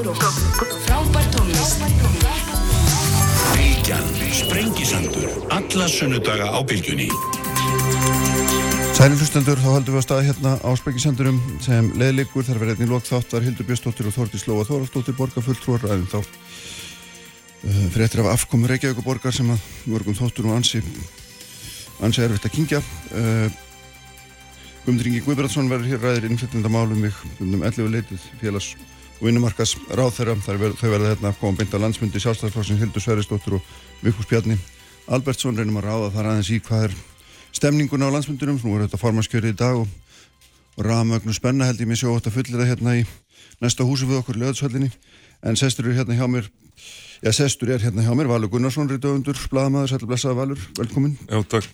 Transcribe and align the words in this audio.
söngur 0.00 0.10
og 0.10 0.16
frábær 0.86 1.26
tónlist. 1.34 1.80
Bilgjan, 3.54 4.06
Sprengisandur, 4.32 5.28
alla 5.50 5.88
sunnudaga 5.88 6.46
á 6.56 6.60
Bilgjunni. 6.64 7.08
Sæli 8.96 9.16
hlustendur, 9.16 9.56
þá 9.60 9.70
haldum 9.76 9.94
við 9.94 10.00
að 10.00 10.06
staða 10.06 10.26
hérna 10.28 10.52
á 10.60 10.70
Sprengisandurum 10.76 11.40
sem 11.60 11.92
leðlikur 12.00 12.44
þar 12.44 12.60
verið 12.60 12.74
einnig 12.74 12.92
lók 12.92 13.04
þátt 13.08 13.32
var 13.32 13.44
Hildur 13.44 13.66
Björnstóttir 13.68 14.08
og 14.08 14.16
Þórti 14.16 14.40
Slóa 14.40 14.66
Þórastóttir 14.68 15.16
borgarfulltrúar 15.16 15.86
aðeins 15.88 16.12
þá 16.12 16.20
uh, 16.20 17.88
fyrir 17.92 18.04
eftir 18.04 18.22
af 18.24 18.32
afkomu 18.34 18.68
Reykjavík 18.68 19.04
borgar 19.04 19.32
sem 19.36 19.48
að 19.52 19.64
mörgum 19.88 20.16
þóttur 20.16 20.48
og 20.48 20.60
ansi 20.60 20.82
ansi 22.00 22.24
erfitt 22.24 22.48
að 22.48 22.56
kingja 22.56 22.80
uh, 22.80 23.48
Guðmundur 24.84 25.10
Ingi 25.12 25.24
Guðbrandsson 25.24 25.68
verður 25.72 25.92
hér 25.92 26.04
ræðir 26.04 26.30
innflytjandamálum 26.30 27.04
við 27.04 27.24
um 27.40 27.60
11 27.60 27.92
leitið 27.96 28.30
félags 28.40 28.74
og 28.76 28.89
vinnumarkas 29.20 29.76
ver, 29.88 30.74
þau 30.80 30.90
verða 30.90 31.12
hérna 31.12 31.30
að 31.30 31.40
koma 31.40 31.58
beint 31.58 31.74
á 31.76 31.78
landsmyndi 31.82 32.20
sjálfstæðarflóksins 32.22 32.80
Hildur 32.80 33.04
Sveristóttir 33.04 33.56
og 33.58 33.72
Vikus 34.00 34.28
Bjarni 34.30 34.56
Albertsson 35.10 35.56
reynum 35.58 35.80
að 35.80 35.88
ráða 35.88 36.12
þar 36.14 36.30
aðeins 36.30 36.52
í 36.54 36.60
hvað 36.64 36.86
er 36.88 36.94
stemninguna 37.52 38.08
á 38.08 38.14
landsmyndunum, 38.14 38.60
nú 38.62 38.76
er 38.76 38.86
þetta 38.86 39.00
formanskjöri 39.00 39.52
í 39.52 39.58
dag 39.58 39.80
og, 39.82 39.88
og 40.78 40.86
ramögnu 40.86 41.34
spenna 41.36 41.68
held 41.68 41.82
ég 41.82 41.90
mér 41.90 42.00
sjó 42.00 42.14
að 42.14 42.30
fullir 42.32 42.60
það 42.62 42.70
hérna 42.72 42.96
í 43.00 43.04
næsta 43.60 43.84
húsi 43.84 44.08
við 44.08 44.22
okkur, 44.22 44.38
löðshöllinni 44.40 44.90
en 45.44 45.58
sestur 45.58 45.90
er 45.90 45.98
hérna 46.00 46.16
hjá 46.16 46.26
mér 46.30 46.48
já, 47.20 47.32
sestur 47.32 47.74
er 47.74 47.84
hérna 47.84 48.06
hjá 48.06 48.14
mér, 48.16 48.30
Valur 48.30 48.52
Gunnarsson 48.52 48.88
Ríðdöfundur, 48.88 49.40
bladamæður, 49.52 49.92
sætla 49.92 50.08
blessaða 50.08 50.38
Valur 50.38 50.64
velkomin. 50.78 51.18
Já, 51.28 51.42
takk. 51.44 51.68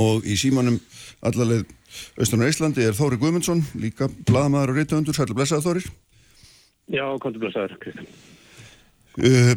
Og 0.00 0.26
í 0.28 0.36
símanum 0.38 0.76
allarleið 1.24 1.64
Östurna 2.20 2.50
Íslandi 2.50 2.84
er 2.86 2.96
Þóri 2.96 3.18
Guðmundsson, 3.20 3.64
líka 3.80 4.10
bladamæður 4.28 4.74
og 4.74 4.80
Ríðdöfundur, 4.80 5.16
sætla 5.16 5.38
blessaða 5.38 5.66
Þórir. 5.68 5.88
Já, 6.90 7.04
kontur 7.22 7.44
blessaður, 7.44 7.76
Kristján. 7.82 8.06
Uh, 9.20 9.54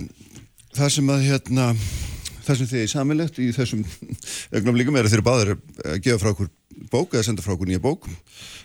það 0.74 0.90
sem 0.98 1.14
að 1.14 1.28
hérna 1.28 1.70
það 2.44 2.60
sem 2.60 2.70
þið 2.70 2.82
er 2.82 2.92
samilegt 2.92 3.40
í 3.40 3.48
þessum 3.56 3.84
ögnumlíkum 4.58 4.98
er 4.98 5.08
að 5.08 5.14
þeir 5.14 5.20
eru 5.22 5.28
báðir 5.28 5.52
að 5.56 6.00
gefa 6.04 6.20
frá 6.22 6.32
okkur 6.34 6.50
bók 6.92 7.14
eða 7.14 7.28
senda 7.28 7.46
frá 7.46 7.54
okkur 7.54 7.70
nýja 7.70 7.82
bók 7.84 8.08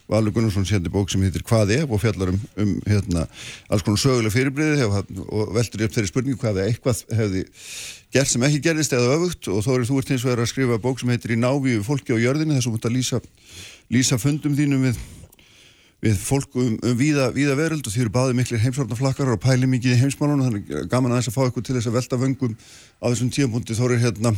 Valur 0.09 0.33
Gunnarsson 0.33 0.65
sendi 0.67 0.91
bók 0.93 1.11
sem 1.13 1.23
heitir 1.23 1.45
Hvað 1.47 1.75
ef 1.77 1.93
og 1.93 2.01
fjallar 2.03 2.33
um, 2.33 2.41
um 2.59 2.73
hérna, 2.89 3.27
alls 3.69 3.85
konar 3.87 4.01
söguleg 4.01 4.33
fyrirbriði 4.35 4.89
og 4.89 5.53
veldur 5.55 5.85
upp 5.87 5.95
þeirri 5.95 6.11
spurningu 6.11 6.41
hvað 6.41 6.63
eða 6.63 6.73
eitthvað 6.73 7.03
hefði 7.21 7.45
gert 8.17 8.33
sem 8.33 8.49
ekki 8.49 8.63
gerist 8.65 8.97
eða 8.97 9.19
öfugt 9.19 9.51
og 9.53 9.61
þó 9.67 9.71
er 9.77 9.87
þú 9.91 10.01
ert 10.01 10.13
eins 10.17 10.27
og 10.27 10.33
er 10.33 10.43
að 10.43 10.51
skrifa 10.55 10.81
bók 10.83 11.03
sem 11.03 11.13
heitir 11.13 11.37
Í 11.37 11.39
návíu 11.39 11.85
fólki 11.87 12.17
á 12.17 12.19
jörðinni 12.19 12.57
þess 12.57 12.67
að 12.67 12.71
þú 12.71 12.75
mútt 12.79 12.89
að 12.89 12.97
lýsa, 12.97 13.23
lýsa 13.93 14.21
fundum 14.23 14.57
þínum 14.59 14.89
við 14.89 15.03
við 16.05 16.19
fólk 16.23 16.55
um, 16.59 16.77
um 16.79 16.99
víða, 16.99 17.31
víða 17.35 17.57
veröld 17.59 17.87
og 17.87 17.95
því 17.95 18.05
eru 18.05 18.13
báði 18.15 18.37
miklir 18.39 18.63
heimsvarnaflakkar 18.63 19.33
og 19.33 19.41
pæli 19.43 19.67
mikið 19.71 19.97
í 19.97 20.01
heimsmálunum 20.05 20.47
þannig 20.47 20.87
gaman 20.93 21.15
aðeins 21.15 21.31
að 21.33 21.39
fá 21.39 21.49
ykkur 21.49 21.67
til 21.67 21.75
þess 21.79 21.91
að 21.91 21.99
velta 21.99 22.21
vöngum 22.21 22.55
á 23.03 23.07
þessum 23.09 23.33
tíapunkti 23.35 23.75
þó 23.75 23.85
er 23.89 23.99
hérna 24.05 24.35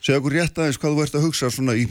segja 0.00 0.22
okkur 0.22 0.38
rétt 0.38 0.56
aðeins 0.56 0.80
hvað 0.80 0.96
þú 0.96 1.04
ert 1.04 1.20
að 1.20 1.26
hugsa 1.26 1.52
svona 1.52 1.76
í, 1.76 1.84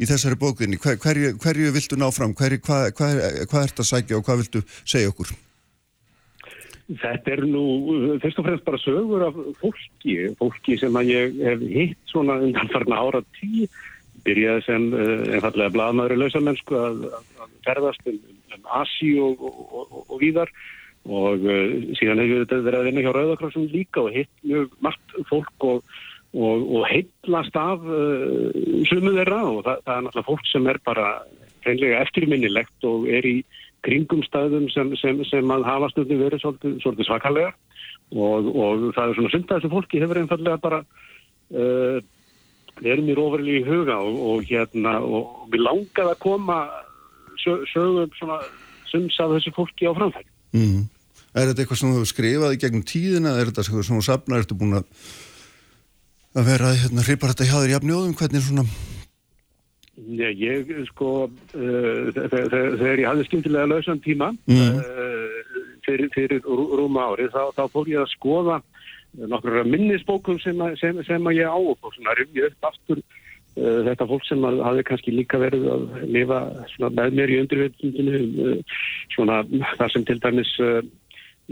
í 0.00 0.08
þessari 0.08 0.40
bókinni. 0.40 0.80
Hver, 0.80 0.96
hverju, 1.04 1.36
hverju 1.44 1.76
viltu 1.76 2.00
ná 2.00 2.08
fram? 2.14 2.32
Hverju, 2.38 2.62
hvað, 2.64 2.88
hvað, 2.96 3.22
hvað 3.52 3.68
ert 3.68 3.84
að 3.84 3.90
sækja 3.92 4.18
og 4.18 4.26
hvað 4.26 4.44
viltu 4.46 4.64
segja 4.80 5.12
okkur? 5.12 5.36
Þetta 6.92 7.36
er 7.36 7.44
nú 7.48 7.62
fyrst 8.20 8.40
og 8.40 8.48
fremst 8.48 8.64
bara 8.64 8.80
sögur 8.80 9.22
af 9.28 9.36
fólki 9.60 10.16
fólki 10.40 10.80
sem 10.80 10.96
að 10.98 11.12
ég 11.12 11.36
hef 11.44 11.62
hitt 11.68 12.00
svona 12.10 12.40
undanfarna 12.42 12.98
ára 12.98 13.20
tíu 13.38 13.68
byrjaði 14.26 14.64
sem 14.66 14.86
uh, 14.94 15.24
einfallega 15.34 15.74
bladmaður 15.74 16.14
í 16.16 16.20
lausamennsku 16.20 16.78
að, 16.78 17.02
að 17.42 17.58
ferðast 17.66 18.08
um, 18.10 18.20
um 18.56 18.70
Asi 18.80 19.10
og, 19.22 19.42
og, 19.48 19.74
og, 19.80 19.98
og 20.06 20.22
víðar. 20.22 20.52
Og 21.02 21.44
uh, 21.48 21.74
síðan 21.98 22.22
hefur 22.22 22.44
þetta 22.44 22.60
verið 22.68 22.78
að 22.78 22.88
vinna 22.88 23.04
hjá 23.04 23.12
Rauðakrossum 23.16 23.68
líka 23.72 24.04
og 24.04 24.14
hitt 24.14 24.32
mjög 24.46 24.76
margt 24.84 25.16
fólk 25.30 25.68
og 25.68 26.84
heitlast 26.88 27.58
af 27.58 27.82
uh, 27.84 28.52
sumu 28.90 29.16
þeirra. 29.18 29.42
Og 29.50 29.60
það, 29.66 29.82
það 29.88 29.96
er 29.96 30.06
náttúrulega 30.06 30.30
fólk 30.30 30.48
sem 30.50 30.70
er 30.70 30.80
bara 30.86 31.10
reynlega 31.66 32.00
eftirminnilegt 32.06 32.88
og 32.88 33.10
er 33.10 33.26
í 33.28 33.36
kringum 33.82 34.22
staðum 34.26 34.68
sem, 34.70 34.94
sem, 34.98 35.20
sem 35.26 35.54
að 35.54 35.66
hafa 35.66 35.90
stundin 35.90 36.22
verið 36.22 36.44
svolítið, 36.44 36.78
svolítið 36.84 37.10
svakalega. 37.10 37.52
Og 38.12 38.92
það 38.92 39.06
er 39.08 39.16
svona 39.16 39.30
synd 39.32 39.46
að 39.48 39.56
þessu 39.56 39.70
fólki 39.72 40.00
hefur 40.02 40.18
einfallega 40.20 40.60
bara 40.62 40.82
við 41.52 42.02
erum 42.80 43.10
í 43.10 43.16
róverli 43.18 43.58
í 43.60 43.66
huga 43.66 43.98
og, 44.00 44.16
og 44.30 44.48
hérna 44.48 44.96
og 45.04 45.48
við 45.52 45.64
langaði 45.66 46.14
að 46.14 46.22
koma 46.22 46.58
sögum 47.42 48.10
svona 48.18 48.40
sums 48.90 49.18
af 49.20 49.34
þessu 49.36 49.52
fólki 49.56 49.88
á 49.88 49.92
framfæri. 49.96 50.28
Mm. 50.56 50.88
Er 51.32 51.48
þetta 51.48 51.64
eitthvað 51.64 51.78
sem 51.80 51.90
þú 51.90 51.98
hefur 51.98 52.10
skrifað 52.10 52.54
í 52.54 52.62
gegnum 52.62 52.86
tíðina? 52.88 53.36
Er 53.40 53.48
þetta 53.48 53.64
eitthvað 53.64 53.86
sem 53.88 53.98
þú 53.98 54.06
sapnar? 54.06 54.42
Ertu 54.42 54.56
búin 54.60 54.78
að, 54.80 54.88
að 56.36 56.50
vera 56.50 56.72
hérna 56.76 57.04
hripar 57.06 57.32
þetta 57.32 57.48
hjá 57.48 57.56
þér 57.56 57.74
jafnjóðum? 57.76 58.16
Hvernig 58.20 58.44
svona? 58.44 58.66
Já, 59.92 60.28
ég 60.32 60.70
sko 60.88 61.12
uh, 61.28 62.12
þegar 62.16 63.00
ég 63.00 63.08
hafði 63.08 63.26
skemmtilega 63.28 63.68
lausan 63.68 64.00
tíma 64.04 64.30
mm. 64.48 64.78
uh, 64.80 65.58
fyrir, 65.86 66.08
fyrir 66.14 66.44
rúma 66.48 67.10
ári 67.12 67.28
þá, 67.32 67.52
þá 67.56 67.64
fór 67.72 67.90
ég 67.92 68.00
að 68.00 68.12
skoða 68.14 68.60
nokkur 69.18 69.62
minnisbókum 69.68 70.38
sem, 70.42 70.62
sem, 70.80 71.02
sem 71.06 71.28
að 71.28 71.42
ég 71.42 71.50
á 71.50 71.58
og 71.58 71.92
svona 71.96 72.16
rymja 72.18 72.48
upp 72.48 72.70
aftur 72.70 73.02
uh, 73.02 73.80
þetta 73.88 74.08
fólk 74.08 74.26
sem 74.28 74.46
að 74.48 74.62
hafi 74.64 74.86
kannski 74.88 75.14
líka 75.14 75.40
verið 75.42 75.68
að 75.74 75.86
lifa 76.08 76.40
með 76.88 77.18
mér 77.18 77.34
í 77.34 77.40
undirvitundinu 77.42 78.22
uh, 78.46 78.78
svona 79.14 79.42
þar 79.76 79.94
sem 79.94 80.06
til 80.08 80.18
dæmis 80.22 80.54
uh, 80.64 80.80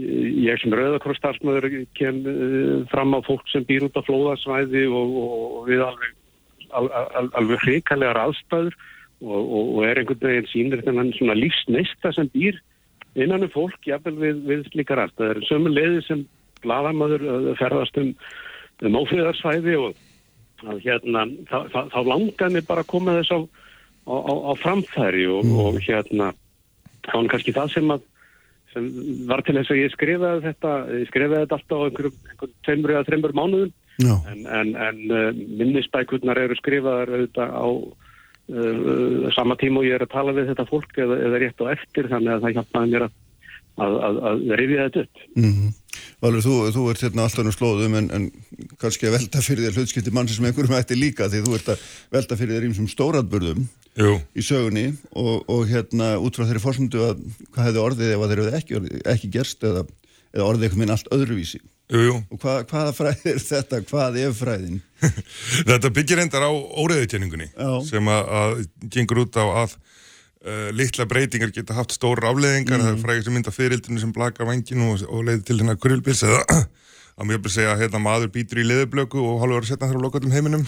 ég 0.01 0.57
sem 0.61 0.73
rauðakrosstarfsmöður 0.73 1.69
kem 1.99 2.23
uh, 2.25 2.81
fram 2.93 3.13
á 3.13 3.19
fólk 3.27 3.45
sem 3.53 3.67
býr 3.67 3.85
út 3.89 3.99
á 3.99 4.07
flóðasvæði 4.07 4.87
og, 4.89 5.21
og 5.21 5.69
við 5.69 5.85
alveg 5.85 6.17
al, 6.71 6.89
al, 6.89 7.29
alveg 7.37 7.63
hrikalega 7.65 8.25
aðstæður 8.25 8.75
og, 9.21 9.39
og, 9.39 9.71
og 9.77 9.81
er 9.85 10.01
einhvern 10.01 10.25
veginn 10.25 10.51
sínir 10.51 10.83
þennan 10.85 11.13
svona 11.17 11.37
lífsneista 11.37 12.13
sem 12.15 12.29
býr 12.33 12.57
innan 13.19 13.43
um 13.45 13.51
fólk 13.51 13.87
jafnvel 13.87 14.15
við, 14.19 14.45
við 14.47 14.69
slíkar 14.71 15.01
aðstæður. 15.03 15.41
Sömu 15.49 15.73
leiði 15.73 16.03
sem 16.07 16.23
bladamöður 16.63 17.25
ferðast 17.59 17.97
um, 18.01 18.13
um 18.85 18.97
ófriðarsvæði 19.01 19.75
og 19.79 19.99
að, 20.67 20.79
hérna, 20.85 21.25
þá, 21.49 21.57
þá, 21.73 21.79
þá 21.93 21.99
langaði 22.05 22.55
mig 22.57 22.67
bara 22.69 22.85
að 22.85 22.91
koma 22.93 23.17
þess 23.19 23.33
á, 23.33 23.39
á, 23.41 24.15
á, 24.17 24.33
á 24.49 24.51
framfæri 24.61 25.27
og, 25.31 25.43
mm. 25.45 25.59
og 25.65 25.81
hérna 25.85 26.31
þá 27.07 27.15
er 27.17 27.29
kannski 27.33 27.55
það 27.55 27.75
sem 27.75 27.93
að 27.95 28.07
sem 28.71 28.85
var 29.27 29.41
til 29.43 29.57
þess 29.57 29.73
að 29.73 29.81
ég 29.81 29.91
skrifaði 29.91 30.43
þetta 30.45 30.75
ég 30.95 31.09
skrifaði 31.09 31.41
þetta 31.41 31.57
alltaf 31.57 31.81
á 31.81 31.85
einhverjum, 31.89 32.53
tveimur 32.63 32.93
eða 32.93 33.07
þreimur 33.09 33.33
mánuðum 33.35 33.73
no. 34.05 34.15
en, 34.31 34.45
en, 34.47 34.69
en 34.85 35.01
uh, 35.11 35.25
minnisbækurnar 35.59 36.39
eru 36.39 36.55
skrifaðar 36.55 37.11
auðvitað 37.11 37.51
á 37.51 37.67
uh, 37.67 39.25
sama 39.35 39.57
tíma 39.59 39.81
og 39.81 39.89
ég 39.89 39.97
er 39.97 40.05
að 40.05 40.13
tala 40.13 40.35
við 40.37 40.53
þetta 40.53 40.69
fólk 40.69 41.01
eða, 41.03 41.19
eða 41.27 41.41
rétt 41.43 41.65
á 41.67 41.73
eftir 41.73 42.07
þannig 42.13 42.37
að 42.37 42.45
það 42.45 42.55
hjálpaði 42.59 42.93
mér 42.93 43.07
að 43.09 43.19
að, 43.79 43.97
að, 44.05 44.19
að 44.25 44.55
rifja 44.59 44.87
þetta 44.87 45.03
upp. 45.05 45.21
Mm 45.35 45.51
-hmm. 45.51 45.69
Valur, 46.21 46.43
þú, 46.45 46.55
þú 46.69 46.83
ert 46.91 47.01
hérna 47.01 47.23
alltaf 47.25 47.45
nú 47.45 47.51
slóðum 47.53 47.95
en, 47.97 48.07
en 48.13 48.25
kannski 48.81 49.07
að 49.09 49.15
velta 49.15 49.41
fyrir 49.41 49.65
þér 49.65 49.79
hlutskipti 49.79 50.13
mann 50.13 50.29
sem 50.29 50.45
einhverjum 50.45 50.77
ætti 50.77 50.97
líka 50.97 51.25
því 51.31 51.41
þú 51.47 51.55
ert 51.57 51.71
að 51.73 51.85
velta 52.13 52.37
fyrir 52.37 52.59
þér 52.59 52.67
ímsum 52.67 52.89
stóratburðum 52.91 53.63
í 54.37 54.45
sögunni 54.45 54.85
og, 55.17 55.49
og 55.49 55.65
hérna 55.71 56.13
út 56.21 56.37
frá 56.37 56.45
þeirri 56.45 56.61
fórsöndu 56.61 57.01
að 57.07 57.23
hvað 57.49 57.67
hefði 57.67 57.83
orðið 57.87 58.13
ef 58.13 58.25
þeir 58.29 58.41
hefði 58.43 58.59
ekki, 58.59 58.81
ekki 59.15 59.31
gerst 59.33 59.65
eða, 59.65 59.83
eða 60.35 60.47
orðið 60.51 60.67
eitthvað 60.67 60.83
minn 60.83 60.93
allt 60.93 61.09
öðruvísi. 61.17 61.61
Jú, 61.91 62.03
jú. 62.05 62.13
Og 62.31 62.39
hvað, 62.39 62.61
hvaða 62.69 62.93
fræð 62.95 63.25
er 63.33 63.41
þetta? 63.43 63.81
Hvað 63.89 64.19
er 64.21 64.35
fræðin? 64.37 64.77
þetta 65.73 65.91
byggir 65.97 66.21
endar 66.23 66.45
á 66.47 66.51
óreðutjenningunni 66.53 67.49
sem 67.89 68.13
að, 68.13 68.29
að 68.41 68.61
gengur 68.93 69.25
út 69.25 69.41
á 69.41 69.45
að 69.65 69.75
Uh, 70.41 70.71
litla 70.73 71.05
breytingar 71.05 71.51
geta 71.53 71.75
haft 71.77 71.93
stóra 71.93 72.31
afleðingar 72.31 72.79
mm. 72.79 72.85
það 72.87 72.95
er 72.95 73.01
frægist 73.03 73.27
að 73.29 73.35
mynda 73.35 73.51
fyririldinu 73.53 73.99
sem 74.01 74.13
blakar 74.15 74.47
vanginu 74.49 74.87
og, 74.95 75.03
og 75.05 75.27
leiði 75.27 75.43
til 75.45 75.57
hérna 75.59 75.75
kurvilbils 75.77 76.23
eða 76.25 76.39
að 77.21 77.27
mjög 77.29 77.43
byrja 77.43 77.55
segja 77.59 77.75
að 77.75 77.83
hérna, 77.83 78.01
maður 78.01 78.31
býtur 78.33 78.61
í 78.61 78.65
leðublöku 78.65 79.21
og 79.21 79.43
verið 79.43 79.59
að 79.59 79.67
setja 79.69 79.89
þar 79.91 79.99
á 80.01 80.05
lokatum 80.07 80.33
heiminum. 80.33 80.63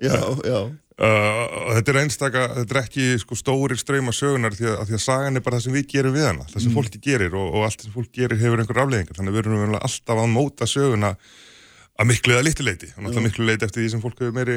Já, 0.00 0.16
já. 0.48 0.58
uh, 0.72 1.42
Þetta 1.76 1.92
er 1.92 1.98
einstaka, 2.02 2.46
þetta 2.62 2.76
er 2.76 2.80
ekki 2.82 3.08
sko, 3.20 3.36
stóri 3.36 3.76
ströyma 3.80 4.14
sögunar 4.16 4.56
því 4.56 4.70
að, 4.70 4.78
að 4.80 4.88
því 4.90 4.96
að 4.98 5.04
sagan 5.04 5.40
er 5.40 5.44
bara 5.44 5.58
það 5.58 5.66
sem 5.66 5.76
við 5.76 5.86
gerum 5.92 6.16
við 6.16 6.28
hana, 6.30 6.46
það 6.48 6.62
sem 6.62 6.72
mm. 6.72 6.78
fólki 6.80 7.02
gerir 7.04 7.36
og, 7.36 7.50
og 7.52 7.66
allt 7.68 7.84
sem 7.84 7.94
fólk 7.94 8.10
gerir 8.16 8.40
hefur 8.40 8.62
einhver 8.62 8.80
afleðingar 8.86 9.20
þannig 9.20 9.34
að 9.34 9.38
við 9.38 9.44
erum 9.44 9.76
alltaf 9.80 10.22
að 10.22 10.32
móta 10.32 10.68
söguna 10.72 11.12
að 11.96 12.10
miklu 12.10 12.36
eða 12.36 12.44
litileiti, 12.44 12.90
þannig 12.92 13.16
að 13.16 13.24
miklu 13.24 13.46
leiti 13.48 13.64
eftir 13.64 13.82
því 13.82 13.90
sem 13.94 14.02
fólk 14.02 14.18
hefur 14.20 14.34
meiri, 14.36 14.56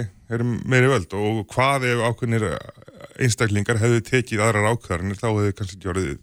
meiri 0.68 0.92
völd. 0.92 1.14
Og 1.16 1.46
hvað 1.54 1.88
ef 1.88 2.02
ákveðnir 2.04 2.46
einstaklingar 3.20 3.82
hefðu 3.82 4.02
tekið 4.10 4.44
aðrar 4.46 4.72
ákvarðanir 4.74 5.20
þá 5.20 5.28
hefðu 5.30 5.56
kannski 5.58 5.82
gjörðið 5.84 6.18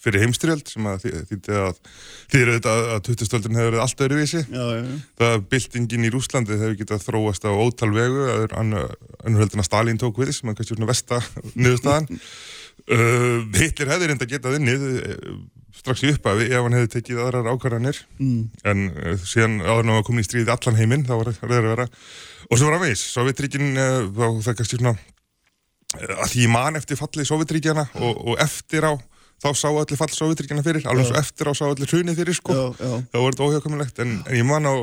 fyrir 0.00 0.24
heimstyrjöld 0.24 0.70
sem 0.70 0.86
að 0.88 1.04
þýtti 1.28 1.56
að 1.60 1.80
þýðir 2.32 2.50
auðvitað 2.54 2.86
að 2.94 3.02
2000-stöldin 3.08 3.58
hefur 3.58 3.68
verið 3.68 3.82
allt 3.84 4.04
öðruvísi 4.06 4.40
já, 4.40 4.62
já, 4.62 4.78
já. 4.80 4.94
það 5.20 5.34
að 5.34 5.46
byltingin 5.52 6.06
í 6.06 6.12
Rúslandi 6.14 6.56
hefur 6.62 6.78
getað 6.80 7.04
þróast 7.04 7.44
á 7.44 7.52
ótal 7.52 7.90
vegu 7.92 8.24
önnurhöldina 8.48 9.66
Stalin 9.66 10.00
tók 10.00 10.22
við 10.22 10.32
sem 10.38 10.52
að 10.52 10.60
kannski 10.60 10.76
svona 10.76 10.88
vesta 10.88 11.20
niðurstaðan 11.60 12.08
uh, 12.16 13.38
Hitler 13.60 13.92
hefði 13.92 14.10
reynda 14.10 14.30
getað 14.30 14.58
unnið 14.60 14.88
strax 15.80 16.04
í 16.04 16.14
upphafi 16.14 16.48
ef 16.48 16.64
hann 16.64 16.76
hefði 16.78 16.92
tekið 16.96 17.22
aðrar 17.26 17.52
ákvarðanir 17.52 18.02
mm. 18.16 18.42
en 18.72 18.90
uh, 18.94 19.14
síðan 19.20 19.60
áður 19.60 19.84
hann 19.84 19.96
var 19.98 20.08
komin 20.08 20.24
í 20.24 20.28
stríði 20.28 20.54
allan 20.56 20.80
heiminn, 20.80 21.06
þá 21.08 21.14
var 21.18 21.32
það 21.36 21.56
að 21.60 21.70
vera 21.74 21.88
og 21.90 22.58
svo 22.58 22.66
var 22.66 22.78
hann 22.78 22.88
veis, 22.88 23.04
Sovjetríkin 23.12 23.72
uh, 23.76 24.08
það 24.16 24.52
er 24.54 24.60
kannski 24.62 24.80
svona 24.80 24.96
uh, 24.96 25.19
að 25.96 26.28
því 26.32 26.50
man 26.52 26.78
eftir 26.78 26.98
fallið 27.00 27.30
Sovjetríkjana 27.30 27.86
og, 27.98 28.20
og 28.32 28.42
eftir 28.42 28.86
á 28.86 28.92
þá 29.40 29.48
sá 29.56 29.66
allir 29.70 29.98
fall 29.98 30.12
Sovjetríkjana 30.12 30.62
fyrir, 30.66 30.84
alveg 30.90 31.08
svo 31.08 31.18
eftir 31.20 31.48
á 31.48 31.52
sá 31.56 31.64
allir 31.66 31.88
hrunið 31.90 32.20
fyrir 32.20 32.36
sko, 32.36 32.54
Já, 32.54 32.64
já. 32.76 32.94
þá 33.08 33.18
var 33.18 33.34
þetta 33.34 33.46
óhjákamilegt 33.48 34.02
en, 34.04 34.16
en 34.26 34.36
ég 34.36 34.46
man 34.46 34.68
á 34.68 34.74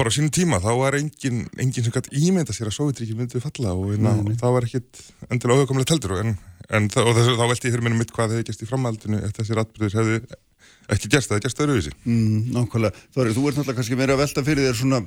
bara 0.00 0.08
á 0.08 0.14
sínum 0.16 0.32
tíma, 0.32 0.56
þá 0.64 0.70
var 0.80 0.96
engin, 0.96 1.42
engin 1.60 1.84
sem 1.84 1.92
gæti 1.92 2.14
ímynda 2.16 2.54
sér 2.56 2.70
að 2.70 2.78
Sovjetríkin 2.78 3.18
myndi 3.20 3.42
falla 3.44 3.74
og 3.76 3.92
na, 4.00 4.14
það 4.40 4.54
var 4.56 4.66
ekkit 4.66 5.02
endilega 5.28 5.60
óhjákamilegt 5.60 5.92
heldur 5.92 6.16
en, 6.22 6.32
en 6.72 6.88
það, 6.94 7.10
og 7.10 7.18
þess, 7.18 7.36
þá 7.36 7.44
velti 7.52 7.68
ég 7.68 7.76
fyrir 7.76 7.84
minnum 7.84 8.00
mitt 8.00 8.14
hvað 8.16 8.32
hefði 8.32 8.48
gæst 8.48 8.64
í 8.64 8.70
framhaldinu 8.70 9.20
eftir 9.20 9.44
þessir 9.44 9.60
atbyrðir 9.62 9.98
hefði 10.00 10.40
ekki 10.96 11.12
gerst, 11.12 11.28
það 11.28 11.36
hefði 11.36 11.44
gerst 11.46 11.62
öðruvísi. 11.62 11.92
Mm, 12.08 12.40
nákvæmlega. 12.56 13.04
Þorri, 13.14 13.34
þú 13.36 13.44
ert 13.50 13.60
náttúrulega 13.60 13.78
kannski 13.78 13.98
meira 14.00 14.16
að 14.16 14.22
velta 14.24 14.44
fyrir 14.48 14.70
þér 14.70 14.80
svona 14.80 15.02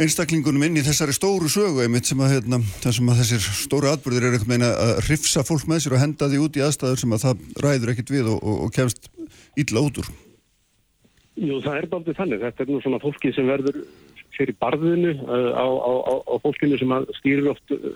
einstaklingunum 0.00 0.62
inn 0.64 0.78
í 0.80 0.84
þessari 0.86 1.12
stóru 1.12 1.50
sögu 1.52 1.82
einmitt 1.84 2.08
sem 2.08 2.20
að, 2.24 2.38
hérna, 2.38 2.58
sem 2.80 3.08
að 3.12 3.18
þessir 3.20 3.42
stóru 3.58 3.90
atbyrðir 3.90 4.24
er 4.24 4.36
einhvern 4.38 4.54
veginn 4.54 4.68
að 4.70 4.92
hrifsa 5.04 5.42
fólk 5.44 5.66
með 5.68 5.82
sér 5.84 5.96
og 5.98 6.00
henda 6.00 6.28
því 6.32 6.38
út 6.40 6.56
í 6.56 6.62
aðstæður 6.64 7.02
sem 7.02 7.12
að 7.12 7.24
það 7.26 7.42
ræður 7.66 7.92
ekkit 7.92 8.12
við 8.14 8.30
og, 8.32 8.38
og, 8.40 8.62
og 8.64 8.72
kemst 8.72 9.10
illa 9.60 9.82
út 9.84 10.00
úr. 10.00 10.08
Jú, 11.36 11.58
það 11.64 11.76
er 11.76 11.88
baldið 11.92 12.18
þannig. 12.20 12.44
Þetta 12.46 12.64
er 12.64 12.72
nú 12.72 12.80
svona 12.84 13.00
fólki 13.02 13.32
sem 13.36 13.48
verður 13.48 13.82
fyrir 14.32 14.56
barðinu 14.64 15.12
uh, 15.26 15.50
á, 15.60 15.66
á, 15.68 15.92
á, 16.08 16.14
á 16.24 16.34
fólkinu 16.40 16.78
sem 16.80 16.94
að 16.96 17.10
stýrir 17.18 17.50
oft 17.52 17.74
uh, 17.76 17.90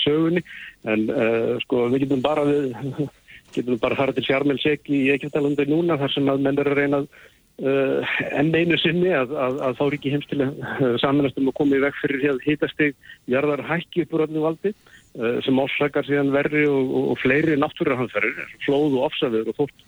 sögunni. 0.00 0.44
En 0.88 1.04
uh, 1.12 1.52
sko, 1.66 1.84
við 1.92 2.06
getum 2.06 2.24
bara 2.24 2.46
við, 2.48 2.72
getum 3.58 3.80
bara 3.82 3.98
farið 4.00 4.22
til 4.22 4.26
Sjarmelsek 4.30 4.88
í 4.88 5.02
Eikjöftalandi 5.12 5.68
núna 5.68 6.00
þar 6.00 6.16
sem 6.16 6.32
að 6.32 6.48
menn 6.48 6.64
er 6.64 6.72
að 6.72 6.80
reyna 6.80 7.02
að 7.04 7.12
uh, 7.60 8.12
enn 8.32 8.52
einu 8.54 8.78
sinni 8.80 9.12
að, 9.16 9.34
að, 9.36 9.58
að 9.66 9.78
þá 9.78 9.84
ríki 9.94 10.12
heimstilega 10.14 10.72
uh, 10.78 10.96
samanast 11.02 11.38
um 11.40 11.50
að 11.50 11.56
koma 11.60 11.78
í 11.78 11.82
veg 11.84 11.98
fyrir 12.00 12.24
hér 12.24 12.40
hitastig 12.46 12.96
jarðar 13.30 13.64
hækki 13.68 14.06
upp 14.06 14.16
úr 14.16 14.24
öllu 14.26 14.44
valdi 14.46 14.72
uh, 14.72 15.38
sem 15.44 15.62
orsakar 15.62 16.06
síðan 16.08 16.32
verri 16.34 16.64
og, 16.70 16.82
og, 16.82 17.10
og 17.14 17.20
fleiri 17.22 17.58
náttúruhanferir, 17.60 18.40
flóð 18.66 18.98
og 18.98 19.08
ofsaður 19.10 19.52
og 19.52 19.60
fólk. 19.62 19.84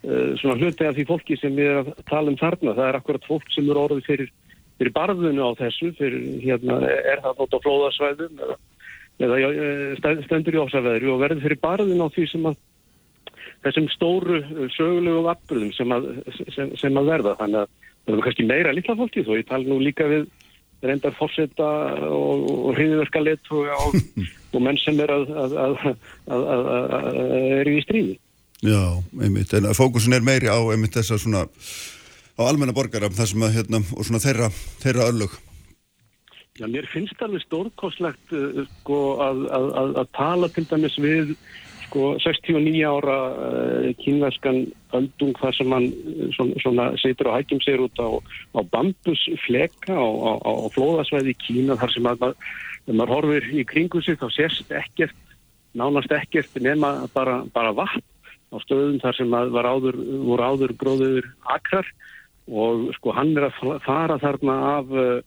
Uh, 0.00 0.32
svona 0.40 0.56
hluti 0.60 0.86
af 0.88 0.96
því 0.96 1.06
fólki 1.08 1.36
sem 1.40 1.56
við 1.56 1.72
erum 1.74 1.92
að 1.92 2.04
tala 2.08 2.32
um 2.32 2.40
þarna, 2.40 2.76
það 2.76 2.86
er 2.88 3.00
akkurat 3.00 3.28
fólk 3.28 3.52
sem 3.52 3.68
eru 3.68 3.84
orðið 3.84 4.06
fyrir, 4.08 4.34
fyrir 4.80 4.96
barðinu 4.96 5.44
á 5.44 5.50
þessu, 5.60 5.92
fyrir 5.98 6.26
hérna 6.44 6.80
er 6.88 7.20
það 7.24 7.42
nátt 7.42 7.56
á 7.56 7.64
flóðasvæðum 7.66 8.44
eða, 8.44 8.56
eða 9.20 9.40
eh, 9.52 10.22
stendur 10.24 10.56
í 10.56 10.62
ofsaveðri 10.62 11.12
og 11.12 11.20
verður 11.20 11.44
fyrir 11.44 11.60
barðinu 11.60 12.08
á 12.08 12.14
því 12.14 12.26
sem 12.32 12.48
að 12.48 12.56
þessum 13.66 13.88
stóru 13.92 14.40
uh, 14.40 14.66
sögulegu 14.76 15.24
atbyrðum 15.32 15.72
sem 15.76 15.96
að, 15.96 16.10
sem, 16.54 16.74
sem 16.80 17.00
að 17.00 17.10
verða. 17.14 17.36
Þannig 17.40 17.64
að 17.64 17.74
það 18.06 18.16
er 18.16 18.24
kannski 18.26 18.48
meira 18.48 18.74
litla 18.76 18.96
fólki 18.98 19.26
þó 19.26 19.34
ég 19.36 19.48
tala 19.50 19.68
nú 19.68 19.80
líka 19.82 20.08
við 20.10 20.28
reyndar 20.80 21.12
fórseta 21.18 21.68
og, 22.08 22.46
og 22.70 22.78
hriðverka 22.78 23.20
lit 23.20 23.52
og, 23.52 23.68
og, 23.76 24.24
og 24.54 24.64
menn 24.64 24.80
sem 24.80 25.00
er 25.04 25.12
að, 25.12 25.28
að, 25.44 25.56
að, 25.66 25.86
að, 26.32 26.50
að, 26.56 26.72
að 26.96 27.22
eru 27.60 27.76
í 27.76 27.84
stríði. 27.84 28.18
Já, 28.60 28.80
einmitt, 29.24 29.52
en 29.56 29.70
að 29.70 29.78
fókusin 29.78 30.16
er 30.16 30.24
meiri 30.24 30.50
á 30.52 30.60
einmitt 30.68 30.96
þessa 30.96 31.16
svona 31.20 31.46
á 32.36 32.42
almenna 32.44 32.76
borgara, 32.76 33.08
það 33.12 33.30
sem 33.32 33.44
að 33.44 33.54
hérna, 33.56 33.80
og 33.96 34.04
svona 34.04 34.20
þeirra, 34.20 34.50
þeirra 34.82 35.08
öllug. 35.12 35.36
Já, 36.60 36.66
mér 36.68 36.88
finnst 36.92 37.22
alveg 37.24 37.40
stórkoslegt 37.46 38.34
uh, 38.36 38.62
sko, 38.80 39.00
að, 39.24 39.44
að, 39.48 39.66
að, 39.80 39.92
að 40.02 40.10
tala 40.16 40.50
til 40.52 40.66
dæmis 40.68 40.96
við 41.00 41.34
sko, 41.90 42.14
69 42.22 42.82
ára 42.86 43.18
uh, 43.34 43.88
kínverskan 43.98 44.62
öldung 44.94 45.34
þar 45.40 45.56
sem 45.56 45.74
hann 45.74 45.88
uh, 45.90 46.28
svona, 46.36 46.62
svona 46.62 46.86
situr 47.02 47.30
og 47.30 47.38
hækjum 47.40 47.62
sér 47.64 47.82
út 47.84 47.98
á, 47.98 48.08
á 48.54 48.60
bambusfleka 48.70 49.96
á, 49.98 50.06
á, 50.06 50.32
á 50.38 50.52
flóðasvæði 50.74 51.34
Kína 51.42 51.78
þar 51.80 51.94
sem 51.94 52.06
að 52.06 52.22
þegar 52.22 52.96
maður 53.00 53.14
horfir 53.16 53.50
í 53.50 53.66
kringu 53.66 54.02
sig 54.04 54.20
þá 54.20 54.28
sést 54.34 54.70
ekkert, 54.70 55.18
nánast 55.74 56.14
ekkert 56.14 56.54
nema 56.62 57.10
bara, 57.14 57.42
bara 57.54 57.74
vatn 57.74 58.06
á 58.50 58.56
stöðum 58.62 59.02
þar 59.02 59.18
sem 59.18 59.34
áður, 59.34 59.98
voru 60.26 60.46
áður 60.46 60.74
gróður 60.78 61.26
akrar. 61.54 61.86
Og 62.50 62.88
sko 62.96 63.12
hann 63.14 63.36
er 63.38 63.46
að 63.46 63.78
fara 63.84 64.16
þarna 64.18 64.56
af 64.78 64.90
uh, 64.90 65.20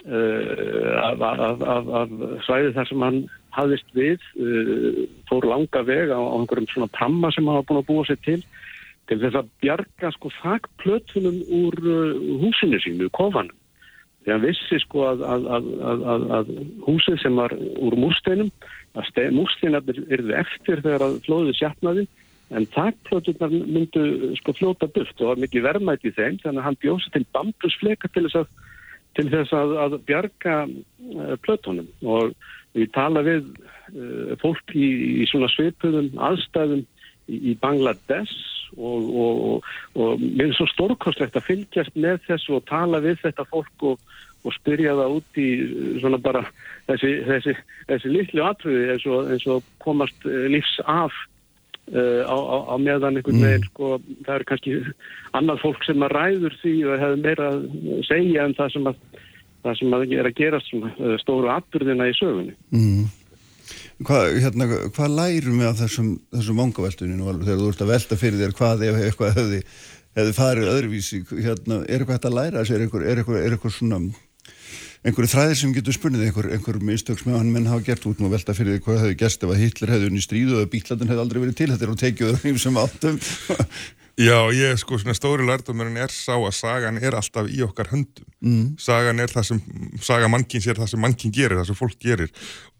af, 0.00 1.20
af, 1.20 1.60
af 2.00 2.12
svæði 2.46 2.72
þar 2.78 2.88
sem 2.88 3.04
hann 3.04 3.18
hafðist 3.56 3.94
við 3.96 4.18
uh, 4.38 5.04
fór 5.30 5.46
langa 5.48 5.84
veg 5.86 6.12
á, 6.14 6.20
á 6.20 6.34
einhverjum 6.38 6.70
svona 6.70 6.90
pramma 6.94 7.32
sem 7.34 7.46
var 7.48 7.64
búin 7.66 7.82
að 7.82 7.88
búa 7.90 8.06
sér 8.08 8.20
til 8.26 8.40
til 9.10 9.18
þess 9.18 9.40
að 9.40 9.48
bjarga 9.64 10.12
sko 10.14 10.30
þakplötunum 10.38 11.40
úr 11.60 11.78
uh, 11.82 12.20
húsinu 12.44 12.78
sínu, 12.82 13.10
kofanum. 13.16 13.56
Því 14.20 14.34
hann 14.34 14.44
vissi 14.44 14.78
sko 14.82 15.06
að, 15.08 15.22
að, 15.24 15.46
að, 15.50 16.24
að, 16.36 16.48
húsið 16.84 17.22
sem 17.22 17.38
var 17.40 17.54
úr 17.56 17.96
múrsteinum 17.96 18.50
að 19.00 19.30
múrsteinarnir 19.32 20.02
yrðu 20.12 20.34
eftir 20.36 20.82
þegar 20.84 21.06
að 21.06 21.20
flóðið 21.24 21.56
sjatnaði 21.56 22.04
en 22.50 22.66
þakplötunar 22.74 23.54
myndu 23.54 24.34
sko 24.42 24.54
fljóta 24.58 24.90
burt. 24.90 25.14
Og 25.22 25.32
var 25.32 25.40
mikið 25.40 25.66
verðmæti 25.68 26.10
í 26.10 26.16
þeim 26.18 26.36
þannig 26.42 26.60
að 26.60 26.66
hann 26.68 26.80
bjósi 26.82 27.14
til 27.14 27.24
bambusfleka 27.32 28.10
til 28.12 28.26
þess 28.26 28.42
að 28.42 28.52
til 29.18 29.26
þess 29.26 29.54
að 29.56 29.96
bjarga 30.06 30.56
uh, 30.68 31.34
plötunum. 31.42 31.88
Og 32.04 32.34
við 32.76 32.92
tala 32.94 33.24
við 33.26 33.48
uh, 33.48 34.36
fólk 34.42 34.74
í, 34.76 34.88
í 35.22 35.28
svona 35.30 35.50
svipuðum 35.52 36.12
aðstæðum 36.30 36.84
í, 36.84 37.40
í 37.52 37.56
Bangladesh 37.62 38.34
og, 38.76 39.08
og, 39.10 39.40
og, 39.50 39.70
og 39.98 40.22
mér 40.22 40.50
er 40.50 40.58
svo 40.58 40.68
stórkostlegt 40.70 41.38
að 41.38 41.48
fylgjast 41.48 41.96
með 41.98 42.20
þessu 42.28 42.58
og 42.60 42.68
tala 42.70 43.02
við 43.02 43.18
þetta 43.24 43.46
fólk 43.50 43.86
og, 43.92 44.04
og 44.46 44.54
spyrja 44.56 44.94
það 44.98 45.16
út 45.18 45.42
í 45.42 45.48
uh, 45.64 45.90
svona 46.04 46.22
bara 46.22 46.44
þessi, 46.90 47.16
þessi, 47.26 47.56
þessi 47.90 48.14
litlu 48.14 48.46
atriði 48.46 48.94
eins 48.94 49.10
eins 49.34 49.50
og 49.50 49.74
komast 49.82 50.30
uh, 50.30 50.46
lífs 50.52 50.78
af 50.86 51.26
Uh, 51.90 52.22
á, 52.22 52.36
á, 52.38 52.56
á 52.70 52.74
meðan 52.78 53.16
einhvern 53.18 53.40
veginn 53.42 53.64
sko, 53.66 53.86
það 54.22 54.34
er 54.36 54.42
kannski 54.46 54.74
annað 55.34 55.62
fólk 55.64 55.80
sem 55.82 56.04
að 56.06 56.12
ræður 56.14 56.54
því 56.60 56.74
og 56.86 57.00
hefur 57.02 57.22
meira 57.24 57.48
að 57.50 57.64
segja 58.06 58.44
en 58.46 58.54
það 58.54 58.68
sem 58.76 58.86
að, 58.86 59.00
það 59.64 59.78
sem 59.80 59.96
er 60.18 60.28
að 60.28 60.36
uh, 60.88 61.16
stóru 61.22 61.50
atbyrðina 61.52 62.08
í 62.10 62.16
sögunni. 62.18 62.56
Mm. 62.74 63.08
Hvað, 64.06 64.38
hérna, 64.40 64.66
hvað 64.96 65.16
lærum 65.18 65.60
við 65.60 65.68
af 65.68 65.78
þessum, 65.82 66.10
þessum 66.32 66.62
vangaveltuninu 66.62 67.34
þegar 67.44 67.60
þú 67.60 67.68
ert 67.70 67.84
að 67.84 67.92
velta 67.92 68.18
fyrir 68.18 68.40
þér 68.40 68.56
hvað 68.56 68.86
ef 68.86 68.98
eitthvað 69.04 69.36
hefði, 69.36 69.60
hefði 70.18 70.34
farið 70.38 70.72
öðruvísi, 70.72 71.20
hérna, 71.36 71.82
er 71.84 72.00
eitthvað 72.00 72.16
hægt 72.16 72.28
að 72.30 72.36
læra 72.38 72.62
þessu, 72.62 72.76
er 72.76 72.84
eitthvað, 72.86 73.06
er 73.06 73.20
eitthvað, 73.20 73.40
er 73.44 73.56
eitthvað 73.56 73.76
svona 73.76 74.00
einhverju 75.00 75.30
þræðir 75.32 75.56
sem 75.56 75.70
getur 75.72 75.96
spunnið 75.96 76.26
einhver, 76.26 76.48
einhver 76.52 76.78
mistök 76.84 77.20
sem 77.20 77.32
hann 77.32 77.52
menn 77.54 77.68
hafa 77.70 77.86
gert 77.86 78.04
út 78.08 78.18
og 78.20 78.34
velta 78.34 78.56
fyrir 78.56 78.76
því 78.76 78.82
hvað 78.84 78.98
hefði 79.00 79.20
gerst 79.22 79.46
ef 79.46 79.52
að 79.54 79.62
Hitler 79.62 79.92
hefði 79.94 80.10
unni 80.10 80.24
stríðu 80.24 80.58
og 80.60 80.68
bíklandin 80.74 81.08
hefði 81.08 81.24
aldrei 81.24 81.40
verið 81.40 81.56
til? 81.56 81.68
Þetta 81.70 81.86
er 81.86 81.94
og 81.94 82.02
tekið 82.02 82.32
öðrum 82.34 82.58
sem 82.60 82.80
áttum 82.82 83.20
Já, 84.20 84.36
ég 84.52 84.76
sko 84.76 84.98
svona 85.00 85.14
stóri 85.16 85.46
lærdómurinn 85.48 85.96
er 86.02 86.12
sá 86.12 86.34
að 86.34 86.52
sagan 86.52 86.98
er 87.00 87.14
alltaf 87.16 87.46
í 87.48 87.62
okkar 87.64 87.88
höndum. 87.88 88.26
Mm. 88.44 88.64
Sagan 88.80 89.22
er 89.22 89.32
það 89.32 89.46
sem, 89.48 89.60
saga 90.04 90.28
mannkins 90.28 90.66
er 90.68 90.76
það 90.76 90.90
sem 90.92 91.00
mannkinn 91.00 91.32
gerir, 91.32 91.56
það 91.56 91.70
sem 91.70 91.78
fólk 91.78 91.96
gerir. 92.04 92.32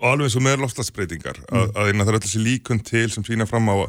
Og 0.03 0.09
alveg 0.11 0.29
eins 0.29 0.37
og 0.37 0.45
með 0.45 0.59
lofslagsbreytingar, 0.67 1.39
að, 1.49 1.71
að 1.73 1.93
það 1.95 2.11
er 2.11 2.19
öll 2.19 2.25
þessi 2.27 2.43
líkund 2.45 2.85
til 2.89 3.07
sem 3.15 3.25
sína 3.25 3.47
fram 3.49 3.71
á 3.73 3.89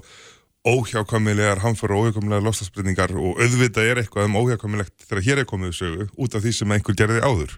óhjákvæmilegar 0.72 1.60
hamfara 1.64 1.98
og 1.98 2.06
óhjákvæmilegar 2.06 2.46
lofslagsbreytingar 2.46 3.16
og 3.18 3.42
auðvitað 3.42 3.90
er 3.90 4.02
eitthvað 4.04 4.30
um 4.30 4.38
óhjákvæmilegt 4.40 5.08
þegar 5.10 5.26
hér 5.26 5.42
er 5.42 5.50
komið 5.50 5.74
sögu 5.76 6.08
út 6.22 6.38
af 6.38 6.46
því 6.46 6.54
sem 6.56 6.76
einhver 6.76 6.98
gerði 7.02 7.24
áður. 7.26 7.58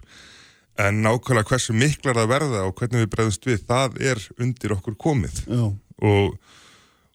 En 0.80 1.04
nákvæmlega 1.04 1.52
hversu 1.52 1.76
miklar 1.76 2.18
það 2.18 2.32
verða 2.32 2.64
og 2.66 2.74
hvernig 2.80 3.04
við 3.04 3.12
bregðumst 3.12 3.46
við, 3.46 3.60
það 3.68 4.00
er 4.10 4.24
undir 4.42 4.74
okkur 4.74 4.98
komið. 4.98 5.44
Já, 5.46 5.64
Og 6.02 6.34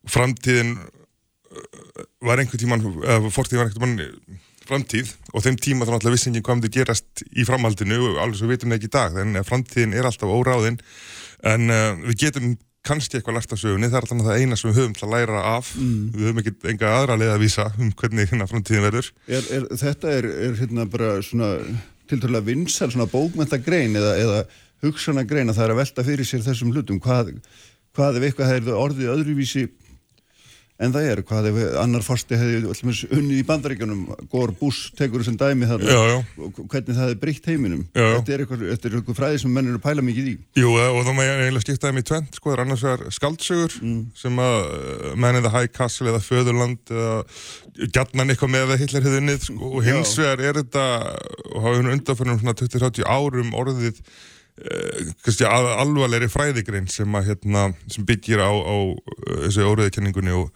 framtíðin 0.07 0.77
var 2.25 2.41
einhver 2.41 2.62
tíman, 2.62 2.86
eða 3.01 3.34
fortíð 3.34 3.62
var 3.62 3.70
einhver 3.70 3.86
tíman 3.86 4.39
framtíð 4.70 5.12
og 5.34 5.44
þeim 5.46 5.58
tíma 5.58 5.86
þá 5.88 5.94
náttúrulega 5.96 6.15
vissi 6.15 6.29
enginn 6.29 6.46
hvað 6.46 6.60
myndi 6.60 6.74
gerast 6.75 7.24
í 7.34 7.46
framhaldinu 7.48 8.00
og 8.06 8.18
alveg 8.24 8.39
svo 8.39 8.50
vitum 8.51 8.74
við 8.74 8.79
ekki 8.79 8.89
í 8.89 8.96
dag 8.96 9.20
en 9.24 9.39
framtíðin 9.46 9.96
er 9.98 10.10
alltaf 10.10 10.34
óráðin. 10.34 10.79
En 11.50 11.72
uh, 11.74 11.94
við 12.06 12.25
getum 12.25 12.58
kannski 12.86 13.18
eitthvað 13.20 13.39
lært 13.39 13.53
af 13.53 13.60
sögunni, 13.60 13.89
það 13.89 13.98
er 13.98 14.06
alltaf 14.06 14.27
það 14.27 14.41
eina 14.41 14.58
sem 14.58 14.70
við 14.70 14.77
höfum 14.79 14.94
til 14.96 15.06
að 15.08 15.13
læra 15.15 15.41
af, 15.58 15.72
við 15.75 16.27
höfum 16.27 16.41
ekki 16.41 16.53
enga 16.72 16.94
aðra 16.96 17.18
leið 17.20 17.34
að 17.34 17.44
vísa 17.44 17.65
um 17.75 17.89
hvernig 18.00 18.32
hérna 18.32 18.48
framtíðin 18.50 18.86
verður. 18.88 19.10
Er, 19.27 19.50
er, 19.58 19.65
þetta 19.82 20.13
er, 20.15 20.27
er 20.48 20.56
hérna 20.62 20.86
bara 20.89 21.10
svona 21.25 21.50
tilturlega 22.10 22.48
vinsal 22.48 22.89
svona 22.94 23.10
bókmyndagrein 23.12 24.00
eða, 24.00 24.15
eða 24.24 24.39
hugsanagrein 24.86 25.51
að 25.51 25.60
það 25.60 25.68
er 25.68 25.75
að 25.75 25.82
velta 25.84 26.08
fyrir 26.08 26.29
sér 26.29 26.46
þessum 26.48 26.72
hlutum. 26.72 27.01
Hvað, 27.03 27.34
hvað 27.98 28.22
ef 28.22 28.29
eitthvað 28.29 28.53
hefði 28.56 28.79
orðið 28.79 29.13
öðruvísi 29.18 29.68
en 30.79 30.93
það 30.95 31.07
er, 31.12 31.21
hvað 31.27 31.48
ef 31.50 31.57
annar 31.81 32.03
fórsti 32.05 32.38
hefði 32.39 33.00
unnið 33.17 33.41
í 33.41 33.45
bandaríkjunum 33.48 34.03
Gór 34.31 34.53
Bush 34.55 34.93
tekur 34.95 35.24
þessum 35.24 35.36
dæmi 35.39 35.67
þarna. 35.67 35.91
Já, 35.91 36.13
já. 36.13 36.48
hvernig 36.62 36.95
það 36.95 37.12
er 37.12 37.19
breytt 37.19 37.50
heiminum. 37.51 37.81
Já, 37.91 38.05
þetta 38.15 38.33
er 38.36 38.43
eitthvað, 38.45 38.63
þetta 38.69 38.89
er 38.89 38.95
eitthvað 39.00 39.19
fræði 39.19 39.41
sem 39.43 39.53
menn 39.57 39.69
eru 39.71 39.81
að 39.81 39.86
pæla 39.89 40.05
mikið 40.07 40.31
í. 40.31 40.36
Jú, 40.62 40.71
eh, 40.79 40.89
og 40.93 41.03
þá 41.03 41.12
maður 41.17 41.43
eiginlega 41.43 41.65
skipta 41.65 41.91
þeim 41.91 42.01
í 42.01 42.05
tvent, 42.12 42.39
sko, 42.39 42.50
það 42.50 42.55
er 42.55 42.63
annars 42.65 42.86
vegar 42.88 43.17
skaldsögur 43.19 43.77
sem 44.24 44.41
að 44.45 44.57
uh, 44.63 45.12
menn 45.19 45.41
eða 45.41 45.53
High 45.57 45.75
Castle 45.75 46.13
eða 46.13 46.24
Föðurland 46.24 46.95
eða 46.95 47.19
gjarnan 47.89 48.33
eitthvað 48.33 48.55
með 48.55 48.74
að 48.75 48.83
Hitler 48.86 49.07
hefði 49.07 49.24
unnið, 49.25 49.45
sko, 49.50 49.71
og 49.75 49.88
hins 49.88 50.17
vegar 50.19 50.43
er 50.48 50.59
þetta, 50.63 50.89
og 51.51 51.63
hafa 51.65 51.79
hún 51.81 51.93
undanförnum 51.98 52.39
svona 52.39 52.59
20-30 52.63 53.07
árum 53.09 53.55
orðið 53.59 54.03
uh, 54.59 55.47
að, 55.49 55.69
alvarlegri 55.79 56.29
fræðigrein 56.31 56.89
sem 56.91 57.15
að 57.15 57.31
hérna, 57.31 57.69
sem 57.91 58.05
byggir 58.07 58.43
á, 58.43 58.51
á 58.51 58.75
uh, 58.91 59.39
þessu 59.45 59.67
óriðkenningunni 59.71 60.35
og 60.35 60.53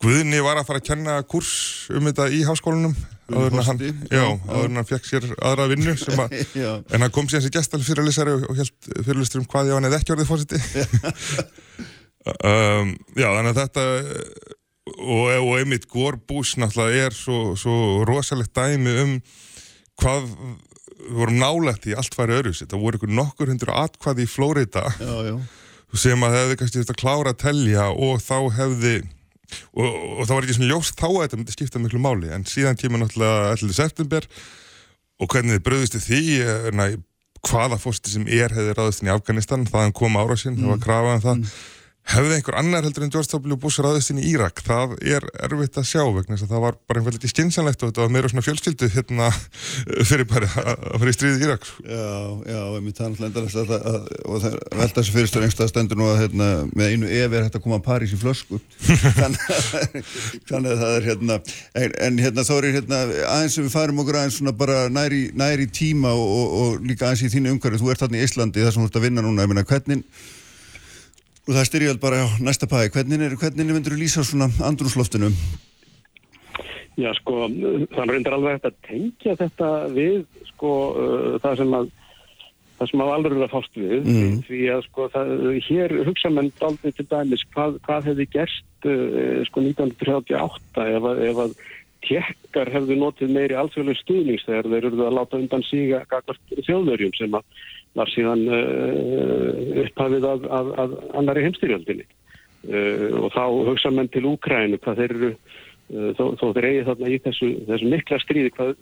Guðni 0.00 0.38
var 0.40 0.56
að 0.56 0.64
fara 0.64 0.80
að 0.80 0.86
kenna 0.86 1.14
kurs 1.28 1.50
um 1.92 2.06
þetta 2.08 2.30
í 2.32 2.38
háskólanum 2.48 2.94
áður 3.28 3.56
en 3.58 3.66
hann, 3.66 4.78
hann 4.78 4.86
fekk 4.88 5.08
sér 5.10 5.26
aðra 5.36 5.66
vinnu 5.70 5.92
sem 6.00 6.22
að. 6.22 6.38
En 6.94 7.04
hann 7.04 7.12
kom 7.12 7.28
síðan 7.28 7.44
sér 7.44 7.52
gestal 7.58 7.82
fyrirlesari 7.84 8.32
og, 8.38 8.46
held 8.56 8.88
fyrirlestur 9.04 9.42
um 9.42 9.50
hvað 9.50 9.68
ég 9.68 9.76
hann 9.76 9.88
eða 9.90 10.00
ekki 10.00 10.14
orðið 10.14 10.30
fórseti. 10.30 10.62
um, 12.48 12.94
já, 13.12 13.28
þannig 13.28 13.52
að 13.52 13.60
þetta 13.60 13.84
og, 14.96 15.26
og 15.36 15.52
einmitt 15.58 15.86
Górbús 15.92 16.56
náttúrulega 16.60 17.10
er 17.10 17.16
svo, 17.16 17.54
svo 17.60 17.76
rosalegt 18.08 18.56
dæmi 18.56 18.96
um 19.04 19.14
hvað 20.00 20.32
við 21.10 21.18
vorum 21.18 21.40
nálægt 21.40 21.88
í 21.90 21.96
allt 21.98 22.16
færi 22.16 22.36
öðru 22.38 22.54
Það 22.60 22.84
voru 22.84 23.10
nokkur 23.10 23.50
hundur 23.52 23.72
atkvæði 23.74 24.26
í 24.26 24.30
Flórida 24.30 24.84
sem 25.98 26.22
að 26.22 26.36
hefði 26.38 26.58
kannski 26.60 26.82
þetta 26.84 26.98
klára 27.00 27.32
að 27.34 27.40
telja 27.42 27.88
og 27.90 28.22
þá 28.22 28.36
hefði 28.60 28.94
og, 29.74 29.88
og 29.90 30.22
það 30.22 30.34
var 30.36 30.46
ekki 30.46 30.56
svona 30.60 30.70
ljóst 30.70 31.00
þá 31.00 31.08
að 31.08 31.20
þetta 31.24 31.38
myndi 31.40 31.56
skipta 31.56 31.82
miklu 31.82 32.02
máli. 32.02 32.30
En 32.30 32.46
síðan 32.46 32.78
kemur 32.78 33.02
náttúrulega 33.02 33.50
11. 33.56 33.74
september 33.74 34.28
og 35.20 35.32
hvernig 35.32 35.58
þið 35.58 35.64
bröðist 35.66 35.98
því 36.04 36.22
na, 36.78 36.86
hvaða 37.48 37.80
fórsti 37.80 38.14
sem 38.14 38.30
er 38.30 38.54
hefði 38.54 38.76
ráðist 38.76 39.02
inn 39.02 39.10
í 39.10 39.14
Afganistan, 39.14 39.66
þaðan 39.68 39.96
kom 39.96 40.18
ára 40.20 40.38
sinn 40.38 40.58
það 40.60 40.74
var 40.74 40.82
krafað 40.86 41.16
um 41.16 41.24
það 41.26 41.60
hefði 42.10 42.36
einhver 42.36 42.56
annar 42.58 42.84
heldur 42.84 43.04
en 43.06 43.12
George 43.12 43.38
W. 43.38 43.56
Bush 43.60 43.82
ráðist 43.82 44.10
inn 44.12 44.20
í 44.22 44.26
Írak 44.32 44.62
það 44.66 44.96
er 45.00 45.26
erfitt 45.46 45.78
að 45.80 45.86
sjá 45.90 46.02
vegna 46.02 46.34
þess 46.34 46.46
að 46.46 46.52
það 46.54 46.64
var 46.64 46.74
bara 46.88 47.00
einhvern 47.00 47.16
veginn 47.16 47.32
skinsanlegt 47.32 47.82
og 47.84 47.90
þetta 47.90 48.02
var 48.04 48.12
meira 48.14 48.30
svona 48.32 48.46
fjölskyldu 48.46 48.86
hérna 48.94 49.26
fyrir 50.10 50.26
bara 50.30 50.48
að 50.50 50.98
fara 51.02 51.12
í 51.12 51.16
stríðið 51.16 51.44
Írak 51.46 51.62
sko. 51.68 51.84
já, 51.86 52.10
já, 52.50 52.60
einmitt 52.78 52.98
það 52.98 53.06
er 53.06 53.12
náttúrulega 53.24 53.78
að, 53.92 54.00
og 54.24 54.36
það 54.44 54.56
velta 54.80 54.98
þessu 54.98 55.14
fyrirstöður 55.16 55.46
einhverstað 55.46 55.72
stendur 55.72 56.00
nú 56.00 56.06
að 56.10 56.20
hérna, 56.24 56.48
með 56.74 56.86
einu 56.94 57.06
ef 57.20 57.30
er 57.30 57.46
hægt 57.46 57.58
að 57.60 57.64
koma 57.66 57.78
að 57.78 57.86
París 57.86 58.14
í 58.16 58.20
flösku 58.20 58.56
þannig 60.50 60.70
að 60.74 60.82
það 60.82 60.92
er 60.96 61.08
hérna 61.10 61.34
en, 61.84 61.90
en 62.08 62.14
hérna 62.24 62.46
þá 62.48 62.54
er 62.58 62.70
hérna 62.80 62.96
aðeins 63.36 63.54
sem 63.58 63.64
við 63.66 63.74
farum 63.76 64.02
okkur 64.02 64.20
aðeins 64.20 64.36
svona 64.40 64.56
bara 64.56 64.78
næri, 64.92 65.22
næri 65.38 65.66
tíma 65.70 66.10
og, 66.16 66.26
og, 66.26 66.46
og 66.60 66.70
líka 66.86 67.08
aðeins 67.08 67.26
í 67.28 67.32
þínu 67.36 67.54
umhverju 67.56 67.78
þú 67.80 67.88
ert 67.94 68.04
og 71.50 71.56
það 71.56 71.66
styrjöld 71.66 72.02
bara 72.02 72.22
á 72.22 72.26
næsta 72.38 72.68
pæði 72.70 72.92
hvernig, 72.94 73.24
er, 73.26 73.34
hvernig 73.40 73.74
myndur 73.74 73.96
þú 73.96 74.00
lýsa 74.04 74.22
svona 74.26 74.46
andrúsloftinu 74.62 75.32
Já, 77.00 77.10
sko, 77.16 77.46
er 77.48 78.10
reyndar 78.10 78.36
alveg 78.36 78.58
hægt 78.58 78.68
að 78.68 78.78
tengja 78.84 79.32
þetta 79.38 79.68
við, 79.94 80.24
sko, 80.50 80.72
uh, 80.92 81.36
það 81.40 81.62
sem 81.62 81.74
að 81.78 81.88
það 82.80 82.90
sem 82.90 83.02
að 83.04 83.12
alveg 83.14 83.34
er 83.34 83.44
að 83.44 83.52
fást 83.52 83.74
við. 83.76 84.06
Mm. 84.08 84.36
því 84.48 84.60
að 84.72 84.82
sko 84.86 85.06
það, 85.12 85.32
hér 85.66 85.94
hugsa 86.08 86.30
menn 86.32 86.50
aldrei 86.64 86.94
til 86.96 87.06
dæmis 87.10 87.44
hvað, 87.52 87.76
hvað 87.86 88.08
hefði 88.10 88.26
gerst 88.36 88.88
uh, 88.88 89.40
sko 89.48 89.64
1938 89.66 90.86
ef 90.96 91.08
að, 91.10 91.22
ef 91.28 91.42
að 91.44 91.56
tjekkar 92.06 92.70
hefðu 92.72 92.96
notið 92.98 93.34
meiri 93.34 93.56
alþjóðlega 93.58 94.00
stuðnings 94.00 94.46
þegar 94.46 94.68
þeir 94.72 94.86
eru 94.88 95.04
að 95.06 95.16
láta 95.18 95.40
undan 95.40 95.64
síga 95.66 96.02
þjóðverjum 96.66 97.12
sem 97.18 97.36
var 97.98 98.12
síðan 98.12 98.44
uh, 98.46 99.80
upphafið 99.84 100.26
af, 100.30 100.46
af, 100.58 100.70
af 100.84 100.94
annari 101.18 101.44
heimstyrjöldinni. 101.46 102.06
Uh, 102.70 103.24
og 103.24 103.32
þá 103.34 103.44
hugsa 103.70 103.92
menn 103.94 104.10
til 104.12 104.26
Úkrænu 104.30 104.78
hvað 104.84 105.02
þeir 105.02 105.14
eru 105.16 105.30
uh, 105.32 106.10
þó, 106.18 106.24
þó 106.40 106.44
þeir 106.56 106.68
eigi 106.70 106.84
þarna 106.90 107.10
í 107.10 107.20
þessu, 107.24 107.48
þessu 107.70 107.94
mikla 107.94 108.20
stríði 108.22 108.52
hvað 108.56 108.74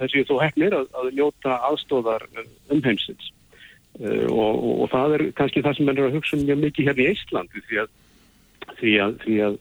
þessi 0.00 0.24
þó 0.28 0.34
hefnir 0.40 0.76
að, 0.78 0.88
að 0.96 1.12
njóta 1.18 1.60
aðstóðar 1.68 2.26
umheimsins. 2.72 3.30
Og, 4.00 4.30
og, 4.30 4.74
og 4.84 4.90
það 4.92 5.14
er 5.16 5.22
kannski 5.36 5.62
það 5.66 5.74
sem 5.76 5.88
menn 5.88 5.98
er 5.98 6.06
að 6.08 6.14
hugsa 6.16 6.36
um 6.38 6.44
mjög 6.46 6.60
mikið 6.62 6.86
hérna 6.88 7.02
í 7.02 7.08
Íslandi 7.10 7.62
því 7.66 7.80
að, 7.82 7.88
því 8.78 8.92
að, 9.04 9.16
því 9.24 9.38
að 9.44 9.56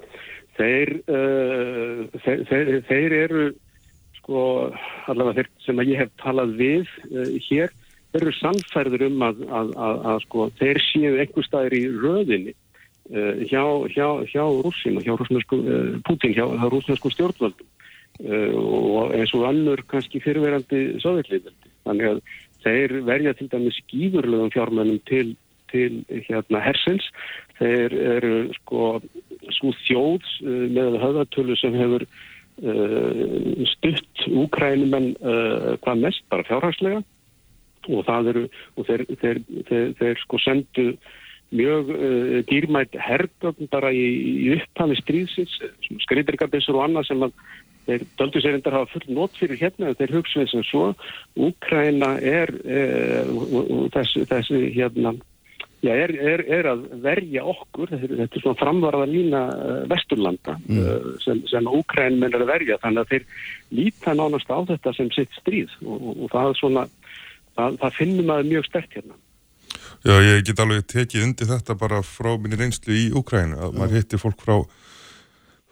þeir, 0.59 0.93
uh, 1.07 2.05
þeir, 2.23 2.45
þeir, 2.49 2.71
þeir 2.89 3.17
eru 3.23 3.43
sko 4.19 4.41
allavega 5.09 5.39
þeir 5.39 5.51
sem 5.65 5.83
ég 5.87 6.01
hef 6.03 6.11
talað 6.21 6.55
við 6.59 6.89
uh, 7.09 7.35
hér, 7.47 7.73
þeir 8.11 8.25
eru 8.25 8.35
sannfærður 8.39 9.05
um 9.09 9.27
að, 9.29 9.43
að, 9.47 9.71
að, 9.87 10.01
að 10.11 10.23
sko 10.27 10.49
þeir 10.59 10.81
séu 10.85 11.13
einhver 11.15 11.47
staðir 11.47 11.77
í 11.79 11.83
röðinni 11.95 12.55
uh, 12.55 13.41
hjá, 13.49 13.63
hjá, 13.95 14.07
hjá 14.29 14.43
rússinu, 14.65 15.03
hjá 15.05 15.15
rússnesku 15.15 15.61
uh, 15.63 15.97
Putin, 16.07 16.35
hjá, 16.35 16.45
hjá 16.45 16.67
rússnesku 16.73 17.11
stjórnvöldum 17.15 17.67
uh, 18.27 18.53
og 18.59 19.17
eins 19.17 19.33
og 19.37 19.47
annur 19.49 19.83
kannski 19.89 20.21
fyrirverandi 20.23 20.99
sovjetliðveldi. 21.03 21.75
Þannig 21.87 22.11
að 22.13 22.23
þeir 22.65 22.97
verja 23.07 23.35
til 23.37 23.47
dæmis 23.51 23.79
gífurlegum 23.89 24.51
fjármennum 24.53 24.99
til, 25.07 25.31
til 25.71 26.01
hérna 26.27 26.63
hersins. 26.63 27.05
Þeir 27.59 27.95
eru 28.15 28.33
sko 28.61 28.89
svo 29.57 29.73
þjóð 29.85 30.27
uh, 30.45 30.65
með 30.75 30.99
höfðatölu 31.03 31.57
sem 31.59 31.77
hefur 31.79 32.05
uh, 32.07 33.63
stutt 33.75 34.27
úkrænumenn 34.27 35.15
uh, 35.19 35.73
hvað 35.83 36.05
mest, 36.07 36.27
bara 36.31 36.47
fjárhagslega 36.49 37.03
og 37.89 38.03
það 38.05 38.29
eru, 38.33 38.43
og 38.77 38.85
þeir, 38.85 39.05
þeir, 39.21 39.39
þeir, 39.69 39.91
þeir 39.97 40.21
sko 40.25 40.39
sendu 40.43 40.85
mjög 41.55 41.89
uh, 41.95 42.35
dýrmætt 42.49 42.97
hergögn 43.01 43.69
bara 43.71 43.91
í, 43.95 44.05
í 44.45 44.51
upphafi 44.57 44.99
stríðsins, 44.99 45.55
skreitirgabissur 46.05 46.77
og 46.77 46.85
annað 46.85 47.09
sem 47.09 47.25
að 47.25 47.33
þeir 47.89 48.05
döldu 48.19 48.43
sér 48.43 48.57
endar 48.59 48.77
hafa 48.77 48.91
full 48.93 49.15
nót 49.17 49.39
fyrir 49.39 49.57
hérna 49.57 49.95
þeir 49.97 50.13
hugsaði 50.19 50.51
sem 50.51 50.65
svo 50.67 50.91
Úkraina 51.47 52.15
er 52.21 52.53
uh, 52.59 53.33
og, 53.33 53.57
og 53.63 53.89
þessi, 53.95 54.25
þessi 54.29 54.63
hérna 54.75 55.15
Já, 55.79 55.93
er, 55.95 56.12
er, 56.12 56.41
er 56.51 56.67
að 56.74 56.81
verja 57.00 57.45
okkur, 57.48 57.88
þetta 57.93 58.07
er, 58.09 58.17
þetta 58.19 58.36
er 58.36 58.43
svona 58.43 58.59
framvarða 58.59 59.05
lína 59.07 59.43
uh, 59.53 59.77
vesturlanda 59.88 60.57
uh, 60.59 61.13
sem, 61.24 61.39
sem 61.48 61.69
Úkræn 61.71 62.17
menn 62.19 62.36
er 62.36 62.43
að 62.43 62.51
verja, 62.51 62.77
þannig 62.83 63.05
að 63.05 63.13
þeir 63.13 63.45
líta 63.77 64.15
nánast 64.17 64.51
á 64.51 64.59
þetta 64.74 64.93
sem 64.98 65.12
sitt 65.15 65.39
stríð. 65.39 65.77
Og, 65.86 65.95
og, 66.01 66.19
og 66.25 66.33
það 66.33 66.51
svona, 66.59 66.83
það, 67.55 67.79
það 67.86 67.95
finnum 68.01 68.27
maður 68.27 68.51
mjög 68.51 68.67
stert 68.67 69.00
hérna. 69.00 69.15
Já, 70.03 70.13
ég 70.24 70.43
get 70.48 70.59
alveg 70.63 70.86
tekið 70.91 71.25
undir 71.29 71.51
þetta 71.53 71.75
bara 71.79 72.03
frá 72.03 72.33
minni 72.36 72.59
reynslu 72.59 72.95
í 72.95 73.07
Úkrænu 73.15 73.63
að 73.63 73.79
maður 73.79 74.00
hittir 74.01 74.21
fólk 74.21 74.43
frá 74.43 74.57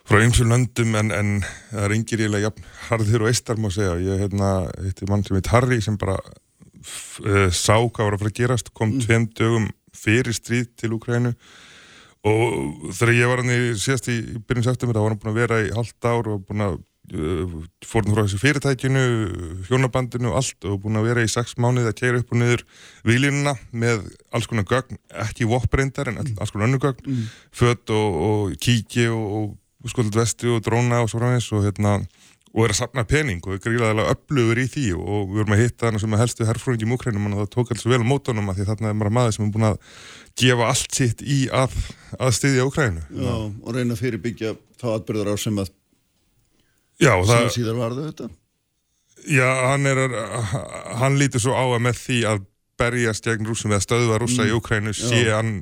frá 0.08 0.24
ymsum 0.24 0.52
löndum 0.52 0.96
en, 0.96 1.12
en 1.12 1.32
það 1.72 1.84
er 1.84 1.96
yngir 1.98 2.22
eiginlega 2.24 2.48
jafn 2.48 2.68
harður 2.88 3.26
og 3.26 3.32
eistar 3.34 3.60
má 3.60 3.68
segja. 3.76 3.98
Ég 4.00 4.22
hérna, 4.24 4.52
hitti 4.86 5.08
mann 5.12 5.28
sem 5.28 5.36
heit 5.36 5.52
Harry 5.52 5.82
sem 5.84 6.00
bara 6.00 6.16
uh, 6.22 7.50
sá 7.52 7.76
hvað 7.76 8.06
var 8.06 8.16
að 8.16 8.22
fara 8.24 8.32
að 8.32 8.40
gerast, 8.40 8.72
kom 8.78 8.96
tveim 9.04 9.28
dögum 9.36 9.68
fyrir 9.98 10.36
stríð 10.36 10.70
til 10.78 10.94
Úkrænu 10.98 11.34
og 12.28 12.94
þegar 12.98 13.16
ég 13.16 13.32
var 13.32 13.42
hann 13.42 13.54
í 13.54 13.74
síðast 13.80 14.10
í 14.12 14.20
byrjun 14.48 14.66
september 14.66 14.98
þá 14.98 15.04
var 15.04 15.14
hann 15.14 15.22
búin 15.22 15.34
að 15.34 15.42
vera 15.42 15.60
í 15.64 15.74
halvt 15.76 16.08
ár 16.10 16.30
og 16.34 16.46
búin 16.48 16.66
að 16.66 16.78
uh, 17.14 17.58
fórn 17.88 18.14
frá 18.14 18.24
þessu 18.24 18.40
fyrirtækinu, 18.42 19.04
hjónabandinu 19.70 20.32
og 20.32 20.40
allt 20.42 20.68
og 20.68 20.82
búin 20.84 21.00
að 21.00 21.10
vera 21.12 21.26
í 21.26 21.32
sex 21.32 21.56
mánuði 21.62 21.92
að 21.92 22.00
keira 22.02 22.22
upp 22.24 22.34
og 22.34 22.42
niður 22.42 22.66
výlínuna 23.08 23.56
með 23.72 24.10
alls 24.36 24.50
konar 24.50 24.68
gögn, 24.70 25.00
ekki 25.28 25.48
voppreindar 25.50 26.12
en 26.12 26.22
alls 26.26 26.54
konar 26.54 26.70
önnu 26.70 26.82
gögn, 26.84 27.06
mm. 27.06 27.32
fött 27.56 27.96
og, 27.96 28.20
og 28.28 28.58
kíki 28.64 29.08
og, 29.14 29.54
og 29.84 29.94
skoðlut 29.94 30.20
vesti 30.20 30.52
og 30.52 30.64
dróna 30.66 31.04
og 31.04 31.12
svo 31.12 31.22
framins 31.22 31.52
og 31.56 31.68
hérna 31.68 32.00
og 32.58 32.64
er 32.66 32.74
að 32.74 32.80
sapna 32.80 33.04
pening 33.06 33.44
og 33.46 33.54
er 33.54 33.62
gríðaðilega 33.62 34.16
upplugur 34.16 34.62
í 34.64 34.66
því 34.74 34.86
og 34.98 35.28
við 35.30 35.42
vorum 35.44 35.54
að 35.54 35.62
hitta 35.62 35.92
hann 35.92 36.02
sem 36.02 36.16
að 36.18 36.24
helstu 36.24 36.48
herrfrúingi 36.48 36.88
í 36.88 36.90
múkrænum 36.90 37.28
og 37.30 37.44
það 37.44 37.52
tók 37.54 37.74
alls 37.76 37.86
vel 37.86 38.02
mótunum 38.02 38.50
að 38.50 38.58
því 38.58 38.68
þarna 38.72 38.90
er 38.90 38.98
bara 39.04 39.14
maður 39.20 39.36
sem 39.36 39.46
er 39.46 39.54
búin 39.54 39.68
að 39.68 39.78
gefa 40.42 40.72
allt 40.72 40.98
sitt 40.98 41.22
í 41.22 41.38
að, 41.54 41.78
að 42.18 42.34
styðja 42.40 42.66
Úkrænu. 42.66 43.06
Já, 43.14 43.36
og 43.38 43.78
reyna 43.78 43.94
að 43.94 44.02
fyrirbyggja 44.02 44.56
þá 44.82 44.88
atbyrðar 44.96 45.32
á 45.34 45.36
sem 45.46 45.62
að 45.62 45.72
Já, 46.98 47.14
sem 47.14 47.30
það, 47.30 47.46
að 47.46 47.56
síðar 47.60 47.78
varðu 47.78 48.10
þetta 48.10 48.30
já, 49.28 49.48
hann 49.70 49.90
er, 49.90 50.04
hann 51.02 51.18
lítur 51.20 51.44
svo 51.44 51.56
á 51.58 51.66
að 51.66 51.84
með 51.88 52.00
því 52.02 52.20
að 52.32 52.46
berjast 52.78 53.26
gegn 53.26 53.48
rússum 53.50 53.74
eða 53.74 53.86
stöðva 53.86 54.20
rússa 54.22 54.46
í 54.46 54.54
Úkrænu 54.56 54.94
sé 54.96 55.24
hann 55.32 55.60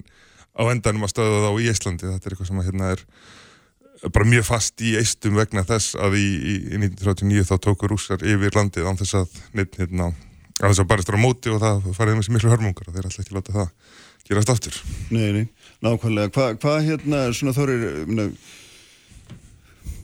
á 0.56 0.64
endanum 0.72 1.06
að 1.08 1.14
stöðva 1.16 1.48
þá 1.48 1.62
í 1.62 1.68
Íslandi. 1.72 2.10
Þetta 2.12 2.28
er 2.30 2.36
eitthvað 2.36 2.50
sem 2.50 2.62
að 2.62 2.68
hérna 2.70 2.92
er 2.96 3.04
bara 4.04 4.28
mjög 4.28 4.48
fast 4.48 4.82
í 4.84 4.96
eistum 5.00 5.38
vegna 5.40 5.64
þess 5.68 5.96
að 6.00 6.18
í, 6.20 6.26
í, 6.26 6.56
í 6.76 6.80
1939 6.82 7.48
þá 7.50 7.56
tóku 7.64 7.90
rússar 7.90 8.26
yfir 8.26 8.58
landið 8.58 8.90
án 8.90 9.00
þess 9.00 9.20
að 9.22 9.40
neitt 9.58 9.80
hérna, 9.80 10.12
að 10.60 10.68
þess 10.74 10.84
að 10.84 10.92
bara 10.92 11.06
stóra 11.06 11.22
móti 11.22 11.54
og 11.54 11.62
það 11.64 11.88
farið 11.98 12.20
með 12.20 12.28
sér 12.28 12.36
miklu 12.38 12.54
hörmungar 12.54 12.90
og 12.90 12.98
þeir 12.98 13.10
ætla 13.10 13.26
ekki 13.26 13.38
láta 13.38 13.56
það 13.56 13.72
gerast 14.26 14.54
aftur. 14.56 14.78
Nei, 15.14 15.26
nei, 15.36 15.48
nákvæmlega 15.86 16.34
Hvað 16.36 16.62
hva, 16.64 16.78
hérna, 16.86 17.26
svona 17.38 17.56
þórir 17.56 17.84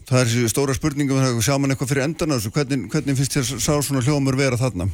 það 0.08 0.20
er 0.22 0.50
stóra 0.52 0.76
spurningum, 0.76 1.40
sjá 1.42 1.56
mann 1.58 1.74
eitthvað 1.74 1.94
fyrir 1.94 2.06
endan 2.06 2.34
á 2.34 2.38
hvernig, 2.42 2.86
hvernig 2.92 3.18
finnst 3.18 3.38
þér 3.38 3.48
sá 3.56 3.72
svona 3.80 4.04
hljómur 4.04 4.38
vera 4.38 4.60
þarna? 4.60 4.88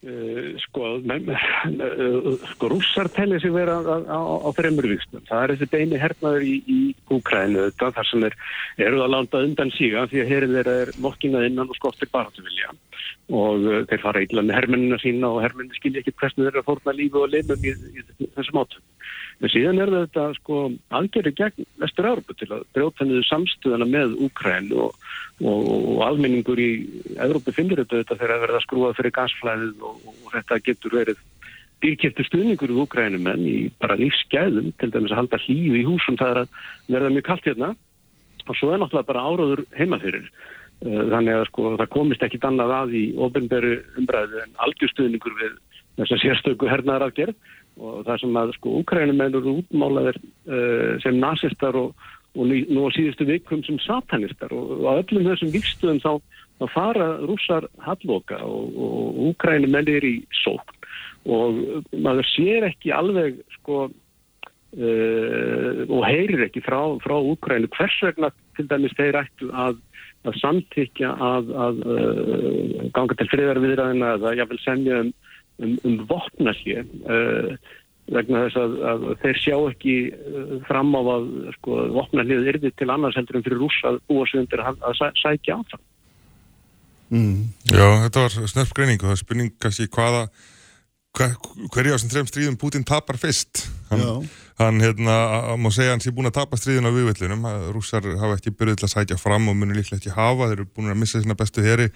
Uh, 0.00 0.56
sko, 0.64 0.94
uh, 0.96 2.30
sko 2.54 2.68
rússar 2.72 3.10
telli 3.12 3.36
sig 3.36 3.52
vera 3.52 3.74
á, 3.84 4.00
á, 4.08 4.20
á 4.48 4.50
fremur 4.56 4.86
vikstum. 4.88 5.20
Það 5.28 5.42
er 5.42 5.52
þessi 5.52 5.68
beini 5.74 5.98
hernaður 6.00 6.46
í, 6.48 6.54
í 6.64 6.78
Úkrænu 7.12 7.66
þetta 7.66 7.90
þar 7.98 8.08
sem 8.08 8.24
er, 8.24 8.36
eru 8.80 9.02
að 9.04 9.12
landa 9.12 9.42
undan 9.44 9.72
síga 9.76 10.06
því 10.08 10.22
að 10.22 10.32
herið 10.32 10.54
þeirra 10.56 10.76
er 10.86 10.92
mokkingað 11.04 11.44
innan 11.50 11.68
og 11.68 11.76
skortir 11.76 12.08
baráttuvilja 12.16 12.72
og 13.28 13.68
uh, 13.68 13.82
þeir 13.90 14.02
fara 14.06 14.24
illa 14.24 14.46
með 14.46 14.56
hermennina 14.56 15.00
sína 15.04 15.34
og 15.34 15.44
hermennin 15.44 15.76
skilja 15.76 16.00
ekki 16.00 16.16
hversnu 16.16 16.48
þeirra 16.48 16.64
fórna 16.64 16.96
lífi 16.96 17.20
og 17.20 17.28
leimum 17.34 17.68
í, 17.68 17.76
í, 17.76 18.06
í 18.24 18.30
þessum 18.38 18.62
átum. 18.64 18.88
En 19.40 19.48
síðan 19.48 19.80
er 19.80 19.92
þetta 19.94 20.26
sko 20.36 20.66
aðgerri 20.92 21.32
gegn 21.38 21.68
vestur 21.80 22.10
Európa 22.10 22.36
til 22.36 22.50
að 22.52 22.66
brjóta 22.76 23.06
niður 23.08 23.28
samstöðana 23.30 23.88
með 23.88 24.18
Úkrænu 24.26 24.82
og 24.88 24.98
og, 25.40 25.68
og 25.96 26.00
almenningur 26.04 26.60
í 26.60 26.70
Európa 27.16 27.54
finnir 27.56 27.82
þetta, 27.82 28.02
þetta 28.02 28.18
þegar 28.18 28.34
að 28.34 28.44
verða 28.46 28.62
skrúað 28.64 28.96
fyrir 28.98 29.14
gasflæðið 29.16 29.84
og, 29.88 30.00
og 30.10 30.32
þetta 30.34 30.60
getur 30.66 30.96
verið 31.00 31.22
dýrkjöftu 31.80 32.26
stuðningur 32.28 32.74
í 32.74 32.78
Ukrænum 32.82 33.28
en 33.32 33.44
í 33.48 33.58
bara 33.80 33.96
lífsgæðum, 34.00 34.72
til 34.80 34.90
dæmis 34.92 35.14
að 35.14 35.22
halda 35.22 35.40
hlýju 35.46 35.78
í 35.80 35.86
húsum, 35.88 36.18
það 36.20 36.32
er 36.32 36.42
að 36.42 36.58
verða 36.92 37.12
mjög 37.14 37.26
kallt 37.30 37.48
hérna. 37.48 37.70
Og 38.46 38.56
svo 38.58 38.72
er 38.72 38.82
náttúrulega 38.82 39.08
bara 39.08 39.24
áráður 39.24 39.62
heima 39.78 40.00
fyrir. 40.02 40.26
Eh, 40.80 41.02
þannig 41.12 41.38
að 41.38 41.46
sko 41.48 41.72
það 41.78 41.92
komist 41.94 42.22
ekkit 42.26 42.44
annað 42.48 42.76
að 42.76 42.94
í 42.98 43.04
ofnbæru 43.24 43.72
umbræðu 44.00 44.44
en 44.44 44.54
algjörstuðningur 44.66 45.36
við 45.40 45.56
þess 45.96 46.14
að 46.16 46.22
sérstöku 46.24 46.68
hernaðar 46.68 47.08
aðgerð 47.08 47.56
og 47.80 48.06
það 48.06 48.22
sem 48.22 48.40
að 48.40 48.54
sko 48.58 48.78
Ukrænum 48.82 49.22
eru 49.24 49.42
útmálaðir 49.56 50.20
uh, 50.20 50.96
sem 51.02 51.20
nazistar 51.20 51.78
og 51.80 51.94
og 52.38 52.46
nú 52.46 52.86
á 52.86 52.90
síðustu 52.94 53.26
vikum 53.26 53.62
sem 53.66 53.78
satanistar. 53.82 54.52
Og 54.54 54.86
á 54.86 55.02
öllum 55.02 55.26
þessum 55.26 55.50
vikstöðum 55.54 56.02
þá, 56.02 56.12
þá 56.60 56.66
fara 56.74 57.08
rússar 57.26 57.66
halloka 57.82 58.38
og, 58.46 58.76
og 58.78 59.18
úkrænum 59.30 59.74
menn 59.74 59.90
er 59.90 60.06
í 60.06 60.16
sókn. 60.44 60.76
Og 61.26 61.58
maður 61.92 62.28
sér 62.30 62.68
ekki 62.70 62.94
alveg 62.94 63.42
sko 63.58 63.88
uh, 63.90 65.80
og 65.90 66.06
heyrir 66.06 66.46
ekki 66.46 66.62
frá, 66.64 66.80
frá 67.02 67.16
úkrænu 67.18 67.70
hvers 67.74 67.98
vegna 68.06 68.30
til 68.56 68.68
dæmis 68.70 68.94
þeir 68.96 69.24
ættu 69.24 69.50
að, 69.50 69.82
að 70.30 70.38
samtykja 70.40 71.10
að, 71.18 71.50
að 71.66 71.82
uh, 71.82 72.86
ganga 72.94 73.18
til 73.18 73.28
friðarviðræðina 73.34 74.14
eða 74.20 74.48
vil 74.54 74.62
semja 74.62 75.02
um, 75.02 75.12
um, 75.60 75.76
um 75.86 75.98
vopnallið 76.10 76.94
uh, 77.04 77.52
vegna 78.10 78.44
þess 78.46 78.58
að, 78.58 78.76
að 78.90 79.04
þeir 79.22 79.40
sjá 79.44 79.56
ekki 79.58 79.96
uh, 80.10 80.54
fram 80.68 80.94
á 80.96 81.00
að 81.02 81.28
sko, 81.58 81.78
vopnarlið 81.96 82.50
yrði 82.54 82.72
til 82.74 82.90
annars 82.90 83.18
heldur 83.18 83.38
en 83.38 83.46
fyrir 83.46 83.62
rúsa 83.62 83.92
að 83.92 84.00
búa 84.10 84.26
sig 84.30 84.42
undir 84.42 84.64
að, 84.64 84.80
að 84.86 85.02
sækja 85.20 85.58
á 85.58 85.60
það. 85.72 85.84
Mm. 87.10 87.50
Já, 87.66 87.86
þetta 88.06 88.24
var 88.24 88.50
snörp 88.54 88.74
greining 88.76 89.00
og 89.02 89.08
það 89.08 89.16
er 89.16 89.22
spurning 89.24 89.54
kannski 89.62 89.88
hvaða 89.90 90.26
hver, 91.18 91.32
hverja 91.74 91.90
á 91.90 91.94
þessum 91.96 92.12
þrejum 92.12 92.30
stríðum 92.30 92.58
Putin 92.60 92.86
tapar 92.86 93.18
fyrst 93.18 93.64
hann, 93.90 94.28
hann 94.60 94.80
hérna, 94.82 95.14
má 95.56 95.70
segja 95.72 95.94
hans 95.94 96.06
er 96.06 96.14
búin 96.14 96.28
að 96.28 96.36
tapa 96.36 96.58
stríðun 96.60 96.88
á 96.88 96.92
viðvöldunum, 96.92 97.46
rússar 97.72 98.04
hafa 98.20 98.36
ekki 98.36 98.52
byrjuð 98.52 98.80
til 98.80 98.86
að 98.88 98.92
sækja 98.92 99.16
fram 99.20 99.48
og 99.48 99.56
munir 99.56 99.78
líklega 99.78 99.98
ekki 99.98 100.12
hafa. 100.12 100.50
Þeir 100.50 100.58
eru 100.58 100.66
búin 100.76 100.92
að 100.92 101.00
missa 101.00 101.22
sína 101.22 101.36
bestu 101.38 101.64
heri. 101.64 101.88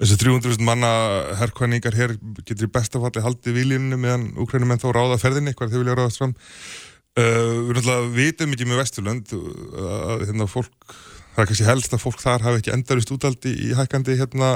Þessi 0.00 0.18
300.000 0.24 0.66
manna 0.66 0.90
herrkvæningar 1.38 1.96
hér 1.98 2.16
getur 2.42 2.66
í 2.66 2.72
bestafalli 2.74 3.22
haldið 3.24 3.60
viljunni 3.60 4.00
meðan 4.00 4.26
úkrænum 4.42 4.74
en 4.74 4.82
þá 4.82 4.88
ráða 4.96 5.20
ferðinni 5.22 5.54
hvað 5.54 5.74
þau 5.74 5.80
vilja 5.84 5.96
ráðast 6.00 6.22
fram. 6.22 6.34
Uh, 7.18 7.70
við 7.70 7.78
náttúrulega 7.78 8.10
vitum 8.14 8.52
ekki 8.54 8.66
með 8.70 8.82
Vesturlönd 8.84 9.32
að 9.34 10.26
hérna 10.28 10.46
fólk 10.50 10.92
það 11.34 11.40
er 11.42 11.48
kannski 11.50 11.66
helst 11.66 11.94
að 11.94 12.02
fólk 12.04 12.20
þar 12.22 12.44
hafi 12.46 12.60
ekki 12.60 12.72
endarist 12.74 13.10
útaldi 13.14 13.50
í 13.66 13.72
hækkandi 13.78 14.14
hérna 14.18 14.50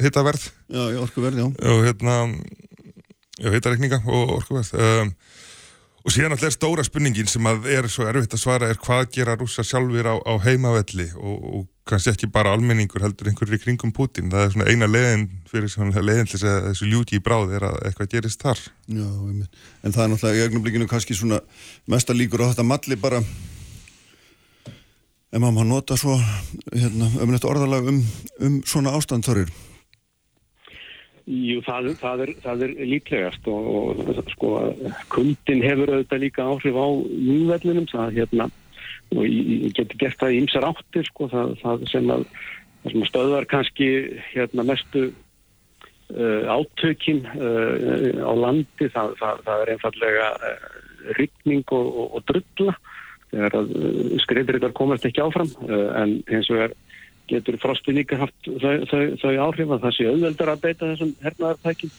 hittaverð 0.00 0.46
Já, 0.48 0.82
í 0.94 0.96
orkuverð, 1.00 1.42
já. 1.42 1.46
Og 1.48 1.84
hérna 1.84 2.14
já, 3.36 3.48
og 6.00 6.08
um, 6.08 6.12
síðan 6.14 6.32
alltaf 6.32 6.48
er 6.48 6.54
stóra 6.54 6.84
spurningin 6.86 7.28
sem 7.28 7.44
að 7.48 7.66
er 7.74 7.88
svo 7.92 8.06
erfitt 8.08 8.32
að 8.32 8.40
svara 8.40 8.70
er 8.72 8.78
hvað 8.80 9.10
gera 9.12 9.36
rússar 9.36 9.66
sjálfur 9.68 10.08
á, 10.08 10.16
á 10.16 10.34
heimavelli? 10.46 11.10
Og, 11.20 11.44
og 11.44 11.66
kannski 11.90 12.14
ekki 12.14 12.30
bara 12.32 12.54
almenningur 12.56 13.04
heldur 13.04 13.28
einhverjir 13.28 13.58
í 13.58 13.62
kringum 13.64 13.92
Putin 13.92 14.30
það 14.32 14.46
er 14.46 14.54
svona 14.54 14.68
eina 14.70 14.88
leiðin 14.88 15.26
fyrir 15.50 15.72
svona 15.72 16.04
leiðin 16.04 16.30
til 16.30 16.40
þessu 16.40 16.88
ljúti 16.88 17.18
í 17.18 17.22
bráð 17.24 17.56
er 17.58 17.68
að 17.68 17.78
eitthvað 17.88 18.12
gerist 18.14 18.44
þar. 18.44 18.64
Já, 18.88 19.06
en 19.06 19.94
það 19.94 20.04
er 20.04 20.12
náttúrulega 20.14 20.40
í 20.40 20.44
ögnublikinu 20.48 20.90
kannski 20.90 21.18
svona 21.18 21.42
mesta 21.90 22.16
líkur 22.16 22.46
á 22.46 22.50
þetta 22.52 22.68
malli 22.70 23.00
bara. 23.00 23.20
Ef 25.30 25.38
maður 25.38 25.68
nota 25.68 25.98
svo 26.00 26.16
hérna, 26.72 27.10
ömulegt 27.20 27.46
orðalag 27.46 27.92
um, 27.92 28.00
um 28.40 28.62
svona 28.66 28.96
ástand 28.96 29.28
þorir 29.28 29.52
Jú, 31.28 31.60
það, 31.66 31.90
það, 32.00 32.22
er, 32.24 32.32
það 32.42 32.62
er 32.64 32.72
líklegast 32.90 33.48
og, 33.50 33.68
og 34.00 34.20
sko 34.32 34.54
kundin 35.12 35.62
hefur 35.62 35.92
auðvitað 35.92 36.22
líka 36.24 36.46
áhrif 36.48 36.78
á 36.80 36.88
núvellinum 37.28 37.88
það 37.90 38.16
hérna 38.16 38.48
og 39.10 39.26
ég 39.26 39.74
geti 39.76 39.98
gert 40.00 40.20
það 40.20 40.34
í 40.34 40.40
ymsar 40.44 40.66
áttir 40.68 41.08
sko, 41.08 41.28
það, 41.30 41.56
það 41.62 41.84
sem 41.90 42.12
að, 42.14 42.26
sem 42.86 43.02
að 43.02 43.10
stöðvar 43.10 43.48
kannski 43.50 43.88
hérna 44.30 44.66
mestu 44.66 45.04
uh, 45.10 46.42
átökin 46.46 47.24
uh, 47.34 48.22
á 48.22 48.32
landi 48.38 48.90
það, 48.94 49.16
er 49.56 49.74
einfallega 49.74 50.30
uh, 50.38 50.68
ryggning 51.18 51.66
og, 51.74 51.90
og, 51.90 52.06
og 52.18 52.28
drulla 52.30 52.76
þegar 53.30 53.58
uh, 53.60 54.14
skriðrikar 54.24 54.76
komast 54.78 55.06
ekki 55.10 55.26
áfram 55.26 55.50
uh, 55.66 55.90
en 56.00 56.20
eins 56.30 56.50
og 56.54 56.68
er 56.68 56.78
getur 57.30 57.58
frostin 57.62 57.98
líka 57.98 58.18
haft 58.20 58.48
þau, 58.48 58.86
þau, 58.90 59.04
þau 59.20 59.34
áhrif 59.46 59.76
að 59.76 59.84
það 59.84 59.94
sé 59.96 60.08
auðveldar 60.10 60.52
að 60.54 60.64
beita 60.64 60.90
þessum 60.90 61.14
hernaðartækin 61.24 61.94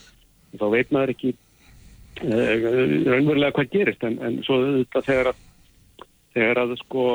þá 0.60 0.66
veit 0.74 0.92
maður 0.92 1.14
ekki 1.16 1.32
uh, 1.32 2.68
raunverulega 3.08 3.56
hvað 3.56 3.72
gerist 3.76 4.06
en, 4.08 4.20
en 4.20 4.38
svo 4.48 4.60
þetta 4.66 5.06
þegar 5.08 5.32
að 5.32 5.48
þegar 6.36 6.62
að 6.64 6.78
sko 6.80 7.08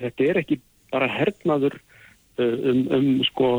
þetta 0.00 0.26
er 0.26 0.40
ekki 0.42 0.58
bara 0.94 1.10
hernaður 1.10 1.78
uh, 1.78 2.58
um, 2.72 2.82
um 2.98 3.08
sko 3.28 3.52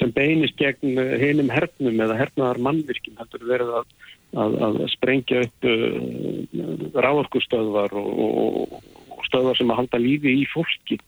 sem 0.00 0.12
beinist 0.16 0.58
gegn 0.60 0.98
hinum 1.22 1.50
hernum 1.54 2.04
eða 2.06 2.20
hernaðar 2.22 2.62
mannvirkjum 2.68 3.18
heldur 3.20 3.48
verið 3.50 3.72
að, 3.80 3.96
að, 4.44 4.60
að 4.68 4.78
sprengja 4.94 5.42
upp 5.46 5.70
uh, 5.70 7.00
ráðorkustöðvar 7.06 7.96
og, 7.98 8.12
og, 8.26 8.78
og 9.16 9.26
stöðvar 9.30 9.58
sem 9.58 9.74
að 9.74 9.82
halda 9.82 10.02
lífi 10.02 10.38
í 10.42 10.46
fólki 10.52 11.00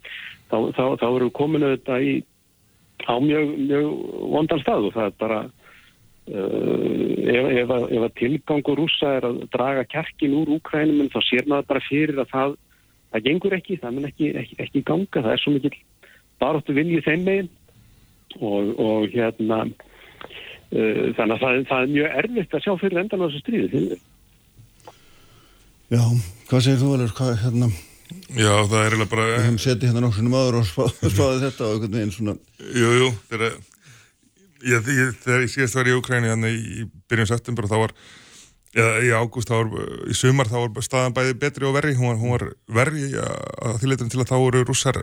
þá, 0.51 0.59
þá, 0.77 0.85
þá 1.01 1.07
eru 1.09 1.31
kominu 1.37 1.73
þetta 1.77 2.01
í 2.03 2.19
á 3.07 3.15
mjög, 3.23 3.55
mjög 3.69 3.89
vondan 4.35 4.63
stað 4.65 4.91
og 4.91 4.99
það 4.99 5.11
er 5.11 5.17
bara 5.23 5.47
Uh, 6.29 7.25
ef, 7.25 7.47
ef, 7.57 7.71
að, 7.73 8.11
tilgangur 8.19 8.77
rúsa 8.77 9.15
er 9.17 9.25
að 9.25 9.39
draga 9.49 9.87
kjarkin 9.89 10.35
úr 10.37 10.51
Úkrænum 10.59 11.09
þá 11.09 11.23
sér 11.25 11.47
maður 11.49 11.69
bara 11.71 11.81
fyrir 11.87 12.21
að 12.21 12.29
það 12.29 12.51
það 13.09 13.23
gengur 13.25 13.57
ekki, 13.57 13.77
það 13.81 13.95
mun 13.97 14.09
ekki, 14.11 14.29
ekki, 14.43 14.59
ekki 14.65 14.83
ganga, 14.91 15.23
það 15.25 15.31
er 15.33 15.41
svo 15.41 15.55
mikil 15.55 15.73
baróttu 16.43 16.77
viljið 16.77 17.07
þeim 17.07 17.25
megin. 17.25 17.49
Og, 18.45 18.75
og 18.77 19.09
hérna 19.15 19.63
uh, 19.65 21.05
þannig 21.17 21.33
að 21.33 21.41
það, 21.41 21.63
það 21.71 21.81
er 21.81 21.93
mjög 21.95 22.17
erfitt 22.21 22.57
að 22.59 22.65
sjá 22.67 22.73
fyrir 22.83 23.01
endan 23.01 23.25
á 23.25 23.27
þessu 23.27 23.41
stríði 23.41 23.83
Já, 25.89 26.03
hvað 26.51 26.65
segir 26.67 26.83
þú 26.83 26.91
alveg, 26.93 27.15
hvað 27.17 27.39
hérna 27.47 27.71
Já, 28.29 28.53
það 28.69 28.79
er 28.79 28.87
eiginlega 28.87 29.11
bara 29.13 29.27
Við 29.31 29.43
hefum 29.45 29.59
setið 29.65 29.91
hérna 29.91 30.05
nokkur 30.05 30.21
svona 30.21 30.35
maður 30.35 30.61
og 30.61 30.71
spáðið 31.17 31.45
þetta 31.47 31.67
og 31.67 31.75
einhvern 31.75 31.99
veginn 31.99 32.15
svona 32.15 32.37
Jú, 32.79 32.95
jú, 33.03 33.11
þegar 33.33 33.59
ég, 34.69 34.89
þegar 35.25 35.45
ég 35.45 35.53
síðast 35.53 35.79
var 35.79 35.91
í 35.91 35.99
Ukræni 35.99 36.33
hérna 36.33 36.55
í 36.55 36.89
byrjun 37.11 37.31
september 37.31 37.69
og 37.69 37.73
þá 37.73 37.79
var 37.85 37.95
í 38.79 39.09
ágúst, 39.17 39.49
í 39.49 40.15
sumar 40.15 40.49
þá 40.51 40.59
var 40.61 40.85
staðan 40.85 41.15
bæði 41.17 41.39
betri 41.41 41.67
og 41.67 41.73
verri, 41.75 41.95
hún 41.97 42.13
var, 42.13 42.19
hún 42.21 42.35
var 42.35 42.45
verri 42.81 43.07
að 43.17 43.79
því 43.81 43.89
leitum 43.91 44.11
til 44.13 44.21
að 44.21 44.29
þá 44.29 44.37
voru 44.37 44.65
rússar 44.69 45.01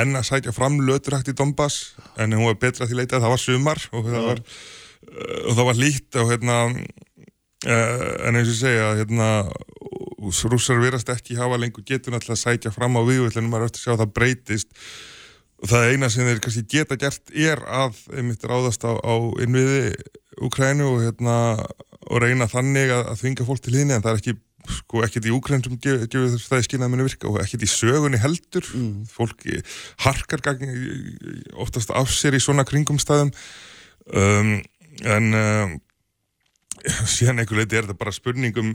enn 0.00 0.16
að 0.16 0.28
sækja 0.30 0.54
fram 0.56 0.80
löturhægt 0.86 1.30
í 1.32 1.36
Donbass 1.36 1.92
en 2.20 2.32
hún 2.36 2.48
var 2.48 2.60
betri 2.62 2.84
að 2.84 2.92
því 2.92 3.00
leita 3.02 3.18
að 3.18 3.26
það 3.26 3.34
var 3.34 3.42
sumar 3.42 3.82
og 3.92 4.08
það 4.08 4.28
var, 4.28 4.40
uh, 4.40 5.40
og 5.42 5.58
það 5.58 5.68
var 5.68 5.80
lít 5.82 6.20
og 6.22 6.30
hérna 6.32 6.58
uh, 6.72 8.06
en 8.28 8.40
eins 8.40 8.52
og 8.54 8.58
segja 8.62 8.88
hérna 9.02 9.28
rússar 10.30 10.78
verast 10.82 11.10
ekki 11.12 11.38
hafa 11.40 11.58
lengur 11.60 11.84
getun 11.86 12.18
að 12.18 12.30
sækja 12.38 12.72
fram 12.74 12.98
á 12.98 13.02
viðvöldinu, 13.02 13.50
maður 13.50 13.70
öll 13.70 13.74
að 13.74 13.82
sjá 13.82 13.92
að 13.94 14.02
það 14.04 14.14
breytist. 14.18 14.70
Og 15.62 15.70
það 15.70 15.90
eina 15.92 16.08
sem 16.10 16.26
þeir 16.26 16.40
kannski 16.42 16.64
geta 16.70 16.98
gert 16.98 17.34
er 17.34 17.60
að 17.70 17.98
einmitt 18.10 18.46
ráðast 18.46 18.82
á, 18.82 18.98
á 18.98 19.14
innviði 19.42 19.92
Ukrænu 20.42 20.88
og 20.88 21.02
hérna 21.04 21.36
og 22.10 22.22
reyna 22.22 22.48
þannig 22.50 22.90
að, 22.90 23.04
að 23.12 23.20
þvinga 23.20 23.46
fólk 23.46 23.62
til 23.62 23.76
hinn 23.76 23.92
en 23.94 24.02
það 24.02 24.10
er 24.10 24.20
ekki, 24.22 24.34
sko, 24.78 25.02
ekkert 25.06 25.28
í 25.28 25.34
Úkræn 25.36 25.62
sem 25.64 25.78
gefur 25.84 26.08
gef 26.10 26.48
það 26.48 26.64
í 26.64 26.66
skynnaði 26.66 26.94
muni 26.94 27.06
virka 27.06 27.30
og 27.30 27.38
ekkert 27.44 27.66
í 27.66 27.70
sögunni 27.70 28.20
heldur. 28.22 28.66
Mm. 28.74 29.06
fólk 29.10 29.46
harkar 30.02 30.42
oftast 31.62 31.94
af 31.94 32.10
sér 32.10 32.38
í 32.38 32.42
svona 32.42 32.66
kringumstæðum. 32.68 33.30
Um, 34.10 34.56
en 35.06 35.38
um, 35.38 35.78
síðan 37.06 37.42
einhver 37.42 37.62
leiti 37.62 37.78
er 37.78 37.86
þetta 37.86 38.00
bara 38.00 38.14
spurningum 38.14 38.74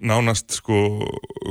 nánast 0.00 0.58
sko, 0.58 0.80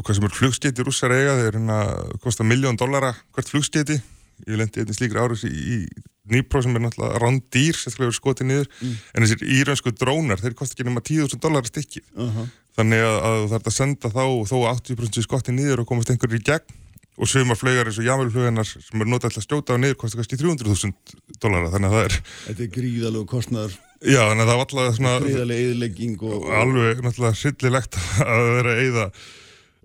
hvað 0.01 0.17
sem 0.17 0.27
er 0.27 0.35
flugskeiti 0.35 0.85
rússar 0.85 1.13
eiga, 1.15 1.37
þeir 1.39 1.59
hérna 1.59 1.79
kosta 2.23 2.45
miljón 2.47 2.77
dollara 2.79 3.13
hvert 3.35 3.49
flugskeiti 3.51 3.99
ég 4.43 4.59
lendi 4.59 4.83
einnig 4.83 4.97
slíkri 4.97 5.21
árið 5.21 5.45
í, 5.47 5.53
í 5.55 6.03
nýpró 6.31 6.61
sem 6.63 6.75
er 6.75 6.83
náttúrulega 6.83 7.19
rándýr 7.21 7.77
sérstaklega 7.77 8.09
verið 8.09 8.17
skotið 8.19 8.49
niður, 8.49 8.69
en 8.81 9.25
þessir 9.25 9.43
írönsku 9.59 9.93
drónar, 9.95 10.41
þeir 10.41 10.55
kosta 10.57 10.75
ekki 10.75 10.87
nema 10.87 11.03
10.000 11.05 11.41
dollara 11.43 11.69
stikkið, 11.69 12.07
Aha. 12.25 12.47
þannig 12.79 13.05
að, 13.05 13.17
að 13.29 13.45
það 13.51 13.59
er 13.59 13.69
að 13.69 13.77
senda 13.77 14.11
þá 14.15 14.23
þó 14.49 14.57
80% 14.71 15.27
skotið 15.27 15.57
niður 15.59 15.83
og 15.83 15.89
komast 15.91 16.11
einhverjir 16.11 16.41
í 16.41 16.47
gegn. 16.49 16.81
Og 17.15 17.29
sögumar 17.31 17.55
flögar 17.55 17.87
eins 17.87 17.95
og 18.01 18.03
jávelflögarnar 18.03 18.67
sem 18.67 18.99
er 18.99 19.07
notað 19.07 19.37
að 19.39 19.45
stjóta 19.45 19.77
á 19.77 19.79
niður 19.79 20.01
kosta 20.01 20.17
kannski 20.19 20.35
300.000 20.41 21.37
dollara, 21.39 21.69
þannig 21.71 21.87
að 21.87 21.95
það 21.95 22.07
er 22.09 22.15
Þetta 22.49 22.65
er 22.65 22.73
gríðalegu 22.73 23.29
kostnaður, 23.31 23.77
já, 24.05 24.21
að 24.25 24.43
það 24.43 24.51
var 24.51 24.65
alltaf 24.65 24.99
svona 24.99 25.15
gríðalega 25.23 25.65
eðilegging 25.65 26.25
og, 26.25 26.47
alveg 26.61 27.01
náttúrulega 27.05 27.39
sillilegt 27.41 27.99
að 28.25 28.51
vera 28.57 28.75
að 28.75 28.83
eyða 28.85 29.07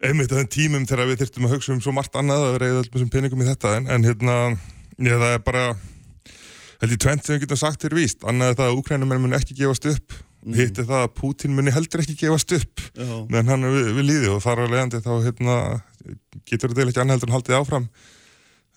einmitt 0.00 0.32
að 0.32 0.40
þenn 0.40 0.52
tímum 0.54 0.88
þegar 0.88 1.10
við 1.10 1.22
þurftum 1.22 1.46
að 1.46 1.54
hugsa 1.56 1.74
um 1.74 1.84
svo 1.84 1.94
margt 1.96 2.16
annað 2.16 2.46
að 2.46 2.54
vera 2.56 2.70
eyða 2.70 2.82
allum 2.82 2.96
þessum 2.96 3.12
peningum 3.12 3.44
í 3.44 3.48
þetta 3.50 3.76
en, 3.76 3.90
en 3.92 4.08
hérna, 4.08 4.36
já 4.96 5.14
það 5.16 5.34
er 5.34 5.44
bara 5.50 5.64
held 6.80 6.96
ég 6.96 7.02
tvent 7.04 7.26
sem 7.26 7.36
við 7.36 7.44
getum 7.44 7.60
sagt 7.60 7.84
er 7.84 7.96
víst 7.96 8.26
annað 8.28 8.54
er 8.54 8.60
það 8.60 8.70
að 8.70 8.80
Úkrænumenn 8.80 9.24
mun 9.26 9.36
ekki 9.36 9.58
gefast 9.58 9.88
upp 9.90 10.16
mm. 10.16 10.56
hitt 10.56 10.80
er 10.80 10.88
það 10.88 11.04
að 11.04 11.14
Pútín 11.18 11.56
muni 11.56 11.74
heldur 11.74 12.02
ekki 12.04 12.16
gefast 12.22 12.54
upp 12.56 12.84
Já. 12.94 13.12
meðan 13.28 13.52
hann 13.54 13.68
er 13.68 13.76
við, 13.76 13.90
við 13.98 14.08
líði 14.08 14.32
og 14.34 14.42
þar 14.44 14.64
að 14.64 14.74
leiðandi 14.74 15.02
þá 15.04 15.12
hérna, 15.26 15.56
getur 16.48 16.72
þetta 16.72 16.86
ekki 16.88 17.02
annað 17.04 17.16
heldur 17.18 17.30
en 17.30 17.36
haldið 17.36 17.58
áfram 17.60 17.88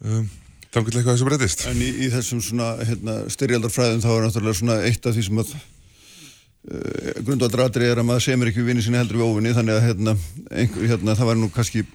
um, 0.03 0.27
þá 0.73 0.79
getur 0.81 0.99
eitthvað 0.99 1.13
þessu 1.13 1.29
breytist? 1.29 1.63
En 1.69 1.83
í, 1.83 1.91
í 2.05 2.09
þessum 2.13 2.41
svona 2.43 2.73
hérna, 2.81 3.19
styrjaldarfræðum 3.33 4.03
þá 4.03 4.09
er 4.15 4.25
náttúrulega 4.25 4.59
svona 4.59 4.79
eitt 4.87 5.05
af 5.05 5.15
því 5.15 5.25
sem 5.27 5.41
að 5.43 5.53
uh, 5.53 7.21
grundvaldratri 7.21 7.89
er 7.91 8.01
að 8.01 8.09
maður 8.09 8.27
semur 8.27 8.49
ekki 8.49 8.65
vinni 8.65 8.85
sinni 8.85 9.01
heldur 9.01 9.21
við 9.21 9.29
óvinni 9.29 9.55
þannig 9.55 9.77
að 9.77 9.87
hérna, 9.89 10.17
einhver, 10.49 10.89
hérna, 10.91 11.17
það 11.19 11.31
var 11.31 11.41
nú 11.41 11.49
kannski 11.53 11.85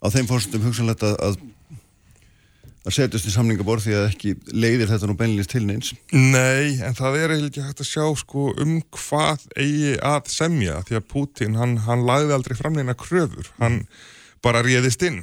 á 0.00 0.06
þeim 0.08 0.30
fórstum 0.30 0.64
hugsanlegt 0.64 1.04
að, 1.04 1.16
að 1.28 1.40
að 2.80 2.94
setjast 2.96 3.28
í 3.28 3.32
samningaborð 3.34 3.84
því 3.84 3.96
að 3.98 4.06
ekki 4.06 4.30
leiðir 4.56 4.88
þetta 4.88 5.08
nú 5.10 5.16
beinlýst 5.18 5.52
til 5.52 5.66
neins. 5.68 5.90
Nei, 6.16 6.80
en 6.80 6.96
það 6.96 7.18
er 7.18 7.34
ekki 7.34 7.64
hægt 7.64 7.82
að 7.84 7.90
sjá 7.90 8.06
sko, 8.22 8.46
um 8.56 8.78
hvað 8.96 9.44
eigi 9.52 9.98
að 10.00 10.30
semja 10.32 10.78
því 10.88 10.96
að 10.96 11.10
Putin, 11.12 11.58
hann, 11.60 11.76
hann 11.84 12.06
lagði 12.08 12.38
aldrei 12.38 12.56
fram 12.56 12.78
neina 12.78 12.96
kröfur, 12.96 13.52
hann 13.60 13.82
bara 14.40 14.64
réðist 14.64 15.04
inn 15.04 15.20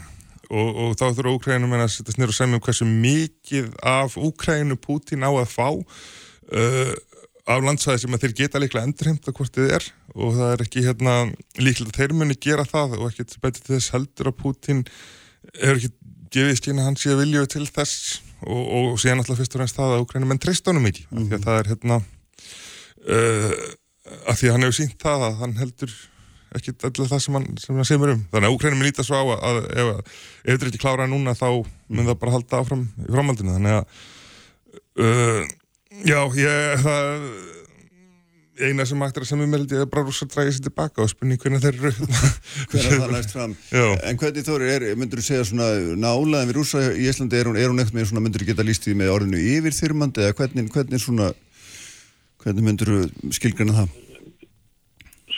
og, 0.50 0.70
og 0.84 0.96
þá 1.00 1.06
þurfa 1.18 1.34
Úkrænum 1.36 1.76
að 1.78 1.90
setjast 1.94 2.20
nýra 2.20 2.34
og 2.34 2.38
semja 2.38 2.60
um 2.60 2.64
hversu 2.64 2.88
mikið 2.88 3.70
af 3.84 4.18
Úkrænu 4.20 4.78
Putin 4.80 5.26
á 5.28 5.32
að 5.32 5.50
fá 5.52 5.68
uh, 5.74 6.94
af 7.48 7.64
landsæði 7.64 8.04
sem 8.04 8.16
að 8.16 8.26
þeir 8.26 8.36
geta 8.42 8.62
líklega 8.62 8.88
endurheimta 8.88 9.34
hvort 9.36 9.56
þið 9.56 9.74
er. 9.78 9.88
Og 10.18 10.36
það 10.36 10.54
er 10.54 10.64
ekki 10.66 10.84
hérna 10.86 11.16
líklega 11.60 11.92
að 11.94 12.00
þeir 12.02 12.16
muni 12.20 12.38
gera 12.44 12.68
það 12.68 12.98
og 13.00 13.08
ekkert 13.10 13.38
betur 13.44 13.74
þess 13.76 13.94
heldur 13.96 14.32
að 14.32 14.40
Putin 14.42 14.84
hefur 15.56 15.80
ekki 15.80 15.94
gefið 16.36 16.60
skýna 16.60 16.88
hann 16.88 17.00
sé 17.00 17.16
vilju 17.16 17.46
til 17.54 17.66
þess. 17.68 18.22
Og, 18.44 18.64
og 18.68 19.00
síðan 19.02 19.24
alltaf 19.24 19.40
fyrst 19.40 19.56
og 19.56 19.64
reynst 19.64 19.80
það 19.80 19.96
að 19.96 20.04
Ukrænum 20.04 20.32
menn 20.34 20.44
treyst 20.44 20.68
honum 20.70 20.86
ekki. 20.90 21.08
Mm 21.10 21.18
-hmm. 21.18 21.30
því 21.30 21.38
að 21.38 21.46
það 21.48 21.60
er 21.60 21.70
hérna 21.72 21.98
uh, 23.08 23.54
að 24.28 24.38
því 24.40 24.48
að 24.48 24.54
hann 24.54 24.66
hefur 24.68 24.80
sínt 24.80 25.00
það 25.02 25.28
að 25.28 25.40
hann 25.42 25.58
heldur 25.62 25.96
ekki 26.56 26.74
allir 26.88 27.10
það 27.12 27.24
sem 27.24 27.38
hann, 27.38 27.48
sem 27.62 27.76
hann 27.76 27.88
semur 27.88 28.14
um. 28.14 28.24
Þannig 28.32 28.50
að 28.50 28.56
Ukrænum 28.56 28.84
er 28.84 28.90
lítið 28.90 29.10
svo 29.10 29.20
á 29.20 29.24
að, 29.26 29.44
að 29.50 29.60
ef, 29.68 29.92
ef 29.98 30.48
þetta 30.48 30.58
er 30.58 30.72
ekki 30.72 30.84
klárað 30.84 31.12
núna 31.12 31.36
þá 31.38 31.50
mun 31.52 32.08
það 32.08 32.20
bara 32.24 32.36
halda 32.38 32.62
áfram 32.62 32.88
í 33.04 33.12
framhaldinu. 33.12 33.58
Þannig 33.58 33.78
að 33.78 33.84
uh, 35.04 35.44
já, 36.08 36.20
ég 36.40 36.86
það 36.86 37.14
eina 38.58 38.86
sem 38.90 39.04
að 39.06 39.20
semja 39.28 39.46
með 39.46 39.60
held 39.60 39.74
ég 39.76 39.84
er 39.84 39.90
bara 39.92 40.06
rússar 40.08 40.30
drægið 40.32 40.56
sér 40.56 40.66
tilbaka 40.66 41.04
og 41.04 41.12
spurning 41.12 41.42
hvernig 41.42 41.62
þeir 41.62 41.76
eru. 41.78 41.92
Hver 42.72 42.88
að 42.88 43.04
það 43.04 43.14
næst 43.14 43.36
fram. 43.36 43.54
Já. 43.70 43.86
en 44.10 44.22
hvernig 44.22 44.48
Þóri, 44.48 44.72
er, 44.74 44.86
myndur 44.98 45.22
þú 45.22 45.28
segja 45.28 45.46
svona 45.52 45.68
nálaðin 46.00 46.50
við 46.50 46.58
rúsa 46.58 46.82
í 46.90 47.06
Íslandi, 47.12 47.38
er 47.38 47.52
hún, 47.52 47.60
er 47.60 47.70
hún 47.70 47.84
ekkert 47.84 48.00
með 48.00 48.10
svona, 48.10 48.24
myndur 48.26 48.42
þú 48.42 48.50
geta 48.50 48.66
líst 48.66 48.88
því 48.88 48.96
með 48.98 49.14
orðinu 49.14 49.44
yfirþyrmandi 49.54 50.26
eða 50.26 50.38
hvernig, 50.42 50.72
hvernig 50.74 51.04
svona 51.04 51.30
hvernig 52.42 52.66
myndur 52.66 52.94
þú 52.96 53.34
skilgrana 53.38 53.78
það 53.82 54.07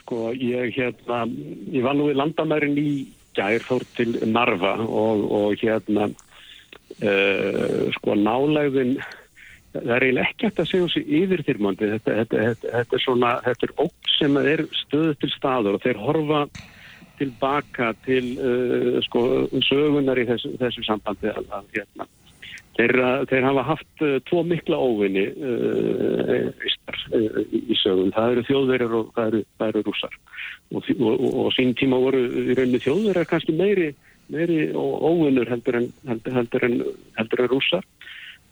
Sko, 0.10 0.32
ég 0.34 0.72
hérna, 0.74 1.28
ég 1.70 1.84
var 1.86 1.94
nú 1.94 2.08
í 2.10 2.16
landamærin 2.18 2.74
í 2.82 2.92
gær 3.38 3.62
fór 3.62 3.84
til 3.94 4.16
Narva 4.26 4.72
og, 4.82 5.20
og 5.38 5.62
hérna, 5.62 6.08
uh, 6.98 7.84
sko, 7.94 8.16
nálægðin, 8.18 8.96
það 9.76 9.92
er 9.94 10.06
eiginlega 10.08 10.32
ekki 10.32 10.48
hægt 10.48 10.64
að 10.64 10.70
segja 10.72 10.88
þessi 10.88 11.20
yfirþyrmandi, 11.20 11.92
þetta, 11.92 12.16
þetta, 12.24 12.40
þetta, 12.48 12.72
þetta 12.80 12.98
er 12.98 13.04
svona, 13.04 13.36
þetta 13.46 13.70
er 13.70 13.76
ótt 13.86 14.10
sem 14.16 14.42
er 14.42 14.66
stöðu 14.80 15.14
til 15.22 15.30
staður 15.36 15.78
og 15.78 15.86
þeir 15.86 16.02
horfa 16.08 16.42
tilbaka 17.22 17.92
til, 18.10 18.26
uh, 18.42 18.98
sko, 19.06 19.24
sögunar 19.70 20.24
í 20.24 20.26
þessu, 20.32 20.56
þessu 20.58 20.88
sambandi 20.90 21.30
að 21.36 21.70
hérna, 21.78 22.10
Þeir, 22.80 22.96
þeir 23.28 23.44
hafa 23.44 23.64
haft 23.68 24.04
uh, 24.06 24.18
tvo 24.30 24.42
mikla 24.48 24.78
óvinni 24.80 25.26
uh, 25.36 26.46
uh, 26.48 27.40
í 27.52 27.76
sögum. 27.76 28.14
Það 28.16 28.36
eru 28.36 28.44
þjóðverjar 28.48 28.96
og 28.96 29.10
það 29.18 29.32
eru, 29.32 29.42
það 29.60 29.74
eru 29.74 29.82
rússar. 29.90 30.16
Og, 30.72 30.88
og, 30.96 31.10
og, 31.10 31.26
og 31.44 31.50
sín 31.58 31.74
tíma 31.76 32.00
voru 32.00 32.22
í 32.24 32.56
rauninni 32.56 32.80
þjóðverjar 32.86 33.28
kannski 33.28 33.58
meiri, 33.60 33.90
meiri 34.32 34.62
óvinnur 34.72 35.52
heldur 35.52 35.82
en, 35.82 35.90
heldur, 36.08 36.38
heldur, 36.40 36.68
en, 36.70 36.80
heldur 37.20 37.44
en 37.44 37.52
rússar. 37.52 37.88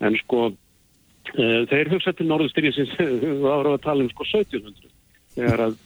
En 0.03 0.19
sko, 0.25 0.43
uh, 0.51 1.59
þeir 1.71 1.95
hugsa 1.95 2.11
til 2.17 2.27
norðustyrjusins, 2.27 2.97
við 3.23 3.47
ára 3.47 3.77
að 3.77 3.83
tala 3.87 4.03
um 4.03 4.11
sko 4.11 4.27
1700. 4.27 4.91
Þegar 5.37 5.67
að 5.69 5.79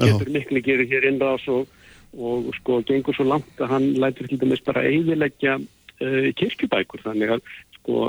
getur 0.00 0.32
miklu 0.32 0.64
gerir 0.64 0.88
hér 0.88 1.10
innrás 1.10 1.44
og, 1.52 1.68
og 2.16 2.48
sko 2.62 2.80
gengur 2.88 3.16
svo 3.16 3.28
langt 3.28 3.60
að 3.60 3.72
hann 3.74 3.92
lætur 4.00 4.28
til 4.30 4.40
dæmis 4.40 4.64
bara 4.64 4.88
eiginleggja 4.88 5.58
uh, 6.02 6.28
kirkjubækur. 6.38 7.02
Þannig 7.06 7.36
að 7.36 7.50
sko 7.86 8.06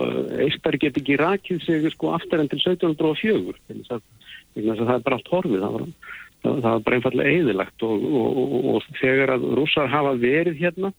Eistari 0.48 0.82
get 0.82 0.98
ekki 0.98 1.18
rakið 1.22 1.66
sig 1.66 1.90
sko 1.94 2.14
aftur 2.18 2.42
enn 2.42 2.50
til 2.52 2.62
1704 2.64 3.58
þannig 3.68 3.92
að, 3.94 4.02
að 4.64 4.86
það 4.88 4.96
er 4.96 5.04
bara 5.06 5.20
allt 5.20 5.34
horfið. 5.34 5.66
Það 5.66 5.76
var, 5.76 5.86
það, 6.42 6.56
það 6.56 6.72
var 6.72 6.86
bara 6.88 7.00
einfallega 7.00 7.36
eðilagt 7.36 7.86
og, 7.88 8.08
og, 8.22 8.42
og, 8.44 8.72
og 8.74 8.90
þegar 9.02 9.36
að 9.36 9.46
rússar 9.60 9.92
hafa 9.94 10.16
verið 10.22 10.64
hérna 10.64 10.94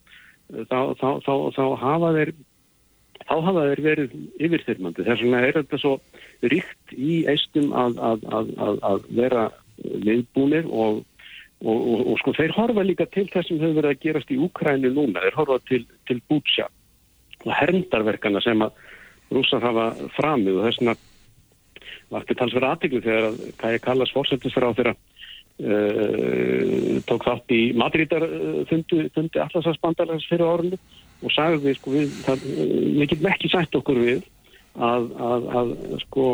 þá, 0.71 0.95
þá, 1.01 1.09
þá, 1.27 1.35
þá 1.59 1.65
hafa 1.83 2.15
þeir 2.17 2.33
þá 3.29 3.35
hafa 3.45 3.67
þeir 3.69 3.85
verið 3.85 4.17
yfirþyrmandi. 4.39 5.05
Þess 5.05 5.27
vegna 5.27 5.45
er 5.45 5.59
þetta 5.59 5.83
svo 5.83 5.95
ríkt 6.55 6.95
í 6.97 7.21
eistum 7.29 7.75
að, 7.77 7.99
að, 7.99 8.75
að 8.87 9.07
vera 9.21 9.49
viðbúnir 9.83 10.71
og 10.71 11.05
Og, 11.59 11.75
og, 11.75 12.03
og 12.13 12.19
sko 12.21 12.31
þeir 12.37 12.53
horfa 12.55 12.85
líka 12.87 13.03
til 13.11 13.25
þess 13.33 13.49
sem 13.51 13.59
hefur 13.59 13.81
verið 13.81 13.97
að 13.97 14.03
gerast 14.05 14.29
í 14.31 14.37
Úkrænu 14.47 14.93
núna, 14.95 15.25
þeir 15.25 15.39
horfa 15.41 15.57
til, 15.67 15.81
til 16.07 16.21
Bútsja 16.31 16.69
herndarverkana 17.47 18.43
sem 18.45 18.63
að 18.65 18.73
rússar 19.35 19.63
hafa 19.63 19.91
framið 20.17 20.59
og 20.59 20.67
þess 20.67 20.83
vegna 20.83 20.95
var 22.09 22.25
til 22.25 22.37
talsverða 22.39 22.71
aðtiklu 22.75 23.01
þegar 23.05 23.25
að 23.29 23.37
Kaja 23.61 23.79
Kallas 23.85 24.15
fórsættisfra 24.17 24.71
á 24.73 24.77
þeirra 24.79 24.95
uh, 24.97 26.97
tók 27.09 27.23
þátt 27.29 27.49
í 27.55 27.63
Madridar 27.77 28.25
uh, 28.25 29.43
Atlasasbandarlegs 29.45 30.29
fyrir 30.31 30.49
árunni 30.49 30.79
og 31.23 31.31
sagði 31.35 31.75
sko 31.77 31.89
við, 31.95 32.07
það, 32.25 32.39
við 32.49 33.07
getum 33.13 33.31
ekki 33.33 33.49
sætt 33.53 33.79
okkur 33.79 33.99
við 34.01 34.21
að, 34.79 35.05
að, 35.19 35.43
að 35.61 35.69
sko 36.07 36.25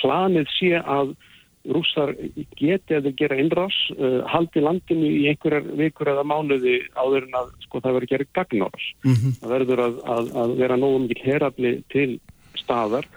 planið 0.00 0.46
sé 0.56 0.72
að 0.78 1.06
rússar 1.74 2.14
geti 2.58 2.96
að 2.96 3.10
gera 3.18 3.38
innrás, 3.40 3.76
uh, 3.96 4.20
haldi 4.30 4.62
landinu 4.64 5.08
í 5.08 5.28
einhverjar 5.30 5.66
vikur 5.78 6.10
eða 6.14 6.26
mánuði 6.26 6.80
áður 6.96 7.28
en 7.28 7.38
að 7.40 7.54
sko 7.66 7.82
það 7.84 7.98
verður 7.98 8.12
gerið 8.12 8.30
gagnárás. 8.38 8.90
Mm 9.04 9.14
-hmm. 9.14 9.38
Það 9.40 9.54
verður 9.54 9.84
að, 9.86 9.98
að, 10.16 10.30
að 10.42 10.54
vera 10.62 10.76
nógu 10.80 11.00
mikið 11.04 11.24
herafli 11.32 11.72
til 11.92 12.10
staðar 12.58 13.08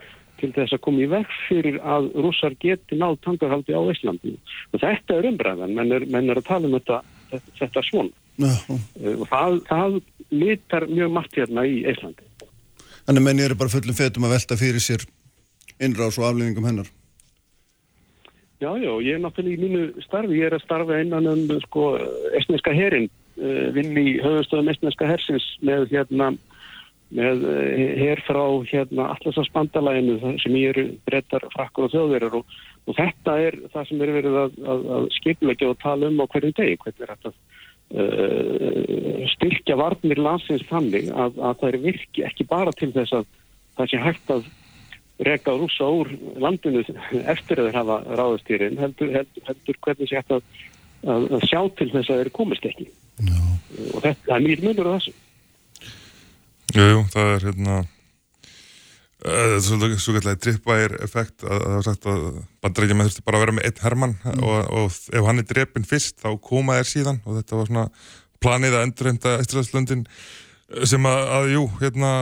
til 0.41 0.51
þess 0.55 0.73
að 0.73 0.83
koma 0.85 1.03
í 1.03 1.09
vekk 1.11 1.35
fyrir 1.47 1.77
að 1.85 2.09
rússar 2.23 2.55
geti 2.59 2.97
náð 2.97 3.19
tangarhaldi 3.25 3.77
á 3.77 3.81
Íslandinu. 3.93 4.39
Og 4.73 4.81
þetta 4.81 5.17
er 5.17 5.29
umbræðan, 5.29 5.75
menn 5.77 5.95
er, 5.95 6.07
menn 6.09 6.29
er 6.29 6.41
að 6.41 6.49
tala 6.49 6.67
um 6.67 6.77
þetta, 6.79 7.01
þetta, 7.31 7.55
þetta 7.59 7.85
svona. 7.89 8.17
Uh, 8.41 9.17
og 9.19 9.25
það, 9.29 9.57
það 9.69 9.99
litar 10.33 10.87
mjög 10.89 11.11
margt 11.13 11.37
hérna 11.37 11.65
í 11.67 11.83
Íslandi. 11.91 12.25
Þannig 13.05 13.25
menn 13.27 13.43
eru 13.43 13.57
bara 13.59 13.73
fullum 13.73 13.97
fetum 13.97 14.25
að 14.27 14.35
velta 14.37 14.57
fyrir 14.57 14.83
sér 14.83 15.05
innrás 15.81 16.17
og 16.21 16.27
aflýðingum 16.29 16.67
hennar. 16.69 16.89
Já, 18.61 18.77
já, 18.77 18.91
ég 19.01 19.15
er 19.17 19.21
náttúrulega 19.23 19.57
í 19.57 19.61
mínu 19.63 20.01
starfi, 20.05 20.35
ég 20.37 20.51
er 20.51 20.53
að 20.53 20.61
starfa 20.67 20.99
innan 21.01 21.25
um 21.31 21.47
sko 21.63 21.85
estneska 22.37 22.75
herin, 22.77 23.07
uh, 23.41 23.71
vinn 23.73 23.95
í 23.97 24.19
höfustöðum 24.21 24.69
estneska 24.69 25.07
hersins 25.09 25.47
með 25.65 25.87
hérna, 25.89 26.27
með 27.09 27.41
uh, 27.49 27.79
her 27.97 28.21
frá 28.27 28.43
hérna 28.69 29.07
Atlasasbandalæginu 29.15 30.35
sem 30.43 30.59
ég 30.61 30.75
eru 30.75 30.85
brettar, 31.09 31.47
frakkur 31.55 31.87
og 31.87 31.95
þjóðverðar 31.95 32.37
og, 32.37 32.53
og 32.85 32.99
þetta 32.99 33.39
er 33.47 33.57
það 33.73 33.89
sem 33.89 34.05
er 34.05 34.13
verið 34.19 34.39
að, 34.43 34.61
að, 34.75 34.87
að 34.99 35.09
skipleggja 35.17 35.73
og 35.73 35.81
tala 35.81 36.13
um 36.13 36.21
á 36.21 36.25
hverju 36.29 36.53
degi, 36.61 36.77
hvernig 36.85 37.07
er 37.07 37.13
þetta 37.15 37.33
uh, 37.97 39.27
styrkja 39.39 39.81
varnir 39.81 40.21
landsins 40.21 40.69
þannig 40.69 41.09
að, 41.09 41.41
að 41.41 41.61
það 41.63 41.69
er 41.73 41.83
virki 41.89 42.29
ekki 42.29 42.51
bara 42.53 42.77
til 42.77 42.93
þess 42.93 43.23
að 43.23 43.29
það 43.79 43.89
sé 43.89 44.05
hægt 44.05 44.35
að 44.37 44.49
reka 45.25 45.53
rúsa 45.53 45.87
úr 45.87 46.09
landinu 46.41 46.83
eftir 47.29 47.61
að 47.61 47.69
þeir 47.69 47.79
hafa 47.79 47.97
ráðastýrin 48.09 48.79
heldur, 48.81 49.11
heldur, 49.15 49.45
heldur 49.47 49.79
hvernig 49.85 50.09
sé 50.09 50.17
hægt 50.17 50.35
að 50.35 50.45
að, 51.07 51.39
sjá 51.49 51.61
til 51.77 51.89
þess 51.93 52.11
að 52.11 52.21
þeir 52.21 52.31
komist 52.35 52.67
ekki. 52.67 52.87
Já. 53.21 53.39
og 53.93 54.03
þetta 54.03 54.35
er 54.35 54.45
mjög 54.45 54.63
munur 54.65 54.89
á 54.89 54.93
þessu. 54.97 55.13
Jú, 56.71 56.85
jú, 56.87 57.01
það 57.11 57.31
er 57.31 57.45
hérna 57.47 57.77
uh, 57.81 59.57
svo, 59.61 59.79
kallega 60.15 60.37
drippbæir 60.45 60.95
effekt 61.05 61.45
að 61.45 61.57
það 61.65 61.75
var 61.75 61.87
sagt 61.87 62.07
að 62.11 62.21
bandarækja 62.63 62.97
með 62.97 63.09
þurfti 63.09 63.25
bara 63.27 63.39
að 63.39 63.45
vera 63.45 63.57
með 63.57 63.67
einn 63.69 63.81
hermann 63.85 64.15
og, 64.37 64.55
og 64.79 64.99
ef 65.11 65.27
hann 65.27 65.43
er 65.43 65.49
drepinn 65.49 65.89
fyrst 65.89 66.21
þá 66.23 66.29
koma 66.41 66.79
þær 66.79 66.91
síðan. 66.93 67.19
Og 67.25 67.41
þetta 67.41 67.59
var 67.59 67.71
svona 67.71 67.87
planið 68.41 68.77
að 68.77 68.87
endurhenda 68.87 69.35
Íslandslöndin 69.43 70.05
sem 70.87 71.05
að, 71.05 71.21
að 71.37 71.51
jú, 71.57 71.65
hérna 71.81 72.13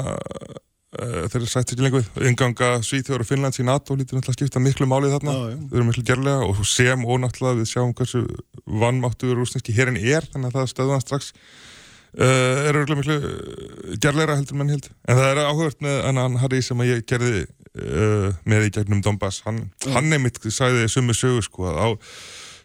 þeir 0.90 1.36
eru 1.38 1.48
sætt 1.50 1.74
ekki 1.74 1.86
lengur 1.86 2.02
við. 2.02 2.30
Inganga 2.32 2.70
Svíþjóður 2.86 3.24
og 3.24 3.30
Finnlands 3.30 3.62
í 3.62 3.66
NATO 3.68 3.94
lítur 3.98 4.18
náttúrulega 4.18 4.40
skipta 4.40 4.62
miklu 4.64 4.88
málið 4.90 5.18
þarna. 5.18 5.36
Já, 5.36 5.52
já. 5.52 5.58
þau 5.70 5.76
eru 5.78 5.88
miklu 5.90 6.04
gerlega 6.08 6.48
og 6.48 6.62
sem 6.66 7.04
og 7.06 7.20
náttúrulega 7.22 7.60
við 7.60 7.70
sjáum 7.70 7.94
hversu 7.98 8.24
vannmáttuður 8.66 9.44
rúsneski 9.44 9.76
herin 9.78 10.00
er 10.00 10.26
þannig 10.34 10.50
að 10.50 10.58
það 10.58 10.72
stöðuðan 10.74 11.06
strax. 11.06 11.30
Uh, 12.10 12.66
er 12.66 12.74
örgulega 12.74 13.04
miklu 13.04 13.18
uh, 13.22 13.96
gerleira 14.02 14.40
heldur 14.40 14.58
menn 14.58 14.72
held 14.74 14.88
en 14.90 15.20
það 15.20 15.28
er 15.30 15.42
áhugavert 15.44 15.84
með 15.86 16.00
annan 16.10 16.40
Harry 16.42 16.64
sem 16.66 16.80
ég 16.88 17.04
gerði 17.06 17.44
uh, 17.46 18.32
með 18.50 18.66
í 18.66 18.72
gegnum 18.80 19.04
Donbass. 19.06 19.44
Hann, 19.46 19.68
hann 19.94 20.10
einmitt 20.18 20.42
sagði 20.50 20.90
summi 20.90 21.14
sögu 21.14 21.46
sko 21.46 21.70
að 21.70 21.78
á 21.86 21.88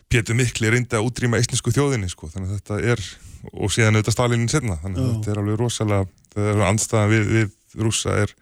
Pétur 0.09 0.39
Mikli 0.39 0.73
reyndi 0.73 0.97
að 0.97 1.11
útrýma 1.11 1.37
eistnesku 1.43 1.75
þjóðinni 1.75 2.09
sko 2.09 2.31
þannig 2.33 2.55
að 2.55 2.59
þetta 2.63 2.95
er 2.95 3.05
og 3.53 3.73
síðan 3.73 3.99
auðvitað 3.99 4.17
Stalinin 4.17 4.49
setna 4.49 4.79
þannig 4.81 5.03
að 5.03 5.13
þetta 5.13 5.33
er 5.33 5.41
alveg 5.43 5.61
rosalega 5.61 6.09
það 6.35 6.51
er 6.51 6.65
andstæðan 6.71 7.13
við, 7.13 7.31
við 7.35 7.53
rússa 7.81 8.17
er 8.25 8.35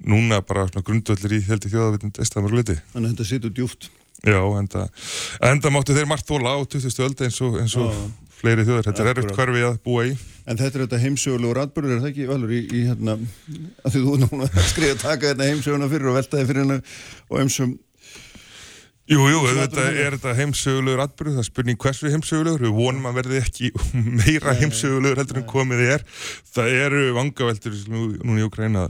núna 0.00 0.40
bara 0.46 0.66
grundvöldur 0.86 1.34
í 1.36 1.42
heldur 1.48 1.72
þjóðavitund 1.72 2.20
Þannig 2.92 3.06
að 3.06 3.14
þetta 3.14 3.28
situr 3.30 3.54
djúft. 3.56 3.90
Já, 4.20 4.40
enda, 4.60 4.86
enda 5.48 5.70
máttu 5.72 5.96
þeir 5.96 6.08
margt 6.08 6.28
þóla 6.28 6.52
á 6.52 6.58
20. 6.68 7.04
öld 7.06 7.22
eins 7.24 7.38
og, 7.40 7.54
eins 7.62 7.76
og 7.80 7.94
fleiri 8.40 8.66
þjóður, 8.68 8.86
þetta 8.88 9.02
er 9.04 9.10
erfitt 9.14 9.30
Akkurat. 9.30 9.38
hverfi 9.40 9.64
að 9.68 9.78
búa 9.84 10.04
í 10.10 10.12
En 10.50 10.58
þetta 10.58 10.78
er 10.78 10.84
þetta 10.84 10.98
heimsögulegur 11.04 11.60
atbyrður, 11.62 11.92
er 11.94 12.02
það 12.02 12.10
ekki 12.10 12.26
valur 12.28 12.52
í, 12.52 12.60
í 12.74 12.80
hérna, 12.88 13.14
að 13.84 13.94
því 13.94 14.00
þú 14.06 14.14
núna 14.24 14.48
að 14.48 14.68
skrifa 14.72 14.96
að 14.96 15.02
taka 15.04 15.30
hérna 15.30 15.48
heimsöguna 15.50 15.88
fyrir 15.92 16.10
og 16.10 16.16
velta 16.18 16.40
þið 16.40 16.48
fyrir 16.50 16.64
hérna 16.64 16.78
og 17.28 17.40
eimsum, 17.44 17.74
Jú, 19.10 19.24
jú, 19.26 19.38
þetta 19.56 19.84
er 19.90 20.14
þetta 20.14 20.32
heimsögulegur 20.38 21.00
atbyrðu, 21.02 21.32
það 21.34 21.42
er 21.42 21.46
spurning 21.48 21.78
hversu 21.82 22.10
heimsögulegur, 22.12 22.62
við 22.62 22.76
vonum 22.76 23.08
að 23.10 23.16
verði 23.18 23.40
ekki 23.40 23.70
meira 24.20 24.54
heimsögulegur 24.60 25.18
heldur 25.18 25.40
en 25.40 25.46
komið 25.50 25.82
er. 25.96 26.04
Það 26.54 26.76
eru 26.84 27.00
vangaveltur 27.16 27.74
nú, 27.90 28.04
núna 28.20 28.44
í 28.44 28.46
Ukraina, 28.46 28.84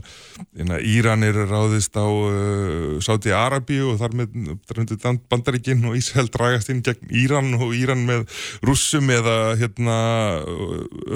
en 0.61 0.75
að 0.77 0.85
Íran 0.91 1.25
er 1.25 1.41
ráðist 1.49 1.97
á 1.97 2.05
uh, 2.05 3.01
Sáti 3.01 3.33
Arabíu 3.33 3.95
og 3.95 3.97
þar 4.03 4.15
með 4.21 4.37
dröndu 4.69 4.99
bandaríkinn 5.01 5.89
og 5.89 5.97
Ísrael 5.97 6.29
dragast 6.29 6.69
inn 6.69 6.85
gegn 6.85 7.09
Íran 7.23 7.55
og 7.57 7.73
Íran 7.73 8.05
með 8.05 8.29
rússum 8.61 9.09
eða 9.09 9.55
hérna 9.57 9.99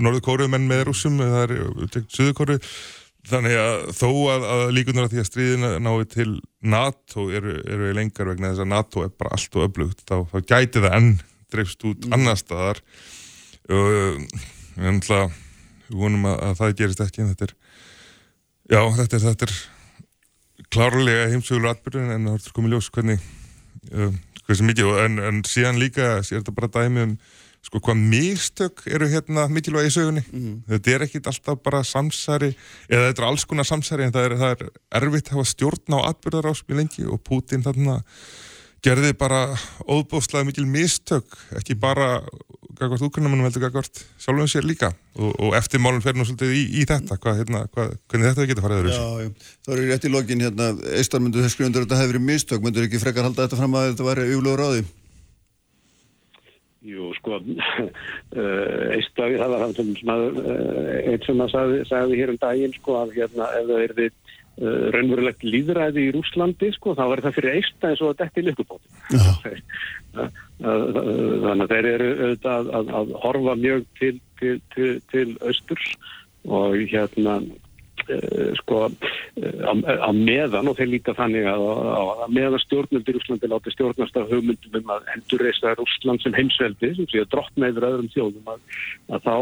norðurkórumenn 0.02 0.66
með 0.66 0.88
rússum 0.90 1.22
eða 1.22 1.46
er 1.46 1.58
suðurkóru. 2.10 2.58
Þannig 3.26 3.56
að 3.58 3.88
þó 3.98 4.10
að, 4.30 4.44
að 4.54 4.64
líkunar 4.76 5.08
að 5.08 5.16
því 5.16 5.22
að 5.22 5.30
stríðina 5.30 5.70
nái 5.82 6.06
til 6.14 6.28
NATO 6.62 7.30
eru, 7.34 7.56
eru 7.66 7.94
lengar 7.98 8.30
vegna 8.30 8.52
þess 8.52 8.62
að 8.62 8.72
NATO 8.74 9.06
er 9.06 9.16
bara 9.18 9.34
allt 9.38 9.58
og 9.58 9.66
öflugt 9.66 10.04
þá, 10.06 10.18
þá 10.30 10.38
gæti 10.52 10.84
það 10.84 10.98
enn 11.00 11.10
dreifst 11.54 11.88
út 11.90 12.06
annar 12.14 12.38
staðar. 12.38 12.82
Við 13.66 14.22
náttúrulega 14.78 15.32
við 15.86 16.02
vonum 16.02 16.28
að, 16.30 16.38
að 16.46 16.60
það 16.60 16.76
gerist 16.82 17.02
ekki 17.06 17.24
en 17.24 17.32
þetta 17.32 17.48
er 17.48 17.56
já, 18.76 18.82
þetta 19.00 19.18
er, 19.18 19.26
þetta 19.26 19.48
er 19.48 19.56
klárlega 20.74 21.32
heimsögulega 21.32 21.76
atbyrðin 21.76 22.14
en 22.16 22.30
það 22.30 22.38
er 22.40 22.56
komið 22.58 22.76
ljós 22.76 22.92
hvernig 22.94 23.26
um, 23.92 24.16
hversu 24.46 24.68
mikið 24.70 25.02
en, 25.04 25.20
en 25.30 25.42
síðan 25.48 25.82
líka 25.82 26.16
er 26.20 26.26
þetta 26.28 26.56
bara 26.56 26.72
dæmi 26.78 27.06
um 27.06 27.18
sko 27.66 27.82
hvað 27.82 28.02
mistök 28.14 28.84
eru 28.94 29.10
hérna 29.10 29.48
mikilvæg 29.52 29.90
í 29.90 29.94
sögunni? 29.94 30.26
Þetta 30.70 30.96
er 30.96 31.06
ekkit 31.08 31.30
alltaf 31.32 31.62
bara 31.66 31.84
samsæri 31.86 32.52
eða 32.90 33.10
þetta 33.10 33.24
er 33.24 33.30
alls 33.30 33.46
konar 33.50 33.68
samsæri 33.68 34.06
en 34.06 34.16
það 34.16 34.28
er, 34.30 34.36
það 34.42 34.58
er 34.58 34.68
erfitt 35.02 35.32
að 35.32 35.40
hafa 35.40 35.54
stjórn 35.54 35.98
á 35.98 36.00
atbyrðarás 36.12 36.66
mjög 36.68 36.82
lengi 36.82 37.08
og 37.10 37.24
Putin 37.26 37.66
þarna 37.66 38.02
gerði 38.86 39.16
bara 39.18 39.48
óbúðslega 39.90 40.46
mikil 40.46 40.68
mistök 40.70 41.38
ekki 41.58 41.78
bara 41.80 42.20
gagvart 42.76 43.06
úkrunamannum 43.08 43.48
heldur 43.48 43.64
gagvart 43.64 44.02
sjálfum 44.22 44.50
sér 44.52 44.66
líka. 44.68 44.92
Og, 45.16 45.32
og 45.40 45.56
eftirmálun 45.58 46.04
fer 46.04 46.18
nú 46.18 46.26
svolítið 46.28 46.52
í, 46.54 46.64
í 46.82 46.84
þetta 46.90 47.18
hvað, 47.22 47.40
hérna, 47.42 47.64
hvað, 47.72 47.96
hvernig 48.12 48.34
þetta 48.34 48.48
getur 48.52 48.66
farið 48.66 48.92
já, 48.92 49.00
það 49.66 49.78
er 49.78 49.82
rétt 49.94 50.06
í 50.06 50.12
lokin 50.12 50.44
hérna, 50.44 50.68
eistar 51.00 51.24
myndu 51.24 51.42
þess 51.42 51.56
skrifundur 51.56 51.86
að 51.86 51.88
þetta 51.88 52.02
hefði 52.02 52.14
verið 52.14 52.28
mistök, 52.28 52.66
myndur 52.66 52.90
ekki 52.90 53.02
frekar 53.02 53.30
halda 53.30 53.48
þetta 53.48 53.62
fram 53.62 53.80
að 53.80 53.90
þetta 53.94 54.10
væri? 54.12 54.86
Jú, 56.86 57.10
sko, 57.18 57.40
eistafi, 58.96 59.40
það 59.40 59.54
var 59.54 59.64
hann 59.64 59.76
sem, 59.78 59.92
að, 60.14 60.26
uh, 60.44 60.92
eitt 61.12 61.26
sem 61.26 61.42
að 61.42 61.52
sagði, 61.56 61.80
sagði 61.90 62.20
hér 62.20 62.34
um 62.36 62.40
daginn, 62.44 62.76
sko, 62.78 62.98
að 63.02 63.16
hérna, 63.18 63.48
ef 63.58 63.70
það 63.72 63.86
er 63.86 63.94
við 63.98 64.12
uh, 64.12 64.84
raunverulegt 64.94 65.46
líðræði 65.48 66.04
í 66.06 66.12
Rúslandi, 66.14 66.70
sko, 66.76 66.94
þá 66.98 67.04
var 67.12 67.24
það 67.26 67.38
fyrir 67.40 67.58
eista 67.58 67.90
eins 67.90 68.04
og 68.06 68.14
að 68.14 68.20
detti 68.22 68.46
lykkupóti. 68.46 68.94
Já, 69.16 69.26
Þannig 70.56 71.66
að 71.66 71.72
þeir 71.74 71.88
eru 71.90 72.12
auðvitað 72.14 72.54
að, 72.56 72.70
að, 72.78 72.92
að 73.00 73.10
horfa 73.26 73.56
mjög 73.60 73.88
til, 74.00 74.14
til, 74.40 74.54
til, 74.76 74.92
til 75.12 75.26
austurs 75.42 75.90
og 76.46 76.78
hérna, 76.92 77.40
sko, 78.60 78.82
uh, 78.90 79.66
á, 79.66 80.10
meðan 80.16 80.70
og 80.72 80.78
þeir 80.78 80.92
líka 80.94 81.16
þannig 81.18 81.48
að, 81.50 81.66
að, 81.96 82.24
meðan 82.38 82.64
stjórnöldur 82.66 83.18
í 83.18 83.22
Úslandi 83.22 83.52
láti 83.52 83.74
stjórnast 83.76 84.20
af 84.22 84.32
hugmyndum 84.32 84.80
um 84.82 84.94
að 84.96 85.12
endurreisa 85.16 85.76
Úsland 85.82 86.24
sem 86.24 86.38
heimsveldi 86.38 86.94
sem 86.96 87.10
sé 87.12 87.24
að 87.24 87.32
drottna 87.36 87.72
yfir 87.74 87.90
öðrum 87.90 88.12
þjóðum 88.14 88.54
að, 88.56 88.80
að 89.16 89.28
þá 89.30 89.36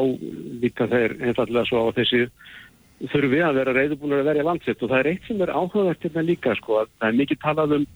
líka 0.63 0.89
þeir 0.91 1.17
einfallega 1.21 1.69
svo 1.69 1.86
á 1.88 1.95
þessi 1.99 2.26
þurfi 3.12 3.43
að 3.43 3.60
vera 3.60 3.76
reyðubúinur 3.76 4.23
að 4.23 4.30
verja 4.32 4.47
landsitt 4.47 4.84
og 4.84 4.91
það 4.93 4.99
er 5.02 5.12
eitt 5.12 5.28
sem 5.28 5.41
er 5.43 5.52
áhugavert 5.52 6.06
hérna 6.06 6.23
líka 6.23 6.56
sko 6.60 6.84
að 6.84 6.91
það 6.93 7.10
er 7.10 7.21
mikið 7.23 7.41
talað 7.43 7.78
um 7.80 7.88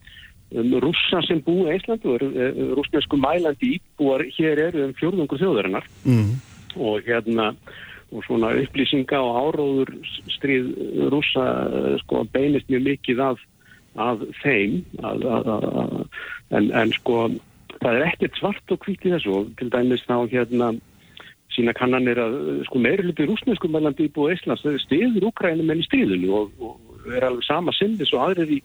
um 0.55 0.77
rússa 0.79 1.19
sem 1.27 1.41
búi 1.43 1.67
í 1.67 1.75
Íslandi 1.75 2.07
og 2.07 2.21
eru 2.23 2.67
rúsnesku 2.77 3.19
mælandi 3.19 3.73
íbúar 3.77 4.23
hér 4.37 4.61
eru 4.69 4.85
um 4.85 4.93
fjórðungur 4.95 5.41
þjóðarinnar 5.41 5.87
mm. 6.05 6.29
og 6.79 7.03
hérna 7.07 7.49
og 8.11 8.23
svona 8.25 8.53
upplýsinga 8.61 9.19
og 9.19 9.37
áróður 9.41 9.93
stríð 10.31 10.71
rússa 11.11 11.45
eh, 11.67 11.93
sko 12.03 12.23
beinist 12.33 12.69
mjög 12.71 12.85
mikið 12.91 13.23
af, 13.25 13.41
af 13.99 14.23
þeim 14.41 14.79
að, 15.03 15.25
að, 15.35 15.49
að, 15.51 15.95
en, 16.55 16.69
en 16.71 16.93
sko 16.95 17.23
það 17.77 17.93
er 17.93 18.05
ekkert 18.11 18.39
svart 18.39 18.73
og 18.73 18.85
hvít 18.85 19.07
í 19.07 19.13
þessu 19.15 19.33
og 19.41 19.51
til 19.59 19.69
dæmis 19.73 20.05
þá 20.07 20.17
hérna 20.31 20.71
sína 21.55 21.73
kannanir 21.75 22.19
að 22.21 22.37
sko 22.67 22.81
meiri 22.81 23.07
hluti 23.07 23.27
rúsnesku 23.27 23.69
mellandi 23.71 24.07
íbúið 24.07 24.37
Íslands 24.37 24.65
stiður 24.85 25.29
Úkrænum 25.31 25.71
enn 25.73 25.83
í 25.83 25.87
stríðinu 25.87 26.33
og, 26.37 26.51
og 26.61 27.11
er 27.15 27.27
alveg 27.27 27.47
sama 27.47 27.73
sinnis 27.75 28.13
og 28.13 28.27
aðrir 28.27 28.57
í, 28.57 28.61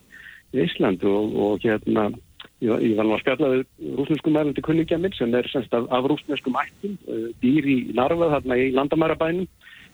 í 0.53 0.63
Ísland 0.63 1.03
og, 1.07 1.35
og 1.35 1.65
hérna 1.65 2.09
ég, 2.63 2.85
ég 2.89 2.97
var 2.97 3.07
nú 3.07 3.15
að 3.15 3.23
spjalla 3.23 3.51
við 3.53 3.63
rúsnesku 3.99 4.33
mælandi 4.33 4.65
kunningja 4.65 4.99
minn 5.01 5.15
sem 5.17 5.33
er 5.37 5.49
semst 5.51 5.73
af, 5.75 5.87
af 5.93 6.07
rúsneskum 6.09 6.57
ættum 6.61 6.97
uh, 7.07 7.29
býr 7.43 7.69
í 7.69 7.77
Narva 7.97 8.31
þarna 8.37 8.59
í 8.59 8.69
landamærabænum 8.75 9.49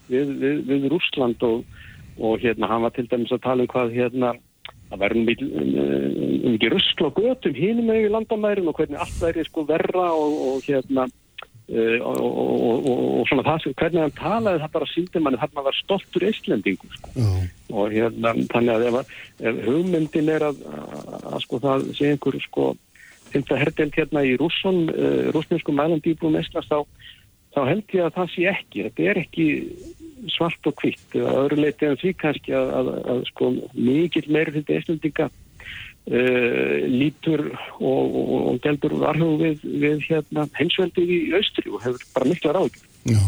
við, 0.09 0.35
við, 0.41 0.61
við 0.69 0.89
Rússland 0.93 1.43
og, 1.45 1.65
og 2.19 2.37
hérna 2.43 2.69
hann 2.71 2.85
var 2.85 2.95
til 2.95 3.07
dæmis 3.09 3.33
að 3.35 3.43
tala 3.45 3.65
um 3.65 3.71
hvað 3.71 3.95
hérna 3.97 4.35
væri 4.97 5.19
nú 5.19 5.25
mikil, 5.27 5.49
um, 5.53 5.73
um 6.49 6.55
ekki 6.55 6.71
ruskla 6.73 7.09
og 7.11 7.19
götum 7.19 7.57
hinum 7.57 7.89
með 7.91 8.07
í 8.07 8.13
landamærum 8.13 8.71
og 8.71 8.79
hvernig 8.79 9.01
allt 9.01 9.19
væri 9.21 9.45
sko 9.45 9.65
verra 9.69 10.09
og, 10.17 10.37
og 10.49 10.63
hérna 10.65 11.05
uh, 11.69 11.97
og, 12.05 12.19
og, 12.25 12.89
og, 12.89 12.99
og 13.19 13.29
svona 13.29 13.45
það 13.47 13.63
sem 13.63 13.75
hvernig 13.81 14.03
hann 14.05 14.17
talaði 14.17 14.61
það 14.63 14.75
bara 14.75 14.89
síndi 14.91 15.23
manni 15.23 15.41
þarna 15.41 15.65
var 15.69 15.77
stoltur 15.77 16.25
eistlendingur 16.29 16.97
sko. 16.97 17.13
Já, 17.15 17.31
og 17.69 17.95
hérna 17.95 18.35
þannig 18.53 18.75
að 18.75 18.85
ef, 18.89 19.15
ef 19.51 19.63
hugmyndin 19.67 20.31
er 20.35 20.47
að, 20.49 20.61
að, 20.73 21.17
að 21.33 21.43
sko 21.45 21.61
það 21.65 21.89
sé 21.99 22.13
einhver 22.13 22.39
sko 22.45 22.69
finnst 23.29 23.53
herdelt 23.53 23.97
hérna 23.97 24.25
í 24.25 24.35
rússon 24.41 24.87
uh, 24.89 25.29
rúsnesku 25.35 25.75
mælandi 25.75 26.15
íbúum 26.15 26.39
Íslands 26.39 26.69
þá, 26.71 26.79
þá 27.55 27.61
held 27.67 27.97
ég 27.97 28.07
að 28.07 28.15
það 28.17 28.31
sé 28.35 28.47
ekki. 28.53 28.85
Þetta 28.87 29.09
er 29.11 29.21
ekki 29.23 29.49
svart 30.33 30.67
og 30.67 30.81
hvitt 30.81 31.13
að 31.15 31.37
öðru 31.45 31.61
leiti 31.63 31.87
en 31.87 31.99
því 31.99 32.15
kannski 32.19 32.55
að, 32.57 32.73
að, 33.13 33.21
sko 33.29 33.53
fyrir 33.75 34.81
Íslandinga 34.81 35.29
uh, 35.29 35.48
lítur 36.07 37.43
og, 37.77 38.15
og, 38.15 38.35
og 38.51 38.59
geldur 38.63 38.95
varhug 39.01 39.41
við, 39.43 39.65
við 39.83 40.05
hérna 40.07 40.47
heimsveldið 40.57 41.11
í 41.13 41.19
austri 41.37 41.69
og 41.69 41.83
hefur 41.85 42.05
bara 42.15 42.29
mikla 42.31 42.55
ráð 42.55 42.79
já, 43.05 43.19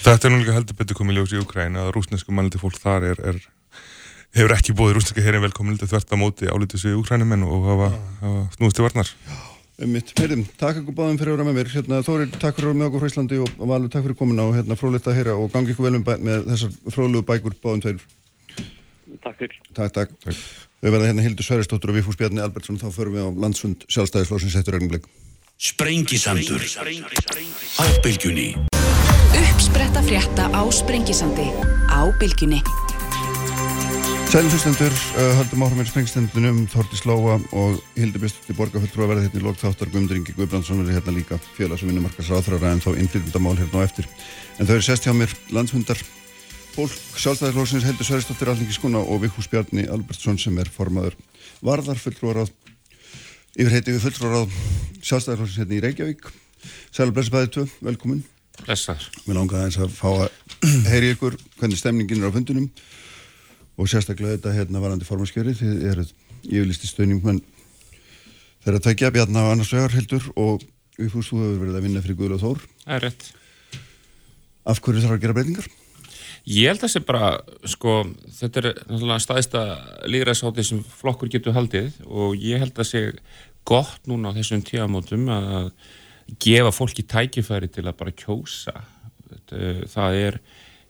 Þetta 0.00 0.28
er 0.28 0.32
nú 0.32 0.40
líka 0.40 0.56
heldur 0.56 0.78
betur 0.78 1.00
komið 1.00 1.20
ljós 1.20 1.34
í 1.36 1.42
Ukræna 1.42 1.86
að 1.86 1.94
rúsnesku 1.98 2.32
mannliti 2.32 2.62
fólk 2.62 2.80
þar 2.80 3.10
er, 3.10 3.20
er 3.34 3.40
hefur 4.38 4.56
ekki 4.56 4.76
búið 4.78 4.96
rúsneska 4.96 5.26
herin 5.26 5.44
velkomin 5.44 5.80
þvert 5.82 6.14
á 6.14 6.16
móti 6.16 6.48
álítið 6.48 6.84
sig 6.86 6.96
Ukrænumenn 6.96 7.44
og 7.44 7.68
hafa, 7.68 7.92
hafa 8.22 8.44
snúðist 8.56 8.78
til 8.78 8.88
varnar 8.88 9.12
mitt. 9.88 10.12
Heyrðum, 10.18 10.44
takk 10.60 10.80
ykkur 10.82 10.96
báðum 10.96 11.18
fyrir 11.20 11.32
að 11.32 11.38
vera 11.38 11.46
með 11.48 11.58
mér. 11.58 11.70
Hérna, 11.72 12.00
Þórir, 12.04 12.32
takk 12.34 12.58
fyrir 12.58 12.68
að 12.68 12.72
vera 12.72 12.80
með 12.80 12.88
okkur 12.88 13.02
frá 13.02 13.10
Íslandi 13.12 13.38
og 13.40 13.52
og 13.56 13.70
Valur, 13.70 13.92
takk 13.92 14.06
fyrir 14.06 14.18
komin 14.18 14.42
og 14.44 14.56
hérna, 14.56 14.78
fróðlegt 14.80 15.08
að 15.08 15.20
heyra 15.20 15.36
og 15.40 15.52
gangi 15.54 15.74
ykkur 15.74 15.86
vel 15.88 16.00
með 16.20 16.48
þessar 16.50 16.74
fróðlegu 16.96 17.28
bækur 17.30 17.60
báðum 17.62 17.84
tveir. 17.86 18.02
Takk 19.24 19.38
fyrir 19.40 19.62
Takk, 19.72 19.94
takk. 20.02 20.36
Við 20.80 20.94
verðum 20.94 21.10
hérna 21.10 21.24
Hildur 21.26 21.44
Sverrisdóttur 21.44 21.90
og 21.92 21.96
Vífús 21.98 22.16
Bjarni 22.16 22.40
Albertsson, 22.40 22.78
þá 22.80 22.88
förum 22.94 23.16
við 23.18 23.26
á 23.28 23.30
landsfund 23.44 23.82
sjálfstæðisflósins 23.92 24.56
eftir 24.56 24.78
ögnumleik. 24.78 25.04
Sprengisandur 25.60 26.62
Á 27.76 27.84
bylgjunni 28.00 28.54
Uppspretta 29.36 30.00
frétta 30.00 30.48
á 30.48 30.62
Sprengisandi 30.72 31.50
á 31.92 32.08
bylgjunni. 32.16 32.62
Sælum 34.30 34.48
fyrstendur, 34.54 34.94
uh, 35.18 35.34
höldum 35.36 35.64
áhrifin 35.66 35.88
sprengstendunum, 35.90 36.62
Þorti 36.70 36.96
Slóa 36.96 37.36
og 37.52 37.76
Hildur 37.98 38.22
Björnstóttir 38.22 38.56
Borgarfulltrú 38.56 39.04
að 39.04 39.12
verða 39.12 39.24
hérna 39.26 39.40
í 39.42 39.44
lók 39.44 39.58
þáttar 39.60 39.90
Guðmundur 39.90 40.20
Ingi 40.20 40.36
Guðbrandsson 40.38 40.80
verði 40.80 40.96
hérna 40.96 41.16
líka 41.18 41.40
félags- 41.58 41.84
og 41.84 41.90
vinnumarkas 41.90 42.30
ráþrara 42.30 42.72
en 42.72 42.80
þá 42.80 42.94
innflytjandamál 42.94 43.58
hérna 43.58 43.82
á 43.82 43.84
eftir. 43.84 44.08
En 44.56 44.70
þau 44.70 44.76
eru 44.78 44.86
sest 44.86 45.04
hjá 45.04 45.12
mér 45.12 45.34
landshundar 45.50 46.00
fólk 46.74 46.92
sjálfstæðarlóksins 47.18 47.84
Hildur 47.86 48.06
Sveristóttir 48.06 48.50
Alningiskuna 48.50 49.00
og 49.02 49.22
Vikhús 49.24 49.48
Bjarni 49.50 49.86
Albertsson 49.90 50.38
sem 50.38 50.58
er 50.60 50.68
formaður 50.70 51.16
varðar 51.64 51.98
fulltrúaráð 51.98 52.50
yfir 53.58 53.72
heiti 53.74 53.94
við 53.94 54.04
fulltrúaráð 54.04 54.48
sjálfstæðarlóksins 55.02 55.58
hérna 55.60 55.76
í 55.76 55.82
Reykjavík. 55.84 56.22
Sælum 56.94 57.14
blessabæðið 57.16 57.50
tvö, 57.56 57.64
velkomin. 57.88 58.20
Blessaður. 58.60 59.06
Mér 59.26 59.36
langaði 59.40 59.64
eins 59.66 59.78
að 59.80 59.90
fá 59.96 60.10
að 60.10 60.28
heyri 60.92 61.12
ykkur 61.14 61.34
hvernig 61.58 61.80
stemningin 61.80 62.22
er 62.22 62.30
á 62.30 62.36
fundunum 62.36 62.68
og 63.80 63.84
sérstaklega 63.90 64.36
þetta 64.36 64.56
hérna 64.58 64.84
varandi 64.84 65.08
formanskjöri 65.08 65.56
þið 65.58 65.74
eruð 65.90 66.10
yfirlisti 66.44 66.86
stöðning 66.90 67.22
menn 67.24 67.42
þeirra 68.64 68.84
tækja 68.84 69.14
Bjarnar 69.14 69.48
og 69.48 69.52
annars 69.56 69.72
vegar 69.74 69.96
heldur 69.96 70.24
og 70.36 70.62
Viðfús, 71.00 71.30
þú 71.32 71.36
hefur 71.40 71.60
verið 71.62 71.76
að 71.78 71.84
vinna 71.86 72.02
fyrir 72.04 72.18
Guðla 72.18 72.36
og 72.36 72.42
Þór 72.44 72.60
Ég 76.48 76.70
held 76.70 76.80
að 76.80 76.86
það 76.86 76.92
sé 76.94 77.00
bara, 77.04 77.30
sko, 77.68 77.94
þetta 78.38 78.60
er 78.60 78.68
náttúrulega 78.78 79.22
staðista 79.24 79.64
líðræðsátti 80.08 80.64
sem 80.66 80.80
flokkur 81.00 81.30
getur 81.32 81.56
haldið 81.56 81.98
og 82.08 82.36
ég 82.40 82.62
held 82.62 82.72
að 82.72 82.80
það 82.80 82.88
sé 82.90 83.02
gott 83.68 84.08
núna 84.08 84.32
á 84.32 84.36
þessum 84.38 84.62
tíamótum 84.64 85.28
að 85.34 85.68
gefa 86.40 86.72
fólki 86.72 87.04
tækifæri 87.04 87.68
til 87.72 87.84
að 87.84 87.98
bara 88.00 88.16
kjósa. 88.16 88.74
Það 89.50 90.16
er, 90.16 90.40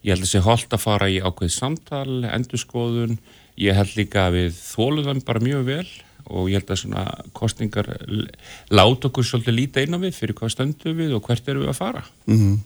ég 0.04 0.14
held 0.14 0.22
að 0.22 0.28
það 0.28 0.32
sé 0.34 0.44
holdt 0.46 0.76
að 0.76 0.84
fara 0.84 1.10
í 1.10 1.18
ákveð 1.18 1.52
samtal, 1.56 2.20
endurskoðun, 2.30 3.18
ég 3.60 3.76
held 3.76 3.98
líka 3.98 4.28
að 4.28 4.38
við 4.38 4.62
þóluðum 4.62 5.24
bara 5.26 5.44
mjög 5.44 5.66
vel 5.66 5.84
og 6.30 6.50
ég 6.52 6.60
held 6.60 6.70
að 6.70 6.82
svona 6.84 7.04
kostningar 7.34 7.88
láta 8.70 9.08
okkur 9.08 9.26
svolítið 9.26 9.56
líta 9.56 9.82
inn 9.82 9.96
á 9.96 9.98
við 9.98 10.14
fyrir 10.14 10.36
hvað 10.38 10.54
stöndum 10.54 11.00
við 11.00 11.16
og 11.16 11.24
hvert 11.26 11.48
eru 11.50 11.64
við 11.64 11.72
að 11.72 11.80
fara. 11.80 12.04
Mm 12.30 12.60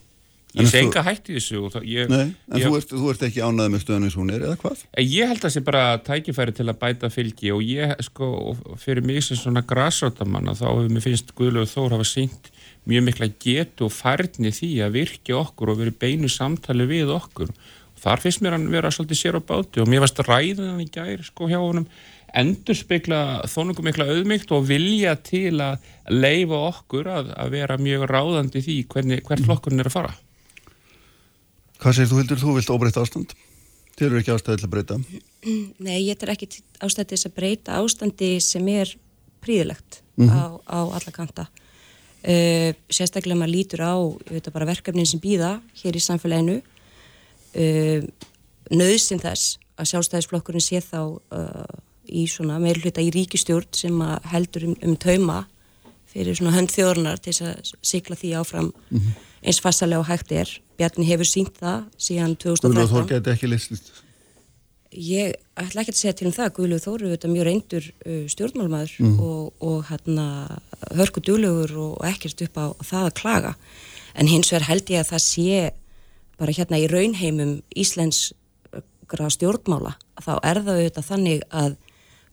Ég 0.55 0.69
sé 0.71 0.81
enga 0.85 1.03
hætti 1.03 1.33
í 1.33 1.39
þessu 1.39 1.81
ég, 1.83 2.07
Nei, 2.11 2.31
en 2.31 2.59
ég, 2.61 2.63
þú, 2.63 2.77
ert, 2.79 2.91
þú 2.93 3.09
ert 3.11 3.23
ekki 3.27 3.43
ánæðið 3.43 3.71
með 3.73 3.81
stöðan 3.83 4.07
eins 4.07 4.15
og 4.15 4.21
hún 4.21 4.31
er 4.31 4.45
eða 4.47 4.59
hvað? 4.61 4.83
Ég 5.03 5.31
held 5.31 5.39
að 5.39 5.45
það 5.45 5.53
sé 5.55 5.63
bara 5.67 5.83
tækifæri 6.05 6.55
til 6.55 6.67
að 6.71 6.79
bæta 6.83 7.11
fylgi 7.11 7.51
og 7.51 7.63
ég, 7.65 7.93
sko, 8.07 8.29
fyrir 8.79 9.07
mig 9.07 9.23
sem 9.25 9.39
svona 9.39 9.65
græsóttamann 9.67 10.53
þá 10.55 10.65
hefur 10.69 10.91
mér 10.95 11.03
finnst 11.03 11.35
Guðlaugur 11.35 11.71
Þór 11.73 11.97
hafa 11.97 12.07
sínt 12.07 12.51
mjög 12.87 13.07
mikla 13.09 13.31
getu 13.41 13.89
og 13.89 13.95
færni 13.95 14.53
því 14.55 14.71
að 14.85 14.99
virkja 14.99 15.39
okkur 15.41 15.73
og 15.73 15.81
verið 15.81 15.99
beinu 16.05 16.31
samtali 16.31 16.87
við 16.87 17.11
okkur. 17.15 17.51
Og 17.95 18.03
þar 18.03 18.23
finnst 18.23 18.43
mér 18.45 18.55
hann 18.55 18.69
vera 18.71 18.91
svolítið 18.93 19.21
sér 19.21 19.39
á 19.39 19.41
báti 19.43 19.83
og 19.83 19.89
mér 19.91 20.05
varst 20.05 20.21
ræðin 20.23 20.69
hann 20.69 20.83
í 20.83 20.91
gær, 20.91 21.25
sko, 21.25 21.49
hjá 21.51 21.59
honum 21.59 21.89
endur 22.35 22.75
spekla 22.75 23.19
þónungum 23.47 23.87
mikla 23.87 24.07
auðmygt 24.11 24.51
og 24.55 24.67
vilja 24.67 25.15
til 25.23 25.55
að 25.63 25.83
leifa 26.11 26.61
okkur 26.71 27.09
að, 27.11 27.31
að 27.39 27.55
vera 27.55 27.79
mjög 27.79 28.07
ráðandi 28.11 28.63
því 28.65 28.77
hvernig, 28.91 29.23
hvert 29.27 29.45
flokkurinn 29.47 29.83
er 29.83 29.89
að 29.91 29.95
fara. 29.95 30.15
Hvað 31.85 31.93
segir 31.99 32.09
þú 32.09 32.17
Hildur, 32.17 32.39
þú 32.41 32.53
vilt 32.55 32.69
óbreyta 32.73 33.01
ástand? 33.05 33.33
Þeir 33.93 34.07
eru 34.07 34.21
ekki 34.23 34.31
ástæði 34.33 34.57
til 34.57 34.65
að 34.65 34.71
breyta 34.73 34.95
Nei, 35.85 35.99
ég 36.01 36.23
er 36.25 36.31
ekki 36.33 36.47
ástæði 36.81 37.11
til 37.11 37.19
að 37.29 37.35
breyta 37.35 37.75
ástandi 37.77 38.29
sem 38.41 38.67
er 38.73 38.95
príðilegt 39.45 40.01
Mhm. 40.17 40.29
á, 40.31 40.43
á 40.65 40.79
alla 40.95 41.11
kanta. 41.11 41.45
Uh, 42.25 42.73
sérstaklega 42.89 43.37
maður 43.37 43.53
lítur 43.53 43.81
á 43.85 43.93
verkefnin 44.65 45.05
sem 45.05 45.19
býða 45.19 45.61
hér 45.83 45.93
í 45.93 46.01
samfélaginu. 46.01 46.61
Uh, 47.53 48.01
nöðsinn 48.71 49.21
þess 49.21 49.59
að 49.77 49.91
sjálfstæðisflokkurinn 49.91 50.63
sé 50.63 50.81
þá 50.81 51.19
uh, 51.29 51.75
í 52.09 52.25
svona 52.25 52.57
meirhluta 52.57 53.03
í 53.03 53.11
ríkistjórn 53.13 53.69
sem 53.75 54.01
heldur 54.31 54.71
um, 54.71 54.75
um 54.81 54.95
tauma 54.97 55.45
fyrir 56.09 56.33
svona 56.33 56.55
hönd 56.55 56.71
þjóðurnar 56.73 57.19
til 57.21 57.35
að 57.45 57.73
sigla 57.83 58.15
því 58.15 58.33
áfram 58.39 58.71
eins 59.45 59.61
fassalega 59.61 60.01
og 60.01 60.09
hægt 60.09 60.33
er. 60.35 60.49
Bjarni 60.79 61.05
hefur 61.07 61.29
sínt 61.29 61.61
það 61.61 61.85
síðan 62.01 62.35
Guðla 62.41 62.87
og 62.87 62.91
Þór 62.91 63.05
2013. 63.05 63.13
geti 63.13 63.33
ekki 63.35 63.51
listist 63.51 63.93
Ég 64.95 65.33
ætla 65.59 65.81
ekki 65.81 65.91
að 65.91 65.97
segja 65.97 66.15
til 66.15 66.29
um 66.29 66.35
það, 66.35 66.51
Guðlug 66.55 66.81
Þóru 66.83 67.07
er 67.07 67.13
þetta 67.17 67.31
mjög 67.31 67.45
reyndur 67.49 67.87
uh, 67.91 68.21
stjórnmálmaður 68.31 68.93
og, 69.11 69.49
og 69.59 69.81
hérna 69.89 70.27
hörku 70.95 71.23
duglegur 71.25 71.73
og 71.83 72.05
ekkert 72.07 72.45
upp 72.45 72.55
á 72.55 72.65
það 72.79 73.07
að 73.09 73.15
klaga. 73.19 73.51
En 74.15 74.29
hins 74.31 74.53
vegar 74.53 74.69
held 74.69 74.93
ég 74.93 75.03
að 75.03 75.09
það 75.09 75.23
sé 75.25 75.57
bara 76.39 76.55
hérna 76.55 76.79
í 76.79 76.87
raunheimum 76.91 77.57
íslenskra 77.75 79.27
stjórnmála, 79.35 79.97
þá 80.23 80.33
er 80.37 80.61
það 80.63 80.79
auðvitað 80.79 81.09
þannig 81.09 81.43
að 81.51 81.75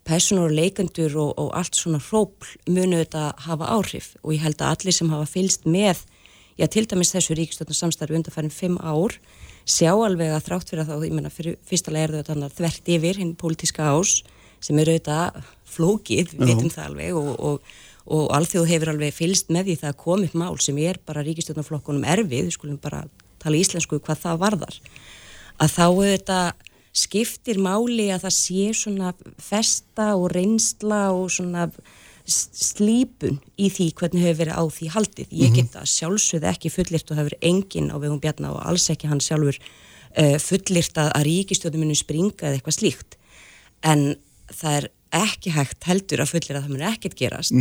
personur 0.06 0.50
og 0.50 0.56
leikendur 0.58 1.18
og, 1.18 1.34
og 1.38 1.50
allt 1.58 1.78
svona 1.78 2.02
hrópl 2.02 2.54
munu 2.70 3.00
auðvitað 3.00 3.44
hafa 3.46 3.74
áhrif 3.74 4.12
og 4.22 4.34
ég 4.36 4.46
held 4.46 4.62
að 4.62 4.76
allir 4.76 4.96
sem 4.96 5.10
hafa 5.10 5.28
fylst 5.30 5.66
með, 5.66 6.02
já 6.58 6.66
til 6.70 6.84
dæmis 6.88 7.12
þessu 7.14 7.36
ríkistjórnarsamstarfi 7.38 8.18
undanfærin 8.18 8.52
fimm 8.52 8.78
ár, 8.80 9.16
sjá 9.68 9.92
alveg 9.92 10.34
að 10.34 10.46
þrátt 10.48 10.72
fyrir 10.72 10.84
að 10.84 10.90
þá, 10.92 11.06
ég 11.06 11.16
menna, 11.16 11.32
fyrsta 11.32 11.94
er 11.98 12.16
þetta 12.18 12.50
þvert 12.58 12.92
yfir 12.96 13.20
hinn 13.22 13.34
pólitíska 13.38 13.88
ás 13.92 14.22
sem 14.62 14.78
eru 14.78 14.94
auðvitað 14.94 15.40
flókið, 15.72 16.34
við 16.36 16.52
vitum 16.52 16.70
það 16.70 16.88
alveg 16.90 17.18
og, 17.18 17.30
og, 17.38 17.72
og 18.14 18.28
alþjóð 18.36 18.68
hefur 18.70 18.92
alveg 18.92 19.14
fylst 19.16 19.50
með 19.54 19.70
því 19.70 19.78
það 19.80 20.04
upp 20.26 20.36
mál 20.38 20.58
sem 20.62 20.78
er 20.82 21.00
bara 21.06 21.24
ríkistjórnarflokkunum 21.26 22.04
erfið, 22.04 22.46
við 22.46 22.54
skulum 22.56 22.78
bara 22.82 23.06
tala 23.42 23.58
íslensku 23.58 23.98
hvað 23.98 24.22
það 24.22 24.42
varðar. 24.44 24.76
Að 25.58 25.74
þá 25.74 25.84
auðvitað 25.88 26.68
skiptir 26.92 27.58
máli 27.62 28.10
að 28.12 28.26
það 28.26 28.34
sé 28.36 28.64
svona 28.76 29.12
festa 29.40 30.12
og 30.18 30.28
reynsla 30.34 31.06
og 31.16 31.30
svona 31.32 31.68
slípun 32.28 33.38
í 33.58 33.68
því 33.72 33.88
hvernig 33.98 34.22
hefur 34.26 34.40
verið 34.44 34.58
á 34.58 34.64
því 34.76 34.88
haldið. 34.94 35.32
Ég 35.34 35.54
get 35.56 35.76
að 35.78 35.90
sjálfsögð 35.90 36.48
ekki 36.52 36.70
fullirt 36.72 37.10
og 37.10 37.16
það 37.16 37.22
hefur 37.24 37.38
enginn 37.50 37.90
á 37.90 37.96
vegum 37.98 38.20
Bjarnar 38.22 38.56
og 38.56 38.66
alls 38.70 38.88
ekki 38.92 39.10
hann 39.10 39.20
sjálfur 39.20 39.58
uh, 39.58 40.38
fullirt 40.38 40.98
að, 41.02 41.10
að 41.16 41.26
ríkistjóðum 41.28 41.84
muni 41.84 41.98
springa 41.98 42.46
eða 42.48 42.58
eitthvað 42.58 42.78
slíkt. 42.78 43.18
En 43.82 44.14
það 44.52 44.76
er 44.78 44.88
ekki 45.12 45.50
hægt 45.52 45.84
heldur 45.84 46.22
að 46.24 46.30
fullir 46.32 46.56
að 46.56 46.62
það 46.64 46.72
muni 46.72 46.86
ekkert 46.88 47.18
gerast 47.18 47.52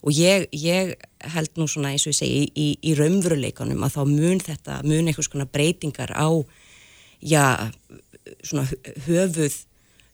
og 0.00 0.12
ég, 0.14 0.46
ég 0.54 0.92
held 1.34 1.50
nú 1.58 1.66
svona 1.66 1.90
eins 1.90 2.06
og 2.06 2.12
ég 2.14 2.18
segi 2.20 2.44
í, 2.54 2.68
í, 2.78 2.92
raunveruleikanum 2.94 3.82
að 3.82 3.96
þá 3.96 4.02
mun 4.06 4.40
þetta, 4.40 4.76
mun 4.86 5.08
einhvers 5.10 5.28
konar 5.28 5.48
breytingar 5.50 6.12
á 6.14 6.30
já, 7.20 7.70
svona 8.46 8.62
hö- 8.70 8.94
höfuð 9.08 9.58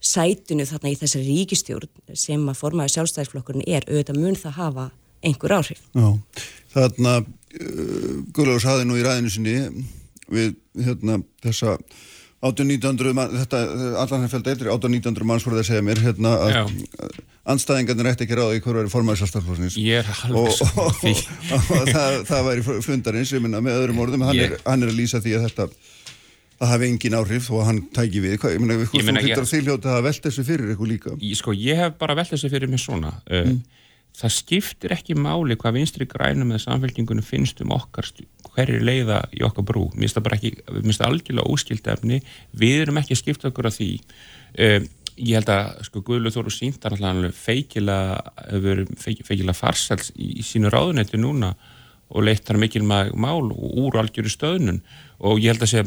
sætunu 0.06 0.66
þarna 0.68 0.92
í 0.92 0.98
þessari 1.00 1.26
ríkistjórn 1.40 2.16
sem 2.16 2.46
að 2.50 2.60
formaði 2.60 2.94
sjálfstæðisflokkurinn 2.96 3.66
er, 3.66 3.86
auðvitað 3.90 4.20
mun 4.22 4.38
það 4.40 4.58
hafa 4.60 4.88
einhver 5.26 5.56
áhrif. 5.58 5.80
Já, 5.96 6.08
þarna 6.74 7.14
uh, 7.22 8.10
Guðlaug 8.36 8.60
saði 8.62 8.88
nú 8.88 8.98
í 8.98 9.06
ræðinu 9.06 9.32
sinni 9.32 9.56
við 10.32 10.54
hérna 10.86 11.20
þessa 11.44 11.78
18-1900 12.46 13.14
mann, 13.16 13.32
þetta 13.32 13.60
allan 14.02 14.22
hann 14.26 14.30
fælt 14.30 14.50
eitri 14.52 14.68
18-1900 14.70 15.26
manns 15.26 15.46
voru 15.46 15.56
það 15.56 15.62
að 15.64 15.68
segja 15.70 15.84
mér 15.86 16.02
hérna 16.04 16.32
að 16.44 16.72
anstæðingarnir 17.52 18.10
ætti 18.10 18.26
ekki 18.26 18.36
ráði 18.38 18.60
hver 18.64 18.78
væri 18.82 18.92
formaður 18.92 19.20
er 20.02 20.10
og, 20.28 20.50
alveg 20.50 20.66
og, 20.76 21.00
og, 21.00 21.70
og 21.78 21.90
það, 21.94 22.16
það 22.28 22.48
væri 22.50 22.80
fundarins 22.84 23.32
ég 23.32 23.44
minna 23.44 23.62
með 23.64 23.78
öðrum 23.80 24.02
orðum, 24.04 24.26
hann, 24.28 24.36
Ég- 24.38 24.52
er, 24.58 24.64
hann 24.66 24.84
er 24.84 24.92
að 24.92 24.98
lýsa 25.00 25.22
því 25.24 25.36
að 25.38 25.46
þetta 25.48 25.68
það 26.60 26.72
hafi 26.72 26.88
engin 26.90 27.16
áhrif 27.18 27.48
þó 27.48 27.54
að 27.60 27.66
hann 27.70 27.80
tæki 27.96 28.22
við, 28.24 28.36
hvað, 28.42 28.54
ég 28.54 28.60
þú 28.60 28.66
meina, 29.04 29.22
hlýttur 29.22 29.30
ég- 29.30 29.42
að 29.42 29.52
þýljóta 29.52 29.96
að 29.96 30.04
velta 30.08 30.28
þessu 30.30 30.44
fyrir 30.48 30.74
ykkur 30.74 30.90
líka? 30.92 31.16
Ég, 31.20 31.36
sko, 31.40 31.56
ég 31.56 31.82
hef 31.82 31.98
bara 32.00 32.16
velt 32.18 32.32
þessu 32.32 32.50
fyrir 32.52 32.72
mig 32.72 32.80
svona 32.82 33.12
uh, 33.30 33.52
það 34.16 34.34
skiptir 34.38 34.94
ekki 34.96 35.16
máli 35.20 35.58
hvað 35.60 35.76
vinstri 35.76 36.08
grænum 36.08 36.54
eða 36.54 36.64
samfélkingunum 36.64 37.26
finnst 37.26 37.60
um 37.60 37.74
okkar 37.76 38.08
hverju 38.56 38.80
leiða 38.80 39.20
í 39.36 39.42
okkar 39.44 39.66
brú. 39.68 39.90
Mér 39.92 40.08
finnst 40.08 41.00
það 41.02 41.08
algjörlega 41.10 41.50
óskild 41.52 41.90
efni. 41.92 42.22
Við 42.56 42.86
erum 42.86 42.96
ekki 43.02 43.12
að 43.12 43.20
skipta 43.20 43.50
okkur 43.50 43.68
af 43.68 43.76
því. 43.76 43.90
Uh, 44.56 44.86
ég 45.16 45.36
held 45.38 45.50
að 45.52 45.84
sko 45.88 46.02
Guðlu 46.04 46.32
Þóru 46.32 46.52
síntar 46.52 46.96
alltaf 46.96 47.36
feikilega 47.36 48.20
hefur 48.46 48.64
verið 48.66 48.92
feik, 49.00 49.22
feikilega 49.24 49.56
farsæls 49.56 50.10
í, 50.16 50.34
í 50.40 50.44
sínu 50.44 50.72
ráðunetti 50.72 51.20
núna 51.20 51.54
og 52.12 52.24
leitt 52.26 52.44
þar 52.46 52.60
mikil 52.62 52.84
mál 52.86 53.48
úr 53.50 53.96
algjöru 54.00 54.30
stöðnun 54.30 54.82
og 55.18 55.40
ég 55.40 55.52
held 55.52 55.64
að 55.64 55.72
sé 55.72 55.84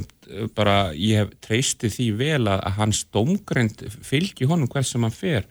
bara, 0.57 0.77
ég 0.97 1.23
hef 1.23 1.33
treysti 1.45 1.91
því 1.93 2.07
vel 2.19 2.43
að, 2.47 2.63
að 2.65 2.77
hans 2.79 3.03
domgrend 3.13 3.83
fylgi 4.05 4.47
honum 4.49 4.69
hvers 4.71 4.93
sem 4.93 5.05
hann 5.05 5.15
fer. 5.15 5.45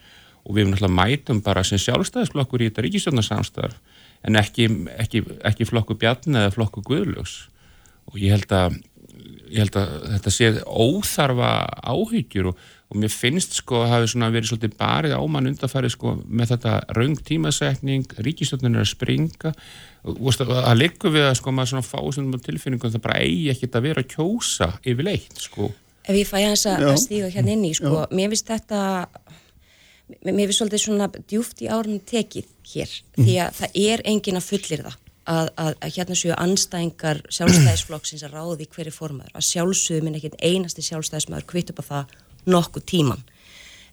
Og 0.48 0.56
við 0.56 0.70
náttúrulega 0.70 0.96
mætum 0.96 1.42
bara 1.44 1.64
sem 1.66 1.80
sjálfstæðisflokkur 1.82 2.62
í 2.64 2.70
þetta 2.70 2.84
ríkistjórnarsamstarf 2.86 3.80
en 4.26 4.38
ekki, 4.40 4.68
ekki, 4.98 5.22
ekki 5.46 5.66
flokku 5.68 5.96
bjarni 5.98 6.40
eða 6.40 6.54
flokku 6.54 6.82
guðlögs 6.86 7.44
og 8.08 8.16
ég 8.18 8.34
held 8.34 8.54
að 8.56 8.78
ég 9.48 9.62
held 9.62 9.76
að 9.80 9.92
þetta 10.14 10.32
sé 10.32 10.48
óþarfa 10.66 11.50
áhyggjur 11.88 12.50
og, 12.50 12.64
og 12.88 13.00
mér 13.00 13.12
finnst 13.12 13.56
sko 13.56 13.82
að 13.84 13.92
hafi 13.94 14.20
verið 14.20 14.50
svolítið 14.50 14.74
barið 14.80 15.14
ámann 15.16 15.50
undarfærið 15.50 15.94
sko 15.94 16.14
með 16.24 16.52
þetta 16.54 16.74
raung 16.96 17.22
tímasetning, 17.24 18.04
ríkistöndin 18.24 18.76
er 18.76 18.84
að 18.84 18.92
springa 18.92 19.54
og 20.04 20.20
veist, 20.22 20.42
að 20.42 20.76
liggum 20.78 21.14
við 21.14 21.26
að 21.28 21.36
sko 21.40 21.54
maður 21.54 21.72
svona 21.72 21.86
fá 21.86 21.98
svona 22.14 22.40
tilfinningum 22.44 22.92
það 22.94 23.04
bara 23.06 23.22
eigi 23.24 23.48
ekkert 23.52 23.78
að 23.78 23.88
vera 23.88 24.04
að 24.04 24.12
kjósa 24.14 24.70
yfirleitt 24.84 25.42
sko. 25.42 25.70
Ef 26.08 26.16
ég 26.16 26.28
fæ 26.28 26.38
hans 26.44 26.64
að 26.70 26.84
Já. 26.86 26.92
stíga 27.02 27.32
hérna 27.32 27.52
inn 27.52 27.66
í, 27.68 27.74
sko, 27.76 28.06
mér 28.16 28.30
finnst 28.32 28.48
þetta, 28.48 28.80
mér 30.24 30.46
finnst 30.46 30.62
svolítið 30.62 30.84
svona 30.84 31.10
djúft 31.18 31.60
í 31.60 31.68
árunum 31.68 32.00
tekið 32.08 32.48
hér, 32.72 32.94
því 33.18 33.34
að 33.44 33.58
það 33.58 33.78
er 33.82 34.04
engin 34.08 34.40
að 34.40 34.46
fullir 34.46 34.84
það, 34.86 34.96
að, 35.28 35.50
að, 35.64 35.74
að 35.74 35.98
hérna 35.98 36.16
séu 36.22 36.36
anstæðingar 36.38 37.20
sjálfstæðisflokksins 37.36 38.24
að 38.24 38.38
ráði 38.38 38.68
hverju 38.72 38.94
formaður, 38.94 39.34
að 39.36 39.48
sjálfsögðu 39.50 40.06
minn 40.06 40.16
ekkert 40.16 40.40
einasti 40.40 40.86
sjálfstæðismæður 40.86 41.48
kvitt 41.50 41.74
upp 41.74 41.84
á 41.84 41.90
það 41.90 42.16
nokkuð 42.48 42.86
tíman 42.88 43.20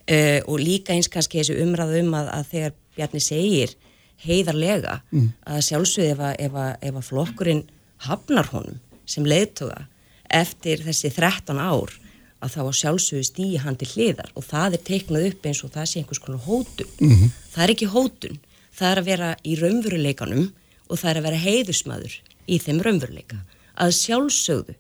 uh, 0.07 0.39
og 0.47 0.61
líka 0.61 0.95
eins 0.95 1.11
kannski 1.11 1.41
þessi 1.41 1.59
umræðu 1.65 1.99
um 2.05 2.15
að, 2.15 2.31
að 2.37 2.51
þegar 2.53 2.77
Bjarni 2.95 3.19
segir 3.19 3.75
heiðarlega 4.23 5.01
að 5.45 5.61
sjálfsögðu 5.67 6.11
ef, 6.13 6.23
ef, 6.39 6.57
ef 6.81 6.95
að 6.95 7.07
flokkurinn 7.09 7.63
hafnar 8.05 8.49
honum 8.53 8.79
sem 9.05 9.25
leiðtoga 9.25 9.85
eftir 10.29 10.81
þessi 10.85 11.11
13 11.13 11.59
ár 11.59 11.93
að 12.43 12.53
þá 12.55 12.61
að 12.65 12.77
sjálfsögðu 12.79 13.25
stíi 13.25 13.57
hann 13.61 13.77
til 13.79 13.89
hliðar 13.93 14.31
og 14.35 14.45
það 14.45 14.77
er 14.77 14.83
teiknað 14.89 15.27
upp 15.29 15.45
eins 15.45 15.63
og 15.63 15.71
það 15.73 15.89
sé 15.89 15.99
einhvers 16.01 16.21
konar 16.21 16.43
hótun. 16.45 16.89
Það 17.53 17.63
er 17.63 17.73
ekki 17.73 17.91
hótun, 17.91 18.39
það 18.75 18.91
er 18.91 19.01
að 19.01 19.09
vera 19.09 19.29
í 19.43 19.55
raunveruleikanum 19.59 20.49
og 20.89 20.99
það 20.99 21.11
er 21.11 21.19
að 21.19 21.27
vera 21.29 21.43
heiðusmaður 21.45 22.17
í 22.45 22.59
þeim 22.61 22.81
raunveruleika. 22.85 23.39
Að 23.75 23.95
sjálfsögðu 23.97 24.75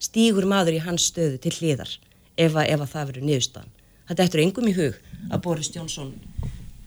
stígur 0.00 0.46
maður 0.48 0.78
í 0.78 0.84
hans 0.84 1.10
stöðu 1.10 1.40
til 1.42 1.52
hliðar 1.58 1.90
ef 2.36 2.56
að, 2.56 2.70
ef 2.72 2.80
að 2.80 2.92
það 2.94 3.10
verður 3.10 3.28
niðurstaðan. 3.28 3.74
Þetta 4.08 4.24
eftir 4.24 4.42
engum 4.44 4.70
í 4.70 4.76
hug 4.78 4.96
að 5.30 5.42
Boris 5.44 5.70
Johnson 5.74 6.14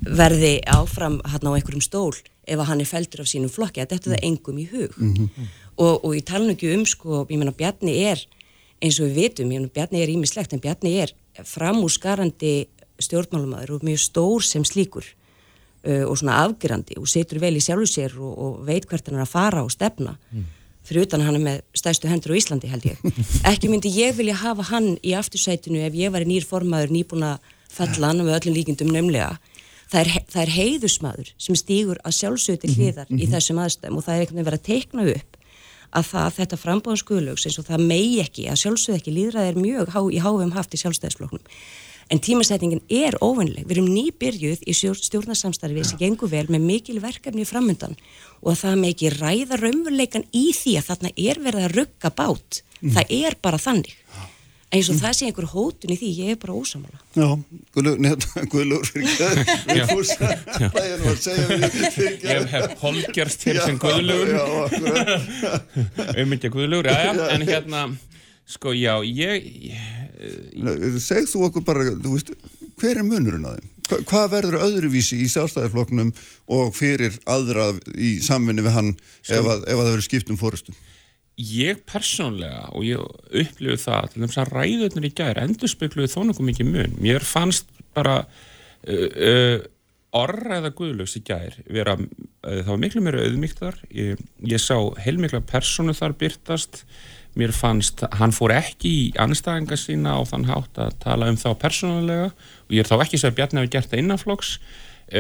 verði 0.03 0.53
áfram 0.67 1.19
hann 1.25 1.47
á 1.47 1.51
einhverjum 1.55 1.83
stól 1.83 2.13
ef 2.43 2.59
að 2.59 2.67
hann 2.69 2.83
er 2.83 2.89
feldur 2.89 3.23
af 3.23 3.29
sínum 3.31 3.51
flokki, 3.51 3.83
þetta 3.83 3.95
er 3.95 4.15
það 4.15 4.25
engum 4.27 4.59
í 4.59 4.67
hug 4.71 4.95
og, 5.77 6.03
og 6.03 6.15
ég 6.15 6.25
tala 6.27 6.45
nú 6.45 6.55
ekki 6.55 6.73
um 6.75 6.85
sko, 6.85 7.25
ég 7.29 7.39
meina 7.39 7.55
Bjarni 7.55 7.95
er 8.03 8.23
eins 8.83 8.99
og 8.99 9.07
við 9.07 9.19
vitum, 9.21 9.51
ég 9.51 9.61
meina 9.61 9.73
Bjarni 9.73 10.03
er 10.03 10.11
ímislegt 10.11 10.53
en 10.53 10.63
Bjarni 10.63 10.97
er 10.99 11.13
framúrskarandi 11.43 12.67
stjórnmálumæður 13.01 13.77
og 13.77 13.85
mjög 13.87 14.01
stór 14.03 14.43
sem 14.45 14.65
slíkur 14.67 15.05
uh, 15.87 16.03
og 16.07 16.17
svona 16.19 16.41
afgerandi 16.43 16.99
og 16.99 17.07
situr 17.09 17.39
vel 17.41 17.55
í 17.57 17.63
sjálfu 17.63 17.87
sér 17.89 18.19
og, 18.19 18.33
og 18.33 18.59
veit 18.67 18.85
hvert 18.89 19.07
hann 19.07 19.17
er 19.17 19.25
að 19.25 19.33
fara 19.33 19.63
og 19.63 19.71
stefna 19.73 20.17
fyrir 20.83 21.07
utan 21.07 21.23
að 21.23 21.29
hann 21.29 21.39
er 21.39 21.43
með 21.47 21.59
stæstu 21.79 22.09
hendur 22.11 22.35
á 22.35 22.39
Íslandi 22.39 22.69
held 22.71 22.85
ég. 22.89 22.99
Ekki 23.51 23.69
myndi 23.71 23.91
ég 23.95 24.15
vilja 24.17 24.35
hafa 24.41 24.65
hann 24.67 24.97
í 24.99 25.15
aftursætinu 25.15 25.79
ef 25.85 25.95
ég 25.95 26.11
var 26.11 26.25
nýr 26.27 26.43
formaður 26.47 26.91
nýbúin 26.91 27.23
að 27.23 27.53
fella 27.71 28.11
hann 28.11 28.23
með 28.23 28.35
öllum 28.41 28.57
líkindum 28.57 28.91
nefnilega. 28.91 29.37
Það 29.93 29.99
er, 30.01 30.11
það 30.33 30.41
er 30.43 30.51
heiðusmaður 30.57 31.27
sem 31.45 31.57
stýgur 31.59 31.99
að 32.01 32.15
sjálfsögðu 32.17 32.61
til 32.63 32.73
hliðar 32.79 33.11
í 33.13 33.27
þessum 33.29 33.59
aðstæðum 33.61 33.99
og 33.99 34.05
það 34.07 34.15
er 34.15 34.23
einhvern 34.23 34.39
veginn 34.39 34.47
verið 34.49 34.61
að 34.63 34.67
teikna 34.71 35.05
upp 35.13 35.39
að 35.93 36.07
það, 36.09 36.29
þetta 36.39 36.57
frambóðanskuðlögs 36.63 37.45
eins 37.45 37.59
og 37.61 37.67
það 37.67 37.83
megi 37.91 38.15
ekki, 38.23 38.47
að 38.49 38.61
sjálfsögðu 38.63 38.97
ekki 38.97 39.13
líðrað 39.13 39.49
er 39.51 39.59
mjög 39.61 39.91
há, 39.93 39.99
í 40.09 40.21
háum 40.23 40.53
haft 40.55 40.73
í 40.73 40.79
sjálfstæðisfloknum. 40.81 41.43
En 42.11 42.19
tímasetningin 42.19 42.81
er 42.91 43.15
óvennileg. 43.23 43.67
Við 43.69 43.77
erum 43.77 43.91
nýbyrjuð 43.93 44.65
í 44.67 44.73
stjórn- 44.75 45.05
stjórnarsamstarfi 45.05 45.85
sem 45.87 46.01
gengur 46.01 46.29
vel 46.33 46.47
með 46.51 46.65
mikil 46.65 46.97
verkefni 47.01 47.45
framöndan 47.47 47.95
og 48.41 48.51
að 48.51 48.59
það 48.63 48.81
með 48.81 48.91
ekki 48.95 49.13
ræða 49.13 49.59
raunveruleikan 49.61 50.25
í 50.33 50.43
því 50.57 50.73
að 50.81 50.89
þarna 50.89 51.13
er 51.15 51.39
verið 51.45 51.67
að 51.67 51.75
rugga 51.77 52.11
bát. 52.17 52.61
Það 52.83 53.13
er 53.21 53.37
bara 53.41 53.61
þannig. 53.61 53.93
Eins 54.73 54.89
og 54.89 54.97
það 54.97 55.13
sé 55.17 55.27
einhver 55.29 55.45
hótun 55.51 55.91
í 55.93 55.97
því, 55.99 56.07
ég 56.17 56.29
er 56.33 56.37
bara 56.41 56.55
ósamála. 56.57 56.99
Já, 57.13 57.27
Guðlur 58.49 58.85
fyrir 58.89 59.09
ekki 59.13 59.67
við 59.69 59.83
fúsa 59.91 60.29
hlæðinu 60.73 61.11
að 61.11 61.19
segja 61.21 61.43
við 61.51 61.65
fyrir 61.77 62.07
ekki 62.09 62.31
Ég 62.31 62.47
hef 62.53 62.73
polgerst 62.81 63.45
hér 63.45 63.59
sem 63.61 63.77
akkurat. 63.77 65.11
Ummyndja 66.23 66.49
já, 66.49 67.11
en 67.35 67.45
hérna 67.45 67.83
sko, 68.49 68.73
já, 68.73 68.95
ég, 69.05 69.45
ég 69.69 70.01
Segð 71.03 71.29
þú 71.33 71.45
okkur 71.49 71.65
bara, 71.67 71.85
þú 71.99 72.15
veist, 72.15 72.33
hver 72.79 72.99
er 73.01 73.05
munurinn 73.05 73.45
að 73.47 73.59
þeim? 73.59 73.69
Hva, 73.83 73.97
hvað 74.07 74.27
verður 74.31 74.61
öðruvísi 74.63 75.19
í 75.19 75.27
sjálfstæðarflokknum 75.31 76.13
og 76.55 76.71
fyrir 76.77 77.17
aðra 77.29 77.73
í 77.93 78.15
samvinni 78.23 78.63
við 78.63 78.77
hann 78.77 78.91
ef, 78.93 79.43
að, 79.43 79.65
ef 79.67 79.75
að 79.75 79.81
það 79.81 79.89
verður 79.91 80.05
skipt 80.07 80.31
um 80.31 80.39
fórustu? 80.39 80.75
Ég 81.39 81.83
persónlega 81.89 82.67
og 82.73 82.85
ég 82.85 83.01
upplifu 83.33 83.77
það 83.81 84.09
til 84.13 84.23
þess 84.25 84.41
að 84.43 84.51
ræðurnir 84.53 85.09
í 85.09 85.13
gær 85.17 85.41
endur 85.41 85.71
spekluðu 85.71 86.11
þó 86.11 86.19
nokkuð 86.29 86.49
mikið 86.51 86.73
mun. 86.73 86.97
Mér 87.01 87.25
fannst 87.25 87.69
bara 87.95 88.19
uh, 88.23 89.07
uh, 89.09 89.57
orðræða 90.13 90.73
guðlöks 90.77 91.17
í 91.17 91.23
gær 91.25 91.57
vera, 91.65 91.97
uh, 91.97 92.59
það 92.61 92.69
var 92.69 92.83
miklu 92.85 93.03
meira 93.05 93.25
auðmíkt 93.25 93.63
þar. 93.63 93.81
Ég, 93.93 94.21
ég 94.45 94.61
sá 94.61 94.77
heilmikla 95.01 95.41
persónu 95.49 95.97
þar 95.97 96.17
byrtast 96.21 96.83
mér 97.39 97.53
fannst, 97.55 98.03
hann 98.19 98.33
fór 98.33 98.53
ekki 98.53 98.89
í 98.93 99.05
anstæðinga 99.21 99.77
sína 99.79 100.17
á 100.17 100.21
þann 100.29 100.47
hátt 100.49 100.79
að 100.81 100.97
tala 101.01 101.29
um 101.31 101.39
þá 101.39 101.49
persónulega. 101.61 102.27
Og 102.67 102.75
ég 102.75 102.83
er 102.83 102.89
þá 102.89 102.97
ekki 102.99 103.17
að 103.17 103.23
segja 103.23 103.33
að 103.33 103.39
Bjarni 103.39 103.61
hafi 103.61 103.71
gert 103.73 103.89
það 103.89 104.03
innanflokks 104.03 104.51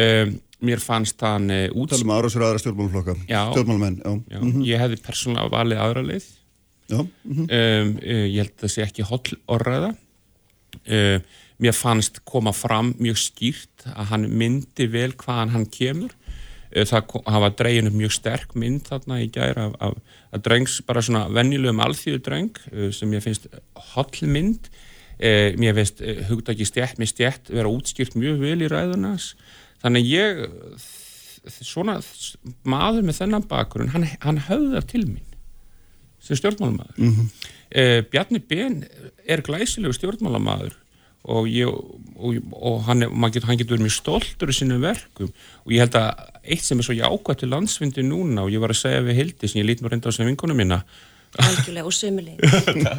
um, 0.01 0.35
mér 0.63 0.81
fannst 0.81 1.21
hann 1.23 1.51
uh, 1.51 1.67
út 1.75 1.91
Talum 1.91 2.09
um 2.09 2.15
árásur 2.15 2.45
aðra 2.45 2.61
stjórnmálflokka 2.61 3.15
Já. 3.27 3.41
Stjórnmálmenn, 3.51 3.99
já. 3.99 4.13
Já, 4.31 4.39
ég 4.69 4.81
hefði 4.83 4.99
persónulega 5.03 5.51
valið 5.53 5.83
aðra 5.83 6.03
leið. 6.07 6.27
Já, 6.91 6.99
mhm. 6.99 7.45
um, 7.45 7.47
uh, 7.47 8.25
ég 8.29 8.39
held 8.41 8.53
að 8.53 8.65
það 8.65 8.73
sé 8.75 8.85
ekki 8.85 9.07
holl 9.07 9.37
orðræða 9.55 9.91
uh, 9.93 11.17
mér 11.63 11.77
fannst 11.77 12.21
koma 12.27 12.53
fram 12.55 12.93
mjög 12.99 13.21
skýrt 13.21 13.87
að 13.93 14.09
hann 14.11 14.27
myndi 14.31 14.87
vel 14.91 15.11
hvaðan 15.19 15.53
hann 15.55 15.67
kemur. 15.71 16.15
Uh, 16.73 16.85
það 16.89 17.19
hafa 17.35 17.51
dregin 17.59 17.91
upp 17.91 17.99
mjög 17.99 18.15
sterk 18.19 18.55
mynd 18.59 18.87
þarna 18.89 19.19
í 19.23 19.29
gæra 19.33 19.69
af, 19.69 19.77
af, 19.89 20.17
af 20.33 20.45
drengs, 20.47 20.79
bara 20.87 21.03
svona 21.05 21.27
venjulegum 21.33 21.83
alþjóðu 21.83 22.23
dreng 22.23 22.63
sem 22.95 23.13
ég 23.15 23.23
finnst 23.25 23.51
holl 23.93 24.31
mynd 24.31 24.71
mér 25.23 25.75
finnst 25.77 26.01
hugdagi 26.27 26.65
stjætt 26.67 26.97
með 26.99 27.11
stjætt 27.11 27.51
vera 27.53 27.69
útskýrt 27.69 28.15
mjög 28.17 28.41
vel 28.41 28.65
í 28.65 28.67
ræðunas 28.71 29.27
þannig 29.83 30.09
ég 30.09 30.43
svona 31.59 31.99
maður 32.63 33.03
með 33.03 33.19
þennan 33.19 33.47
bakgrunn 33.49 33.91
hann, 33.93 34.07
hann 34.23 34.41
höfðar 34.47 34.87
til 34.87 35.03
mín 35.05 35.25
sem 36.23 36.39
stjórnmálamaður. 36.39 36.95
Mm 36.97 37.27
Bjarni 38.13 38.37
Ben 38.37 38.83
er 39.25 39.41
glæsilegu 39.41 39.95
stjórnmálamaður 39.97 40.75
og, 41.23 41.47
ég, 41.49 41.69
og, 42.15 42.35
og 42.53 42.83
hann, 42.85 43.05
getur, 43.31 43.47
hann 43.47 43.57
getur 43.57 43.77
verið 43.77 43.87
mjög 43.87 43.95
stoltur 43.95 44.51
í 44.51 44.55
sínum 44.55 44.83
verkum. 44.83 45.31
Og 45.63 45.73
ég 45.73 45.81
held 45.81 45.97
að 45.97 46.21
eitt 46.43 46.65
sem 46.65 46.77
er 46.77 46.85
svo 46.85 46.95
jákvæmt 46.97 47.41
til 47.41 47.49
landsfundi 47.53 48.05
núna 48.05 48.43
og 48.43 48.53
ég 48.53 48.61
var 48.61 48.73
að 48.75 48.81
segja 48.83 49.01
við 49.05 49.19
Hildi 49.21 49.49
sem 49.49 49.61
ég 49.61 49.69
lít 49.69 49.83
mér 49.83 49.95
reynda 49.95 50.11
á 50.11 50.15
sem 50.15 50.27
vinkonu 50.27 50.57
mína 50.59 50.83
Algjörlega 51.41 51.89
og 51.89 51.95
sömulegin. 51.97 52.39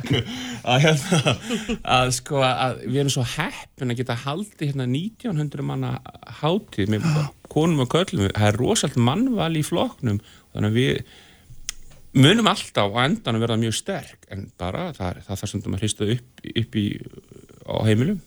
að, 0.71 0.81
hérna, 0.83 1.35
að 1.97 2.09
sko 2.17 2.41
að 2.43 2.81
við 2.83 3.01
erum 3.05 3.13
svo 3.15 3.27
heppin 3.35 3.95
að 3.95 4.01
geta 4.01 4.17
haldið 4.25 4.73
hérna 4.73 4.89
1900 4.91 5.67
manna 5.69 5.93
hátíð 6.41 6.91
með 6.95 7.07
konum 7.53 7.85
og 7.85 7.93
köllum, 7.95 8.33
það 8.35 8.49
er 8.49 8.59
rosalt 8.59 8.99
mannval 8.99 9.53
í 9.55 9.63
flokknum 9.67 10.19
þannig 10.55 10.73
að 10.73 10.81
við 10.81 11.01
munum 12.15 12.51
alltaf 12.51 12.95
á 12.95 12.99
endan 13.05 13.39
að 13.39 13.47
verða 13.47 13.61
mjög 13.63 13.79
sterk 13.79 14.29
en 14.35 14.49
bara 14.59 14.89
það, 14.97 15.23
það 15.27 15.41
þarf 15.41 15.53
sem 15.53 15.65
að 15.71 15.81
hrista 15.83 16.11
upp, 16.15 16.45
upp 16.51 16.79
í, 16.79 16.87
á 17.71 17.75
heimilum. 17.87 18.21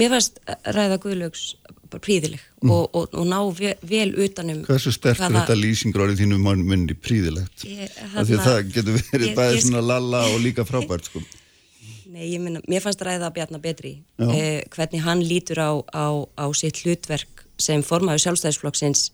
Mér 0.00 0.14
fannst 0.14 0.40
ræða 0.64 1.00
Guðlaugs 1.02 1.46
bara 1.92 2.02
príðileg 2.06 2.40
og, 2.64 2.88
og, 2.96 3.12
og 3.12 3.26
ná 3.28 3.38
vel, 3.58 3.74
vel 3.92 4.08
utanum 4.24 4.64
Hversu 4.66 4.92
sterk 4.96 5.20
er 5.20 5.28
hvaða- 5.28 5.42
þetta 5.44 5.56
lýsingur 5.60 6.04
árið 6.06 6.22
þínu 6.24 6.40
munni? 6.42 6.96
Príðilegt? 6.98 7.64
Ég- 7.68 7.94
að 8.16 8.32
þarna- 8.32 8.42
það 8.48 8.72
getur 8.74 8.98
verið 9.12 9.28
ég- 9.28 9.36
bæði 9.38 9.56
ég- 9.58 9.64
svona 9.68 9.84
lalla 9.92 10.24
og 10.32 10.40
líka 10.44 10.64
frábært 10.68 11.08
sko. 11.10 11.22
Nei, 12.12 12.26
ég 12.34 12.40
minna, 12.44 12.60
mér 12.68 12.82
fannst 12.84 13.00
ræða 13.06 13.30
Bjarnar 13.32 13.60
betri 13.64 13.94
Já. 14.20 14.26
eh, 14.36 14.62
hvernig 14.74 15.00
hann 15.06 15.22
lítur 15.24 15.56
á, 15.64 15.70
á, 15.94 16.06
á 16.36 16.46
sitt 16.52 16.82
hlutverk 16.84 17.46
sem 17.58 17.80
formaður 17.82 18.20
sjálfstæðisflokksins. 18.26 19.10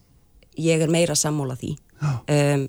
Ég 0.58 0.80
er 0.82 0.90
meira 0.90 1.14
sammála 1.14 1.54
því. 1.60 1.76
Um, 2.02 2.64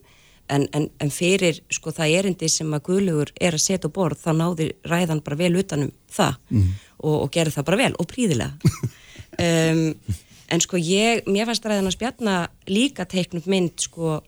en, 0.49 0.67
en, 0.73 0.85
en 1.01 1.09
fyrir 1.13 1.59
sko 1.73 1.91
það 1.93 2.13
erindi 2.19 2.47
sem 2.49 2.69
að 2.73 2.83
Guðlugur 2.87 3.31
er 3.41 3.53
að 3.57 3.61
setja 3.63 3.89
borð 3.93 4.21
þá 4.21 4.31
náði 4.37 4.67
ræðan 4.89 5.21
bara 5.25 5.37
vel 5.37 5.51
utanum 5.61 5.91
það 6.13 6.35
og, 6.99 7.15
og 7.23 7.27
gerði 7.33 7.53
það 7.57 7.65
bara 7.69 7.77
vel 7.83 7.91
og 8.01 8.07
príðilega 8.09 8.73
um, 9.45 10.17
en 10.49 10.63
sko 10.63 10.79
ég, 10.81 11.23
mér 11.29 11.49
fannst 11.49 11.65
ræðan 11.65 11.89
að 11.89 11.97
spjarna 11.97 12.35
líka 12.69 13.05
teiknum 13.09 13.45
mynd 13.49 13.79
sko 13.85 14.19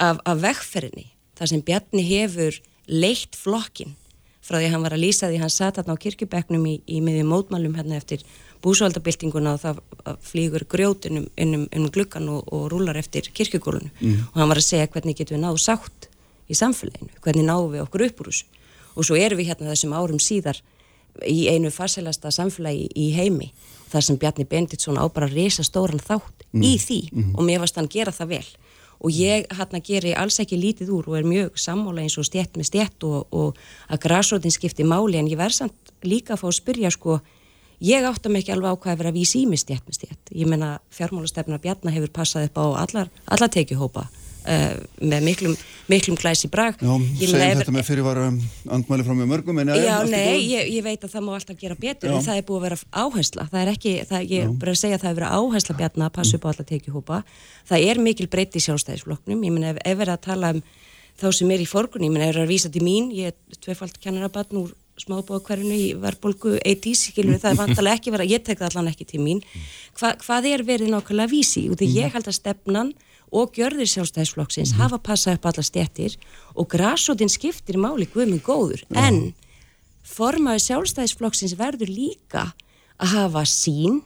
af, 0.00 0.20
af 0.24 0.36
vegferðinni 0.42 1.08
þar 1.38 1.52
sem 1.52 1.64
Bjarni 1.64 2.04
hefur 2.04 2.60
leitt 2.90 3.36
flokkin 3.38 3.96
frá 4.44 4.58
því 4.58 4.66
að 4.66 4.74
hann 4.74 4.84
var 4.84 4.96
að 4.96 5.04
lýsa 5.04 5.28
því 5.30 5.40
hann 5.42 5.52
satt 5.52 5.78
þarna 5.78 5.96
á 5.96 6.02
kirkjubekknum 6.02 6.64
í, 6.66 6.76
í 6.88 7.00
miðjum 7.04 7.30
mótmálum 7.30 7.76
hérna 7.78 8.00
eftir 8.00 8.24
búsvaldabildinguna 8.64 9.54
og 9.56 9.62
það 9.62 9.80
flýgur 10.26 10.66
grjótinum 10.68 11.28
innum, 11.40 11.66
innum 11.70 11.92
gluggan 11.92 12.28
og, 12.32 12.48
og 12.52 12.66
rúlar 12.72 12.98
eftir 13.00 13.28
kirkjugólunu 13.36 13.92
og 14.32 14.40
hann 14.40 14.50
var 14.50 14.60
að 14.60 14.66
segja 14.66 14.88
hvernig 14.90 15.16
getum 15.20 15.38
við 15.38 15.44
náðu 15.46 15.62
sátt 15.64 16.08
í 16.50 16.56
samfélaginu, 16.58 17.12
hvernig 17.22 17.46
náum 17.46 17.70
við 17.72 17.84
okkur 17.84 18.08
upp 18.08 18.24
úr 18.24 18.32
þessu? 18.32 18.48
Og 18.98 19.06
svo 19.06 19.16
erum 19.16 19.38
við 19.38 19.52
hérna 19.52 19.70
þessum 19.70 19.94
árum 19.94 20.20
síðar 20.20 20.58
í 21.26 21.46
einu 21.52 21.70
farselasta 21.70 22.32
samfélagi 22.34 22.88
í 22.98 23.10
heimi 23.14 23.52
þar 23.90 24.06
sem 24.06 24.18
Bjarni 24.20 24.46
Benditsson 24.48 24.98
á 25.00 25.04
bara 25.12 25.30
reysa 25.30 25.64
stóran 25.66 26.02
þátt 26.02 26.46
mm. 26.52 26.62
í 26.64 26.74
því 26.80 27.00
mm. 27.12 27.32
og 27.36 27.46
mér 27.46 27.62
varst 27.62 27.78
hann 27.80 27.90
gera 27.90 28.14
það 28.14 28.36
vel 28.36 28.48
og 29.00 29.16
ég 29.16 29.48
hérna 29.56 29.80
geri 29.80 30.12
alls 30.12 30.38
ekki 30.42 30.58
lítið 30.60 30.92
úr 30.92 31.08
og 31.08 31.18
er 31.20 31.28
mjög 31.28 31.58
sammála 31.60 32.04
eins 32.04 32.18
og 32.20 32.28
stjætt 32.28 32.58
með 32.60 32.68
stjætt 32.68 33.06
og, 33.08 33.26
og 33.32 33.60
að 33.88 34.02
græsrótin 34.04 34.54
skipti 34.54 34.84
máli 34.84 35.20
en 35.20 35.30
ég 35.30 35.40
verð 35.40 35.62
samt 35.62 35.94
líka 36.04 36.36
að 36.36 36.42
fá 36.42 36.48
að 36.50 36.58
spyrja 36.58 36.92
sko 36.92 37.20
ég 37.80 38.04
átta 38.04 38.28
mig 38.28 38.44
ekki 38.44 38.54
alveg 38.56 38.76
á 38.76 38.80
hvað 38.80 38.92
að 38.92 39.00
vera 39.00 39.12
að 39.14 39.20
vísi 39.20 39.40
í 39.40 39.48
mig 39.48 39.62
stjætt 39.62 39.88
með 39.88 40.00
stjætt 40.02 40.34
ég 40.36 40.50
menna 40.50 40.74
fjármálastefna 40.92 41.60
Bjarni 41.62 41.94
hefur 41.96 42.12
passað 42.20 42.50
upp 42.50 42.60
á 42.60 42.66
allar, 42.84 43.12
allar 43.24 43.52
tekihópa 43.52 44.08
Uh, 44.40 44.76
með 45.04 45.26
miklum, 45.26 45.56
miklum 45.90 46.16
glæsi 46.16 46.48
brag. 46.48 46.78
Já, 46.80 46.92
segjum 47.20 47.42
ef... 47.44 47.58
þetta 47.60 47.74
með 47.74 47.86
fyrirvara 47.90 48.26
andmæli 48.72 49.04
frá 49.04 49.14
mjög 49.18 49.30
mörgum 49.34 49.60
en 49.60 49.72
Já, 49.76 49.96
nei, 50.08 50.38
ég, 50.48 50.70
ég 50.78 50.84
veit 50.86 51.04
að 51.04 51.12
það 51.12 51.26
má 51.26 51.32
alltaf 51.36 51.60
gera 51.60 51.76
betur 51.76 52.08
Já. 52.08 52.14
en 52.16 52.24
það 52.24 52.40
er 52.40 52.46
búið 52.48 52.60
að 52.60 52.66
vera 52.68 52.80
áhersla. 53.04 53.48
Það 53.52 53.62
er 53.62 53.72
ekki, 53.74 53.94
það, 54.08 54.26
ég 54.32 54.46
er 54.46 54.54
bara 54.62 54.76
að 54.76 54.80
segja 54.80 54.96
að 54.96 55.04
það 55.04 55.10
er 55.10 55.18
verið 55.20 55.38
áhersla 55.40 55.78
bjarna 55.82 56.08
að 56.08 56.14
passa 56.16 56.38
upp 56.38 56.46
á 56.46 56.50
alla 56.54 56.68
tekihópa 56.72 57.22
það 57.70 57.88
er 57.90 58.02
mikil 58.02 58.28
breytti 58.30 58.60
í 58.60 58.66
sjálfstæðisflokknum. 58.66 59.44
Ég 59.44 59.54
menna 59.54 59.74
ef, 59.74 59.82
ef 59.84 59.98
verið 60.00 60.16
að 60.16 60.24
tala 60.26 60.54
um 60.56 60.62
þá 61.20 61.26
sem 61.36 61.50
er 61.52 61.62
í 61.62 61.68
forgunni, 61.68 62.08
ég 62.08 62.14
menna 62.14 62.30
verið 62.30 62.46
að 62.46 62.52
vísa 62.54 62.70
til 62.72 62.84
mín 62.84 63.10
ég 63.12 63.34
er 63.34 63.60
tvefald 63.60 63.98
kennarabatn 64.00 64.62
úr 64.62 64.72
smábóðakverðinu 65.00 65.76
í 65.76 65.86
verðbólgu 66.00 66.56
80's, 66.60 67.06
það 67.14 67.50
er 67.52 67.58
vantalega 67.58 67.96
ekki 67.96 68.12
verið, 68.14 68.32
ég 68.34 68.42
tek 68.44 68.58
það 68.60 68.74
allan 68.74 68.90
ekki 68.90 69.06
til 69.08 69.20
mín. 69.24 69.40
Hva, 69.96 70.12
hvað 70.20 70.48
er 70.50 70.64
verið 70.66 70.92
nákvæmlega 70.92 71.30
vísi? 71.30 71.62
Út 71.72 71.80
í? 71.84 71.88
Ég 71.94 72.12
held 72.12 72.28
að 72.28 72.36
stefnan 72.36 72.92
og 73.30 73.54
gjörðir 73.54 73.88
sjálfstæðisflokksins 73.90 74.72
mm 74.72 74.76
-hmm. 74.76 74.82
hafa 74.82 74.98
passað 74.98 75.34
upp 75.38 75.46
alla 75.46 75.62
stettir 75.62 76.16
og 76.54 76.68
græsótin 76.74 77.30
skiptir 77.30 77.76
máli 77.76 78.06
guðminn 78.06 78.42
góður 78.42 78.82
ja. 78.90 79.08
en 79.08 79.34
formaði 80.02 80.66
sjálfstæðisflokksins 80.66 81.58
verður 81.58 81.88
líka 81.88 82.52
að 82.98 83.08
hafa 83.08 83.44
sín 83.44 84.02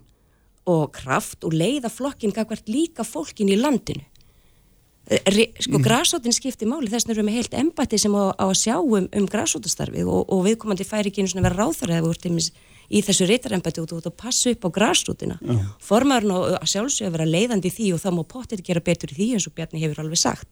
og 0.66 0.92
kraft 0.92 1.44
og 1.44 1.52
leiða 1.52 1.88
flokkin 1.88 2.32
kakvart 2.32 2.68
líka 2.68 3.04
fólkin 3.04 3.48
í 3.48 3.56
landinu 3.56 4.04
Re, 5.04 5.50
sko 5.60 5.76
mm. 5.76 5.84
græsótin 5.84 6.32
skiptir 6.32 6.68
máli 6.68 6.88
þess 6.88 7.04
að 7.04 7.10
við 7.10 7.18
erum 7.18 7.26
með 7.28 7.34
heilt 7.36 7.54
embati 7.60 7.98
sem 8.00 8.14
á, 8.16 8.32
á 8.40 8.48
að 8.48 8.56
sjá 8.56 8.76
um, 8.80 9.04
um 9.04 9.26
græsótastarfið 9.28 10.08
og, 10.08 10.22
og 10.32 10.46
viðkomandi 10.46 10.86
færi 10.88 11.10
ekki 11.10 11.20
einu 11.20 11.28
svona 11.28 11.44
vera 11.50 11.60
ráþar 11.60 11.92
eða 11.92 12.06
voru 12.06 12.22
til 12.22 12.32
mis 12.32 12.48
í 12.90 13.02
þessu 13.04 13.26
reytarembæti 13.28 13.82
og 13.82 14.16
passa 14.18 14.52
upp 14.52 14.62
á 14.68 14.70
græsrútina 14.76 15.38
formarinn 15.82 16.34
og 16.34 16.42
að 16.58 16.70
sjálfsögja 16.74 17.12
vera 17.14 17.26
leiðandi 17.28 17.68
í 17.70 17.74
því 17.74 17.86
og 17.94 18.00
það 18.02 18.16
má 18.18 18.24
potið 18.34 18.60
gera 18.66 18.84
betur 18.84 19.10
í 19.14 19.18
því 19.18 19.28
eins 19.36 19.48
og 19.48 19.54
Bjarni 19.56 19.82
hefur 19.82 20.00
alveg 20.04 20.20
sagt. 20.20 20.50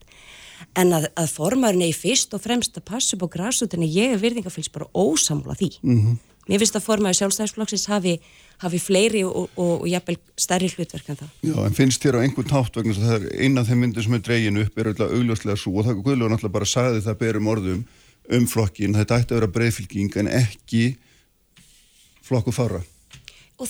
En 0.78 0.88
að, 0.94 1.04
að 1.18 1.28
formarinn 1.34 1.84
er 1.84 1.96
fyrst 1.96 2.34
og 2.36 2.44
fremst 2.44 2.76
að 2.78 2.88
passa 2.92 3.10
upp 3.16 3.24
á 3.26 3.28
græsrútina 3.36 3.86
ég 3.88 4.08
er 4.14 4.22
virðingafylgs 4.22 4.72
bara 4.72 4.90
ósamla 4.94 5.54
því. 5.58 5.70
Mm 5.82 6.00
-hmm. 6.00 6.16
mér 6.48 6.58
finnst 6.58 6.76
að 6.76 6.86
formarinn 6.86 7.18
sjálfstæðisflokksins 7.18 7.86
hafi, 7.86 8.20
hafi 8.58 8.78
fleiri 8.78 9.24
og, 9.24 9.50
og, 9.56 9.80
og 9.82 9.88
jafnvel 9.88 10.16
stærri 10.36 10.68
hlutverk 10.68 11.08
en 11.08 11.16
það. 11.16 11.28
Já 11.42 11.66
en 11.66 11.74
finnst 11.74 12.02
þér 12.02 12.16
á 12.18 12.22
einhvern 12.22 12.48
tátt 12.48 12.76
vegna 12.76 12.94
það 12.94 13.14
er 13.14 13.42
eina 13.42 13.60
af 13.60 13.66
þeim 13.68 13.78
myndir 13.78 14.02
sem 14.02 14.14
er 14.14 14.20
dregin 14.20 14.58
upp 14.58 14.78
er 14.78 14.86
auðvitað 14.86 15.12
augljóslega 15.16 15.56
svo 15.56 15.78
og 15.78 15.84
það 15.84 15.92
er 15.92 15.96
guðlega 22.32 22.72
náttúrulega 22.72 22.72
bara 22.72 22.90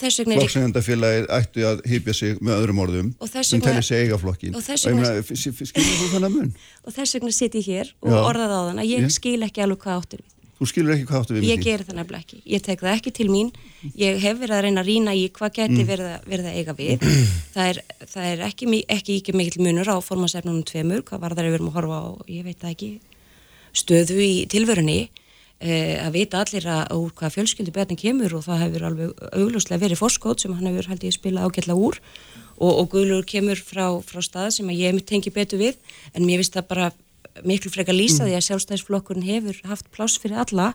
sagði 0.02 0.22
það 0.22 0.22
berum 0.22 0.22
orðum 0.22 0.22
um 0.22 0.22
flokkin, 0.22 0.22
þetta 0.22 0.22
ætti 0.22 0.22
að 0.22 0.22
vera 0.22 0.22
breyfylging 0.22 0.22
en 0.22 0.22
ekki 0.22 0.32
flokku 0.32 0.42
fara 0.42 0.92
flokksegandafélagið 1.12 1.26
ættu 1.36 1.64
að 1.66 1.82
hýpja 1.90 2.14
sig 2.16 2.38
með 2.40 2.60
öðrum 2.60 2.82
orðum 2.82 3.08
sem 3.42 3.60
tellir 3.60 3.84
sig 3.84 4.06
eiga 4.06 4.18
flokkin 4.20 4.54
og 4.54 4.62
skilur 4.62 5.16
þú 5.98 6.10
þannig 6.12 6.28
að 6.28 6.36
mun? 6.36 6.52
Og 6.86 6.94
þess 6.94 7.16
vegna 7.16 7.32
sitt 7.40 7.56
ég 7.58 7.66
hér 7.66 7.90
og 8.00 8.14
Já. 8.14 8.20
orðað 8.22 8.54
á 8.54 8.60
þann 8.68 8.82
að 8.82 8.92
ég 8.92 9.10
skil 9.12 9.40
ekki 9.42 9.64
alveg 9.64 9.82
hvað 9.82 10.00
áttur 10.00 10.22
við. 10.22 10.30
Þú 10.62 10.68
skilur 10.70 10.94
ekki 10.94 11.06
hvað 11.08 11.24
áttur 11.24 11.38
við 11.38 11.48
ég 11.50 11.62
ger 11.64 11.82
það 11.82 11.96
nefnilega 11.98 12.22
ekki, 12.22 12.40
ég 12.46 12.62
tek 12.62 12.82
það 12.84 12.96
ekki 12.96 13.12
til 13.18 13.28
mín. 13.32 13.48
Ég 13.98 14.20
hef 14.22 14.36
verið 14.38 14.56
að 14.56 14.64
reyna 14.66 14.84
að 14.84 14.90
rína 14.92 15.14
í 15.18 15.24
hvað 15.34 15.56
geti 15.56 15.80
mm. 15.80 15.88
verið, 15.88 16.46
að, 16.46 16.58
eiga 16.60 16.76
við. 16.78 17.06
Það 17.56 17.70
er, 17.72 17.80
það 18.08 18.28
er 18.28 18.44
ekki, 18.46 18.68
ekki, 18.86 19.16
ekki 19.18 19.34
mikil 19.36 19.64
munur 19.66 19.90
á 19.90 19.96
formasefnunum 20.00 20.62
tveimur 20.68 21.02
hvað 21.08 21.24
var 21.24 21.34
það 21.34 21.42
að 21.42 21.48
við 21.50 21.56
erum 21.58 21.72
að 21.72 21.74
horfa 21.80 21.98
á, 21.98 22.08
ég 22.30 22.46
veit 22.46 22.62
það 22.62 22.70
ekki 22.70 22.90
stöðu 23.82 24.20
í 24.22 24.32
tilvörunni 24.52 25.00
að 25.62 26.14
vita 26.16 26.42
allir 26.42 26.66
að 26.66 26.94
úr 26.98 27.12
hvað 27.18 27.34
fjölskyldu 27.36 27.72
betin 27.74 27.98
kemur 28.00 28.34
og 28.34 28.44
það 28.48 28.62
hefur 28.64 28.86
alveg 28.88 29.24
augljóslega 29.30 29.84
verið 29.84 30.00
forskótt 30.00 30.42
sem 30.42 30.54
hann 30.56 30.66
hefur 30.70 30.90
held 30.90 31.06
ég 31.06 31.14
spila 31.14 31.46
ágætla 31.46 31.76
úr 31.78 32.00
og, 32.58 32.72
og 32.72 32.88
Guðlur 32.94 33.26
kemur 33.28 33.60
frá, 33.62 33.86
frá 34.02 34.20
stað 34.24 34.50
sem 34.58 34.72
að 34.72 34.82
ég 34.82 35.00
tengi 35.06 35.30
betur 35.30 35.62
við 35.62 35.78
en 36.12 36.26
mér 36.26 36.42
finnst 36.42 36.58
það 36.58 36.68
bara 36.72 36.90
miklu 37.46 37.70
frekar 37.72 37.96
lýsa 37.96 38.24
mm. 38.24 38.28
því 38.28 38.36
að 38.38 38.46
sjálfstæðisflokkurinn 38.48 39.28
hefur 39.28 39.60
haft 39.70 39.88
pláss 39.94 40.18
fyrir 40.20 40.42
alla 40.42 40.72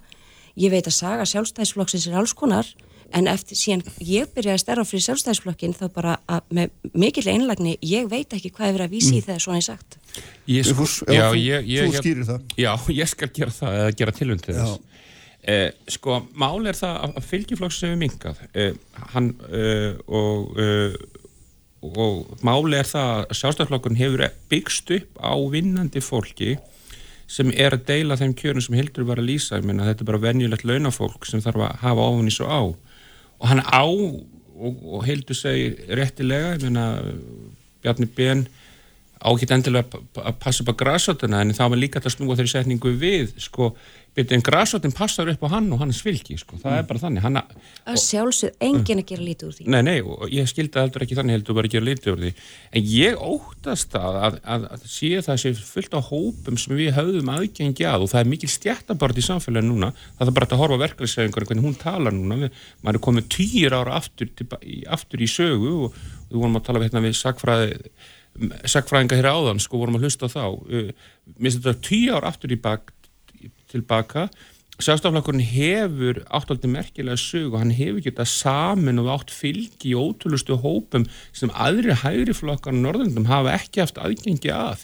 ég 0.58 0.72
veit 0.74 0.88
að 0.88 0.98
saga 0.98 1.28
sjálfstæðisflokksins 1.30 2.08
er 2.10 2.18
alls 2.22 2.34
konar 2.38 2.70
en 3.16 3.30
eftir 3.32 3.60
síðan 3.60 3.84
ég 4.04 4.32
byrjaði 4.36 4.56
að 4.56 4.64
stærra 4.64 4.86
fyrir 4.88 5.06
sjálfstæðisflokkin 5.06 5.76
þá 5.78 5.86
bara 5.96 6.18
að 6.28 6.56
með 6.58 6.94
mikill 6.94 7.28
einlagni 7.32 7.78
ég 7.86 8.10
veit 8.12 8.34
ekki 8.36 8.52
hvað 8.52 8.70
er 8.70 8.78
verið 8.78 8.88
að 8.88 8.96
vísi 8.98 9.14
mm. 9.16 9.26
þegar 9.28 9.44
svona 9.46 9.62
er 9.62 9.68
sagt. 9.68 10.00
Ég 10.50 10.68
sko, 10.68 10.88
já, 11.14 11.26
ég, 11.38 11.70
ég, 11.70 11.88
Þú 11.88 12.04
skýrir 12.04 12.28
það. 12.28 12.56
Já, 12.58 12.72
ég 12.98 13.12
skal 13.14 13.32
gera 13.40 13.56
það 13.58 13.80
eða 13.82 13.98
gera 14.02 14.16
tilvönd 14.20 14.46
til 14.46 14.58
þess. 14.58 14.80
Eh, 15.48 15.70
Sko, 15.94 16.18
mál 16.36 16.68
er 16.68 16.76
það 16.76 17.04
að 17.08 17.28
fylgjiflokks 17.30 17.78
sem 17.80 17.94
við 17.94 18.02
mingað 18.02 18.42
eh, 18.52 18.74
hann 19.14 19.30
eh, 19.48 19.94
og 20.12 20.58
eh, 20.60 20.98
og 21.88 22.42
máli 22.46 22.80
er 22.80 22.88
það 22.90 23.12
að 23.14 23.38
sjálfstæðarflokkurinn 23.38 24.00
hefur 24.00 24.24
byggst 24.50 24.92
upp 24.98 25.22
á 25.22 25.34
vinnandi 25.54 26.02
fólki 26.02 26.58
sem 27.30 27.52
er 27.54 27.76
að 27.76 27.86
deila 27.90 28.18
þeim 28.18 28.34
kjörnum 28.40 28.64
sem 28.64 28.78
Hildur 28.78 29.06
var 29.08 29.22
að 29.22 29.30
lýsa, 29.30 29.60
ég 29.60 29.68
meina 29.68 29.86
þetta 29.88 30.04
er 30.04 30.10
bara 30.10 30.24
venjulegt 30.24 30.66
launafólk 30.68 31.28
sem 31.28 31.44
þarf 31.44 31.66
að 31.68 31.82
hafa 31.84 32.08
ofun 32.10 32.32
í 32.32 32.34
svo 32.34 32.48
á 32.48 32.62
og 33.40 33.52
hann 33.52 33.62
á 33.64 33.84
og, 34.58 34.78
og 34.84 35.04
Hildur 35.06 35.38
segi 35.38 35.74
réttilega, 35.94 36.56
ég 36.58 36.66
meina 36.66 36.88
Bjarni 37.84 38.10
Ben 38.10 38.48
ákitt 39.18 39.52
endilega 39.54 40.00
að 40.22 40.36
passa 40.42 40.64
upp 40.64 40.74
á 40.74 40.80
græsotuna 40.82 41.42
en 41.42 41.56
það 41.58 41.72
var 41.74 41.82
líka 41.82 42.02
að 42.02 42.14
snúa 42.14 42.38
þeirri 42.38 42.54
setningu 42.54 42.94
við 43.02 43.34
sko, 43.42 43.72
en 44.18 44.42
græsotin 44.42 44.94
passar 44.96 45.30
upp 45.30 45.44
á 45.46 45.50
hann 45.52 45.68
og 45.74 45.82
hans 45.84 46.00
fylgi, 46.02 46.38
sko, 46.42 46.58
það 46.58 46.72
mm. 46.72 46.78
er 46.80 46.88
bara 46.90 47.02
þannig. 47.04 47.24
Hann 47.26 47.38
að 47.38 48.00
sjálfsög, 48.02 48.56
engin 48.66 49.02
að 49.04 49.12
gera 49.12 49.26
lítið 49.28 49.50
úr 49.50 49.56
því. 49.58 49.68
Nei, 49.74 49.80
nei, 49.86 49.98
og 50.02 50.24
ég 50.34 50.50
skildi 50.50 50.82
heldur 50.82 51.06
ekki 51.06 51.18
þannig 51.20 51.38
heldur 51.38 51.58
bara 51.60 51.70
að 51.70 51.76
gera 51.76 51.88
lítið 51.88 52.14
úr 52.14 52.24
því. 52.24 52.32
En 52.72 52.90
ég 52.92 53.22
óttast 53.28 53.98
að 54.00 54.20
að, 54.24 54.40
að, 54.56 54.68
að 54.74 54.90
sé 54.96 55.12
það 55.28 55.42
sé 55.44 55.54
fullt 55.70 55.98
á 55.98 56.02
hópum 56.10 56.60
sem 56.62 56.76
við 56.80 56.94
höfðum 56.98 57.34
aðgengi 57.36 57.88
að 57.88 58.08
og 58.08 58.14
það 58.14 58.24
er 58.24 58.32
mikil 58.34 58.52
stjættabart 58.56 59.22
í 59.22 59.28
samfélaginu 59.30 59.76
núna. 59.76 59.94
Það 60.18 60.34
er 60.34 60.38
bara 60.40 60.52
að 60.52 60.64
horfa 60.64 60.82
verkefliðssefingar 60.88 61.50
hvernig 61.52 61.70
hún 61.70 61.80
talar 61.82 62.18
núna, 62.18 62.42
við, 62.44 62.62
maður 62.82 63.02
er 63.02 63.08
komið 63.08 63.32
týr 63.38 63.78
ára 63.78 63.98
aftur, 64.02 64.34
til, 64.34 64.50
aftur 64.90 65.22
í 65.22 65.30
sögu 65.30 65.74
og 65.88 66.06
við 66.28 66.40
vorum 66.42 66.58
að 66.58 66.70
tala 66.72 66.82
við, 66.82 66.90
hérna, 66.90 67.06
við 67.06 67.20
sagfræði 67.22 67.82
sagfræðinga 68.68 69.18
hér 69.18 69.30
áðan, 69.32 69.62
sko, 69.62 69.80
vorum 69.82 69.98
að 69.98 70.08
hlusta 70.08 70.30
á 70.30 70.36
þá. 70.36 70.44
Uh, 70.70 70.92
mér 71.38 71.50
finnst 71.50 71.64
þetta 71.64 71.86
tíu 71.88 72.18
ár 72.18 72.28
aftur 72.30 72.54
í 72.54 72.60
bak, 72.62 72.92
tilbaka. 73.72 74.28
Sjálfstaflokkurinn 74.78 75.42
hefur 75.42 76.20
áttaldi 76.38 76.70
merkilega 76.70 77.18
sög 77.18 77.56
og 77.56 77.62
hann 77.64 77.74
hefur 77.74 78.04
getað 78.06 78.30
samin 78.30 79.02
og 79.02 79.08
átt 79.16 79.32
fylgi 79.34 79.96
í 79.96 79.98
ótrúlustu 79.98 80.60
hópum 80.62 81.08
sem 81.34 81.50
aðri 81.58 81.96
hægri 82.04 82.36
flokkar 82.38 82.76
norðundum 82.78 83.26
hafa 83.26 83.56
ekki 83.58 83.82
haft 83.82 83.98
aðgengi 83.98 84.52
að. 84.54 84.84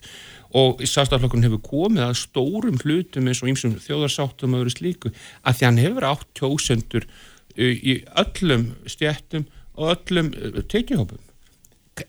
Og 0.58 0.82
Sjálfstaflokkurinn 0.82 1.46
hefur 1.46 1.62
komið 1.68 2.08
að 2.08 2.18
stórum 2.24 2.80
hlutum 2.82 3.30
eins 3.30 3.44
og 3.44 3.52
einsum 3.54 3.78
þjóðarsáttum 3.86 4.58
og 4.58 4.64
öðru 4.64 4.74
slíku 4.74 5.14
að 5.46 5.60
því 5.60 5.70
hann 5.70 5.84
hefur 5.84 6.10
átt 6.10 6.28
kjósendur 6.42 7.06
uh, 7.06 7.62
í 7.62 8.00
öllum 8.24 8.72
stjættum 8.90 9.46
og 9.78 9.94
öllum 9.94 10.34
uh, 10.34 10.60
tekihópum 10.74 11.22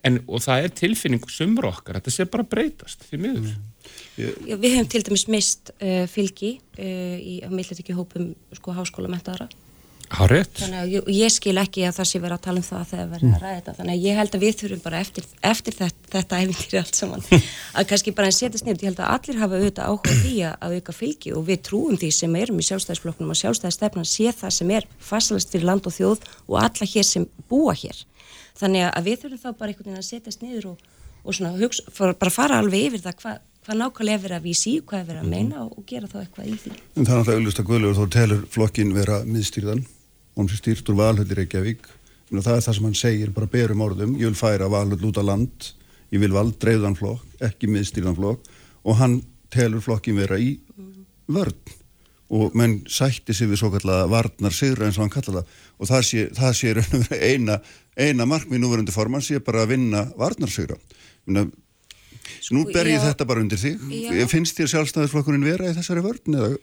en, 0.01 0.23
og 0.25 0.41
það 0.45 0.65
er 0.65 0.75
tilfinning 0.81 1.29
sumur 1.29 1.69
okkar, 1.69 1.99
þetta 1.99 2.13
sé 2.13 2.27
bara 2.33 2.47
breytast 2.49 3.05
því 3.11 3.21
miður. 3.21 3.53
mm. 3.53 3.71
Já, 4.15 4.55
við 4.55 4.71
hefum 4.71 4.91
til 4.93 5.03
dæmis 5.09 5.27
mist 5.33 5.75
uh, 5.81 6.05
fylgi 6.11 6.57
uh, 6.79 7.17
í 7.19 7.41
að 7.43 7.55
meðlega 7.55 7.83
ekki 7.83 7.97
hópum 7.99 8.33
sko 8.55 8.75
háskóla 8.77 9.11
mentaðara 9.11 9.49
þannig 10.59 10.79
að 10.79 10.93
ég, 10.93 11.09
ég 11.17 11.33
skil 11.33 11.55
ekki 11.59 11.85
að 11.89 11.97
það 11.97 12.09
sé 12.11 12.21
verið 12.23 12.37
að 12.37 12.43
tala 12.45 12.61
um 12.61 12.67
það 12.67 12.85
þegar 12.91 13.09
verið 13.11 13.27
mm. 13.27 13.35
að 13.35 13.45
ræða 13.45 13.57
þetta. 13.57 13.75
Þannig 13.79 13.95
að 13.95 14.05
ég 14.05 14.19
held 14.21 14.35
að 14.37 14.45
við 14.45 14.57
þurfum 14.61 14.83
bara 14.85 15.01
eftir, 15.01 15.27
eftir 15.51 15.77
þetta, 15.79 16.11
þetta 16.15 16.41
æfintir 16.41 16.81
allt 16.81 16.99
saman 16.99 17.25
að 17.79 17.89
kannski 17.91 18.15
bara 18.15 18.31
en 18.31 18.37
setjast 18.37 18.69
nefnd, 18.69 18.85
ég 18.85 18.91
held 18.91 19.01
að 19.03 19.13
allir 19.15 19.41
hafa 19.41 19.59
auðvitað 19.59 19.91
áhuga 19.91 20.17
því 20.21 20.35
að 20.51 20.77
auka 20.77 20.97
fylgi 20.99 21.35
og 21.35 21.47
við 21.49 21.63
trúum 21.69 21.99
því 22.01 22.11
sem 22.19 22.37
erum 22.43 22.61
í 22.61 22.67
sjálfstæðisflokknum 22.69 23.33
og 23.35 23.41
sjálfstæðistefnan 23.41 24.11
sé 24.11 24.35
það 24.37 24.57
sem 24.59 24.75
er 24.77 24.89
fasalast 25.03 25.55
fyrir 25.55 25.69
land 25.71 25.89
og 25.89 25.97
þjóð 25.97 26.29
og 26.45 26.61
alla 26.63 26.91
hér 26.95 27.09
sem 27.09 27.27
búa 27.51 27.75
hér. 27.79 28.05
Þannig 28.61 28.87
að 28.91 29.09
við 29.09 29.25
þurfum 29.25 29.43
þá 29.43 29.59
bara 29.59 29.73
einhvern 29.73 29.91
veginn 29.91 30.05
að 30.05 30.11
setjast 30.13 30.45
niður 30.45 30.71
og, 30.75 30.87
og 31.25 31.39
svona 31.39 31.57
hugsa, 31.59 32.13
bara 32.13 32.35
fara 32.35 32.61
alveg 32.63 32.91
yfir 32.91 33.03
það 33.09 33.19
hvað 33.25 33.43
hva 33.65 33.77
nákvæmlega 33.79 34.19
er 34.19 34.23
verið 34.23 34.37
að 34.37 34.45
vísi, 34.45 34.73
hvað 34.85 35.01
er 35.01 35.07
verið 35.09 35.23
að 35.23 35.31
meina 35.33 35.61
og, 35.65 35.77
og 35.79 35.85
gera 35.89 36.09
þá 36.11 36.17
eitthvað 36.21 36.49
í 36.51 36.57
því. 36.61 36.73
En 36.75 37.07
það 37.07 37.15
er 37.15 37.21
náttúrulega 37.21 37.39
auðvist 37.41 37.61
að 37.61 37.69
Guðlur 37.71 37.97
þá 37.97 38.05
telur 38.13 38.43
flokkin 38.53 38.93
vera 38.97 39.21
miðstýrðan. 39.25 39.85
Og 40.35 40.43
hann 40.43 40.51
sé 40.51 40.59
stýrt 40.59 40.91
úr 40.93 40.99
valhöldir 40.99 41.41
Reykjavík. 41.41 41.89
Það 42.35 42.51
er 42.57 42.65
það 42.67 42.77
sem 42.77 42.89
hann 42.89 42.99
segir, 42.99 43.33
bara 43.33 43.49
berum 43.49 43.85
orðum. 43.85 44.19
Ég 44.21 44.29
vil 44.29 44.37
færa 44.37 44.69
valhöld 44.73 45.07
út 45.09 45.21
á 45.21 45.25
land. 45.25 45.71
Ég 46.13 46.21
vil 46.21 46.35
vald 46.35 46.59
dreifðan 46.61 46.99
flokk, 46.99 47.25
ekki 47.49 47.71
miðstýrðan 47.73 48.19
flokk. 48.19 48.53
Og 48.85 49.01
hann 49.01 49.17
telur 49.55 49.85
flokkin 49.85 50.19
vera 50.19 50.37
í 50.41 50.59
vörn. 51.33 51.57
Og 52.35 52.55
menn 52.59 52.81
sætti 52.91 53.37
sig 53.37 53.49
við 53.49 53.63
svo 53.63 53.71
kallega 53.73 54.09
varnar 54.11 54.53
sigra 54.57 54.89
eins 54.89 54.99
og 54.99 55.07
hann 55.07 55.15
kallar 55.15 55.41
það. 55.41 55.59
Og 55.79 55.89
það 55.89 56.07
sé, 56.09 56.29
það 56.37 56.57
sé 56.59 56.75
eina, 57.33 57.61
eina 57.97 58.29
markmið 58.29 58.61
núverandi 58.61 58.95
forman 58.95 59.25
sé 59.25 59.41
bara 59.45 59.65
að 59.65 59.77
vinna 59.77 60.09
varnar 60.19 60.53
Minna, 62.25 62.57
nú 62.57 62.65
ber 62.73 62.87
ég 62.91 62.99
já. 63.01 63.05
þetta 63.11 63.27
bara 63.29 63.41
undir 63.45 63.59
þig 63.61 63.79
Já. 63.91 64.27
finnst 64.33 64.57
þér 64.59 64.73
sjálfstæðisflokkurinn 64.75 65.45
vera 65.45 65.71
í 65.71 65.77
þessari 65.77 66.03
vörn 66.05 66.39
eða 66.41 66.57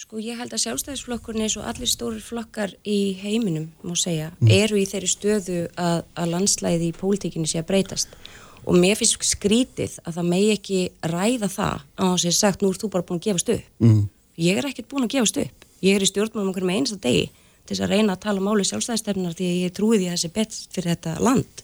Sko 0.00 0.16
ég 0.16 0.38
held 0.40 0.54
að 0.56 0.62
sjálfstæðisflokkurinn 0.64 1.44
eins 1.44 1.58
og 1.60 1.66
allir 1.68 1.90
stórir 1.90 2.22
flokkar 2.24 2.72
í 2.88 3.14
heiminum, 3.20 3.66
má 3.84 3.92
segja, 4.00 4.30
Mm. 4.40 4.48
eru 4.50 4.76
í 4.80 4.86
þeirri 4.88 5.10
stöðu 5.12 5.58
að, 5.76 6.04
að 6.16 6.30
landslæði 6.32 6.88
í 6.88 6.96
pólitíkinni 6.96 7.46
sé 7.46 7.60
að 7.60 7.66
breytast. 7.68 8.08
Og 8.64 8.74
mér 8.80 8.96
finnst 8.96 9.20
skrítið 9.28 9.98
að 10.04 10.16
það 10.16 10.26
megi 10.32 10.50
ekki 10.56 10.80
ræða 11.04 11.48
það 11.52 11.84
á 12.00 12.04
þess 12.16 12.26
að 12.32 12.38
sagt, 12.40 12.62
nú 12.64 12.70
ert 12.72 12.80
þú 12.80 12.90
bara 12.90 13.04
búin 13.04 13.20
að 13.20 13.26
gefast 13.28 13.52
upp. 13.52 13.68
Mm. 13.84 14.08
Ég 14.40 14.56
er 14.56 14.64
ekkert 14.70 14.88
búin 14.88 15.04
að 15.04 15.12
gefast 15.18 15.36
upp. 15.44 15.64
Ég 15.84 15.96
er 15.96 16.00
í 16.04 16.08
stjórnmálum 16.08 16.50
okkur 16.54 16.64
með 16.64 16.76
einsta 16.80 16.96
degi 17.00 17.26
til 17.66 17.76
þess 17.76 17.84
að 17.84 17.92
reyna 17.92 18.16
að 18.16 18.20
tala 18.24 18.40
máli 18.40 18.64
sjálfstæðistefnar 18.64 19.36
því 19.36 19.46
að 19.52 19.60
ég 19.60 19.72
trúi 19.76 19.98
því 20.00 20.06
að 20.08 20.16
þessi 20.16 20.32
best 20.32 20.72
fyrir 20.72 20.94
þetta 20.96 21.20
land. 21.20 21.62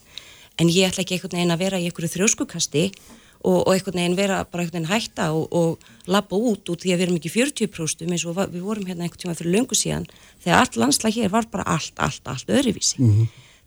En 0.57 0.71
ég 0.73 0.89
ætla 0.89 1.05
ekki 1.05 1.17
einhvern 1.19 1.37
veginn 1.37 1.55
að 1.55 1.63
vera 1.67 1.79
í 1.81 1.87
einhverju 1.89 2.13
þrjóskukasti 2.15 2.85
og, 3.45 3.59
og 3.67 3.73
einhvern 3.75 3.99
veginn 4.01 4.17
vera 4.17 4.39
bara 4.49 4.65
einhvern 4.65 4.87
veginn 4.87 4.93
hætta 4.93 5.29
og, 5.37 5.47
og 5.53 6.11
labba 6.11 6.39
út 6.39 6.71
út 6.73 6.83
því 6.83 6.95
að 6.95 7.01
við 7.01 7.07
erum 7.07 7.19
ekki 7.21 7.33
40% 7.35 8.07
eins 8.07 8.25
og 8.27 8.39
við 8.41 8.63
vorum 8.65 8.87
hérna 8.89 9.05
einhvern 9.07 9.23
tíma 9.27 9.37
fyrir 9.37 9.53
löngu 9.59 9.77
síðan 9.77 10.07
þegar 10.45 10.63
allt 10.63 10.79
landslag 10.81 11.17
hér 11.19 11.33
var 11.35 11.49
bara 11.53 11.67
allt, 11.77 11.93
allt, 12.01 12.23
allt 12.33 12.49
öðruvísi. 12.57 13.03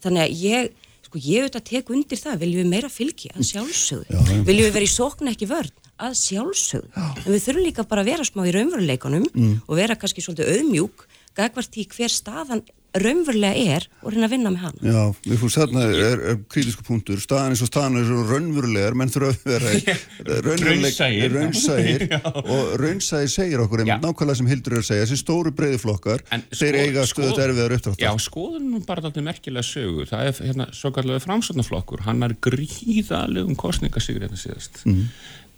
Þannig 0.01 0.23
að 0.23 0.41
ég, 0.47 0.71
sko 1.05 1.21
ég 1.21 1.45
auðvitað 1.45 1.67
tek 1.69 1.93
undir 1.93 2.21
það, 2.23 2.39
viljum 2.41 2.63
við 2.63 2.73
meira 2.73 2.89
fylgi? 2.89 3.29
Að 3.35 3.47
sjálfsögðu, 3.51 4.23
viljum 4.47 4.69
við 4.69 4.75
vera 4.79 4.89
í 4.89 4.91
sókn 4.95 5.31
ekki 5.33 5.49
vörn? 5.51 5.71
Að 5.99 6.13
sjálfsögðu, 6.15 6.89
en 6.95 7.33
við 7.33 7.41
þurfum 7.43 7.65
líka 7.65 7.83
bara 7.83 8.05
að 8.05 8.11
vera 8.13 8.23
smá 8.27 8.45
í 8.47 8.53
raunveruleikunum 8.55 9.25
og 9.67 9.73
vera 9.75 9.97
kannski 9.99 10.23
svolítið 10.23 10.53
auðmjúk, 10.55 11.08
gagvart 11.37 11.77
í 11.77 11.87
hver 11.93 12.09
staðan 12.11 12.65
raunverulega 12.89 13.53
er 13.75 13.83
og 14.01 14.09
reyna 14.15 14.25
að 14.25 14.31
vinna 14.33 14.49
með 14.49 14.61
hana. 14.63 14.79
Já, 14.89 15.01
við 15.29 15.37
fórst 15.43 15.59
þarna 15.59 15.81
er, 15.93 16.21
er 16.31 16.37
krítisku 16.49 16.81
punktur, 16.87 17.19
staðan 17.21 17.53
eins 17.53 17.61
og 17.61 17.69
staðan 17.69 17.99
er 18.01 18.07
raunverulegar, 18.31 18.95
menn 18.97 19.11
þurfa 19.13 19.29
að 19.29 19.43
vera 19.45 19.73
Raunsæir. 20.47 21.27
raunsæir 21.35 22.05
og 22.55 22.73
raunsæir 22.81 23.29
segir 23.29 23.61
okkur 23.61 23.83
einmitt 23.83 24.01
nákvæmlega 24.07 24.39
sem 24.41 24.49
Hildur 24.49 24.75
er 24.79 24.81
að 24.81 24.87
segja, 24.89 25.05
þessi 25.05 25.19
stóru 25.21 25.53
breiði 25.55 25.79
flokkar 25.83 26.23
En 26.33 26.43
þeir 26.49 26.79
sko- 26.79 26.81
eiga 26.87 27.05
stöðut 27.11 27.35
sko- 27.35 27.43
erfiðar 27.45 27.75
uppdráttar 27.77 28.05
Já, 28.07 28.11
skoðum 28.25 28.69
nú 28.73 28.81
bara 28.89 29.05
þetta 29.05 29.25
merkilega 29.29 29.69
sögu. 29.69 30.07
Það 30.09 30.31
er 30.31 30.41
hérna 30.49 30.69
svo 30.81 30.91
kallega 30.97 31.21
framsóknarflokkur. 31.27 32.05
Hann 32.09 32.25
er 32.25 32.33
gríðalegum 32.49 33.53
kostningasigri 33.59 34.25
þetta 34.25 34.41
síðast. 34.47 34.81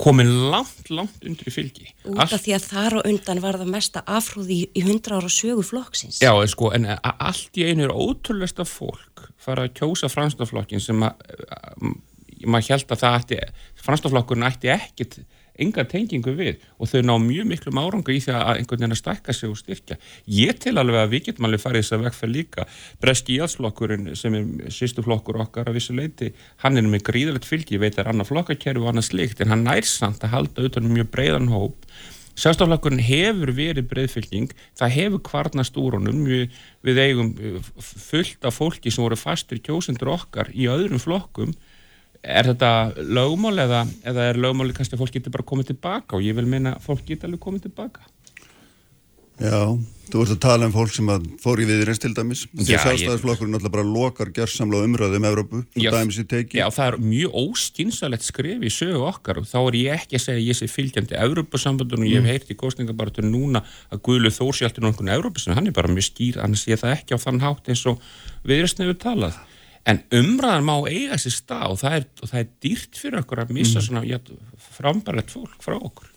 Komin 0.01 0.29
langt, 0.51 0.89
langt 0.89 1.25
undir 1.27 1.49
í 1.49 1.53
fylgi. 1.53 1.91
Út 2.09 2.17
Allt- 2.17 2.33
af 2.37 2.41
því 2.45 2.55
að 2.57 2.67
þar 2.71 2.95
á 2.97 2.99
undan 3.11 3.41
var 3.43 3.59
það 3.61 3.73
mesta 3.75 4.03
afhrúði 4.09 4.57
í, 4.57 4.69
í 4.73 4.85
100 4.85 5.17
ára 5.17 5.29
sögu 5.29 5.65
flokksins. 5.65 6.21
Já, 6.23 6.31
en 6.33 6.49
sko, 6.49 6.71
en 6.73 6.87
allt 7.01 7.59
í 7.61 7.67
einu 7.69 7.85
er 7.85 7.93
ótrúlega 7.93 8.65
fólk 8.65 9.27
fara 9.41 9.67
að 9.67 9.75
kjósa 9.79 10.09
fransknaflokkin 10.11 10.81
sem 10.83 11.05
að, 11.05 11.21
að 11.49 11.93
maður 12.49 12.73
held 12.75 12.93
að 12.93 13.03
það 13.03 13.19
ætti, 13.19 13.39
fransknaflokkurinn 13.85 14.47
ætti 14.49 14.71
ekkit 14.73 15.19
enga 15.59 15.85
tengingu 15.89 16.33
við 16.37 16.61
og 16.77 16.91
þau 16.91 17.01
ná 17.07 17.13
mjög 17.21 17.49
miklum 17.49 17.81
áranga 17.81 18.13
í 18.13 18.21
því 18.23 18.35
að 18.37 18.61
einhvern 18.61 18.83
veginn 18.83 18.95
að 18.95 19.01
stækka 19.01 19.35
sig 19.35 19.51
og 19.51 19.59
styrkja. 19.59 19.97
Ég 20.37 20.61
til 20.63 20.75
alveg 20.77 21.01
að 21.01 21.11
við 21.15 21.25
getum 21.27 21.49
alveg 21.49 21.63
farið 21.65 21.83
þess 21.83 21.97
að 21.97 22.05
vegferð 22.07 22.35
líka. 22.37 22.67
Breski 23.01 23.37
íhalsflokkurinn 23.37 24.15
sem 24.19 24.39
er 24.39 24.71
sýstu 24.71 25.03
flokkur 25.05 25.41
okkar 25.43 25.69
að 25.69 25.77
vissu 25.79 25.97
leiti, 25.97 26.31
hann 26.63 26.79
er 26.79 26.87
með 26.87 27.05
gríðalegt 27.11 27.49
fylgi, 27.49 27.77
ég 27.77 27.83
veit 27.83 27.97
að 27.97 28.05
er 28.05 28.13
annað 28.13 28.31
flokkakerfi 28.31 28.81
og 28.81 28.93
annað 28.93 29.09
slikt, 29.11 29.43
en 29.43 29.53
hann 29.53 29.67
nær 29.67 29.87
samt 29.87 30.23
að 30.25 30.35
halda 30.37 30.67
utan 30.69 30.87
um 30.87 30.97
mjög 30.97 31.13
breiðan 31.13 31.51
hóp 31.51 31.91
Sjálfstaflokkurinn 32.39 33.03
hefur 33.03 33.51
verið 33.55 33.89
breyðfylging, 33.91 34.53
það 34.79 34.93
hefur 34.95 35.23
kvarnast 35.27 35.75
úr 35.77 35.97
honum, 35.97 36.23
við, 36.25 36.55
við 36.85 37.01
eigum 37.03 37.33
uh, 37.35 37.59
fullt 37.77 38.47
af 38.47 38.55
fólki 38.57 38.93
sem 38.93 39.03
voru 39.03 39.19
fastur 39.19 39.59
kjósendur 39.61 40.13
okkar 40.15 40.51
í 40.55 40.69
öðrum 40.71 41.01
flokkum. 41.01 41.51
Er 42.21 42.45
þetta 42.51 42.71
lögmál 43.01 43.55
eða, 43.63 43.85
eða 44.05 44.29
er 44.29 44.37
lögmáli 44.37 44.75
kannski 44.77 44.93
að 44.93 45.01
fólk 45.01 45.15
getur 45.15 45.33
bara 45.33 45.47
komið 45.51 45.71
tilbaka? 45.71 46.17
Og 46.17 46.25
ég 46.25 46.37
vil 46.37 46.45
meina 46.49 46.75
að 46.77 46.83
fólk 46.85 47.07
getur 47.07 47.31
alveg 47.31 47.41
komið 47.41 47.69
tilbaka. 47.69 48.05
Já, 49.41 49.73
þú 50.11 50.21
ert 50.21 50.33
að 50.35 50.39
tala 50.43 50.67
um 50.67 50.73
fólk 50.75 50.91
sem 50.93 51.07
að 51.09 51.23
fór 51.41 51.61
í 51.63 51.65
viðreins 51.65 52.01
til 52.03 52.11
dæmis. 52.13 52.43
Því 52.51 52.67
Já, 52.67 52.77
að 52.77 52.83
sjálfstæðisflokkurinn 52.83 53.57
alltaf 53.57 53.73
bara 53.73 53.85
lokar 53.87 54.29
gjörsamla 54.35 54.83
umröðu 54.85 55.17
um 55.17 55.25
Evrópu, 55.31 55.61
teki 55.73 56.59
Já, 56.59 56.67
það 56.75 56.85
er 56.85 56.97
mjög 57.07 57.37
óskinsalegt 57.41 58.27
skrif 58.27 58.61
í 58.61 58.73
sögu 58.75 59.01
okkar 59.07 59.41
og 59.41 59.47
þá 59.49 59.57
er 59.63 59.77
ég 59.79 59.95
ekki 59.97 60.19
að 60.19 60.25
segja 60.27 60.45
ég 60.45 60.59
sé 60.59 60.69
fylgjandi 60.69 61.17
Evrópusambandunum 61.17 62.05
og 62.05 62.11
ég 62.11 62.21
hef 62.21 62.35
heyrt 62.35 62.53
í 62.53 62.59
góðsningabartur 62.61 63.25
núna 63.25 63.63
að 63.89 64.03
Guðlu 64.05 64.33
Þór 64.35 64.59
sé 64.59 64.69
alltaf 64.69 64.85
nokkuð 64.85 65.09
Evrópusambandunum, 65.15 65.57
hann 65.57 65.71
er 65.73 65.77
bara 65.79 65.95
mjög 65.95 66.09
skýr, 66.11 66.37
hann 66.43 66.59
sé 66.59 66.77
það 66.77 66.99
ekki 66.99 67.17
á 67.17 67.23
þann 67.25 67.41
hátt 67.41 67.73
eins 67.73 67.85
og 67.89 68.05
viðreist 68.45 68.83
nefur 68.83 69.01
talað. 69.01 69.41
En 69.89 69.99
umræðan 70.13 70.65
má 70.67 70.75
eiga 70.85 71.17
sér 71.17 71.33
stað 71.33 71.71
og 71.73 71.79
það 71.81 71.95
er, 71.97 72.03
og 72.21 72.29
það 72.29 72.39
er 72.43 72.49
dýrt 72.61 72.99
fyrir 73.01 73.21
okkur 73.23 73.39
að 73.43 73.53
missa 73.57 73.81
svona 73.81 74.03
já, 74.05 74.19
frambarlegt 74.77 75.31
fólk 75.33 75.55
frá 75.65 75.77
okkur. 75.79 76.09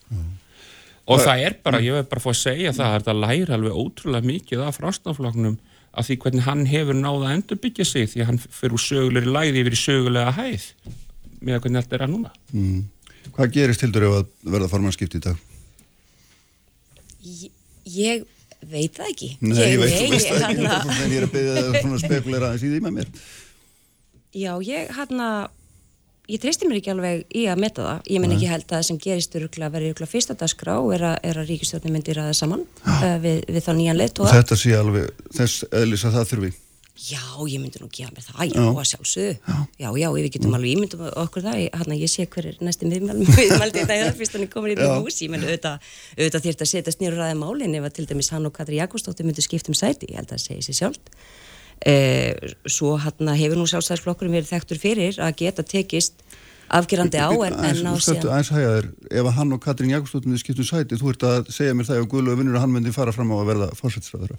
Og 1.05 1.21
það 1.21 1.45
er 1.47 1.57
bara, 1.65 1.81
ég 1.85 1.93
veit 1.97 2.09
bara 2.09 2.21
að 2.21 2.25
fá 2.27 2.31
að 2.33 2.41
segja 2.41 2.73
það, 2.77 2.91
það 2.91 2.99
er 3.01 3.15
að 3.15 3.23
læra 3.25 3.57
alveg 3.59 3.79
ótrúlega 3.81 4.29
mikið 4.29 4.63
af 4.65 4.79
fransknafloknum 4.81 5.57
af 5.95 6.07
því 6.09 6.17
hvernig 6.25 6.45
hann 6.49 6.63
hefur 6.67 6.97
náða 6.99 7.29
að 7.29 7.35
endurbyggja 7.39 7.85
sig 7.87 8.09
því 8.13 8.23
að 8.25 8.29
hann 8.31 8.41
fyrir 8.45 8.77
úr 8.77 8.83
sögulegri 8.85 9.33
læði 9.37 9.61
yfir 9.65 9.77
í 9.77 9.81
sögulega 9.81 10.33
hæð 10.39 10.65
með 11.45 11.61
hvernig 11.61 11.81
allt 11.83 11.93
er 11.99 12.05
að 12.07 12.15
núna. 12.15 12.33
Hvað 13.37 13.53
gerist 13.57 13.85
Hildur 13.85 14.07
ef 14.09 14.17
að 14.19 14.33
verða 14.57 14.71
formannskipti 14.73 15.21
í 15.21 15.25
dag? 15.29 15.37
Ég, 17.25 17.53
ég 17.89 18.25
veit 18.69 18.97
það 18.97 19.11
ekki. 19.13 19.31
Nei, 19.45 19.55
ég 19.75 19.81
veit, 19.81 19.95
þú 19.97 20.11
veist 20.13 20.29
það 20.33 20.45
ekki 20.51 20.67
að- 20.69 20.91
en 21.05 21.11
ég 21.15 21.17
er 21.21 21.27
að 21.29 21.33
byggja 21.37 21.55
það 21.61 21.81
svona 21.85 22.01
spekulera 22.03 22.51
aðeins 22.51 22.65
í 22.65 22.73
því 22.75 22.81
með 22.85 22.97
mér 22.99 23.09
Já, 24.35 24.53
ég 24.67 24.91
hann 24.97 25.21
að 25.23 25.45
ég 26.33 26.41
treysti 26.41 26.67
mér 26.67 26.81
ekki 26.81 26.93
alveg 26.95 27.23
í 27.37 27.45
að 27.53 27.61
meta 27.61 27.85
það. 27.85 28.11
Ég 28.15 28.23
menn 28.23 28.35
ekki 28.35 28.49
held 28.51 28.65
að 28.65 28.75
það 28.75 28.85
sem 28.89 28.99
gerist 29.05 29.35
verið 29.37 30.03
fyrsta 30.11 30.37
dagskrá 30.41 30.77
er 30.97 31.07
að, 31.13 31.17
er 31.23 31.41
að 31.43 31.51
ríkistjórnum 31.53 31.95
myndir 31.95 32.19
ræða 32.19 32.35
saman 32.39 32.65
uh, 32.65 33.17
við, 33.23 33.43
við 33.47 33.65
þá 33.67 33.73
nýjan 33.79 34.01
leitt 34.01 34.21
og 34.25 34.31
þetta 34.33 34.59
sé 34.59 34.77
alveg 34.79 35.11
þess 35.37 35.67
eðlis 35.71 36.07
að 36.09 36.17
það 36.19 36.31
þurfi. 36.33 36.53
Já, 36.95 37.19
ég 37.51 37.59
myndi 37.59 37.81
nú 37.83 37.89
gefa 37.91 38.13
mér 38.15 38.23
það, 38.23 38.43
já, 38.47 38.55
Já. 38.55 38.67
að 38.71 38.85
sjálfsögðu. 38.87 39.55
Já, 39.83 39.89
já, 39.99 40.07
við 40.15 40.29
getum 40.37 40.53
alveg 40.55 40.75
ímyndum 40.77 41.01
okkur 41.11 41.43
það 41.43 41.63
hann 41.75 41.91
að 41.91 42.03
ég 42.05 42.13
sé 42.13 42.27
hver 42.31 42.47
er 42.53 42.61
næsti 42.63 42.87
miðmaldi 42.87 43.83
þetta 43.83 43.97
er 44.05 44.15
fyrst 44.15 44.37
hann 44.39 44.47
er 44.47 44.53
komin 44.53 44.71
í 44.71 44.77
Já. 44.79 44.85
þetta 44.85 45.01
hús. 45.03 45.19
Ég 45.27 45.33
menn 45.35 45.43
auðvitað, 45.43 45.89
auðvitað 46.15 46.47
þýrt 46.47 46.63
að 46.63 46.71
setjast 46.71 47.03
nýra 47.03 47.19
ræði 47.19 47.41
málin 47.43 47.75
ef 47.75 47.89
að 47.91 47.97
til 47.99 48.07
dæmis 48.13 48.31
hann 48.31 48.47
og 48.47 48.55
Katri 48.55 48.79
Jakobsdóttir 48.79 49.27
myndu 49.27 49.43
skipt 49.43 49.69
um 49.73 49.75
sæti, 49.75 50.07
ég 50.15 50.23
held 50.23 50.31
að 50.31 50.37
það 50.39 50.45
segi 50.47 50.69
sér 50.69 50.79
sjálft. 50.79 51.11
eh, 51.11 51.44
svo 52.71 52.95
hann 53.03 53.35
hefur 53.37 53.61
nú 53.61 53.67
sjálfstæðisflokkurinn 53.69 54.39
verið 54.39 54.53
þekktur 54.55 54.81
fyrir 54.81 55.19
að 55.21 55.37
geta 55.43 55.65
tekist 55.67 56.23
afgerandi 56.73 57.21
á 57.21 57.29
en, 57.29 57.57
en 57.59 57.83
Aðeins 57.91 58.07
síðan 58.09 58.47
hægja 58.49 58.71
þér, 58.77 58.87
ef 59.21 59.31
hann 59.37 59.53
og 59.55 59.61
Katrín 59.63 59.93
Jakobsdóttir 59.93 60.31
myndi 60.31 60.43
skiptum 60.43 60.69
sæti, 60.69 60.99
þú 61.01 61.13
ert 61.13 61.27
að 61.29 61.51
segja 61.55 61.75
mér 61.77 61.89
það 61.91 62.01
ef 62.01 62.09
Guðlu 62.13 62.39
vinnur 62.39 62.57
að 62.57 62.65
hann 62.65 62.73
myndi 62.77 62.95
fara 62.95 63.13
fram 63.15 63.35
á 63.35 63.37
að 63.37 63.51
verða 63.53 63.69
fórsættisræður 63.79 64.39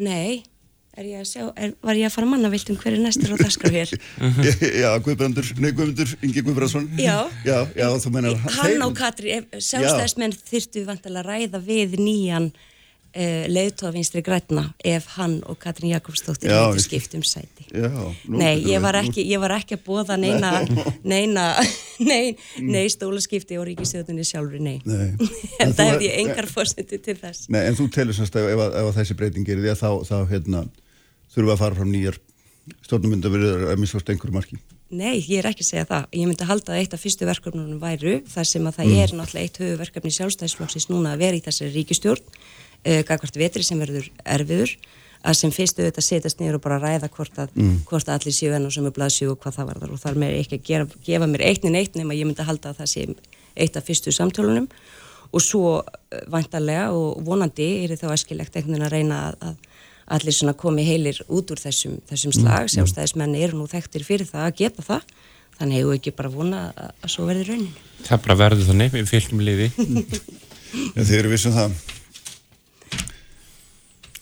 Nei, 0.00 0.40
er 0.96 1.10
ég 1.10 1.20
að 1.20 1.28
sjá, 1.28 1.42
er, 1.60 1.74
var 1.84 1.98
ég 1.98 2.08
að 2.08 2.14
fara 2.14 2.30
manna 2.30 2.50
vilt 2.52 2.70
um 2.72 2.78
hver 2.80 2.96
er 2.96 3.02
næstur 3.04 3.34
á 3.34 3.36
dagskrá 3.36 3.68
hér? 3.74 3.92
Já, 4.82 4.88
Guðbrandur, 5.04 5.50
nei 5.60 5.70
Guðmundur, 5.76 6.14
Ingi 6.24 6.40
Guðbrandsson. 6.46 6.88
Já. 6.96 7.28
Já, 7.44 7.58
já, 7.76 7.86
þú 8.00 8.14
menar 8.14 8.40
Hann 8.56 8.86
og 8.86 8.96
Katri, 8.96 9.36
sjálfstæðismenn 9.52 10.38
þyrftu 10.40 10.86
vantilega 10.88 11.20
að 11.20 11.28
ræða 11.28 11.60
við 11.68 11.98
nýjan 12.00 12.48
uh, 13.14 13.44
leiðtófinstri 13.50 14.22
grætna 14.26 14.64
ef 14.86 15.06
hann 15.16 15.38
og 15.50 15.58
Katrin 15.62 15.92
Jakobsdóttir 15.92 16.52
hefði 16.54 16.84
skipt 16.84 17.16
um 17.18 17.24
sæti. 17.26 17.66
Já, 17.74 17.88
nú 18.26 18.40
Nei, 18.40 18.56
ég 18.66 18.82
var, 18.84 18.98
ekki, 19.02 19.24
ég 19.30 19.42
var 19.42 19.54
ekki 19.58 19.78
að 19.78 19.84
bóða 19.86 20.16
neina, 20.20 20.52
neina, 21.12 21.46
nei, 22.02 22.36
nei 22.62 22.86
stólaskipti 22.92 23.58
og 23.60 23.68
ríkistjóðunni 23.70 24.26
sjálfur, 24.26 24.60
nei. 24.62 24.78
Nei. 24.88 25.12
En 25.62 25.74
það 25.76 25.84
er- 25.84 25.92
hefði 25.94 26.10
ég 26.10 26.18
engar 26.24 26.50
fórsendi 26.50 26.98
til 27.02 27.18
þess. 27.20 27.46
Nei, 27.52 27.62
en 27.68 27.78
þú 27.78 27.90
telur 27.94 28.16
semst 28.16 28.36
að 28.40 28.50
ef, 28.54 28.64
að- 28.66 28.76
ef 28.82 28.90
að 28.90 28.98
þessi 29.02 29.18
breyting 29.20 29.46
gerir 29.48 29.66
því 29.66 29.74
að 29.76 29.80
þá, 29.84 29.90
þá 30.10 30.16
hérna, 30.34 30.64
þurfa 31.34 31.56
að 31.56 31.64
fara 31.64 31.80
fram 31.82 31.94
nýjar 31.94 32.20
stjórnumynda 32.84 33.30
verið 33.32 33.66
að 33.72 33.80
missa 33.82 33.98
einhverju 34.04 34.34
marki. 34.36 34.58
Nei, 34.90 35.20
ég 35.22 35.38
er 35.38 35.46
ekki 35.52 35.62
að 35.62 35.68
segja 35.68 35.86
það. 35.86 36.06
Ég 36.18 36.26
myndi 36.26 36.46
halda 36.48 36.72
að 36.74 36.80
eitt 36.82 36.94
af 36.96 37.02
fyrstu 37.04 37.26
verkefnunum 37.28 37.78
væru, 37.82 38.16
þar 38.26 38.48
sem 38.50 38.64
að 38.66 38.78
það 38.80 38.94
er 38.98 39.12
náttúrulega 39.14 39.46
eitt 39.46 39.60
höfuverkefni 39.62 40.10
sjálfstæðisflokksins 40.16 40.88
núna 40.90 41.12
að 41.14 41.22
vera 41.22 41.38
í 41.38 41.42
þessari 41.44 41.70
ríkistjórn, 41.76 42.24
uh, 42.86 43.02
gagvart 43.08 43.38
vetri 43.40 43.64
sem 43.66 43.80
verður 43.80 44.08
erfiður, 44.24 44.74
að 45.20 45.36
sem 45.36 45.52
fyrstu 45.52 45.84
auðvitað 45.84 46.06
setjast 46.06 46.40
niður 46.40 46.56
og 46.56 46.64
bara 46.64 46.78
ræða 46.80 47.10
hvort 47.12 47.40
að, 47.42 47.50
hvort 47.88 48.08
að 48.08 48.14
allir 48.14 48.32
séu 48.32 48.54
enn 48.56 48.64
og 48.64 48.72
sem 48.72 48.86
er 48.88 48.94
blaðsjú 48.96 49.34
og 49.34 49.42
hvað 49.42 49.58
það 49.58 49.66
var 49.68 49.80
þar 49.82 49.92
og 49.92 50.00
þar 50.00 50.20
með 50.22 50.36
ekki 50.38 50.56
að 50.56 50.62
gera, 50.70 50.86
gefa 51.04 51.28
mér 51.28 51.44
eitt 51.44 51.66
en 51.68 51.76
eitt 51.76 51.98
nema 51.98 52.16
ég 52.16 52.28
myndi 52.28 52.46
halda 52.48 52.72
að 52.72 52.80
það 52.80 52.90
sé 52.94 53.04
eitt 53.60 53.76
af 53.76 53.84
fyrstu 53.84 54.14
samtölunum. 54.16 54.70
Og 55.30 55.44
svo 55.44 55.74
uh, 55.76 56.22
vantarlega 56.32 56.88
og 56.96 57.20
vonandi 57.26 57.68
er 57.84 57.92
þá 58.00 58.08
eskilegt 58.14 58.56
einhvern 58.56 58.78
veginn 58.78 58.86
að 58.88 58.94
reyna 58.96 59.20
að, 59.28 59.36
að 59.50 60.16
allir 60.16 60.34
svona 60.34 60.56
komi 60.58 60.84
heilir 60.86 61.20
út 61.28 61.52
úr 61.52 61.60
þessum, 61.60 62.00
þessum 62.08 62.34
slag, 62.34 62.70
sjálfstæðismenn 62.72 63.36
eru 63.38 63.60
nú 63.60 63.68
þekktir 63.70 64.06
fyrir 64.06 64.26
það 64.26 64.48
að 64.48 64.56
geta 64.64 64.86
það. 64.86 65.14
Þannig 65.60 65.82
hefur 65.82 65.98
ekki 65.98 66.16
bara 66.16 66.32
vona 66.32 66.64
að, 66.72 66.92
að 67.04 67.12
svo 67.12 67.28
verði 67.28 67.46
raunin. 67.50 67.72
Það 68.08 68.22
bara 68.24 68.38
verður 68.40 68.68
þannig, 68.70 68.94
við 68.96 69.10
fylgjum 69.12 69.44
liði. 69.44 69.72
En 70.70 71.02
þið 71.02 71.16
eru 71.16 71.30
vissum 71.32 71.50
það. 71.50 71.72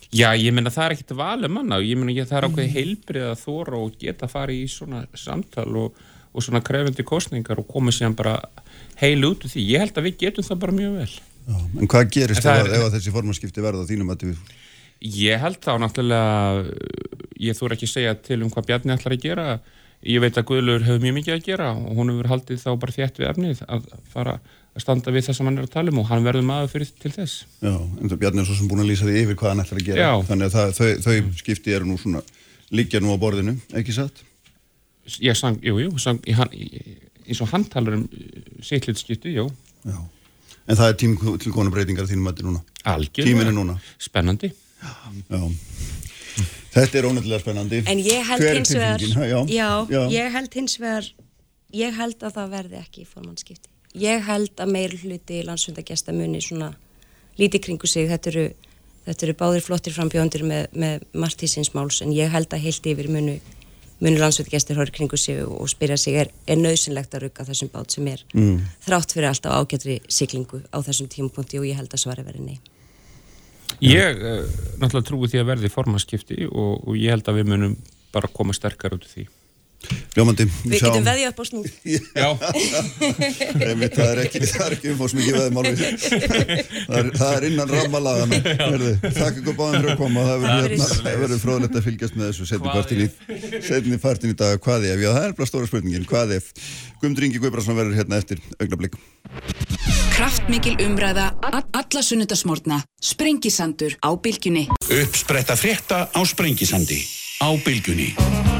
Já, 0.09 0.30
ég 0.40 0.54
meina 0.56 0.72
það 0.72 0.86
er 0.86 0.94
ekkert 0.94 1.16
valið 1.18 1.52
manna, 1.52 1.78
ég 1.84 1.98
meina 2.00 2.14
ég, 2.16 2.28
það 2.28 2.38
er 2.38 2.46
ákveði 2.48 2.70
heilbrið 2.72 3.24
að 3.28 3.40
þóra 3.42 3.80
og 3.82 3.96
geta 4.00 4.24
að 4.24 4.32
fara 4.32 4.54
í 4.54 4.62
svona 4.72 5.02
samtal 5.12 5.68
og, 5.76 5.98
og 6.32 6.44
svona 6.44 6.62
krefandi 6.64 7.04
kostningar 7.04 7.61
og 7.61 7.68
koma 7.68 7.92
síðan 7.92 8.16
bara 8.16 8.38
heil 9.02 9.20
út 9.28 9.44
úr 9.44 9.52
því. 9.52 9.66
Ég 9.74 9.84
held 9.84 10.00
að 10.00 10.09
við 10.09 10.22
getum 10.22 10.46
það 10.46 10.62
bara 10.62 10.76
mjög 10.78 10.94
vel. 11.02 11.11
Já, 11.48 11.59
en 11.59 11.90
hvað 11.92 12.09
gerist 12.16 12.40
En 12.40 12.46
það 12.48 12.72
ef, 12.78 12.86
þessi 12.96 13.12
formanskipti 13.12 13.64
verða 13.64 13.84
þínum 13.88 14.14
að 14.14 14.24
við... 14.30 14.54
Ég 15.18 15.42
held 15.44 15.61
þá 15.62 15.72
náttúrulega, 15.82 16.78
ég 17.44 17.59
þóra 17.59 17.76
ekki 17.76 17.90
segja 17.90 18.16
til 18.16 18.40
um 18.40 18.48
hvað 18.54 18.70
Bjarni 18.70 18.94
ætlar 18.96 19.14
að 19.14 19.26
gera. 19.28 19.46
Ég 20.09 20.22
veit 20.24 20.40
að 20.40 20.48
Guðlur 20.48 20.86
hefur 20.86 21.04
mjög 21.04 21.18
mikið 21.18 21.36
að 21.36 21.44
gera 21.46 21.68
og 21.76 22.00
hún 22.00 22.14
hefur 22.14 22.30
haldið 22.32 22.64
þá 22.64 22.70
bara 22.80 22.96
þétt 22.96 23.20
við 23.20 23.28
efnið 23.28 23.62
að 23.68 23.92
fara 24.09 24.38
að 24.38 24.56
standa 24.82 25.12
við 25.14 25.26
það 25.28 25.36
sem 25.38 25.48
hann 25.50 25.58
er 25.58 25.66
að 25.68 25.72
tala 25.74 25.92
um 25.92 25.98
og 26.02 26.06
hann 26.10 26.24
verður 26.26 26.46
maður 26.48 26.70
fyrir 26.74 26.90
til 27.02 27.12
þess. 27.14 27.44
Já, 27.62 27.72
en 27.74 28.10
það 28.12 28.20
Bjarni 28.24 28.42
er 28.42 28.48
svo 28.48 28.56
sem 28.58 28.68
búin 28.70 28.82
að 28.84 28.90
lýsa 28.92 29.08
því 29.08 29.22
yfir 29.24 29.38
hvað 29.40 29.52
hann 29.54 29.62
ætlar 29.64 29.80
að 29.80 29.86
gera. 29.88 30.04
Já. 30.04 30.12
Þannig 30.28 30.46
að 30.48 30.56
það, 30.56 30.74
þau, 30.78 30.90
þau 31.06 31.40
skipti 31.42 31.74
eru 31.78 31.88
nú 31.88 31.96
svona, 32.00 32.22
liggja 32.70 33.00
nú 33.04 33.14
á 33.14 33.16
borðinu, 33.22 33.56
ekki 33.80 33.96
satt? 33.96 34.22
Ég 35.24 35.36
sang, 35.40 35.56
jú, 35.64 35.78
jú, 35.80 35.90
sang, 36.02 36.20
hann, 36.36 36.52
eins 37.26 37.40
og 37.44 37.48
hann 37.54 37.64
talar 37.72 37.96
um 37.98 38.06
sitt 38.62 38.86
hlutskipti, 38.88 39.34
jú, 39.38 39.48
Já. 39.88 39.98
En 40.68 40.76
það 40.76 40.90
er 40.92 40.96
tím 41.00 41.12
til 41.40 41.52
konu 41.54 41.70
breytingar 41.72 42.04
þínum 42.04 42.26
mætti 42.28 42.44
núna. 42.44 42.58
algjörlega. 42.84 43.24
Tíminn 43.24 43.48
er 43.48 43.54
núna. 43.56 43.78
Spennandi. 44.04 44.50
Já. 44.82 45.38
Þetta 46.74 46.98
er 47.00 47.06
ónættilega 47.08 47.40
spennandi. 47.40 47.80
En 47.88 48.02
ég 48.04 48.26
held 48.28 48.42
Hver 48.44 48.58
hins 48.58 48.74
vegar? 48.76 49.00
Ha, 49.16 49.24
Já, 49.48 49.70
já. 49.88 50.02
ég 50.12 50.34
held 50.36 50.54
hins 50.58 50.76
vegar, 50.78 51.08
ég 51.74 51.96
held 51.96 52.20
að 52.22 52.36
það 52.36 52.52
verði 52.52 52.78
ekki 52.82 53.06
formannskipti. 53.08 53.70
Ég 53.99 54.24
held 54.28 54.61
að 54.62 54.72
meir 54.72 54.94
hluti 55.01 55.42
landsfundagesta 55.46 56.14
muni 56.14 56.40
svona 56.44 56.72
lítið 57.38 57.64
kringu 57.66 57.90
sig, 57.90 58.09
þetta 58.11 58.30
eru, 58.32 58.46
þetta 59.07 59.26
eru 59.26 59.36
báðir 59.40 59.64
flottir 59.66 59.94
frambjóndir 59.94 60.44
með, 60.46 60.66
með 60.78 61.07
martísins 61.18 61.72
máls, 61.74 62.01
en 62.05 62.12
ég 62.14 62.30
held 62.32 62.53
að 62.55 62.64
heilt 62.66 62.88
yfir 62.92 63.11
munu, 63.11 63.36
munu 64.03 64.22
landsfundagestir 64.22 64.78
horf 64.78 64.94
kringu 64.94 65.18
sig 65.18 65.42
og, 65.44 65.55
og 65.62 65.70
spyrja 65.70 65.99
sig, 65.99 66.18
er, 66.22 66.32
er 66.46 66.61
nöðsynlegt 66.61 67.14
að 67.14 67.26
rugga 67.26 67.46
þessum 67.49 67.72
bát 67.74 67.94
sem 67.94 68.11
er 68.11 68.24
mm. 68.34 68.59
þrátt 68.86 69.14
fyrir 69.14 69.30
alltaf 69.32 69.59
ágættri 69.59 70.01
siglingu 70.07 70.62
á 70.70 70.78
þessum 70.86 71.11
tímapunkti 71.11 71.62
og 71.62 71.66
ég 71.70 71.78
held 71.78 71.94
að 71.94 72.05
svara 72.05 72.26
verið 72.26 72.53
nei. 72.53 72.59
Ég 73.84 74.22
uh, 74.22 74.44
náttúrulega 74.80 75.07
trúi 75.11 75.30
því 75.30 75.42
að 75.42 75.51
verði 75.53 75.72
formaskipti 75.72 76.46
og, 76.49 76.86
og 76.88 76.94
ég 76.99 77.14
held 77.14 77.30
að 77.30 77.42
við 77.42 77.51
munum 77.53 77.76
bara 78.14 78.30
koma 78.32 78.55
sterkar 78.57 78.96
út 78.96 79.05
úr 79.05 79.12
því. 79.12 79.26
Ljómandi. 80.18 80.44
Við 80.66 80.80
getum 80.82 81.04
veðið 81.06 81.28
upp 81.30 81.38
á 81.38 81.44
snúð. 81.46 81.66
Já. 82.18 82.28
Einmitt, 83.62 83.94
það 83.94 84.08
er 84.10 84.20
ekki, 84.24 84.40
það 84.50 84.64
er 84.66 84.74
ekki 84.74 84.90
umfóðsmikið 84.94 85.36
veðmál 85.38 85.64
við. 85.68 85.82
Það 86.88 86.98
er, 86.98 87.08
það 87.20 87.34
er 87.36 87.46
innan 87.48 87.70
rammalagana. 87.70 88.40
Takk 89.04 89.38
ykkur 89.42 89.56
báðum 89.58 89.76
fyrir 89.78 89.92
að 89.92 90.00
koma. 90.00 90.24
Það 90.26 90.44
verður, 90.44 90.96
hérna, 91.06 91.38
fróðlegt 91.44 91.78
að 91.78 91.86
fylgjast 91.86 92.18
með 92.18 92.30
þessu 92.32 92.48
setni 92.50 92.72
partin 92.74 93.04
í, 93.04 93.08
setni 93.68 94.00
partin 94.02 94.34
í 94.34 94.38
dag. 94.40 94.58
Hvað 94.64 94.88
ef? 94.90 95.02
Já, 95.04 95.10
það 95.14 95.28
er 95.28 95.36
bara 95.38 95.50
stóra 95.52 95.70
spurningin. 95.70 96.06
Hvað 96.10 96.34
ef? 96.40 96.50
Guðmundur 96.98 97.28
Ingi 97.28 97.42
Guðbrandsson 97.44 97.78
verður 97.78 98.00
hérna 98.00 98.18
eftir 98.22 98.42
augnablík. 98.58 98.98
Kraftmikil 100.18 100.74
umræða, 100.88 101.28
a- 101.46 101.62
alla 101.78 102.02
sunnudasmórna, 102.02 102.80
sprengisandur 102.98 103.94
á 104.02 104.10
bylgjunni. 104.18 104.66
Uppspretta 104.90 105.54
frétta 105.60 106.08
á 106.10 106.20
Sprengisandi. 106.26 107.04
Á 107.38 107.54
bylgjunni. 107.62 108.57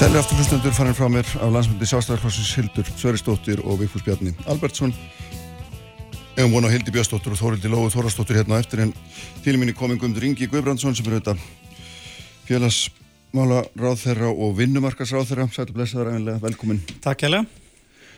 Sæli 0.00 0.16
aftur 0.16 0.38
hlustendur 0.38 0.72
farin 0.72 0.94
frá 0.96 1.10
mér 1.12 1.28
á 1.36 1.44
landsmyndi 1.52 1.84
Sástæðarflossins 1.84 2.54
Hildur 2.56 2.86
Sveristóttir 2.96 3.60
og 3.60 3.82
Vigfús 3.82 4.00
Bjarni 4.00 4.32
Albertsson. 4.48 4.94
Erum 6.40 6.54
vona 6.54 6.70
á 6.70 6.72
Hildi 6.72 6.94
Björnsdóttur 6.94 7.34
og 7.34 7.40
Þórildi 7.42 7.68
Lóu 7.68 7.90
Þórastóttur 7.92 8.38
hérna 8.40 8.62
eftir 8.62 8.80
en 8.86 8.94
til 9.44 9.58
minni 9.60 9.76
komið 9.76 10.00
Guðmundur 10.00 10.24
Ingi 10.24 10.48
Guðbrandsson 10.48 10.96
sem 10.96 11.04
er 11.04 11.18
auðvitað 11.18 11.44
félagsmála 12.48 13.60
ráðherra 13.76 14.32
og 14.32 14.56
vinnumarkas 14.56 15.12
ráðherra 15.12 15.50
Sættu 15.52 15.76
blessaður 15.76 16.14
æfinlega, 16.14 16.40
velkomin 16.48 16.80
Takk 17.04 17.26
hérlega. 17.28 17.44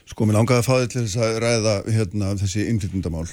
Sko, 0.06 0.30
mér 0.30 0.38
langaði 0.38 0.62
að 0.62 0.68
fá 0.68 0.74
þið 0.76 0.92
til 0.94 1.02
þess 1.08 1.18
að 1.26 1.40
ræða 1.42 1.74
hérna, 1.98 2.36
þessi 2.38 2.68
innflytjandamál 2.70 3.26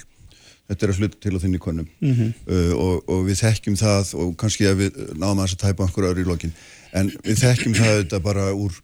Þetta 0.70 0.86
er 0.86 0.92
að 0.92 1.00
hluta 1.02 1.18
til 1.18 1.32
á 1.34 1.38
þinni 1.42 1.58
konum 1.58 1.86
Mhm. 2.00 2.28
uh, 2.46 2.74
og, 2.78 3.08
og 3.10 3.24
við 3.26 3.40
þekkjum 3.42 3.76
það 3.80 4.12
og 4.22 4.28
kannski 4.38 4.68
að 4.70 4.76
við 4.84 5.00
náðum 5.18 5.40
að 5.42 5.48
þess 5.48 5.56
að 5.58 5.64
tæpa 5.64 5.86
einhver 5.88 6.06
öðru 6.12 6.22
í 6.22 6.28
lokin. 6.28 6.52
En 6.94 7.10
við 7.26 7.42
þekkjum 7.42 7.74
það 7.74 7.96
þetta 8.04 8.20
bara 8.22 8.44
úr 8.54 8.78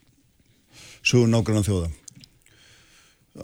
sögur 1.06 1.30
nágrannan 1.30 1.66
þjóða. 1.68 1.90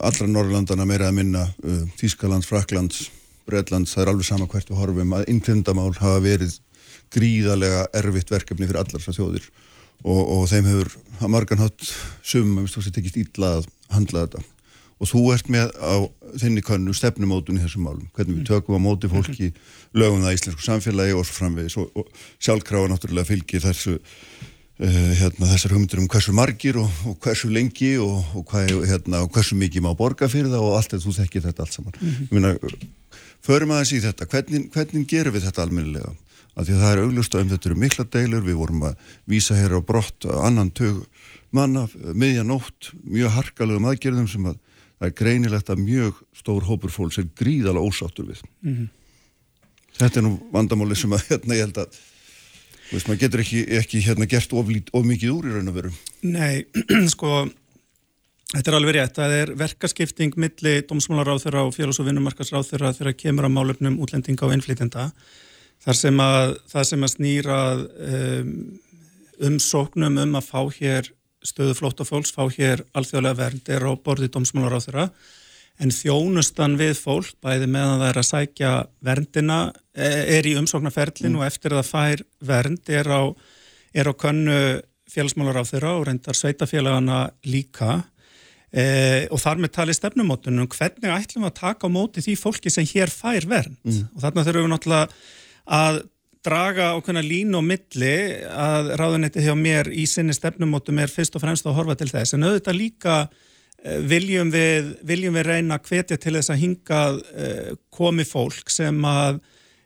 Allra 0.03 0.27
Norrlandana 0.27 0.85
meira 0.89 1.07
að 1.07 1.17
minna 1.21 1.43
uh, 1.63 1.83
Þískalands, 1.99 2.47
Fraklands, 2.49 3.09
Bredlands 3.47 3.93
það 3.93 4.03
er 4.05 4.11
alveg 4.13 4.27
sama 4.27 4.47
hvert 4.51 4.69
við 4.71 4.79
horfum. 4.79 5.13
Að 5.15 5.27
innflytjandamál 5.31 5.91
hafa 5.99 6.19
verið 6.23 6.57
gríðarlega 7.13 7.85
erfitt 7.99 8.31
verkefni 8.33 8.67
fyrir 8.67 8.81
allar 8.81 8.99
þessar 9.03 9.19
þjóðir. 9.19 9.45
Og, 10.03 10.19
og 10.19 10.47
þeim 10.51 10.65
hefur 10.67 10.89
að 11.21 11.31
margan 11.31 11.61
hátt 11.63 11.85
sumum 12.25 12.65
að 12.65 12.75
við 12.89 12.95
tekist 12.97 13.19
illa 13.21 13.53
að 13.59 13.69
handla 13.93 14.25
þetta 14.25 14.43
og 15.01 15.09
þú 15.09 15.21
ert 15.33 15.49
með 15.51 15.73
á 15.81 15.95
þinni 16.39 16.63
kannu 16.65 16.93
stefnumótun 16.95 17.59
í 17.59 17.63
þessum 17.65 17.87
málum, 17.87 18.07
hvernig 18.15 18.39
við 18.39 18.49
tökum 18.49 18.79
á 18.79 18.85
móti 18.85 19.09
fólki, 19.11 19.51
lögum 19.97 20.23
það 20.23 20.33
í 20.33 20.39
íslensku 20.39 20.65
samfélagi 20.65 21.15
og 21.17 21.27
framvegis. 21.27 21.77
Og, 21.81 21.91
og 21.97 22.09
sjálfkrafa 22.43 22.91
náttúrulega 22.91 23.29
fylgir 23.29 23.63
þessu 23.63 23.97
uh, 23.97 25.11
hérna, 25.19 25.49
þessar 25.51 25.75
hugmyndir 25.75 26.01
um 26.03 26.09
hversu 26.11 26.35
margir 26.37 26.79
og, 26.81 26.89
og 27.09 27.17
hversu 27.23 27.51
lengi 27.53 27.93
og, 28.01 28.19
og, 28.33 28.45
hvað, 28.49 28.73
hérna, 28.89 29.23
og 29.25 29.31
hversu 29.35 29.57
mikið 29.59 29.85
má 29.85 29.91
borga 29.99 30.29
fyrir 30.31 30.51
það 30.53 30.67
og 30.67 30.77
allt 30.79 30.95
þetta, 30.95 31.05
þú 31.05 31.15
þekkir 31.19 31.47
þetta 31.49 31.65
allt 31.65 31.77
saman. 31.77 31.97
Mhm. 31.99 32.27
ég 32.29 32.35
meina, 32.37 33.23
förum 33.43 33.75
aðeins 33.75 33.95
í 33.97 34.03
þetta. 34.03 34.29
Hvernig, 34.31 34.69
hvernig 34.73 35.07
gerum 35.09 35.35
við 35.35 35.49
þetta 35.49 35.67
almennilega? 35.67 36.15
Af 36.53 36.67
því 36.67 36.75
að 36.75 36.83
það 36.83 36.91
er 36.91 36.99
auglust 37.01 37.35
um 37.35 37.49
þetta 37.49 37.69
eru 37.69 37.79
mikla 37.81 38.03
deilur. 38.13 38.43
Við 38.45 38.59
vorum 38.59 38.83
að 38.85 39.07
vísa 39.29 39.55
hér 39.57 39.73
á 39.73 39.81
brott 39.81 40.27
að 40.29 40.43
annan 40.45 40.69
tög 40.69 40.99
manna, 41.53 41.87
miðjanótt 42.13 42.91
mjög 43.05 43.33
harkalegum 43.37 43.87
aðgerðum 43.89 44.29
sem 44.29 44.45
að 44.49 44.59
það 45.03 45.09
er 45.11 45.17
greinilegt 45.19 45.69
að 45.73 45.81
mjög 45.83 46.19
stór 46.39 46.63
hópur 46.69 46.91
fólks 46.95 47.19
er 47.19 47.27
gríðalega 47.35 47.83
ósáttur 47.83 48.29
við 48.31 48.41
Mhm. 48.63 48.85
þetta 49.99 50.17
er 50.21 50.23
nú 50.25 50.37
vandamáli 50.53 50.95
sem 50.95 51.11
að 51.11 51.27
hérna 51.27 51.57
ég 51.59 51.65
held 51.67 51.77
að 51.83 51.97
veist, 52.93 53.07
maður 53.09 53.19
getur 53.25 53.41
ekki, 53.43 53.65
ekki 53.79 54.01
hérna 54.07 54.27
gert 54.29 54.53
of, 54.53 54.67
lít- 54.71 54.89
of 54.93 55.03
mikið 55.05 55.33
úr 55.35 55.49
í 55.49 55.53
raun 55.57 55.67
og 55.67 55.75
veru 55.75 55.91
Nei, 56.23 56.63
sko, 57.13 57.49
þetta 58.53 58.69
er 58.71 58.77
alveg 58.77 58.95
rétt. 58.95 59.15
Það 59.17 59.31
er 59.41 59.51
verkaskipting 59.59 60.35
milli 60.39 60.73
dómsmálaráþurra 60.87 61.65
og 61.67 61.73
félags- 61.75 61.99
og 61.99 62.07
vinnumarkasráþurra 62.07 62.93
þegar 62.95 63.17
kemur 63.19 63.47
á 63.49 63.51
málefnum 63.51 63.97
útlendinga 63.99 64.45
og 64.47 64.53
innflytjenda. 64.55 65.09
Þar 65.83 65.97
sem 65.99 66.21
að, 66.23 66.53
það 66.71 66.85
sem 66.87 67.03
að 67.03 67.11
snýra 67.17 67.57
um, 68.07 68.53
umsóknum 69.49 70.21
um 70.23 70.37
að 70.39 70.47
fá 70.47 70.61
hér 70.77 71.09
stöðu 71.45 71.77
flóttafólks, 71.77 72.33
fá 72.35 72.45
hér 72.55 72.85
alþjóðlega 72.95 73.39
vernd 73.39 73.71
er 73.71 73.85
á 73.87 73.91
borði 73.95 74.29
dómsmálaráþurra 74.33 75.09
en 75.81 75.91
þjónustan 75.93 76.77
við 76.77 76.95
fólk, 77.01 77.33
bæði 77.43 77.67
meðan 77.71 77.99
það 78.01 78.09
er 78.09 78.19
að 78.21 78.29
sækja 78.29 78.71
verndina, 79.03 79.59
eh, 79.97 80.37
er 80.37 80.47
í 80.47 80.55
umsóknarferlin 80.59 81.37
og 81.39 81.45
eftir 81.47 81.73
að 81.73 81.81
það 81.81 81.91
fær 81.91 82.25
vernd 82.51 82.89
er 82.93 83.09
á, 83.09 83.21
er 83.93 84.09
á 84.09 84.13
könnu 84.13 84.59
félagsmálar 85.09 85.61
á 85.61 85.63
þeirra 85.65 85.93
og 85.97 86.07
reyndar 86.07 86.37
sveitafélagana 86.37 87.31
líka. 87.45 88.03
Eh, 88.73 89.27
og 89.29 89.37
þar 89.37 89.61
með 89.61 89.73
tali 89.75 89.93
stefnumótunum 89.93 90.69
hvernig 90.69 91.11
ætlum 91.13 91.45
við 91.45 91.51
að 91.51 91.59
taka 91.59 91.85
á 91.85 91.93
móti 91.93 92.23
því 92.25 92.33
fólki 92.41 92.71
sem 92.73 92.87
hér 92.89 93.11
fær 93.13 93.45
vernd? 93.45 93.77
Og 94.15 94.21
þarna 94.21 94.45
þurfum 94.45 94.65
við 94.65 94.73
náttúrulega 94.73 95.09
að 95.69 95.99
draga 96.43 96.91
ákveðna 96.97 97.23
línu 97.23 97.61
á 97.61 97.63
milli 97.63 98.13
að 98.49 98.93
ráðunetti 98.99 99.43
hjá 99.45 99.53
mér 99.57 99.89
í 99.93 100.05
sinni 100.09 100.35
stefnumótum 100.35 100.99
er 101.03 101.11
fyrst 101.11 101.37
og 101.37 101.43
fremst 101.45 101.67
að 101.67 101.77
horfa 101.79 101.97
til 101.99 102.09
þess. 102.11 102.35
En 102.35 102.45
auðvitað 102.47 102.79
líka 102.79 103.17
eh, 103.23 103.99
viljum 104.11 104.51
við, 104.53 104.93
viljum 105.07 105.39
við 105.39 105.49
reyna 105.49 105.79
að 105.79 105.89
hvetja 105.89 106.19
til 106.19 106.35
þess 106.37 106.53
að 106.53 106.61
hingað 106.63 107.19
eh, 107.33 107.73
komi 107.93 108.27
fólk 108.27 108.71
sem 108.73 108.99
að 109.07 109.41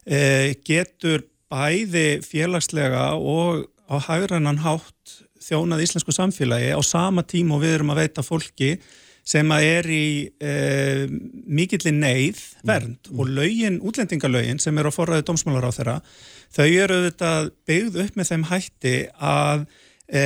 eh, 0.06 0.54
getur 0.66 1.28
bæði 1.48 2.22
félagslega 2.26 3.10
og 3.16 3.68
á 3.88 3.96
hagrannan 4.10 4.60
hátt 4.66 5.18
þjónað 5.48 5.84
íslensku 5.86 6.12
samfélagi 6.16 6.74
á 6.76 6.82
sama 6.84 7.24
tíma 7.24 7.56
og 7.56 7.64
við 7.64 7.78
erum 7.78 7.94
að 7.94 8.02
veita 8.04 8.26
fólki 8.26 8.76
sem 9.28 9.50
að 9.52 9.66
er 9.68 9.90
í 9.92 10.08
e, 10.40 10.52
mikilli 11.52 11.92
neyð 11.96 12.40
vernd 12.68 13.10
og 13.12 13.28
lögin, 13.28 13.82
útlendingalögin 13.84 14.62
sem 14.64 14.78
eru 14.80 14.92
á 14.92 14.96
forræði 14.96 15.26
dómsmálar 15.28 15.68
á 15.68 15.72
þeirra, 15.76 15.96
þau 16.56 16.68
eru 16.68 16.98
auðvitað 17.00 17.52
byggð 17.70 18.02
upp 18.06 18.18
með 18.18 18.32
þeim 18.32 18.46
hætti 18.52 18.96
að, 19.20 19.66
e, 20.08 20.24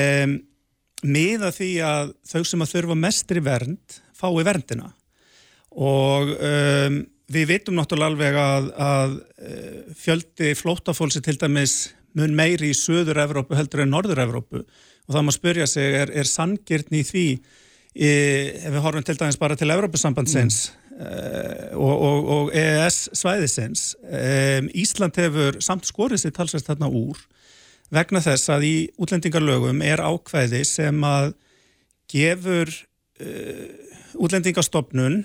miða 1.02 1.52
því 1.56 1.72
að 1.86 2.14
þau 2.32 2.42
sem 2.48 2.66
að 2.66 2.74
þurfa 2.76 3.00
mestri 3.06 3.44
vernd 3.46 4.02
fái 4.18 4.44
verndina. 4.46 4.92
Og 5.72 6.34
um, 6.36 7.00
við 7.32 7.48
vitum 7.54 7.78
náttúrulega 7.80 8.12
alveg 8.12 8.38
að, 8.38 8.70
að 8.76 9.14
uh, 9.16 9.96
fjöldi 9.96 10.52
flótafólsi 10.60 11.22
til 11.24 11.38
dæmis 11.40 11.76
mun 12.20 12.36
meiri 12.36 12.74
í 12.74 12.76
söður-Evrópu 12.78 13.56
heldur 13.56 13.86
en 13.86 13.94
norður-Evrópu. 13.94 14.66
Og 15.08 15.16
það 15.16 15.26
maður 15.28 15.38
spyrja 15.38 15.68
sig 15.70 15.98
er, 16.02 16.12
er 16.12 16.28
sangirn 16.28 16.98
í 16.98 17.06
því 17.08 17.26
e, 17.96 18.10
ef 18.62 18.68
við 18.68 18.84
horfum 18.84 19.06
til 19.08 19.18
dæmis 19.20 19.40
bara 19.40 19.58
til 19.60 19.72
Evrópusambandsins? 19.72 20.60
Mm. 20.68 20.81
E, 20.98 21.10
og, 21.78 21.94
og, 21.96 22.30
og 22.36 22.54
EES 22.58 23.04
svæðisins 23.18 23.84
e, 24.06 24.62
Ísland 24.84 25.18
hefur 25.20 25.60
samt 25.64 25.90
skorið 25.90 26.24
sér 26.24 26.36
talsvægt 26.36 26.70
þarna 26.70 26.92
úr 26.92 27.20
vegna 27.92 28.22
þess 28.24 28.52
að 28.54 28.68
í 28.68 28.76
útlendingarlögum 29.02 29.84
er 29.84 30.04
ákvæði 30.04 30.64
sem 30.68 31.04
að 31.04 31.34
gefur 32.12 32.72
útlendingastofnun 34.18 35.20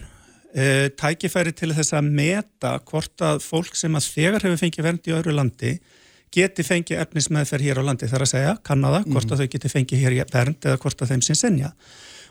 tækifæri 1.00 1.54
til 1.56 1.70
þess 1.72 1.94
að 1.96 2.10
meta 2.18 2.74
hvort 2.90 3.22
að 3.24 3.38
fólk 3.44 3.78
sem 3.78 3.94
að 3.96 4.10
þegar 4.16 4.44
hefur 4.44 4.60
fengið 4.60 4.86
vernd 4.86 5.08
í 5.08 5.14
öðru 5.16 5.34
landi 5.36 5.72
geti 6.34 6.64
fengið 6.66 7.00
efnismeðferð 7.04 7.68
hér 7.68 7.80
á 7.80 7.86
landi 7.86 8.08
þar 8.10 8.24
að 8.26 8.32
segja, 8.32 8.52
kannada, 8.66 9.02
hvort 9.06 9.32
að 9.32 9.42
þau 9.42 9.50
geti 9.54 9.72
fengið 9.72 10.02
hér 10.04 10.16
vernd 10.32 10.68
eða 10.68 10.80
hvort 10.82 11.02
að 11.02 11.12
þeim 11.12 11.24
sem 11.24 11.38
senja. 11.38 11.72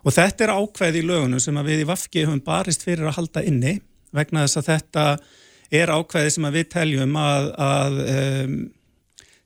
Og 0.05 0.13
þetta 0.13 0.45
er 0.45 0.53
ákveð 0.53 0.99
í 0.99 1.03
lögunum 1.05 1.41
sem 1.41 1.57
við 1.65 1.81
í 1.81 1.89
Vafki 1.89 2.25
höfum 2.27 2.43
barist 2.45 2.85
fyrir 2.85 3.09
að 3.09 3.17
halda 3.19 3.41
inni 3.45 3.79
vegna 4.15 4.45
þess 4.45 4.61
að 4.61 4.69
þetta 4.69 5.05
er 5.73 5.91
ákveði 5.91 6.33
sem 6.35 6.47
við 6.53 6.67
teljum 6.75 7.15
að, 7.17 7.47
að 7.65 7.99
um, 8.05 8.57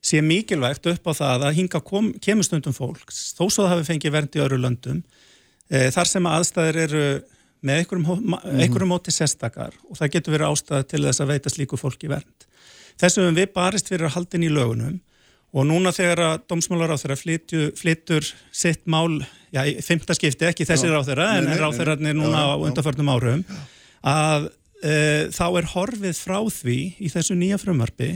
sé 0.03 0.22
mikilvægt 0.24 0.88
upp 0.91 1.10
á 1.12 1.14
það 1.16 1.47
að 1.47 1.57
hinga 1.60 1.82
kom, 1.84 2.12
kemustundum 2.24 2.76
fólks, 2.76 3.34
þó 3.36 3.47
svo 3.47 3.66
það 3.66 3.74
hafi 3.74 3.88
fengið 3.89 4.16
vernd 4.16 4.38
í 4.38 4.43
öru 4.43 4.60
löndum, 4.62 5.01
e, 5.68 5.89
þar 5.95 6.12
sem 6.12 6.30
aðstæðir 6.30 6.82
eru 6.86 7.03
með 7.66 7.82
einhverjum, 7.82 8.38
einhverjum 8.55 8.93
móti 8.93 9.12
sérstakar 9.12 9.76
og 9.89 9.99
það 9.99 10.14
getur 10.16 10.36
verið 10.38 10.53
ástæði 10.53 10.88
til 10.93 11.03
þess 11.07 11.24
að 11.24 11.34
veita 11.34 11.51
slíku 11.51 11.80
fólki 11.80 12.12
vernd. 12.12 12.47
Þessu 12.99 13.28
við 13.36 13.51
barist 13.55 13.91
fyrir 13.91 14.07
að 14.07 14.16
haldin 14.16 14.47
í 14.47 14.51
lögunum 14.51 14.99
og 15.55 15.68
núna 15.68 15.91
þegar 15.95 16.24
að 16.24 16.41
domsmálar 16.51 16.93
á 16.95 16.97
þeirra 17.01 17.20
flyttur 17.76 18.32
sitt 18.55 18.86
mál, 18.88 19.20
já, 19.54 19.62
í 19.66 19.76
fymta 19.86 20.16
skipti, 20.18 20.47
ekki 20.50 20.68
þessi 20.68 20.89
ráð 20.91 21.12
þeirra, 21.12 21.30
en 21.39 21.50
er 21.52 22.18
núna 22.18 22.43
já, 22.43 22.54
á 22.54 22.56
undarförnum 22.68 23.12
árum, 23.14 23.45
að 24.08 24.50
e, 24.84 24.93
þá 25.36 25.45
er 25.47 25.70
horfið 25.74 26.20
frá 26.20 26.39
því 26.60 26.80
í 27.00 27.12
þessu 27.14 27.38
nýja 27.39 27.60
frumarbi 27.62 28.14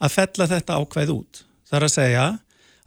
að 0.00 0.14
fella 0.16 0.48
þetta 0.50 0.78
ákveð 0.80 1.12
út. 1.14 1.44
Það 1.68 1.78
er 1.78 1.86
að 1.86 1.94
segja 1.94 2.24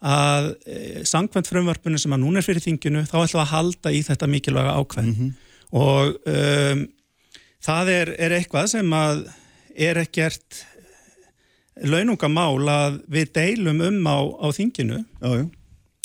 að 0.03 0.49
e, 0.67 0.79
sangvænt 1.07 1.47
frumvarpunni 1.47 2.01
sem 2.01 2.13
að 2.15 2.23
núna 2.25 2.41
er 2.41 2.47
fyrir 2.47 2.65
þinginu, 2.65 3.05
þá 3.07 3.15
ætlum 3.21 3.43
að 3.45 3.53
halda 3.53 3.93
í 3.95 4.03
þetta 4.03 4.29
mikilvæga 4.31 4.75
ákveð 4.81 5.07
mm 5.07 5.15
-hmm. 5.15 5.31
og 5.79 6.17
um, 6.33 6.83
það 7.63 7.91
er, 7.93 8.13
er 8.19 8.37
eitthvað 8.39 8.69
sem 8.73 8.93
að 8.97 9.25
er 9.73 9.99
ekkert 10.03 10.63
launungamál 11.81 12.69
að 12.69 13.01
við 13.11 13.31
deilum 13.33 13.81
um 13.81 13.99
á, 14.05 14.17
á 14.45 14.47
þinginu 14.53 14.99
já, 15.01 15.29
já. 15.39 15.43
Eh, 15.43 15.47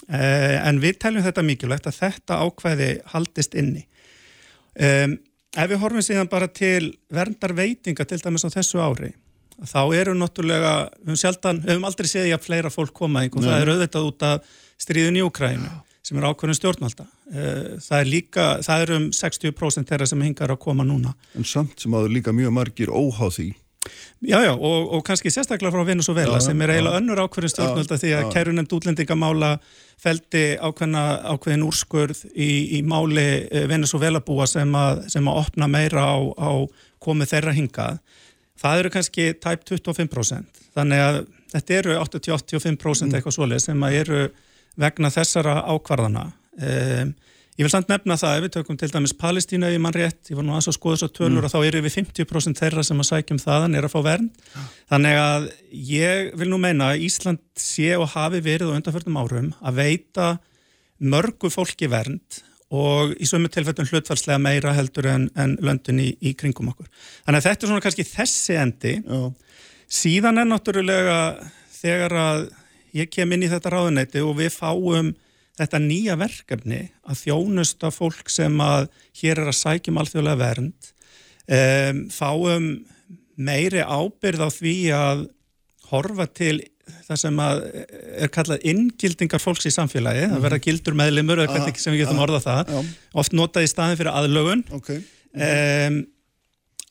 en 0.08 0.78
við 0.80 0.98
teljum 1.04 1.24
þetta 1.26 1.42
mikilvægt 1.44 1.88
að 1.90 1.98
þetta 1.98 2.40
ákvæði 2.46 2.90
haldist 3.12 3.56
inni. 3.58 3.82
Um, 4.78 5.18
ef 5.52 5.68
við 5.68 5.80
horfum 5.82 6.04
síðan 6.04 6.30
bara 6.30 6.48
til 6.48 6.94
verndarveitinga 7.12 8.06
til 8.08 8.20
dæmis 8.22 8.46
á 8.46 8.50
þessu 8.52 8.80
ári 8.80 9.10
þá 9.66 9.80
eru 9.96 10.14
náttúrulega 10.14 10.72
við 11.00 11.10
höfum, 11.10 11.18
sjaldan, 11.18 11.60
við 11.64 11.74
höfum 11.74 11.86
aldrei 11.88 12.08
séð 12.10 12.32
að 12.36 12.44
fleira 12.44 12.70
fólk 12.70 12.94
koma 12.94 13.24
og 13.26 13.42
það 13.42 13.62
er 13.62 13.70
auðvitað 13.72 14.08
út 14.10 14.26
af 14.28 14.56
stríðun 14.78 15.18
í 15.18 15.24
Ukrænu 15.26 15.70
sem 16.08 16.16
er 16.16 16.24
ákveðin 16.30 16.56
stjórnvalda. 16.56 17.04
Eh, 17.34 17.64
það 17.84 17.98
er 17.98 18.06
líka, 18.08 18.44
það 18.64 18.84
er 18.84 18.92
um 18.94 19.08
60% 19.12 19.90
þeirra 19.90 20.06
sem 20.08 20.22
hingar 20.24 20.54
að 20.54 20.60
koma 20.62 20.86
núna. 20.86 21.12
En 21.36 21.44
samt 21.44 21.82
sem 21.82 21.92
áður 21.92 22.14
líka 22.14 22.32
mjög 22.32 22.54
margir 22.56 22.92
óháð 22.94 23.34
því 23.34 23.48
Já, 24.18 24.40
já, 24.42 24.50
og, 24.50 24.92
og 24.94 25.04
kannski 25.06 25.30
sérstaklega 25.30 25.70
frá 25.70 25.84
Venezuela 25.86 26.40
já, 26.40 26.48
sem 26.48 26.62
er 26.64 26.72
eiginlega 26.74 26.98
önnur 26.98 27.20
ákveðin 27.22 27.52
stjórnvölda 27.52 27.98
því 28.02 28.08
að 28.16 28.30
kærunemt 28.34 28.72
útlendingamála 28.74 29.50
feldi 30.02 30.42
ákveðina, 30.58 31.04
ákveðin 31.36 31.62
úrskurð 31.68 32.24
í, 32.34 32.48
í 32.78 32.82
máli 32.82 33.28
eh, 33.46 33.68
Venezuela 33.70 34.18
búa 34.26 34.48
sem 34.50 34.74
að, 34.74 35.04
sem 35.14 35.30
að 35.30 35.38
opna 35.44 35.70
meira 35.70 36.02
á, 36.02 36.18
á 36.34 36.50
komið 36.98 37.30
þeirra 37.30 37.54
hingað. 37.54 38.02
Það 38.58 38.82
eru 38.82 38.92
kannski 38.96 39.28
tæp 39.38 39.62
25%, 39.70 40.62
þannig 40.74 41.04
að 41.04 41.20
þetta 41.54 41.78
eru 41.78 41.96
80-85% 42.02 43.06
mm. 43.06 43.14
eitthvað 43.14 43.38
svolítið 43.38 43.66
sem 43.68 43.86
að 43.86 44.00
eru 44.00 44.22
vegna 44.82 45.12
þessara 45.14 45.60
ákvarðana. 45.76 46.26
Um, 46.58 47.14
Ég 47.58 47.66
vil 47.66 47.72
samt 47.72 47.88
nefna 47.90 48.14
það 48.14 48.36
ef 48.36 48.44
við 48.44 48.52
tökum 48.54 48.76
til 48.78 48.88
dæmis 48.92 49.12
Palestína 49.18 49.68
í 49.74 49.78
mann 49.82 49.94
rétt, 49.96 50.28
ég 50.30 50.38
var 50.38 50.44
nú 50.46 50.52
aðeins 50.54 50.70
að 50.70 50.76
skoða 50.76 51.00
svo 51.00 51.08
tölur 51.10 51.40
mm. 51.40 51.46
og 51.48 51.50
þá 51.50 51.58
eru 51.66 51.80
við 51.82 51.96
50% 51.96 52.60
þeirra 52.62 52.84
sem 52.86 53.02
að 53.02 53.08
sækjum 53.08 53.40
þaðan 53.42 53.74
er 53.74 53.88
að 53.88 53.94
fá 53.96 53.98
vernd. 54.06 54.44
Ja. 54.52 54.66
Þannig 54.92 55.18
að 55.22 55.48
ég 55.88 56.30
vil 56.38 56.48
nú 56.52 56.60
meina 56.62 56.92
að 56.92 57.02
Ísland 57.08 57.42
sé 57.58 57.90
og 57.98 58.06
hafi 58.14 58.44
verið 58.46 58.70
á 58.70 58.76
undanförnum 58.76 59.18
árum 59.18 59.50
að 59.58 59.82
veita 59.82 60.28
mörgu 61.02 61.50
fólki 61.50 61.90
vernd 61.90 62.40
og 62.70 63.18
í 63.18 63.26
sömu 63.26 63.50
tilfellum 63.50 63.90
hlutfarslega 63.90 64.38
meira 64.38 64.78
heldur 64.78 65.10
en, 65.10 65.28
en 65.34 65.58
löndin 65.64 65.98
í, 66.04 66.12
í 66.22 66.36
kringum 66.38 66.70
okkur. 66.70 66.86
Þannig 67.26 67.40
að 67.40 67.50
þetta 67.50 67.66
er 67.66 67.72
svona 67.72 67.86
kannski 67.88 68.06
þessi 68.06 68.58
endi. 68.62 68.98
Já. 69.02 69.64
Síðan 69.98 70.44
er 70.44 70.46
náttúrulega 70.46 71.20
þegar 71.74 72.20
að 72.22 72.50
ég 72.94 73.10
kem 73.10 73.34
inn 73.34 73.48
í 73.48 73.50
þetta 73.50 73.72
ráðuneyti 73.74 74.22
og 74.22 74.38
við 74.38 74.54
fáum 74.54 75.16
þetta 75.58 75.80
nýja 75.82 76.16
verkefni 76.20 76.82
að 77.08 77.24
þjónusta 77.24 77.90
fólk 77.94 78.30
sem 78.32 78.54
að 78.62 78.88
hér 79.20 79.42
er 79.42 79.50
að 79.52 79.58
sækjum 79.58 80.00
alþjóðlega 80.02 80.40
vernd 80.42 80.92
um, 81.58 82.02
fáum 82.12 82.70
meiri 83.38 83.84
ábyrð 83.84 84.44
á 84.44 84.48
því 84.50 84.76
að 84.96 85.24
horfa 85.88 86.26
til 86.36 86.56
það 87.08 87.20
sem 87.20 87.40
að 87.42 87.62
er 88.24 88.30
kallað 88.32 88.64
inngildingar 88.70 89.42
fólks 89.42 89.68
í 89.68 89.72
samfélagi, 89.72 90.24
mm. 90.26 90.36
að 90.36 90.44
vera 90.46 90.60
gildur 90.64 90.96
meðlimur 90.98 91.42
eða 91.42 91.56
hvernig 91.56 91.80
sem 91.80 91.94
við 91.94 92.04
getum 92.04 92.22
orðað 92.24 92.46
það 92.46 92.72
já. 92.72 92.78
oft 93.22 93.36
notað 93.36 93.66
í 93.66 93.70
staðin 93.72 94.00
fyrir 94.00 94.14
aðlögun 94.14 94.64
okay. 94.76 95.02
um, 95.34 96.00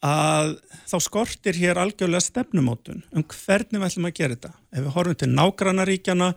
að 0.05 0.53
þá 0.91 0.97
skortir 1.07 1.57
hér 1.57 1.81
algjörlega 1.81 2.27
stefnumótun 2.27 3.01
um 3.11 3.25
hvernig 3.25 3.81
við 3.81 3.87
ætlum 3.89 4.09
að 4.09 4.17
gera 4.19 4.37
þetta 4.37 4.53
ef 4.53 4.83
við 4.83 4.95
horfum 4.97 5.19
til 5.23 5.31
nágrannaríkjana 5.33 6.29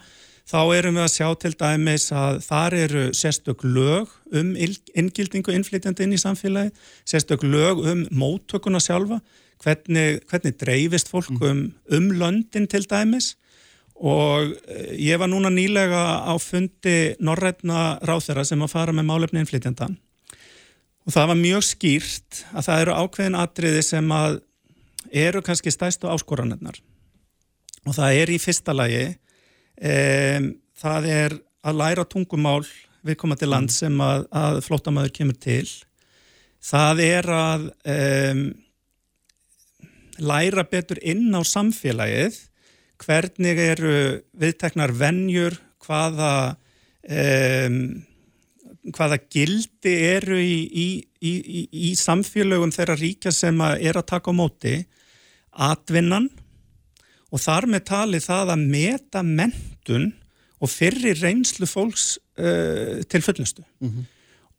þá 0.51 0.59
erum 0.75 0.99
við 0.99 1.05
að 1.05 1.13
sjá 1.15 1.29
til 1.39 1.53
dæmis 1.61 2.09
að 2.17 2.41
þar 2.47 2.77
eru 2.81 3.05
sérstök 3.17 3.63
lög 3.67 4.11
um 4.35 4.51
inngildingu 4.59 5.55
innflytjandi 5.55 6.07
inn 6.07 6.17
í 6.17 6.21
samfélagi, 6.21 6.75
sérstök 7.07 7.47
lög 7.47 7.85
um 7.87 8.03
móttökuna 8.11 8.83
sjálfa, 8.83 9.21
hvernig, 9.63 10.21
hvernig 10.31 10.59
dreifist 10.59 11.13
fólk 11.13 11.31
mm. 11.37 11.47
um, 11.47 11.65
um 11.97 12.11
löndin 12.19 12.69
til 12.71 12.87
dæmis. 12.91 13.37
Og 14.01 14.55
eh, 14.65 14.95
ég 14.97 15.21
var 15.21 15.29
núna 15.29 15.51
nýlega 15.53 16.25
á 16.25 16.35
fundi 16.41 17.15
norrætna 17.21 17.99
ráþera 18.09 18.47
sem 18.49 18.63
að 18.65 18.73
fara 18.73 18.95
með 18.97 19.11
málefni 19.11 19.43
innflytjandan 19.43 19.99
og 21.11 21.15
það 21.15 21.31
var 21.33 21.39
mjög 21.41 21.65
skýrt 21.67 22.41
að 22.55 22.67
það 22.67 22.83
eru 22.85 22.97
ákveðin 23.03 23.39
atriði 23.41 23.83
sem 23.83 24.13
að 24.15 24.37
eru 25.11 25.43
kannski 25.43 25.73
stæstu 25.75 26.11
áskoranirnar. 26.11 26.77
Og 27.89 27.97
það 27.97 28.19
er 28.21 28.31
í 28.31 28.39
fyrsta 28.39 28.75
lagi 28.77 29.07
Um, 29.81 30.55
það 30.81 31.07
er 31.09 31.37
að 31.65 31.79
læra 31.81 32.07
tungumál 32.09 32.65
við 33.07 33.17
koma 33.21 33.37
til 33.39 33.51
land 33.53 33.71
mm. 33.71 33.77
sem 33.77 34.03
að, 34.05 34.27
að 34.33 34.61
flottamæður 34.67 35.15
kemur 35.17 35.39
til. 35.41 35.69
Það 36.61 37.03
er 37.07 37.31
að 37.33 37.67
um, 37.95 38.43
læra 40.21 40.65
betur 40.69 41.01
inn 41.01 41.33
á 41.33 41.41
samfélagið, 41.47 42.37
hvernig 43.01 43.61
eru 43.65 43.95
viðteknar 44.37 44.93
vennjur, 44.93 45.57
hvaða, 45.87 46.33
um, 47.09 47.79
hvaða 48.93 49.21
gildi 49.33 49.95
eru 50.11 50.37
í, 50.37 50.59
í, 50.69 50.89
í, 51.25 51.65
í 51.89 51.95
samfélögum 51.97 52.75
þeirra 52.77 52.99
ríkja 53.01 53.33
sem 53.33 53.57
að 53.65 53.87
er 53.89 54.01
að 54.01 54.11
taka 54.13 54.37
á 54.37 54.37
móti, 54.37 54.77
atvinnan 55.51 56.29
og 57.31 57.43
þar 57.43 57.69
með 57.71 57.85
tali 57.91 58.21
það 58.23 58.55
að 58.55 58.65
meta 58.77 59.23
mentun 59.27 60.11
og 60.61 60.71
fyrri 60.71 61.15
reynslu 61.17 61.69
fólks 61.69 62.15
uh, 62.39 63.01
til 63.09 63.23
fullustu. 63.25 63.65
Mm 63.81 63.89
-hmm. 63.91 64.09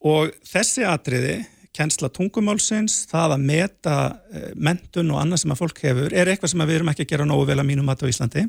Og 0.02 0.32
þessi 0.48 0.86
atriði, 0.88 1.44
kjensla 1.78 2.10
tungumálsins, 2.10 3.06
það 3.12 3.36
að 3.36 3.46
meta 3.46 3.98
uh, 4.10 4.50
mentun 4.56 5.12
og 5.12 5.22
annað 5.22 5.44
sem 5.44 5.54
að 5.54 5.62
fólk 5.62 5.84
hefur, 5.84 6.14
er 6.14 6.28
eitthvað 6.28 6.54
sem 6.54 6.66
við 6.66 6.76
erum 6.76 6.90
ekki 6.90 7.06
að 7.06 7.12
gera 7.14 7.26
nógu 7.26 7.46
vel 7.46 7.60
að 7.60 7.70
mínum 7.70 7.86
mat 7.86 8.02
á 8.02 8.10
Íslandi. 8.10 8.48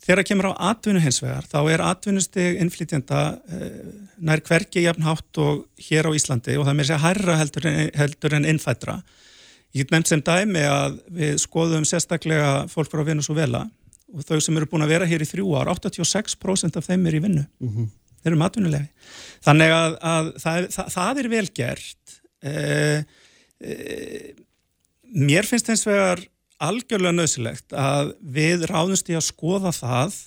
Þegar 0.00 0.22
það 0.22 0.28
kemur 0.28 0.48
á 0.48 0.60
atvinnu 0.72 1.00
hins 1.00 1.22
vegar, 1.22 1.44
þá 1.44 1.60
er 1.70 1.82
atvinnusteg 1.84 2.60
innflytjanda 2.60 3.22
uh, 3.36 3.80
nær 4.18 4.40
hverki 4.40 4.84
jafnhátt 4.84 5.38
og 5.38 5.66
hér 5.88 6.08
á 6.08 6.16
Íslandi 6.16 6.58
og 6.58 6.66
það 6.68 6.76
með 6.76 6.90
sér 6.90 7.02
hærra 7.04 7.36
heldur 7.40 7.66
en, 7.66 7.90
heldur 7.94 8.36
en 8.36 8.48
innfættra. 8.52 9.00
Ég 9.70 9.84
get 9.84 9.94
nefnt 9.94 10.10
sem 10.10 10.22
dæmi 10.26 10.62
að 10.66 10.98
við 11.14 11.36
skoðum 11.44 11.84
sérstaklega 11.86 12.66
fólk 12.72 12.90
frá 12.90 13.04
Venezuela 13.06 13.64
og 14.10 14.26
þau 14.26 14.40
sem 14.42 14.56
eru 14.58 14.66
búin 14.66 14.82
að 14.82 14.96
vera 14.96 15.06
hér 15.06 15.22
í 15.22 15.28
þrjú 15.28 15.52
ár, 15.54 15.70
86% 15.70 16.78
af 16.80 16.88
þeim 16.88 17.06
er 17.06 17.16
í 17.16 17.22
vinnu. 17.22 17.44
Mm 17.62 17.68
-hmm. 17.70 17.90
þeir 18.22 18.32
eru 18.32 18.40
matvinulefi 18.40 18.88
þannig 19.46 19.74
að, 19.76 19.96
að 20.02 20.32
það, 20.42 20.66
það, 20.74 20.90
það 20.96 21.22
er 21.22 21.28
vel 21.34 21.46
gert 21.60 22.16
eh, 22.42 23.04
eh, 23.60 24.26
mér 25.14 25.46
finnst 25.46 25.70
eins 25.70 25.86
vegar 25.86 26.24
algjörlega 26.60 27.16
nöðsilegt 27.16 27.72
að 27.72 28.14
við 28.20 28.66
ráðumst 28.68 29.08
í 29.08 29.16
að 29.16 29.28
skoða 29.28 29.72
það 29.72 30.18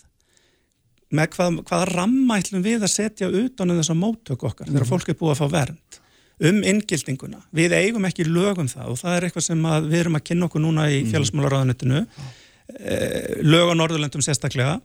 með 1.13 1.35
hvað, 1.35 1.59
hvaða 1.69 1.89
rammætlum 1.91 2.63
við 2.65 2.85
að 2.87 2.95
setja 2.95 3.29
utan 3.29 3.69
um 3.69 3.81
þessa 3.81 3.97
móttök 3.97 4.47
okkar 4.49 4.71
þegar 4.71 4.89
fólk 4.89 5.11
er 5.11 5.19
búið 5.19 5.35
að 5.35 5.43
fá 5.43 5.57
vernd 5.59 5.99
um 6.41 6.61
inngildinguna. 6.65 7.43
Við 7.53 7.75
eigum 7.77 8.07
ekki 8.09 8.25
lögum 8.27 8.69
það 8.71 8.93
og 8.93 8.99
það 9.01 9.17
er 9.17 9.27
eitthvað 9.27 9.47
sem 9.47 9.67
við 9.85 9.99
erum 9.99 10.17
að 10.17 10.25
kynna 10.29 10.49
okkur 10.49 10.63
núna 10.63 10.87
í 10.91 11.03
félagsmálaráðanutinu 11.11 12.01
eh, 12.03 13.41
lög 13.45 13.73
á 13.73 13.75
Norðurlöndum 13.77 14.23
sérstaklega 14.25 14.79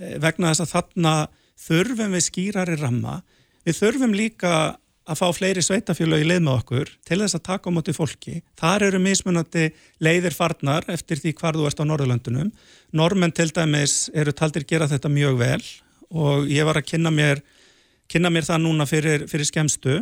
eh, 0.00 0.16
vegna 0.22 0.52
þess 0.52 0.64
að 0.64 0.74
þarna 0.74 1.14
þurfum 1.60 2.16
við 2.16 2.26
skýrari 2.26 2.78
ramma 2.80 3.20
við 3.66 3.82
þurfum 3.82 4.16
líka 4.16 4.54
að 5.10 5.18
fá 5.18 5.26
fleiri 5.34 5.62
sveitafjölu 5.64 6.20
í 6.22 6.26
leið 6.28 6.42
með 6.46 6.58
okkur 6.60 6.90
til 7.08 7.18
þess 7.22 7.36
að 7.38 7.46
taka 7.48 7.70
á 7.72 7.74
móti 7.74 7.94
fólki. 7.96 8.36
Þar 8.60 8.84
eru 8.90 9.00
mismunandi 9.02 9.70
leiðir 10.04 10.36
farnar 10.36 10.86
eftir 10.92 11.18
því 11.18 11.32
hvar 11.40 11.58
þú 11.58 11.66
ert 11.66 11.82
á 11.82 11.84
Norðurlöndunum. 11.88 12.52
Normen 12.94 13.34
til 13.34 13.48
dæmis 13.54 14.04
eru 14.14 14.34
taldir 14.36 14.66
gera 14.68 14.88
þetta 14.90 15.10
mjög 15.10 15.40
vel 15.40 15.64
og 16.10 16.46
ég 16.50 16.66
var 16.66 16.78
að 16.78 16.88
kynna 16.92 17.10
mér, 17.14 17.42
kynna 18.10 18.30
mér 18.30 18.46
það 18.46 18.64
núna 18.66 18.86
fyrir, 18.86 19.26
fyrir 19.30 19.48
skemstu 19.48 20.00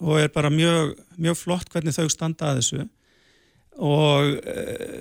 og 0.00 0.20
er 0.20 0.32
bara 0.32 0.50
mjög, 0.52 0.96
mjög 1.20 1.38
flott 1.38 1.72
hvernig 1.72 1.96
þau 1.96 2.08
standa 2.12 2.50
að 2.50 2.60
þessu 2.60 2.86
og 3.80 4.38
e, 4.44 4.54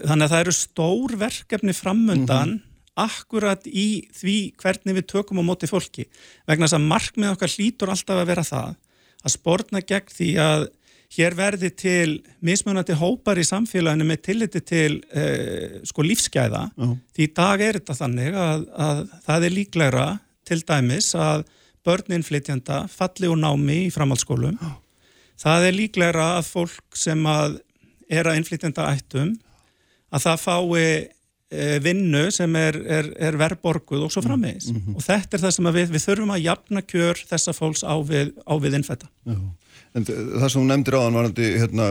þannig 0.07 0.25
að 0.25 0.33
það 0.33 0.41
eru 0.43 0.55
stór 0.55 1.15
verkefni 1.19 1.75
framundan 1.75 2.53
mm 2.53 2.57
-hmm. 2.57 3.05
akkurat 3.05 3.67
í 3.67 4.07
því 4.15 4.37
hvernig 4.59 4.99
við 4.99 5.07
tökum 5.13 5.41
á 5.41 5.43
móti 5.43 5.67
fólki 5.67 6.05
vegna 6.47 6.67
þess 6.67 6.79
að 6.79 6.89
markmið 6.91 7.33
okkar 7.33 7.55
hlýtur 7.55 7.93
alltaf 7.93 8.21
að 8.21 8.29
vera 8.31 8.43
það 8.43 8.75
að 9.23 9.35
spórna 9.35 9.81
gegn 9.81 10.13
því 10.15 10.29
að 10.39 10.67
hér 11.17 11.35
verði 11.35 11.69
til 11.73 12.09
mismunandi 12.45 12.93
hópar 12.93 13.39
í 13.41 13.45
samfélaginu 13.47 14.05
með 14.05 14.21
tilliti 14.21 14.61
til 14.61 14.99
eh, 15.11 15.79
sko 15.83 16.05
lífsgæða 16.05 16.69
uh. 16.77 16.93
því 17.15 17.25
í 17.25 17.33
dag 17.33 17.61
er 17.61 17.79
þetta 17.79 17.95
þannig 17.97 18.35
að, 18.37 18.67
að 18.77 19.01
það 19.25 19.47
er 19.47 19.55
líklegra 19.55 20.07
til 20.45 20.61
dæmis 20.61 21.15
að 21.17 21.47
börninflytjanda 21.87 22.83
falli 22.93 23.31
úr 23.31 23.39
námi 23.41 23.87
í 23.87 23.93
framhaldsskólum 23.93 24.59
uh. 24.61 24.77
Það 25.39 25.69
er 25.69 25.77
líklegra 25.77 26.27
að 26.39 26.51
fólk 26.55 26.99
sem 26.99 27.23
að 27.29 27.59
er 28.09 28.27
að 28.27 28.41
inflytjanda 28.41 28.89
ættum 28.91 29.35
að 30.09 30.25
það 30.25 30.43
fái 30.43 30.83
eh, 30.83 31.77
vinnu 31.85 32.25
sem 32.33 32.55
er, 32.57 32.79
er, 32.97 33.13
er 33.21 33.37
verborguð 33.37 34.07
og 34.07 34.13
svo 34.13 34.23
framvegis 34.25 34.71
mm 34.71 34.81
-hmm. 34.81 34.97
og 34.97 35.05
þetta 35.05 35.37
er 35.37 35.43
það 35.45 35.55
sem 35.55 35.71
við, 35.73 35.89
við 35.93 36.05
þurfum 36.07 36.35
að 36.35 36.45
jafna 36.47 36.81
kjör 36.81 37.25
þessa 37.29 37.53
fólks 37.53 37.83
á 37.85 37.95
við, 38.01 38.33
á 38.45 38.53
við 38.57 38.79
innfætta 38.79 39.09
Já 39.25 39.39
En 39.97 40.05
það 40.05 40.47
sem 40.51 40.61
hún 40.61 40.69
nefndir 40.69 40.97
áðan 40.99 41.17
varandi 41.17 41.51
hérna, 41.57 41.89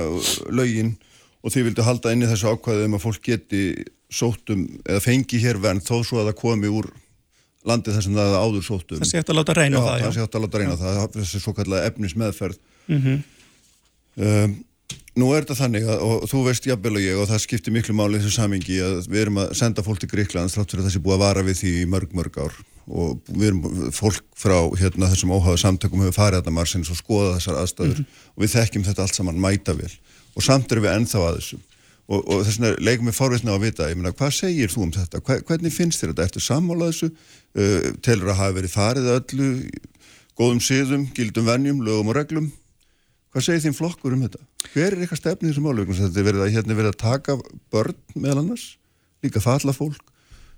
lögin 0.54 0.94
og 1.42 1.52
því 1.54 1.64
vildu 1.68 1.86
halda 1.86 2.12
inn 2.14 2.22
í 2.22 2.30
þessu 2.30 2.52
ákvæðu 2.54 2.86
um 2.86 2.96
að 2.98 3.04
fólk 3.04 3.24
geti 3.26 3.62
sóttum 4.08 4.64
eða 4.84 5.02
fengi 5.02 5.40
hér 5.42 5.58
verðn 5.62 5.82
þó 5.84 5.96
svo 6.06 6.20
að 6.22 6.30
það 6.30 6.38
komi 6.40 6.70
úr 6.70 6.88
landi 7.68 7.94
þar 7.94 8.06
sem 8.06 8.14
það 8.16 8.36
áður 8.38 8.66
sóttum. 8.66 9.02
Það 9.02 9.10
sé 9.10 9.20
hægt 9.20 9.32
að 9.32 9.40
láta 9.40 9.56
reyna 9.58 9.80
já, 9.80 9.82
það. 9.82 9.96
Já, 9.98 10.04
það 10.04 10.14
sé 10.14 10.22
hægt 10.22 10.38
að 10.38 10.44
láta 10.44 10.62
reyna 10.62 10.78
það, 10.78 11.00
þessi 11.16 11.42
svo 11.42 11.54
kallega 11.56 11.90
efnismeðferð. 11.90 12.62
Mm 12.88 13.02
-hmm. 13.02 13.18
Um, 14.18 14.56
nú 15.18 15.28
er 15.34 15.44
þetta 15.44 15.58
þannig 15.62 15.86
að, 15.88 16.02
og 16.06 16.26
þú 16.30 16.40
veist 16.46 16.66
jafnvel 16.68 16.96
og 16.98 17.04
ég 17.04 17.20
og 17.20 17.28
það 17.30 17.44
skiptir 17.44 17.74
miklu 17.74 17.94
máli 17.96 18.20
þessu 18.20 18.34
samingi 18.36 18.80
að 18.84 18.98
við 19.10 19.22
erum 19.24 19.40
að 19.42 19.54
senda 19.58 19.84
fólk 19.86 20.02
til 20.02 20.10
Gríklands 20.12 20.56
þrátt 20.56 20.74
fyrir 20.74 20.84
að 20.84 20.88
það 20.88 20.94
sé 20.96 21.04
búið 21.04 21.16
að 21.16 21.24
vara 21.24 21.46
við 21.46 21.62
því 21.62 21.72
í 21.78 21.86
mörg, 21.90 22.12
mörg 22.16 22.38
ár. 22.38 22.58
Og 22.88 23.18
við 23.28 23.48
erum 23.50 23.90
fólk 23.92 24.22
frá 24.38 24.56
hérna, 24.80 25.10
þessum 25.12 25.34
óháðu 25.36 25.60
samtökum 25.60 26.04
hefur 26.04 26.16
farið 26.16 26.46
að 26.46 26.54
marsins 26.56 26.92
og 26.92 27.00
skoða 27.00 27.34
þessar 27.36 27.58
aðstæður. 27.62 27.98
Mm 27.98 28.04
-hmm. 28.04 28.28
og 28.34 28.44
við 28.44 28.54
þekkjum 28.54 28.86
þetta 28.86 29.04
allt 29.04 29.18
saman 29.18 29.42
mæta 29.42 29.74
vil 29.76 29.90
og 30.38 30.44
samt 30.46 30.72
erum 30.72 30.86
við 30.86 30.94
ennþá 30.94 31.24
að 31.24 31.40
þessu. 31.40 31.58
Og, 32.08 32.22
og 32.24 32.46
þess 32.46 32.56
vegna 32.56 32.70
leikum 32.80 33.10
við 33.10 33.18
fárveitna 33.18 33.52
á 33.52 33.56
að 33.58 33.64
vita 33.66 33.88
meina, 33.92 34.14
hvað 34.16 34.30
segir 34.32 34.70
þú 34.72 34.86
um 34.86 34.92
þetta, 34.94 35.20
Hva, 35.20 35.42
hvernig 35.44 35.74
finnst 35.74 36.00
þér 36.00 36.14
þetta? 36.14 36.24
Eftir 36.24 36.44
sammála 36.46 36.88
þessu? 36.88 37.10
Uh, 37.52 37.90
telur 38.00 38.30
að 38.32 38.38
hafa 38.38 38.56
verið 38.56 38.72
farið 38.72 39.10
öllu 39.12 39.48
góðum 40.38 40.62
síðum, 40.62 41.04
gildum 41.12 41.44
vennjum, 41.44 41.82
lögum 41.84 42.08
og 42.08 42.16
reglum 42.16 42.48
hvað 43.38 43.46
segir 43.46 43.64
þín 43.64 43.78
flokkur 43.78 44.14
um 44.16 44.22
þetta 44.26 44.44
hver 44.72 44.92
er 44.92 45.02
eitthvað 45.02 45.22
stefnið 45.22 45.52
þessum 45.52 45.68
álögum 45.70 45.98
þetta 45.98 46.20
er 46.20 46.28
verið 46.28 46.44
að, 46.44 46.54
hérna, 46.56 46.78
verið 46.78 46.92
að 46.92 47.02
taka 47.04 47.36
börn 47.72 47.98
meðal 48.18 48.42
annars, 48.42 48.68
líka 49.22 49.42
falla 49.42 49.74
fólk 49.76 50.14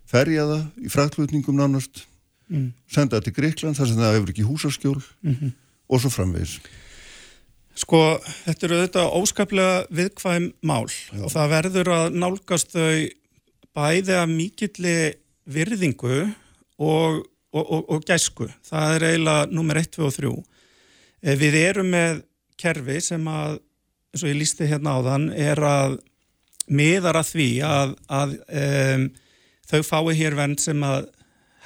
ferja 0.08 0.46
það 0.48 0.62
í 0.80 0.92
fræklutningum 0.92 1.60
nánast 1.60 2.04
mm. 2.48 2.70
senda 2.90 3.18
það 3.18 3.28
til 3.28 3.36
Greikland 3.36 3.78
þar 3.78 3.90
sem 3.90 4.00
það 4.00 4.16
hefur 4.16 4.32
ekki 4.34 4.48
húsaskjól 4.48 4.98
mm 4.98 5.34
-hmm. 5.34 5.52
og 5.92 6.02
svo 6.02 6.14
framvegis 6.14 6.60
Sko, 7.80 8.18
þetta 8.44 8.66
eru 8.66 8.76
auðvitað 8.76 9.12
óskaplega 9.16 9.74
viðkvæm 9.94 10.50
mál 10.66 10.88
Já. 10.90 11.22
og 11.24 11.30
það 11.32 11.52
verður 11.54 11.90
að 11.94 12.16
nálgast 12.18 12.74
þau 12.74 13.08
bæði 13.76 14.16
að 14.18 14.32
mikilli 14.34 14.96
virðingu 15.50 16.16
og, 16.80 17.20
og, 17.54 17.62
og, 17.64 17.84
og 17.94 18.02
gæsku. 18.04 18.48
Það 18.66 18.96
er 18.96 19.06
eiginlega 19.10 19.46
nummer 19.54 19.80
1, 19.80 19.92
2 19.96 20.08
og 20.08 20.16
3. 20.18 20.32
Eh, 21.22 21.38
við 21.38 21.56
erum 21.62 21.92
með 21.94 22.20
kerfi 22.60 23.00
sem 23.04 23.26
að, 23.30 23.58
eins 24.12 24.24
og 24.24 24.30
ég 24.30 24.38
lísti 24.40 24.68
hérna 24.70 24.96
á 24.96 24.98
þann, 25.08 25.26
er 25.34 25.62
að 25.64 25.98
miðar 26.70 27.18
að 27.20 27.32
því 27.32 27.48
að, 27.66 27.96
að 28.20 28.36
um, 28.62 29.08
þau 29.70 29.80
fái 29.86 30.14
hér 30.20 30.36
vend 30.38 30.62
sem 30.62 30.84
að 30.86 31.08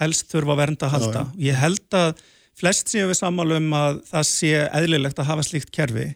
helst 0.00 0.30
þurfa 0.32 0.54
að 0.54 0.60
vernda 0.62 0.88
að 0.88 0.94
halda. 0.96 1.12
Já, 1.12 1.34
já. 1.34 1.44
Ég 1.48 1.60
held 1.60 1.98
að 1.98 2.24
flest 2.58 2.90
séu 2.90 3.08
við 3.10 3.18
sammálum 3.20 3.70
að 3.76 4.00
það 4.10 4.26
sé 4.30 4.52
eðlilegt 4.64 5.20
að 5.20 5.30
hafa 5.30 5.46
slíkt 5.46 5.72
kerfi. 5.74 6.08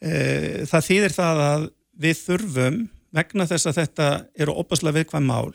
E, 0.00 0.12
það 0.70 0.88
þýðir 0.88 1.16
það 1.16 1.42
að 1.44 1.68
við 2.04 2.20
þurfum, 2.24 2.80
vegna 3.14 3.46
þess 3.50 3.70
að 3.70 3.78
þetta 3.80 4.08
eru 4.42 4.56
opaslega 4.62 4.98
viðkvæm 4.98 5.28
mál, 5.30 5.54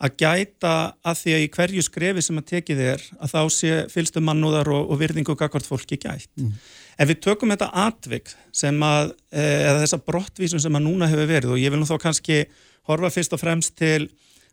að 0.00 0.14
gæta 0.22 0.74
að 1.04 1.18
því 1.20 1.34
að 1.36 1.42
í 1.44 1.48
hverju 1.56 1.84
skrefi 1.84 2.22
sem 2.24 2.40
að 2.40 2.48
tekið 2.54 2.82
er 2.94 3.02
að 3.20 3.34
þá 3.34 3.40
sé 3.52 3.72
fylgstu 3.92 4.22
mannúðar 4.24 4.70
og, 4.72 4.88
og 4.92 5.00
virðingu 5.02 5.34
og 5.34 5.40
gagvart 5.42 5.68
fólki 5.68 5.98
gætt. 6.00 6.30
Mm. 6.40 6.54
Ef 7.00 7.10
við 7.10 7.20
tökum 7.26 7.52
þetta 7.52 7.68
atvik 7.84 8.32
sem 8.56 8.80
að, 8.84 9.12
e, 9.28 9.44
eða 9.44 9.82
þessa 9.82 10.00
brottvísum 10.08 10.62
sem 10.62 10.76
að 10.76 10.86
núna 10.86 11.08
hefur 11.10 11.28
verið 11.28 11.54
og 11.54 11.60
ég 11.60 11.72
vil 11.72 11.80
nú 11.82 11.88
þá 11.88 11.98
kannski 12.00 12.42
horfa 12.88 13.12
fyrst 13.12 13.36
og 13.36 13.42
fremst 13.42 13.76
til 13.78 14.08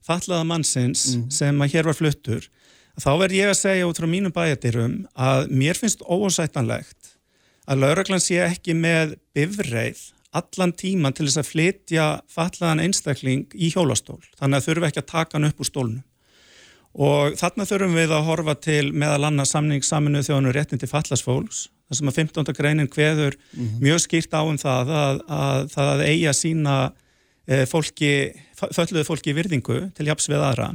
fallaða 0.06 0.44
mannsins 0.48 1.08
mm. 1.16 1.28
sem 1.34 1.64
að 1.64 1.74
hér 1.76 1.90
var 1.90 1.98
fluttur 1.98 2.48
þá 2.98 3.12
verð 3.22 3.38
ég 3.38 3.52
að 3.52 3.60
segja 3.60 3.88
út 3.88 4.00
frá 4.00 4.08
mínum 4.10 4.34
bæjadirum 4.34 5.00
að 5.14 5.52
mér 5.54 5.80
finnst 5.80 6.04
ósættanlegt 6.04 7.14
að 7.68 7.84
lauraglann 7.84 8.24
sé 8.24 8.40
ekki 8.46 8.76
með 8.78 9.18
bifreið 9.36 10.02
allan 10.36 10.74
tíman 10.76 11.16
til 11.16 11.28
þess 11.28 11.42
að 11.42 11.50
flytja 11.52 12.06
fallaðan 12.32 12.84
einstakling 12.84 13.48
í 13.56 13.72
hjólastól 13.74 14.20
þannig 14.40 14.60
að 14.60 14.68
þurfum 14.68 14.90
ekki 14.90 15.04
að 15.04 15.12
taka 15.14 15.38
hann 15.38 15.50
upp 15.50 15.64
úr 15.64 15.70
stólnum 15.72 16.04
og 17.08 17.38
þarna 17.38 17.68
þurfum 17.70 17.98
við 17.98 18.14
að 18.18 18.28
horfa 18.28 18.56
til 18.68 18.92
meðal 18.92 19.30
annars 19.30 19.54
samning 19.56 19.86
saminuð 19.86 20.30
þjónu 20.30 20.54
réttin 20.56 20.82
til 20.82 20.92
fallasfólks 20.92 21.68
þar 21.88 22.00
sem 22.00 22.12
að 22.12 22.22
15. 22.22 22.54
greinin 22.58 22.92
hveður 22.92 23.38
mm 23.38 23.66
-hmm. 23.66 23.82
mjög 23.82 24.00
skýrt 24.04 24.34
á 24.36 24.42
um 24.44 24.58
það 24.58 24.96
að, 25.02 25.20
að 25.28 25.70
það 25.72 25.92
að 25.94 26.08
eiga 26.12 26.34
sína 26.34 26.78
Eh, 27.48 27.64
fólki, 27.64 28.34
fölluðu 28.60 29.06
fólki 29.08 29.32
í 29.32 29.38
virðingu 29.38 29.86
til 29.96 30.10
japs 30.10 30.28
við 30.28 30.42
aðra. 30.44 30.74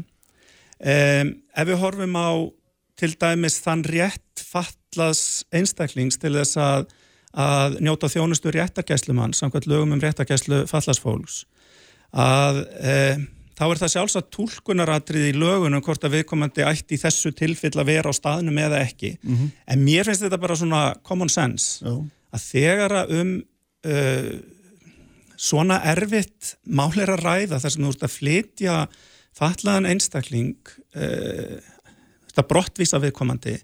Um, 0.82 1.34
ef 1.52 1.68
við 1.68 1.78
horfum 1.82 2.16
á 2.16 2.32
til 2.98 3.10
dæmis 3.20 3.58
þann 3.62 3.84
rétt 3.84 4.40
fallas 4.40 5.44
einstaklings 5.52 6.16
til 6.18 6.32
þess 6.32 6.56
að, 6.58 6.86
að 7.32 7.78
njóta 7.80 8.10
þjónustu 8.12 8.52
réttargæslumann 8.52 9.32
samkvæmt 9.36 9.68
lögum 9.70 9.94
um 9.96 10.02
réttargæslu 10.02 10.64
fallasfólks 10.68 11.44
að 12.12 12.58
um, 12.60 13.28
þá 13.56 13.64
er 13.66 13.80
það 13.80 13.92
sjálfsagt 13.94 14.30
tólkunaratrið 14.34 15.28
í 15.30 15.36
lögunum 15.36 15.82
hvort 15.84 16.04
að 16.04 16.18
viðkomandi 16.18 16.64
ætti 16.66 16.96
í 16.96 17.00
þessu 17.00 17.32
tilfill 17.36 17.74
að 17.78 17.88
vera 17.92 18.12
á 18.12 18.14
staðnum 18.16 18.58
eða 18.60 18.82
ekki 18.84 19.14
mm 19.20 19.36
-hmm. 19.36 19.52
en 19.66 19.84
mér 19.84 20.08
finnst 20.08 20.24
þetta 20.26 20.40
bara 20.40 20.56
svona 20.56 20.82
common 21.02 21.32
sense 21.32 21.84
Já. 21.84 21.94
að 22.32 22.40
þegar 22.50 22.96
að 23.02 23.14
um 23.20 23.32
uh, 23.86 24.32
svona 25.36 25.80
erfitt 25.92 26.56
málir 26.64 27.10
að 27.10 27.24
ræða 27.24 27.60
þar 27.60 27.70
sem 27.70 27.84
þú 27.84 27.92
ert 27.94 28.06
að 28.06 28.16
flytja 28.16 28.76
fatlaðan 29.32 29.88
einstakling 29.88 30.56
uh, 30.96 31.60
þetta 32.28 32.48
brottvísa 32.48 33.00
viðkomandi 33.00 33.56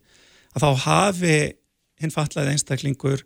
að 0.55 0.63
þá 0.65 0.71
hafi 0.85 1.39
hinn 1.99 2.15
fatlaði 2.15 2.55
einstaklingur 2.55 3.25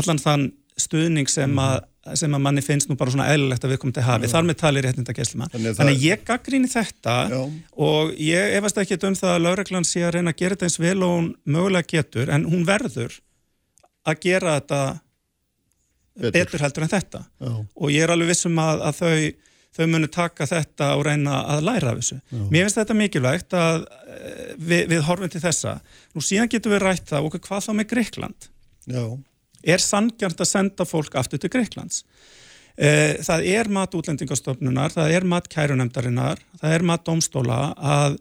allan 0.00 0.20
þann 0.22 0.50
stuðning 0.80 1.28
sem 1.30 1.58
að, 1.60 1.82
sem 2.18 2.32
að 2.32 2.42
manni 2.46 2.62
finnst 2.64 2.88
nú 2.90 2.96
bara 2.98 3.12
svona 3.12 3.28
eðlilegt 3.32 3.64
að 3.66 3.74
viðkomandi 3.74 4.04
hafi, 4.06 4.28
Já. 4.28 4.32
þar 4.32 4.48
með 4.48 4.58
tali 4.62 4.82
réttinda 4.84 5.14
gæslima. 5.16 5.48
Þannig, 5.52 5.76
Þannig 5.78 5.98
að 5.98 6.06
ég 6.06 6.24
gaggríni 6.28 6.70
þetta 6.72 7.16
Já. 7.32 7.40
og 7.86 8.12
ég 8.22 8.56
efast 8.58 8.80
ekki 8.82 8.98
um 9.08 9.16
það 9.18 9.34
að 9.34 9.44
lauraglann 9.46 9.88
sé 9.88 10.04
að 10.06 10.14
reyna 10.16 10.32
að 10.32 10.42
gera 10.42 10.56
þetta 10.56 10.68
eins 10.70 10.80
vel 10.82 10.98
og 10.98 11.14
hún 11.14 11.30
mögulega 11.44 11.90
getur 11.92 12.32
en 12.32 12.46
hún 12.48 12.66
verður 12.68 13.18
að 14.08 14.20
gera 14.24 14.58
þetta 14.58 14.82
betur, 16.18 16.36
betur 16.38 16.64
heldur 16.66 16.86
en 16.86 16.92
þetta 16.92 17.24
Já. 17.28 17.52
og 17.52 17.92
ég 17.92 18.06
er 18.06 18.12
alveg 18.14 18.32
vissum 18.32 18.62
að, 18.62 18.84
að 18.88 19.02
þau, 19.02 19.50
þau 19.76 19.84
munu 19.94 20.12
taka 20.12 20.48
þetta 20.50 20.88
og 20.96 21.04
reyna 21.08 21.42
að 21.54 21.66
læra 21.68 21.92
af 21.92 22.00
þessu. 22.00 22.22
Já. 22.32 22.46
Mér 22.48 22.64
finnst 22.66 22.80
þetta 22.80 22.96
mikilvægt 22.98 23.58
að 23.60 23.84
eh, 24.08 24.54
við, 24.56 24.88
við 24.94 25.04
horfum 25.06 25.32
til 25.32 25.44
þessa. 25.44 25.76
Nú 26.16 26.24
síðan 26.24 26.50
getum 26.52 26.74
við 26.74 26.82
rætt 26.86 27.12
það 27.12 27.28
okkur 27.28 27.44
hvað 27.46 27.68
þá 27.68 27.76
með 27.76 27.92
Greikland. 27.92 28.48
Já. 28.90 29.04
Er 29.62 29.82
sangjart 29.82 30.40
að 30.42 30.50
senda 30.50 30.86
fólk 30.88 31.16
aftur 31.20 31.42
til 31.42 31.50
Greiklands? 31.52 32.02
Eh, 32.76 33.18
það 33.20 33.48
er 33.52 33.68
mat 33.68 33.94
útlendingastofnunar, 33.94 34.94
það 34.94 35.16
er 35.18 35.26
mat 35.28 35.48
kærunemdarinnar, 35.52 36.40
það 36.60 36.76
er 36.78 36.86
mat 36.88 37.04
domstóla 37.04 37.58
að 37.76 38.16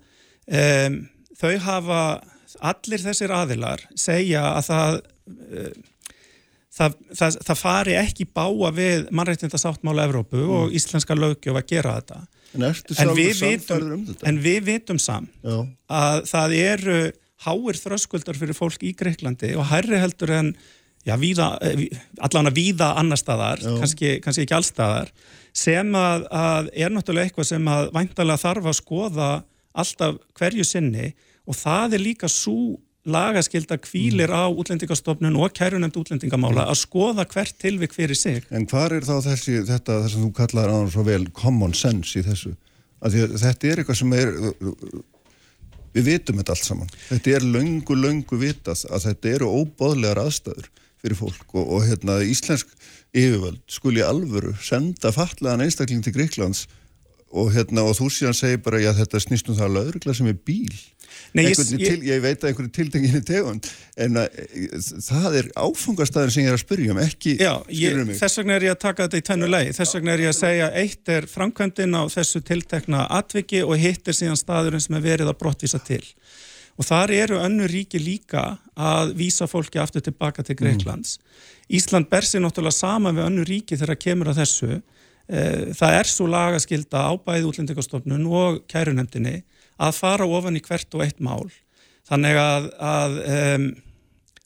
um, 0.51 0.97
þau 1.39 1.53
hafa, 1.63 2.01
allir 2.59 3.05
þessir 3.05 3.31
aðilar 3.31 3.85
segja 3.95 4.43
að 4.57 4.67
það 4.67 4.99
uh, 4.99 5.71
það, 6.75 6.97
það, 7.15 7.39
það 7.47 7.61
fari 7.61 7.95
ekki 7.99 8.27
báa 8.27 8.73
við 8.75 9.07
mannrættindasáttmála 9.15 10.09
Evrópu 10.09 10.41
mm. 10.41 10.53
og 10.57 10.75
íslenska 10.77 11.17
lögjöf 11.17 11.61
að 11.61 11.71
gera 11.71 11.95
þetta. 11.99 12.19
En 12.51 12.67
ertu 12.67 12.97
sjálfur 12.97 13.39
samfærður 13.39 13.95
um 13.95 14.05
þetta? 14.09 14.27
En 14.27 14.43
við 14.43 14.61
vitum 14.67 14.99
samt 14.99 15.49
að 15.87 16.21
það 16.31 16.57
eru 16.59 16.99
háir 17.41 17.79
þröskuldar 17.79 18.37
fyrir 18.37 18.57
fólk 18.57 18.83
í 18.85 18.93
Greiklandi 18.97 19.55
og 19.57 19.69
hærri 19.71 20.01
heldur 20.01 20.35
en 20.35 20.51
já, 21.07 21.15
víða, 21.19 21.53
allan 22.21 22.51
að 22.51 22.59
víða 22.59 22.91
annar 22.99 23.19
staðar, 23.19 23.63
kannski, 23.81 24.19
kannski 24.23 24.45
ekki 24.45 24.57
allstaðar, 24.57 25.11
sem 25.53 25.95
að, 25.97 26.27
að 26.31 26.69
er 26.73 26.93
náttúrulega 26.93 27.29
eitthvað 27.29 27.49
sem 27.49 27.67
að 27.71 27.89
væntalega 27.95 28.43
þarf 28.45 28.69
að 28.71 28.79
skoða 28.79 29.31
alltaf 29.71 30.21
hverju 30.37 30.67
sinni 30.67 31.11
og 31.47 31.57
það 31.57 31.97
er 31.97 32.03
líka 32.05 32.29
svo 32.31 32.77
lagaskilda 33.09 33.79
kvílir 33.81 34.29
mm. 34.29 34.37
á 34.37 34.45
útlendingastofnun 34.53 35.37
og 35.41 35.53
kærunemt 35.57 35.95
útlendingamála 35.97 36.67
að 36.69 36.81
skoða 36.83 37.25
hvert 37.29 37.55
tilvik 37.61 37.95
fyrir 37.97 38.17
sig. 38.17 38.43
En 38.53 38.67
hvað 38.69 38.99
er 38.99 39.07
þá 39.07 39.15
þessi, 39.25 39.55
þetta 39.65 39.95
að 40.03 40.17
þú 40.19 40.29
kallar 40.37 40.69
á 40.69 40.77
svo 40.93 41.05
vel 41.07 41.23
common 41.33 41.73
sense 41.77 42.19
í 42.19 42.25
þessu? 42.25 42.53
Þetta 43.01 43.71
er 43.71 43.81
eitthvað 43.81 43.97
sem 43.97 44.13
er, 44.13 44.29
við 45.97 46.11
vitum 46.11 46.37
þetta 46.37 46.53
allt 46.53 46.67
saman. 46.67 46.93
Þetta 47.07 47.33
er 47.39 47.47
löngu, 47.55 47.97
löngu 47.97 48.37
vitað 48.37 48.85
að 48.93 49.07
þetta 49.07 49.33
eru 49.33 49.49
óbóðlegar 49.63 50.21
aðstæður 50.27 50.69
fyrir 51.01 51.17
fólk 51.19 51.55
og, 51.55 51.65
og 51.65 51.87
hérna 51.87 52.21
íslensk 52.25 52.69
yfirvöld 53.11 53.59
skuli 53.71 54.03
alvöru 54.05 54.53
senda 54.63 55.11
fatlaðan 55.15 55.65
einstakling 55.65 56.03
til 56.05 56.15
Greiklands 56.15 56.67
og 57.31 57.51
hérna 57.55 57.83
og 57.87 57.95
þú 57.95 58.09
síðan 58.11 58.35
segir 58.35 58.59
bara 58.63 58.81
já 58.81 58.91
þetta 58.95 59.21
snýst 59.23 59.51
um 59.51 59.55
það 59.55 59.77
lögregla 59.77 60.15
sem 60.15 60.27
er 60.27 60.35
bíl. 60.35 60.73
Nei, 61.35 61.45
ég, 61.45 61.59
til, 61.59 61.79
ég, 61.79 62.03
ég 62.07 62.21
veit 62.23 62.39
að 62.39 62.49
einhverju 62.49 62.71
tiltenginu 62.75 63.21
tegund 63.27 63.67
en 63.99 64.19
að, 64.19 64.37
það 65.03 65.37
er 65.41 65.49
áfungastæðin 65.59 66.33
sem 66.33 66.45
ég 66.45 66.51
er 66.51 66.55
að 66.55 66.61
spyrja 66.63 66.93
um, 66.93 67.01
ekki 67.03 67.33
Já, 67.39 67.51
ég, 67.75 67.99
þess 68.19 68.39
vegna 68.39 68.55
er 68.55 68.65
ég 68.67 68.75
að 68.75 68.79
taka 68.83 69.07
þetta 69.07 69.19
í 69.19 69.25
tvennu 69.27 69.49
lei 69.51 69.73
þess 69.75 69.97
vegna 69.97 70.13
er 70.15 70.23
ég 70.23 70.31
að 70.31 70.37
segja, 70.39 70.69
eitt 70.81 71.11
er 71.11 71.27
framkvæmdinn 71.31 71.99
á 71.99 72.03
þessu 72.11 72.43
tiltekna 72.47 73.03
atviki 73.19 73.59
og 73.63 73.75
hitt 73.79 74.07
er 74.07 74.17
síðan 74.17 74.39
staðurinn 74.39 74.83
sem 74.83 74.95
er 74.99 75.05
verið 75.05 75.33
að 75.33 75.39
brottvísa 75.43 75.83
til 75.83 76.03
og 76.79 76.87
þar 76.87 77.13
eru 77.15 77.39
önnu 77.41 77.67
ríki 77.69 77.99
líka 78.01 78.57
að 78.75 79.15
vísa 79.19 79.47
fólki 79.49 79.81
aftur 79.81 80.03
tilbaka 80.05 80.43
til 80.45 80.57
Greiklands 80.59 81.17
mm. 81.17 81.25
Ísland 81.77 82.09
ber 82.11 82.25
sér 82.27 82.43
náttúrulega 82.43 82.75
sama 82.75 83.13
við 83.15 83.27
önnu 83.29 83.45
ríki 83.47 83.77
þegar 83.79 83.99
kemur 84.01 84.31
að 84.31 84.41
þessu 84.41 84.71
eh, 84.75 85.71
það 85.77 85.97
er 85.99 86.09
svo 86.09 86.27
lagaskilda 86.31 87.05
á 87.07 87.11
bæði 87.15 87.47
útlendingastofnun 87.51 88.27
og 88.27 88.63
kærunemdini 88.71 89.39
að 89.81 89.95
fara 89.97 90.27
ofan 90.27 90.59
í 90.59 90.63
hvert 90.65 90.97
og 90.97 91.05
eitt 91.05 91.21
mál. 91.23 91.47
Þannig 92.09 92.37
að, 92.41 92.67
að 92.83 93.17
um, 93.21 93.65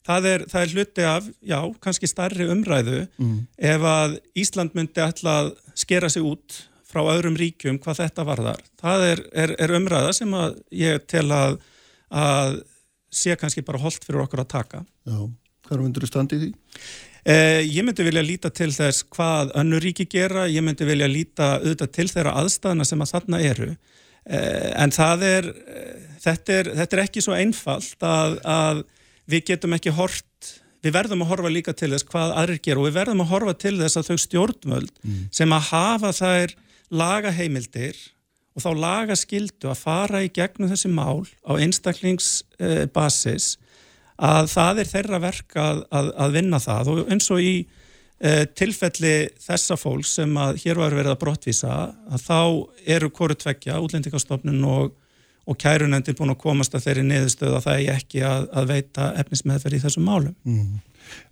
það, 0.06 0.28
er, 0.30 0.46
það 0.52 0.62
er 0.62 0.72
hluti 0.76 1.06
af, 1.08 1.28
já, 1.42 1.58
kannski 1.82 2.10
starri 2.10 2.48
umræðu 2.52 3.02
mm. 3.18 3.36
ef 3.74 3.86
að 3.90 4.16
Ísland 4.38 4.76
myndi 4.78 5.02
ætla 5.02 5.38
að 5.42 5.52
skera 5.76 6.10
sig 6.12 6.24
út 6.24 6.60
frá 6.86 7.02
öðrum 7.10 7.36
ríkjum 7.36 7.80
hvað 7.82 8.04
þetta 8.04 8.26
varðar. 8.28 8.60
Það 8.80 9.06
er, 9.10 9.24
er, 9.44 9.56
er 9.66 9.74
umræða 9.80 10.12
sem 10.16 10.36
ég 10.78 11.02
tel 11.10 11.26
að, 11.34 11.58
að 12.12 12.62
sé 13.12 13.36
kannski 13.38 13.64
bara 13.66 13.80
holdt 13.80 14.04
fyrir 14.04 14.24
okkur 14.24 14.44
að 14.44 14.52
taka. 14.52 14.82
Já, 15.06 15.18
hvað 15.68 15.84
myndur 15.84 16.06
þú 16.06 16.10
standið 16.12 16.44
því? 16.44 16.50
Eh, 17.26 17.62
ég 17.66 17.82
myndi 17.82 18.04
vilja 18.06 18.22
líta 18.22 18.52
til 18.54 18.70
þess 18.70 19.06
hvað 19.10 19.54
önnur 19.58 19.82
ríki 19.82 20.06
gera, 20.10 20.46
ég 20.46 20.62
myndi 20.62 20.86
vilja 20.86 21.08
líta 21.10 21.56
auðvitað 21.58 21.94
til 21.96 22.06
þeirra 22.12 22.36
aðstæðina 22.42 22.86
sem 22.86 23.02
að 23.02 23.12
þarna 23.14 23.40
eru. 23.42 23.70
Eh, 24.26 24.70
en 24.82 24.94
það 24.94 25.24
er 25.26 25.48
þetta, 26.22 26.60
er, 26.60 26.70
þetta 26.80 26.96
er 26.96 27.02
ekki 27.04 27.24
svo 27.24 27.34
einfalt 27.36 28.06
að, 28.06 28.38
að 28.46 28.84
við 29.30 29.48
getum 29.50 29.74
ekki 29.76 29.94
hort, 29.96 30.52
við 30.84 30.94
verðum 30.94 31.24
að 31.24 31.32
horfa 31.32 31.52
líka 31.52 31.74
til 31.76 31.90
þess 31.94 32.06
hvað 32.06 32.34
aðrir 32.42 32.62
gera 32.62 32.82
og 32.82 32.88
við 32.88 32.98
verðum 33.00 33.24
að 33.24 33.32
horfa 33.32 33.56
til 33.58 33.74
þess 33.80 33.98
að 33.98 34.10
þau 34.10 34.22
stjórnmöld 34.22 35.00
mm. 35.02 35.22
sem 35.34 35.56
að 35.56 35.70
hafa 35.72 36.12
þær 36.20 36.54
lagaheimildir 36.94 37.98
og 38.56 38.64
þá 38.64 38.70
laga 38.80 39.16
skildu 39.18 39.70
að 39.70 39.82
fara 39.84 40.24
í 40.24 40.32
gegnum 40.32 40.70
þessi 40.72 40.90
mál 40.92 41.26
á 41.44 41.52
einstaklingsbasis 41.60 43.56
að 44.16 44.46
það 44.48 44.78
er 44.80 44.90
þeirra 44.94 45.18
verk 45.20 45.58
að, 45.60 45.82
að, 45.92 46.12
að 46.24 46.38
vinna 46.38 46.60
það 46.62 46.92
og 46.92 47.10
eins 47.12 47.28
og 47.34 47.42
í 47.44 47.56
Eh, 48.16 48.46
tilfelli 48.56 49.26
þessa 49.44 49.76
fólk 49.76 50.06
sem 50.08 50.30
að 50.40 50.62
hér 50.62 50.78
var 50.80 50.94
verið 50.96 51.12
að 51.12 51.18
brottvísa 51.20 51.72
að 52.08 52.22
þá 52.24 52.38
eru 52.94 53.10
koru 53.12 53.34
tveggja 53.36 53.76
útlendingastofnun 53.84 54.62
og, 54.72 54.94
og 55.44 55.58
kærunendir 55.60 56.16
búin 56.16 56.32
að 56.32 56.38
komast 56.46 56.72
að 56.72 56.86
þeirri 56.86 57.04
niðurstöðu 57.10 57.58
að 57.58 57.66
það 57.66 57.82
er 57.82 57.98
ekki 57.98 58.22
að, 58.24 58.46
að 58.56 58.70
veita 58.72 59.10
efnismeðferð 59.20 59.76
í 59.76 59.82
þessum 59.82 60.08
málum 60.08 60.32
mm. 60.48 60.78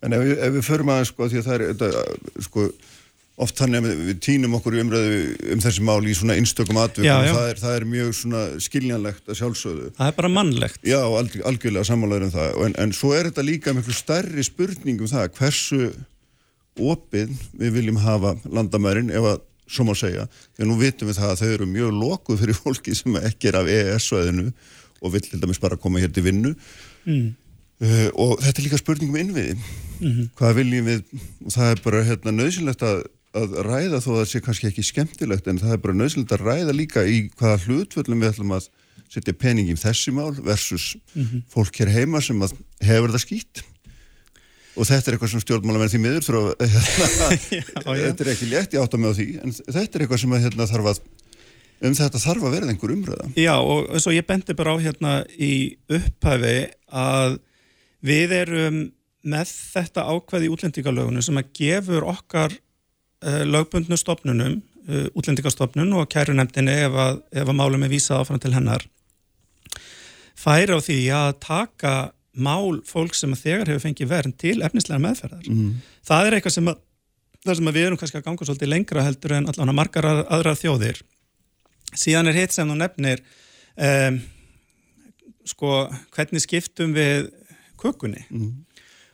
En 0.04 0.12
ef 0.18 0.26
við, 0.26 0.34
ef 0.44 0.52
við 0.58 0.66
förum 0.68 0.92
aðeins 0.92 1.14
sko 1.14 1.30
því 1.30 1.40
að 1.40 1.48
það 1.48 1.56
er 1.56 1.64
þetta, 1.70 2.04
sko, 2.50 2.66
oft 3.34 3.58
þannig 3.58 3.82
að 3.82 4.02
við 4.08 4.18
týnum 4.22 4.52
okkur 4.60 4.76
í 4.76 4.80
umræðu 4.84 5.14
um 5.54 5.62
þessi 5.64 5.82
mál 5.82 6.06
í 6.06 6.14
svona 6.14 6.36
einstökum 6.38 6.78
atvökum. 6.78 7.28
Það, 7.34 7.48
það 7.58 7.76
er 7.76 7.86
mjög 7.90 8.10
svona 8.20 8.42
skiljanlegt 8.62 9.30
að 9.30 9.38
sjálfsögðu. 9.40 9.88
Það 9.96 10.10
er 10.10 10.18
bara 10.20 10.30
mannlegt. 10.30 10.82
Já, 10.86 11.00
alg, 11.02 11.34
algjörlega 11.50 11.88
sammálaður 11.88 12.28
um 12.28 12.34
það. 12.36 12.58
En, 12.66 12.76
en 12.84 12.94
svo 12.94 13.10
er 13.16 13.30
þetta 13.30 13.46
líka 13.46 13.74
mjög 13.74 13.90
stærri 13.98 14.46
spurning 14.46 15.02
um 15.02 15.10
það 15.10 15.32
hversu 15.40 15.88
opið 16.80 17.34
við 17.58 17.74
viljum 17.78 17.98
hafa 18.02 18.34
landamærin 18.50 19.10
ef 19.14 19.28
að, 19.34 19.42
svo 19.70 19.86
má 19.88 19.94
segja, 19.98 20.26
því 20.54 20.64
að 20.64 20.70
nú 20.70 20.78
vitum 20.78 21.08
við 21.08 21.18
það 21.18 21.30
að 21.32 21.40
þau 21.40 21.50
eru 21.50 21.68
mjög 21.70 21.94
lokuð 22.02 22.42
fyrir 22.42 22.58
fólki 22.58 22.94
sem 22.98 23.16
ekki 23.22 23.50
er 23.50 23.58
af 23.60 23.70
EES-svæðinu 23.70 24.50
og 25.04 25.14
vill 25.14 25.24
til 25.24 25.40
dæmis 25.42 25.62
bara 25.62 25.78
koma 25.80 26.02
hér 26.02 26.12
til 26.14 26.24
vinnu. 26.26 26.54
Mm. 27.04 27.34
uh, 27.82 28.08
og 28.14 28.38
þetta 28.44 28.60
er 28.60 28.66
líka 28.68 28.80
spurning 28.80 29.10
um 29.12 29.20
innviði. 29.20 29.58
Mm 30.00 30.10
-hmm. 30.10 30.30
hvað 30.38 30.56
viljum 30.58 30.86
við, 30.86 31.02
og 31.44 31.52
það 31.52 31.70
er 31.70 31.82
bara 31.84 32.04
hérna, 32.04 32.32
nöðsynlegt 32.34 32.82
að, 32.82 33.04
að 33.34 33.58
ræða 33.66 34.00
þó 34.00 34.08
að 34.12 34.18
það 34.20 34.30
sé 34.30 34.40
kannski 34.44 34.70
ekki 34.70 34.86
skemmtilegt 34.86 35.50
en 35.50 35.60
það 35.62 35.76
er 35.76 35.82
bara 35.84 35.98
nöðsynlegt 35.98 36.34
að 36.36 36.46
ræða 36.48 36.74
líka 36.76 37.04
í 37.06 37.28
hvaða 37.34 37.60
hlutvöldum 37.66 38.22
við 38.22 38.32
ætlum 38.32 38.56
að 38.56 38.68
setja 39.12 39.36
pening 39.36 39.70
í 39.70 39.76
þessi 39.78 40.14
mál 40.14 40.32
versus 40.38 40.94
mm 41.14 41.22
-hmm. 41.22 41.42
fólk 41.50 41.80
hér 41.80 41.92
heima 41.94 42.20
sem 42.22 42.40
hefur 42.82 43.14
það 43.14 43.24
skýtt 43.26 43.64
og 44.74 44.88
þetta 44.88 45.10
er 45.10 45.16
eitthvað 45.16 45.32
sem 45.34 45.44
stjórnmálamenn 45.44 45.92
því 45.92 46.00
miður 46.02 46.38
hérna, 46.58 47.28
þetta 48.06 48.24
er 48.24 48.32
ekki 48.32 48.50
létt, 48.50 48.74
ég 48.74 48.82
átta 48.82 48.98
mig 48.98 49.14
á 49.14 49.18
því 49.18 49.28
en 49.42 49.54
þetta 49.54 49.98
er 49.98 50.04
eitthvað 50.04 50.22
sem 50.22 50.34
hérna, 50.34 50.70
þarf 50.70 50.90
að 50.94 51.02
um 51.84 51.94
þetta 51.94 52.22
þarf 52.22 52.46
að 52.48 52.54
verða 52.56 52.72
einhver 52.72 52.94
umröða 52.94 53.30
Já 53.38 53.54
og 53.58 53.90
eins 53.90 54.06
og 54.06 54.16
ég 54.16 54.26
bendi 54.26 54.56
bara 54.58 54.74
á 54.74 54.76
hérna 54.82 55.14
í 55.38 55.76
upphæfi 55.90 56.58
að 56.90 57.38
við 58.04 58.36
erum 58.42 58.78
með 59.24 59.52
þetta 59.74 60.04
ákveði 60.04 60.48
í 60.48 60.52
útlendingalögunum 60.52 61.24
sem 61.24 61.40
að 61.40 61.52
gefur 61.56 62.06
okkar 62.12 62.58
lögbundnu 63.24 63.96
stopnunum 64.00 64.58
uh, 64.88 65.06
útlendingastofnun 65.16 65.94
og 66.00 66.10
kærunemdini 66.12 66.74
ef 66.88 66.98
að, 67.06 67.22
ef 67.32 67.48
að 67.48 67.58
málum 67.60 67.86
er 67.86 67.92
vísað 67.92 68.24
áfram 68.24 68.42
til 68.42 68.54
hennar 68.56 68.84
færi 70.38 70.74
á 70.74 70.80
því 70.82 70.98
að 71.14 71.30
taka 71.42 71.94
mál 72.34 72.80
fólk 72.86 73.14
sem 73.16 73.34
þegar 73.38 73.70
hefur 73.70 73.84
fengið 73.86 74.10
verðn 74.10 74.34
til 74.38 74.56
efnislega 74.66 75.02
meðferðar. 75.02 75.46
Mm. 75.46 75.76
Það 76.06 76.28
er 76.28 76.36
eitthvað 76.36 76.56
sem 76.56 76.70
að, 76.72 76.80
sem 77.46 77.70
við 77.70 77.86
erum 77.86 78.00
kannski 78.00 78.18
að 78.18 78.26
ganga 78.26 78.48
svolítið 78.48 78.72
lengra 78.72 79.04
heldur 79.06 79.36
en 79.36 79.48
allavega 79.50 79.78
margar 79.78 80.08
aðrar 80.10 80.58
þjóðir. 80.58 81.02
Síðan 81.94 82.30
er 82.30 82.40
hitt 82.40 82.54
sem 82.56 82.70
þú 82.70 82.78
nefnir 82.80 83.22
um, 83.78 84.18
sko 85.46 85.84
hvernig 86.16 86.42
skiptum 86.42 86.94
við 86.96 87.30
kökunni 87.78 88.24
mm. 88.26 88.50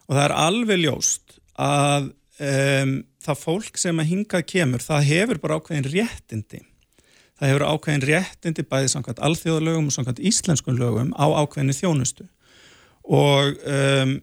og 0.06 0.14
það 0.14 0.24
er 0.24 0.36
alveg 0.46 0.82
ljóst 0.86 1.36
að 1.60 2.12
um, 2.40 2.96
það 3.20 3.44
fólk 3.44 3.78
sem 3.80 4.00
að 4.00 4.10
hinga 4.14 4.42
kemur 4.46 4.84
það 4.84 5.06
hefur 5.10 5.40
bara 5.42 5.60
ákveðin 5.60 5.88
réttindi. 5.92 6.62
Það 7.40 7.52
hefur 7.52 7.66
ákveðin 7.68 8.06
réttindi 8.08 8.64
bæðið 8.68 8.90
samkvæmt 8.94 9.22
alþjóðalögum 9.28 9.88
og 9.88 9.96
samkvæmt 9.96 10.24
íslenskum 10.30 10.80
lögum 10.80 11.14
á 11.16 11.26
ákveðinni 11.40 11.76
þjónustu. 11.76 12.26
Og 13.10 13.56
um, 13.64 14.18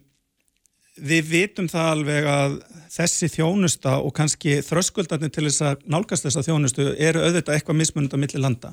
við 0.98 1.32
vitum 1.32 1.68
það 1.70 1.90
alveg 1.94 2.28
að 2.30 2.54
þessi 2.92 3.28
þjónusta 3.32 3.98
og 4.02 4.14
kannski 4.16 4.58
þröskuldarnir 4.66 5.32
til 5.34 5.46
þess 5.46 5.64
að 5.66 5.84
nálgast 5.92 6.26
þessa 6.26 6.44
þjónustu 6.46 6.88
eru 6.94 7.22
auðvitað 7.22 7.58
eitthvað 7.58 7.80
mismunund 7.82 8.16
á 8.16 8.18
milli 8.18 8.42
landa. 8.42 8.72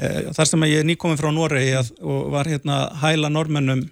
Eh, 0.00 0.30
þar 0.32 0.48
sem 0.48 0.66
ég 0.70 0.80
er 0.80 0.88
nýkominn 0.88 1.20
frá 1.20 1.28
Noregi 1.34 1.80
og 2.00 2.30
var 2.32 2.48
hérna 2.48 2.86
hæla 3.02 3.28
normennum 3.32 3.82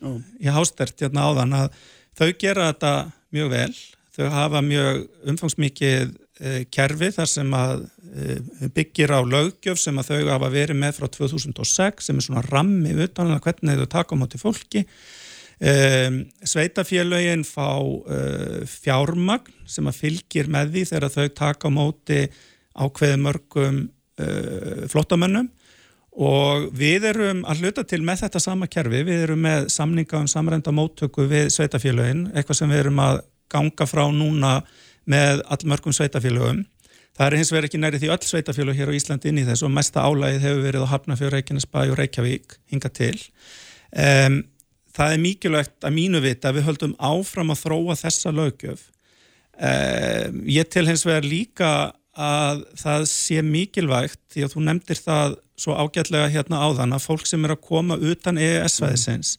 í 0.41 0.49
Hástert 0.49 0.97
hérna 1.03 1.27
áðan 1.29 1.57
að 1.59 1.75
þau 2.17 2.31
gera 2.41 2.71
þetta 2.71 2.93
mjög 3.37 3.51
vel, 3.53 3.75
þau 4.17 4.29
hafa 4.35 4.63
mjög 4.65 5.05
umfangsmikið 5.33 6.11
uh, 6.11 6.61
kerfi 6.73 7.11
þar 7.15 7.31
sem 7.31 7.55
að 7.57 7.85
uh, 7.85 8.67
byggir 8.77 9.15
á 9.15 9.21
löggjöf 9.23 9.81
sem 9.81 10.01
að 10.01 10.13
þau 10.13 10.33
hafa 10.35 10.53
verið 10.53 10.81
með 10.81 10.99
frá 10.99 11.09
2006 11.17 12.11
sem 12.11 12.21
er 12.21 12.27
svona 12.27 12.45
rammi 12.49 12.95
utan 13.07 13.35
að 13.35 13.43
hvernig 13.47 13.83
þau 13.83 13.91
taka 13.97 14.19
á 14.19 14.21
móti 14.21 14.41
fólki. 14.41 14.85
Um, 15.61 16.23
sveitafélögin 16.49 17.43
fá 17.45 17.77
uh, 17.77 18.61
fjármagn 18.65 19.53
sem 19.69 19.89
að 19.91 19.99
fylgir 20.07 20.49
með 20.49 20.75
því 20.75 20.85
þegar 20.89 21.17
þau 21.17 21.33
taka 21.43 21.69
á 21.69 21.77
móti 21.77 22.21
ákveði 22.81 23.19
mörgum 23.21 23.81
flottamönnum 24.93 25.47
og 26.21 26.67
við 26.77 27.07
erum 27.09 27.45
að 27.49 27.63
hluta 27.63 27.85
til 27.89 28.03
með 28.05 28.27
þetta 28.27 28.43
sama 28.43 28.67
kerfi, 28.71 29.01
við 29.07 29.25
erum 29.25 29.45
með 29.47 29.69
samninga 29.73 30.21
um 30.21 30.29
samrenda 30.29 30.73
móttöku 30.75 31.25
við 31.31 31.49
sveitafélögin, 31.55 32.27
eitthvað 32.35 32.59
sem 32.59 32.73
við 32.73 32.83
erum 32.83 33.01
að 33.05 33.23
ganga 33.51 33.87
frá 33.89 34.05
núna 34.15 34.61
með 35.11 35.43
allmörgum 35.51 35.95
sveitafélögum. 35.97 36.65
Það 37.19 37.27
er 37.27 37.37
hins 37.37 37.51
vegar 37.53 37.67
ekki 37.69 37.81
næri 37.83 37.99
því 38.01 38.13
öll 38.15 38.25
sveitafélög 38.25 38.79
hér 38.79 38.93
á 38.95 38.97
Íslandi 38.97 39.29
inn 39.29 39.43
í 39.43 39.47
þessu 39.49 39.67
og 39.67 39.75
mesta 39.77 40.07
álægið 40.07 40.47
hefur 40.47 40.63
verið 40.65 40.87
á 40.87 40.93
Hafnafjörð, 40.95 41.35
Reykjanesbæ 41.37 41.81
og 41.83 41.99
Reykjavík 41.99 42.57
hinga 42.73 42.91
til. 42.97 43.17
Um, 43.91 44.41
það 44.97 45.15
er 45.15 45.23
mikilvægt 45.25 45.87
að 45.87 45.97
mínu 45.97 46.23
vita 46.25 46.51
að 46.51 46.61
við 46.61 46.69
höldum 46.71 46.95
áfram 46.97 47.53
að 47.53 47.63
þróa 47.65 47.99
þessa 48.01 48.33
lögjöf. 48.35 48.87
Um, 49.61 50.41
ég 50.49 50.71
til 50.73 50.87
hins 50.89 51.05
vegar 51.05 51.27
líka 51.27 51.73
að 52.17 52.65
það 52.79 53.07
sé 53.11 53.43
mikilvægt 53.45 54.21
því 54.33 54.47
að 54.47 54.55
þú 54.55 54.65
nefndir 54.67 55.01
það 55.03 55.37
svo 55.61 55.77
ágætlega 55.77 56.31
hérna 56.33 56.63
áðan 56.65 56.97
að 56.97 57.05
fólk 57.05 57.29
sem 57.29 57.45
er 57.45 57.55
að 57.55 57.65
koma 57.69 57.99
utan 58.01 58.41
EES-væðisins. 58.41 59.37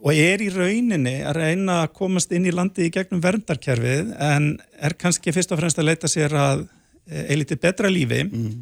Og 0.00 0.16
er 0.16 0.42
í 0.42 0.48
rauninni 0.52 1.18
að 1.28 1.40
reyna 1.40 1.82
að 1.84 1.94
komast 2.00 2.32
inn 2.32 2.48
í 2.48 2.54
landi 2.54 2.88
í 2.88 2.92
gegnum 2.94 3.22
verndarkerfið 3.24 4.14
en 4.16 4.52
er 4.80 4.96
kannski 5.00 5.34
fyrst 5.36 5.52
og 5.52 5.60
fremst 5.60 5.80
að 5.80 5.90
leita 5.90 6.08
sér 6.08 6.36
að 6.36 6.68
eiliti 7.10 7.58
betra 7.60 7.90
lífi 7.90 8.22
mm. 8.24 8.54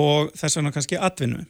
og 0.00 0.30
þess 0.38 0.60
vegna 0.60 0.72
kannski 0.72 1.00
atvinnu 1.00 1.44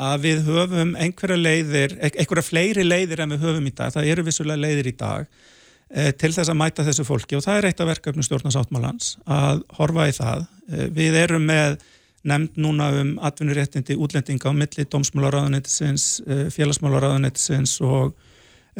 að 0.00 0.24
við 0.24 0.42
höfum 0.46 0.92
einhverja 0.98 1.38
leiðir, 1.38 1.96
einhverja 2.00 2.46
fleiri 2.46 2.84
leiðir 2.86 3.24
en 3.24 3.34
við 3.34 3.46
höfum 3.46 3.66
í 3.68 3.72
dag, 3.76 3.92
það 3.94 4.10
eru 4.12 4.26
vissulega 4.26 4.62
leiðir 4.62 4.88
í 4.88 4.96
dag 4.96 5.26
e, 5.26 6.12
til 6.12 6.30
þess 6.32 6.48
að 6.48 6.60
mæta 6.60 6.86
þessu 6.86 7.06
fólki 7.08 7.38
og 7.38 7.44
það 7.44 7.58
er 7.58 7.68
eitt 7.70 7.82
af 7.82 7.90
verkefnum 7.90 8.26
stjórnarsáttmálans 8.26 9.14
að 9.26 9.64
horfa 9.78 10.08
í 10.08 10.14
það. 10.16 10.46
E, 10.70 10.88
við 10.96 11.18
erum 11.24 11.46
með 11.50 11.80
nefnd 12.30 12.60
núna 12.60 12.90
um 13.00 13.12
atvinnuréttindi 13.24 13.96
útlendinga 13.96 14.52
á 14.52 14.54
milli 14.56 14.86
dómsmálaráðanetisins, 14.92 16.08
e, 16.24 16.40
félagsmálaráðanetisins 16.54 17.76
og, 17.84 18.14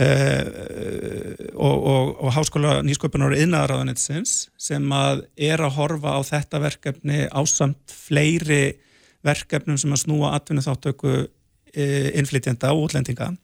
og, 0.01 1.77
og, 1.93 2.13
og 2.25 2.31
háskóla 2.33 2.79
nýsköpunar 2.87 3.35
og 3.35 3.43
yðnaðaráðanetisins 3.43 4.47
sem 4.61 4.87
að 4.97 5.27
er 5.37 5.61
að 5.61 5.77
horfa 5.77 6.15
á 6.17 6.21
þetta 6.25 6.63
verkefni 6.63 7.27
ásamt 7.29 7.93
fleiri 7.93 8.79
verkefnum 9.27 9.77
sem 9.81 9.93
að 9.93 10.05
snúa 10.07 10.33
atvinnu 10.39 10.65
þáttöku 10.65 11.27
innflytjenda 11.75 12.73
og 12.73 12.87
útlendinga 12.87 13.35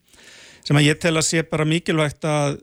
sem 0.67 0.79
að 0.79 0.89
ég 0.89 1.03
tel 1.03 1.15
að 1.19 1.29
sé 1.29 1.45
bara 1.47 1.69
mikilvægt 1.69 2.25
að 2.27 2.57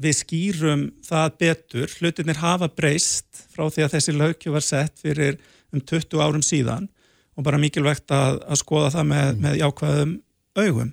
við 0.00 0.16
skýrum 0.18 0.84
það 1.04 1.38
betur, 1.40 1.92
hlutinir 1.98 2.40
hafa 2.40 2.68
breyst 2.70 3.46
frá 3.54 3.66
því 3.66 3.86
að 3.86 3.94
þessi 3.96 4.14
lögju 4.14 4.54
var 4.54 4.64
sett 4.64 5.00
fyrir 5.02 5.38
um 5.74 5.82
20 5.82 6.22
árum 6.22 6.44
síðan 6.44 6.88
og 7.34 7.46
bara 7.46 7.58
mikilvægt 7.58 8.12
að, 8.14 8.40
að 8.46 8.60
skoða 8.60 8.92
það 8.94 9.08
með, 9.10 9.24
mm. 9.24 9.40
með 9.42 9.56
jákvæðum 9.62 10.12
augum. 10.60 10.92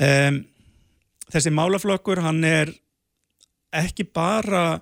Um, 0.00 0.38
þessi 1.32 1.52
málaflokkur 1.54 2.22
hann 2.24 2.44
er 2.46 2.72
ekki 3.76 4.06
bara, 4.10 4.80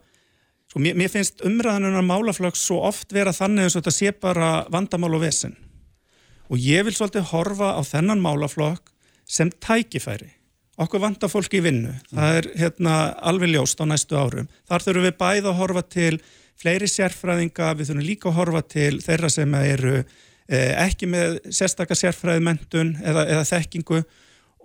sko 0.71 0.81
mér, 0.83 0.97
mér 0.99 1.13
finnst 1.13 1.45
umræðanunar 1.47 2.07
málaflokks 2.07 2.65
svo 2.69 2.81
oft 2.89 3.13
vera 3.15 3.35
þannig 3.37 3.69
eins 3.69 3.77
og 3.77 3.85
þetta 3.85 3.97
sé 3.97 4.13
bara 4.17 4.53
vandamál 4.73 5.15
og 5.19 5.25
vesen. 5.27 5.57
Og 6.49 6.61
ég 6.61 6.87
vil 6.87 6.97
svolítið 6.97 7.29
horfa 7.33 7.75
á 7.77 7.81
þennan 7.85 8.23
málaflokk 8.25 8.93
sem 9.29 9.51
tækifæri. 9.53 10.31
Okkur 10.79 11.03
vantar 11.03 11.31
fólki 11.31 11.59
í 11.59 11.65
vinnu, 11.65 11.91
það 12.15 12.37
er 12.39 12.49
hérna, 12.61 12.95
alveg 13.27 13.51
ljóst 13.51 13.81
á 13.83 13.85
næstu 13.91 14.15
árum. 14.15 14.47
Þar 14.71 14.85
þurfum 14.85 15.07
við 15.09 15.17
bæða 15.19 15.51
að 15.51 15.59
horfa 15.59 15.83
til 15.91 16.13
fleiri 16.59 16.89
sérfræðinga, 16.91 17.73
við 17.75 17.91
þurfum 17.91 18.07
líka 18.07 18.31
að 18.31 18.37
horfa 18.39 18.63
til 18.77 19.01
þeirra 19.03 19.31
sem 19.33 19.57
eru 19.59 19.97
eh, 19.99 20.73
ekki 20.85 21.11
með 21.11 21.41
sérstakar 21.51 21.99
sérfræðimentun 21.99 22.95
eða, 23.03 23.27
eða 23.27 23.45
þekkingu. 23.51 24.01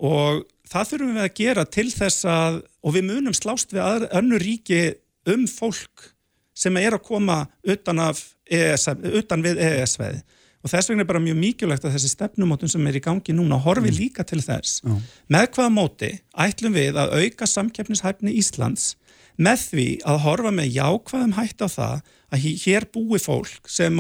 Og 0.06 0.46
það 0.74 0.92
þurfum 0.92 1.18
við 1.18 1.26
að 1.26 1.36
gera 1.40 1.66
til 1.70 1.90
þess 1.94 2.28
að, 2.30 2.62
og 2.84 2.96
við 2.98 3.10
munum 3.12 3.38
slást 3.38 3.74
við 3.76 4.08
önnu 4.10 4.42
ríki 4.42 4.84
um 5.30 5.46
fólk 5.50 6.10
sem 6.54 6.76
er 6.78 6.98
að 6.98 7.06
koma 7.08 7.44
utan, 7.66 8.02
ES, 8.46 8.88
utan 9.22 9.46
við 9.46 9.62
EES-veði 9.64 10.24
og 10.64 10.72
þess 10.72 10.90
vegna 10.90 11.04
er 11.04 11.10
bara 11.10 11.22
mjög 11.24 11.40
mikilvægt 11.42 11.86
að 11.88 11.98
þessi 11.98 12.12
stefnumótun 12.14 12.72
sem 12.72 12.86
er 12.88 12.98
í 12.98 13.04
gangi 13.04 13.36
núna 13.36 13.60
horfi 13.60 13.90
mm. 13.90 13.98
líka 13.98 14.24
til 14.28 14.40
þess. 14.44 14.80
Já. 14.80 14.94
Með 15.36 15.48
hvaða 15.58 15.74
móti 15.76 16.12
ætlum 16.46 16.78
við 16.78 17.00
að 17.02 17.16
auka 17.20 17.50
samkeppnishæfni 17.52 18.36
Íslands 18.40 18.94
með 19.36 19.66
því 19.72 19.88
að 20.08 20.22
horfa 20.24 20.54
með 20.56 20.78
jákvæðum 20.78 21.36
hætt 21.36 21.66
á 21.66 21.68
það 21.74 22.14
að 22.34 22.48
hér 22.64 22.88
búi 22.94 23.20
fólk 23.20 23.68
sem 23.70 24.00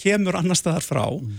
kemur 0.00 0.38
annar 0.38 0.60
staðar 0.60 0.86
frá 0.86 1.04
mm. 1.08 1.34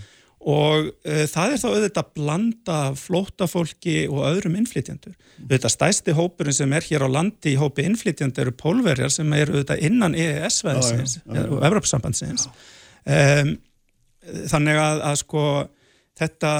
Og 0.46 0.88
uh, 0.92 1.22
það 1.26 1.52
er 1.52 1.60
þá 1.62 1.68
auðvitað 1.68 2.02
að 2.02 2.10
blanda 2.20 2.78
flóta 2.98 3.48
fólki 3.50 3.96
og 4.06 4.22
öðrum 4.28 4.58
innflytjandur. 4.60 5.14
Mm. 5.16 5.46
Þetta 5.52 5.72
stæsti 5.74 6.16
hópurinn 6.16 6.56
sem 6.56 6.74
er 6.76 6.86
hér 6.86 7.06
á 7.06 7.08
landi 7.10 7.54
í 7.56 7.60
hópi 7.60 7.86
innflytjandur 7.88 8.46
eru 8.46 8.56
pólverjar 8.56 9.10
sem 9.14 9.32
eru 9.34 9.56
auðvitað 9.56 9.86
innan 9.88 10.14
EES-veðsins 10.14 11.18
og 11.26 11.64
Evropasambandsins. 11.66 12.46
Um, 13.06 13.56
þannig 14.50 14.78
að, 14.82 15.02
að 15.10 15.18
sko 15.22 15.42
þetta, 16.18 16.52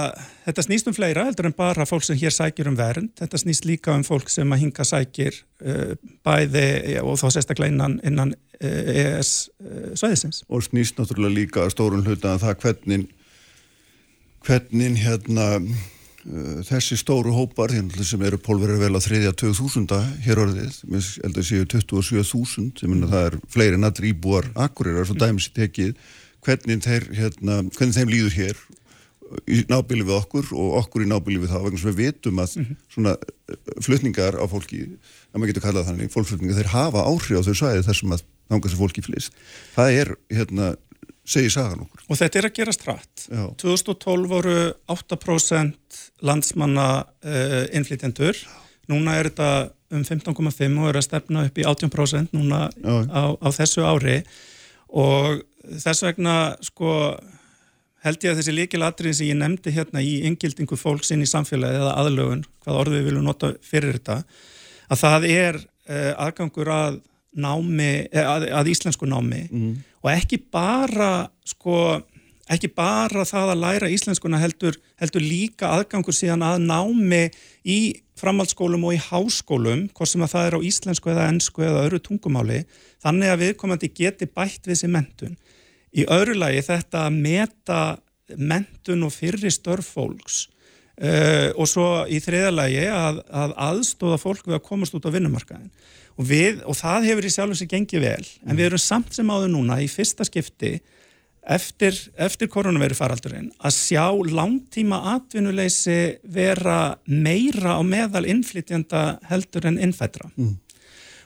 þetta 0.45 0.65
snýst 0.67 0.91
um 0.91 0.97
fleira 0.97 1.25
heldur 1.27 1.49
en 1.49 1.57
bara 1.57 1.87
fólk 1.89 2.05
sem 2.07 2.19
hér 2.21 2.35
sækir 2.35 2.69
um 2.71 2.77
vernd 2.79 3.15
þetta 3.21 3.41
snýst 3.41 3.67
líka 3.69 3.95
um 3.97 4.05
fólk 4.07 4.31
sem 4.33 4.51
að 4.53 4.63
hinga 4.65 4.87
sækir 4.87 5.39
uh, 5.65 5.95
bæði 6.27 6.99
og 7.03 7.19
þá 7.23 7.27
sérstaklega 7.31 7.73
innan, 7.73 7.99
innan 8.07 8.35
uh, 8.35 8.67
EES 8.67 9.33
uh, 9.63 9.93
svæðisins. 9.95 10.43
Og 10.51 10.67
snýst 10.67 10.99
náttúrulega 11.01 11.39
líka 11.39 11.69
stórun 11.73 12.05
hluta 12.07 12.35
að 12.35 12.47
það 12.47 12.65
hvernig 12.65 13.07
hvernig 14.47 15.01
hérna 15.03 15.47
uh, 15.59 16.61
þessi 16.67 16.99
stóru 17.01 17.35
hópar 17.35 17.75
hérna, 17.75 18.07
sem 18.07 18.23
eru 18.27 18.39
pólverið 18.43 18.85
vel 18.87 18.93
að 18.95 19.09
þriðja 19.09 19.35
2000 19.43 19.97
hér 20.27 20.43
orðið, 20.45 20.79
ég 20.95 21.11
held 21.25 21.41
að 21.43 21.49
séu 21.51 21.67
27.000 21.75 22.81
sem 22.81 22.93
mm. 22.93 23.09
það 23.11 23.29
er 23.31 23.39
fleiri 23.53 23.81
natri 23.81 24.15
íbúar 24.15 24.51
akkurir, 24.55 24.97
það 24.97 25.05
er 25.05 25.11
svo 25.11 25.19
dæmis 25.21 25.51
tekið 25.57 25.95
hvernig, 26.47 26.83
þeir, 26.87 27.09
hérna, 27.17 27.61
hvernig 27.75 27.97
þeim 27.97 28.13
líður 28.15 28.37
hér 28.37 28.67
í 29.51 29.63
nábili 29.71 30.05
við 30.07 30.17
okkur 30.21 30.51
og 30.55 30.77
okkur 30.83 31.03
í 31.03 31.09
nábili 31.11 31.41
við 31.43 31.53
það 31.53 31.67
vegna 31.67 31.81
sem 31.83 31.91
við 31.91 32.01
vitum 32.05 32.41
að 32.43 32.53
mm 32.57 32.65
-hmm. 32.67 32.81
svona 32.95 33.15
eh, 33.17 33.57
flutningar 33.83 34.39
á 34.39 34.45
fólki, 34.47 34.83
að 35.33 35.39
maður 35.39 35.51
getur 35.53 35.65
kallað 35.67 35.89
þannig 35.91 36.13
fólkflutningar, 36.15 36.59
þeir 36.61 36.75
hafa 36.75 37.07
áhrif 37.11 37.41
á 37.43 37.47
þau 37.47 37.57
svæði 37.59 37.87
þar 37.87 37.99
sem 38.01 38.15
að 38.15 38.25
þánga 38.47 38.71
sem 38.71 38.79
fólki 38.79 39.03
flist 39.03 39.33
það 39.75 39.99
er, 40.01 40.13
hérna, 40.31 40.69
segir 41.27 41.53
sagan 41.53 41.85
okkur. 41.85 42.05
Og 42.09 42.21
þetta 42.21 42.41
er 42.41 42.49
að 42.49 42.57
gerast 42.61 42.87
hratt. 42.87 43.27
2012 43.61 44.29
voru 44.31 44.59
8% 44.93 46.01
landsmanna 46.27 46.89
uh, 47.03 47.63
innflytjendur. 47.77 48.39
Núna 48.93 49.19
er 49.19 49.31
þetta 49.31 49.51
um 49.97 50.03
15,5 50.07 50.79
og 50.83 50.91
er 50.91 50.99
að 50.99 51.07
stefna 51.07 51.47
upp 51.47 51.59
í 51.59 51.67
18% 51.67 52.35
núna 52.35 52.67
á, 52.71 53.25
á 53.39 53.49
þessu 53.55 53.87
ári. 53.87 54.21
Og 54.87 55.43
þess 55.83 56.07
vegna 56.07 56.37
sko 56.65 56.93
held 58.07 58.23
ég 58.23 58.33
að 58.33 58.41
þessi 58.41 58.55
líkilatrið 58.55 59.19
sem 59.19 59.31
ég 59.31 59.39
nefndi 59.41 59.73
hérna 59.75 60.03
í 60.05 60.21
yngildingu 60.29 60.79
fólks 60.79 61.11
inn 61.15 61.25
í 61.25 61.31
samfélagi 61.31 61.81
eða 61.81 61.97
aðlögun, 62.03 62.45
hvað 62.65 62.81
orðu 62.83 62.99
við 62.99 63.09
viljum 63.11 63.27
nota 63.27 63.53
fyrir 63.67 63.97
þetta, 63.97 64.21
að 64.87 65.03
það 65.03 65.29
er 65.33 65.61
eh, 65.91 66.13
aðgangur 66.15 66.71
að 66.71 67.01
námi, 67.37 67.91
eh, 68.07 68.23
að, 68.23 68.49
að 68.61 68.71
íslensku 68.73 69.09
námi 69.11 69.43
mm. 69.49 69.73
Og 70.07 70.13
ekki 70.15 70.39
bara 70.55 71.27
sko, 71.47 72.01
ekki 72.53 72.71
bara 72.75 73.27
það 73.27 73.53
að 73.53 73.63
læra 73.65 73.93
íslenskuna 73.93 74.41
heldur, 74.41 74.79
heldur 75.03 75.25
líka 75.25 75.73
aðgangur 75.75 76.15
síðan 76.15 76.47
að 76.47 76.63
námi 76.69 77.25
í 77.67 77.81
framhaldsskólum 78.17 78.87
og 78.89 78.95
í 78.97 79.03
háskólum, 79.03 79.89
hvort 79.93 80.09
sem 80.09 80.23
að 80.25 80.33
það 80.33 80.47
er 80.47 80.57
á 80.57 80.67
íslensku 80.71 81.11
eða 81.13 81.27
ennsku 81.33 81.67
eða 81.67 81.83
öru 81.91 82.01
tungumáli, 82.01 82.63
þannig 83.05 83.33
að 83.33 83.43
viðkomandi 83.43 83.91
geti 83.93 84.31
bætt 84.31 84.65
við 84.65 84.77
þessi 84.77 84.93
mentun 84.95 85.37
Í 85.97 86.05
öðru 86.13 86.35
lagi 86.37 86.61
þetta 86.67 87.07
að 87.07 87.19
meta 87.25 87.81
mentun 88.37 89.07
og 89.07 89.15
fyrri 89.15 89.53
störf 89.55 89.95
fólks 89.97 90.43
uh, 91.01 91.53
og 91.57 91.69
svo 91.71 91.87
í 92.11 92.19
þriða 92.23 92.53
lagi 92.53 92.83
að, 92.91 93.23
að 93.31 93.55
aðstóða 93.69 94.19
fólk 94.21 94.49
við 94.49 94.59
að 94.59 94.67
komast 94.67 94.97
út 94.99 95.07
á 95.09 95.15
vinnumarkaðin 95.15 95.71
og, 96.17 96.27
við, 96.29 96.61
og 96.65 96.77
það 96.79 97.09
hefur 97.11 97.29
í 97.29 97.33
sjálf 97.33 97.55
þessi 97.55 97.71
gengið 97.71 98.05
vel 98.07 98.29
en 98.47 98.59
við 98.59 98.71
erum 98.71 98.83
samt 98.83 99.17
sem 99.17 99.33
áður 99.33 99.53
núna 99.53 99.81
í 99.85 99.89
fyrsta 99.91 100.27
skipti 100.27 100.77
eftir, 101.47 101.97
eftir 102.19 102.51
koronaviru 102.51 102.97
faraldurinn 102.99 103.51
að 103.61 103.77
sjá 103.77 104.07
langtíma 104.11 105.03
atvinnuleysi 105.15 105.99
vera 106.35 106.97
meira 107.07 107.79
á 107.79 107.83
meðal 107.87 108.27
innflytjanda 108.29 109.09
heldur 109.31 109.69
en 109.71 109.81
innfættra. 109.83 110.31
Mm. 110.37 110.57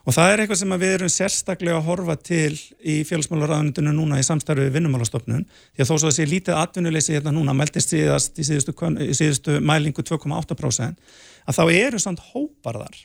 Og 0.09 0.17
það 0.17 0.31
er 0.33 0.41
eitthvað 0.43 0.59
sem 0.63 0.75
við 0.81 0.93
erum 0.95 1.11
sérstaklega 1.13 1.79
að 1.79 1.89
horfa 1.91 2.15
til 2.25 2.55
í 2.81 2.95
félagsmálaráðunitinu 3.07 3.93
núna 3.95 4.21
í 4.21 4.25
samstarfi 4.25 4.65
við 4.65 4.79
vinnumálastofnun. 4.79 5.45
Því 5.45 5.85
að 5.85 5.91
þó 5.91 5.93
svo 5.93 6.09
að 6.09 6.15
sé 6.17 6.27
lítið 6.29 6.57
atvinnuleysi 6.57 7.15
hérna 7.15 7.35
núna, 7.37 7.55
meldist 7.57 7.93
síðast 7.93 8.41
í 8.41 8.47
síðustu, 8.49 8.75
í 9.05 9.17
síðustu 9.19 9.59
mælingu 9.61 10.05
2,8%, 10.09 11.13
að 11.45 11.59
þá 11.59 11.63
eru 11.77 12.01
samt 12.01 12.25
hópar 12.33 12.81
þar. 12.81 12.97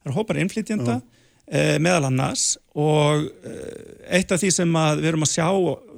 Það 0.00 0.10
eru 0.10 0.16
hópar 0.18 0.42
innflytjenda 0.42 0.98
eh, 0.98 1.19
meðal 1.82 2.06
annars 2.06 2.54
og 2.78 3.26
eh, 3.46 4.14
eitt 4.18 4.30
af 4.30 4.38
því 4.42 4.52
sem 4.54 4.76
við 5.00 5.08
erum 5.10 5.26
að 5.26 5.32
sjá 5.32 5.48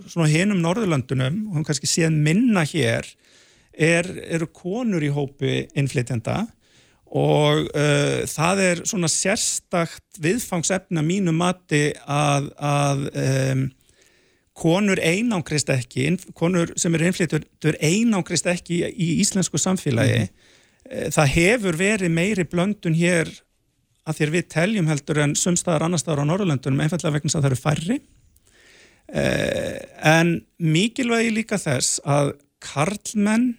svona 0.08 0.30
hinum 0.32 0.62
Norðurlandunum, 0.64 1.42
og 1.50 1.58
hún 1.58 1.66
kannski 1.68 1.90
séð 1.90 2.16
minna 2.16 2.64
hér, 2.68 3.06
er, 3.72 4.08
eru 4.32 4.48
konur 4.52 5.04
í 5.04 5.12
hópi 5.12 5.66
innflytjenda 5.78 6.46
og 7.12 7.66
uh, 7.76 8.22
það 8.24 8.60
er 8.64 8.80
svona 8.88 9.08
sérstakt 9.12 10.20
viðfangsefna 10.24 11.02
mínu 11.04 11.34
mati 11.36 11.90
að, 12.08 12.48
að 12.56 13.02
um, 13.12 13.66
konur 14.56 15.00
einangrist 15.00 15.68
ekki, 15.72 16.06
konur 16.36 16.72
sem 16.80 16.96
eru 16.96 17.10
innflyttur 17.10 17.76
einangrist 17.84 18.48
ekki 18.48 18.80
í 18.88 19.08
íslensku 19.20 19.60
samfélagi. 19.60 20.24
Mm. 20.24 21.12
Það 21.12 21.30
hefur 21.36 21.78
verið 21.78 22.12
meiri 22.12 22.44
blöndun 22.48 22.96
hér 22.96 23.30
að 24.08 24.18
þér 24.18 24.32
við 24.34 24.46
teljum 24.50 24.90
heldur 24.90 25.22
en 25.22 25.34
sumstaðar 25.38 25.86
annar 25.86 26.02
staðar 26.02 26.24
á 26.26 26.30
Norrlöndunum 26.30 26.82
einfallega 26.84 27.16
vegna 27.16 27.32
að 27.32 27.44
það 27.44 27.50
eru 27.50 27.60
færri. 27.60 27.98
Uh, 29.12 29.76
en 30.08 30.38
mikilvægi 30.62 31.34
líka 31.34 31.58
þess 31.60 32.00
að 32.08 32.32
karlmenn 32.62 33.52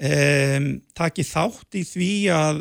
um, 0.00 0.68
taki 0.96 1.24
þátt 1.24 1.78
í 1.78 1.84
því 1.86 2.12
að 2.34 2.60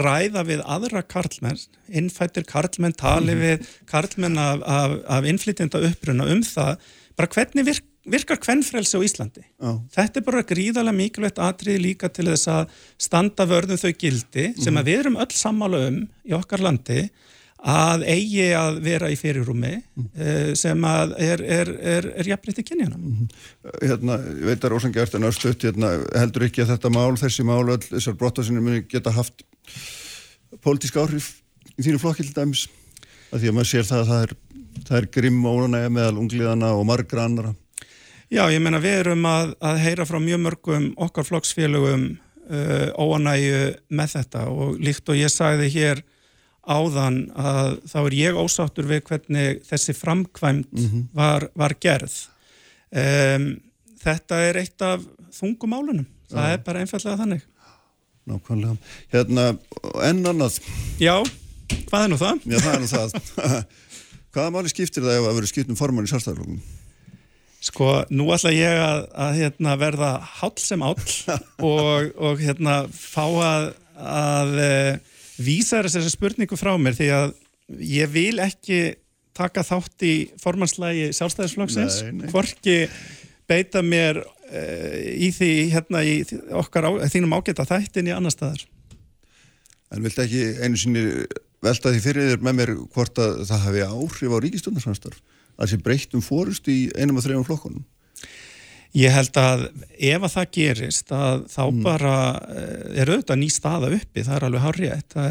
ræða 0.00 0.44
við 0.46 0.62
aðra 0.70 1.02
karlmenn, 1.02 1.58
innfættir 1.88 2.46
karlmenn, 2.46 2.94
tali 2.94 3.34
-hmm. 3.34 3.42
við 3.42 3.70
karlmenn 3.90 4.38
af, 4.38 4.62
af, 4.62 4.96
af 5.18 5.26
innflytjenda 5.26 5.82
uppruna 5.88 6.28
um 6.30 6.44
það, 6.46 6.76
bara 7.18 7.32
hvernig 7.34 7.66
virk, 7.66 7.89
virkar 8.12 8.40
kvennfrelsi 8.42 8.98
á 8.98 9.06
Íslandi. 9.06 9.42
Oh. 9.62 9.80
Þetta 9.94 10.20
er 10.20 10.26
bara 10.26 10.46
gríðarlega 10.46 10.98
mikilvægt 10.98 11.42
atrið 11.42 11.82
líka 11.84 12.10
til 12.12 12.28
þess 12.30 12.50
að 12.50 12.78
standa 12.98 13.46
vörðum 13.48 13.80
þau 13.80 13.92
gildi 13.98 14.50
sem 14.60 14.80
að 14.80 14.90
við 14.90 15.02
erum 15.04 15.20
öll 15.20 15.34
sammála 15.34 15.84
um 15.90 16.00
í 16.26 16.34
okkar 16.36 16.64
landi 16.64 17.04
að 17.60 18.04
eigi 18.08 18.46
að 18.56 18.78
vera 18.84 19.10
í 19.12 19.16
fyrirrumi 19.20 19.72
mm. 19.76 20.06
sem 20.56 20.84
að 20.86 21.12
er, 21.20 21.42
er, 21.44 21.72
er, 21.76 22.08
er 22.22 22.30
jafnriðt 22.32 22.62
í 22.62 22.66
kynjana. 22.70 22.96
-hmm. 22.96 23.28
Hérna, 23.82 24.16
ég 24.40 24.46
veit 24.48 24.64
að 24.64 24.72
Rósangjart 24.72 25.14
er 25.14 25.20
náttúrulega 25.20 25.68
hérna, 25.68 25.90
heldur 26.16 26.46
ekki 26.48 26.64
að 26.64 26.72
þetta 26.74 26.92
mál, 26.94 27.16
þessi 27.20 27.44
mál, 27.44 27.64
öll 27.68 27.82
þessar 27.84 28.16
brottasinni 28.16 28.64
muni 28.64 28.84
geta 28.88 29.12
haft 29.12 29.44
pólitísk 30.64 30.96
áhrif 30.96 31.34
í 31.76 31.84
þínu 31.84 32.00
flokkildæmis, 32.00 32.66
að 33.30 33.42
því 33.42 33.52
að 33.52 33.58
maður 33.58 33.72
sér 33.72 33.88
það 33.90 34.00
að 34.00 34.12
það 34.12 34.22
er, 34.24 34.36
það 34.88 35.10
grimm 35.18 35.44
ónægja 35.44 35.92
meðal 35.92 36.20
ungliðana 36.24 36.72
og 36.76 36.86
margra 36.88 37.28
annara. 37.28 37.54
Já, 38.30 38.44
ég 38.46 38.60
menna 38.62 38.78
við 38.78 39.00
erum 39.00 39.24
að, 39.26 39.56
að 39.58 39.80
heyra 39.82 40.06
frá 40.06 40.20
mjög 40.22 40.42
mörgum 40.44 40.84
okkar 41.02 41.26
flokksfélögum 41.26 42.04
uh, 42.14 42.88
óanægju 42.94 43.62
með 43.90 44.12
þetta 44.14 44.44
og 44.52 44.78
líkt 44.78 45.10
og 45.10 45.18
ég 45.18 45.32
sagði 45.34 45.66
hér 45.74 46.02
áðan 46.62 47.24
að 47.34 47.80
þá 47.90 47.98
er 48.04 48.16
ég 48.18 48.38
ósáttur 48.38 48.86
við 48.86 49.02
hvernig 49.08 49.64
þessi 49.66 49.96
framkvæmt 49.98 50.70
mm 50.70 50.86
-hmm. 50.86 51.04
var, 51.16 51.48
var 51.58 51.74
gerð. 51.82 52.14
Um, 52.90 53.50
þetta 53.98 54.40
er 54.46 54.62
eitt 54.62 54.82
af 54.82 55.02
þungum 55.34 55.74
álunum. 55.74 56.06
Það 56.30 56.46
ja. 56.46 56.54
er 56.54 56.64
bara 56.64 56.84
einfallega 56.84 57.18
þannig. 57.18 57.46
Nákvæmlega. 58.30 58.76
Hérna, 59.10 59.46
enn 60.06 60.26
annað. 60.26 60.60
Já, 61.02 61.16
hvað 61.90 62.04
er 62.04 62.12
nú 62.12 62.18
það? 62.20 62.44
Já, 62.46 62.58
það 62.60 62.74
er 62.74 62.80
nú 62.80 62.90
það. 62.94 63.64
Hvaða 64.34 64.50
máli 64.54 64.70
skiptir 64.70 65.02
það 65.02 65.18
ef 65.18 65.24
að 65.26 65.40
vera 65.40 65.50
skipt 65.50 65.72
um 65.72 65.78
formann 65.78 66.06
í 66.06 66.12
sérstæðarflokkum? 66.12 66.60
Sko, 67.60 67.90
nú 68.08 68.30
ætla 68.32 68.54
ég 68.54 68.78
að, 68.80 69.02
að 69.20 69.34
hérna, 69.36 69.76
verða 69.80 70.10
hál 70.40 70.54
sem 70.60 70.80
áll 70.80 70.96
og, 71.70 72.10
og 72.16 72.40
hérna, 72.40 72.82
fá 72.88 73.26
að, 73.26 73.66
að 74.00 74.54
vísar 75.40 75.88
þessari 75.88 76.12
spurningu 76.12 76.56
frá 76.60 76.72
mér 76.80 76.96
því 76.96 77.10
að 77.16 77.34
ég 77.84 78.10
vil 78.12 78.40
ekki 78.42 78.80
taka 79.36 79.62
þátt 79.64 80.04
í 80.04 80.14
formanslægi 80.40 81.10
sjálfstæðisflokksins, 81.16 82.00
hvorki 82.32 82.82
beita 83.50 83.82
mér 83.84 84.20
uh, 84.22 84.96
í 85.14 85.30
því 85.34 85.52
hérna 85.74 86.02
í 86.06 86.20
okkar 86.60 86.88
á, 86.88 86.90
þínum 87.12 87.36
ágæta 87.38 87.66
þættin 87.68 88.10
í 88.10 88.14
annar 88.14 88.34
staðar. 88.34 88.64
En 89.90 90.04
vilt 90.06 90.20
ekki 90.22 90.42
einu 90.62 90.78
sinni 90.78 91.04
velta 91.60 91.92
því 91.92 92.02
fyrir 92.04 92.32
þér 92.32 92.44
með 92.46 92.58
mér 92.60 92.74
hvort 92.94 93.20
að 93.20 93.42
það 93.48 93.64
hafi 93.66 93.86
áhrif 93.86 94.34
á 94.34 94.38
ríkistundarsamstarf 94.44 95.22
að 95.60 95.72
sé 95.72 95.80
breytt 95.84 96.16
um 96.16 96.24
fórust 96.24 96.68
í 96.72 96.82
einum 96.96 97.20
og 97.20 97.26
þrejum 97.26 97.46
flokkonum? 97.46 97.86
Ég 98.96 99.14
held 99.14 99.36
að 99.38 99.68
ef 99.94 100.24
að 100.26 100.32
það 100.34 100.52
gerist 100.56 101.12
að 101.14 101.44
þá 101.52 101.62
mm. 101.68 101.82
bara 101.84 102.14
eh, 102.50 103.00
er 103.02 103.12
auðvitað 103.12 103.38
ný 103.38 103.50
staða 103.54 103.90
uppi, 103.94 104.24
það 104.26 104.36
er 104.36 104.46
alveg 104.48 104.64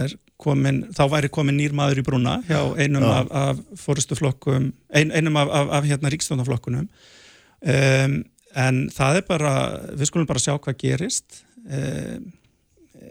er 0.06 0.18
komin, 0.39 0.81
þá 0.95 1.03
væri 1.11 1.31
komin 1.34 1.57
nýr 1.60 1.76
maður 1.76 1.99
í 1.99 2.06
brúna 2.07 2.38
hjá 2.47 2.61
einum 2.80 3.03
ja. 3.03 3.18
af, 3.19 3.31
af 3.35 3.81
fórustuflokkum, 3.81 4.72
ein, 4.95 5.11
einum 5.11 5.39
af, 5.41 5.51
af, 5.51 5.72
af 5.80 5.89
hérna 5.89 6.11
ríkstofnaflokkunum 6.14 6.88
um, 6.88 8.15
en 8.64 8.81
það 8.95 9.19
er 9.19 9.27
bara 9.27 9.53
við 9.91 10.10
skulum 10.10 10.30
bara 10.30 10.43
sjá 10.43 10.56
hvað 10.56 10.80
gerist 10.80 11.41
um, 11.68 12.30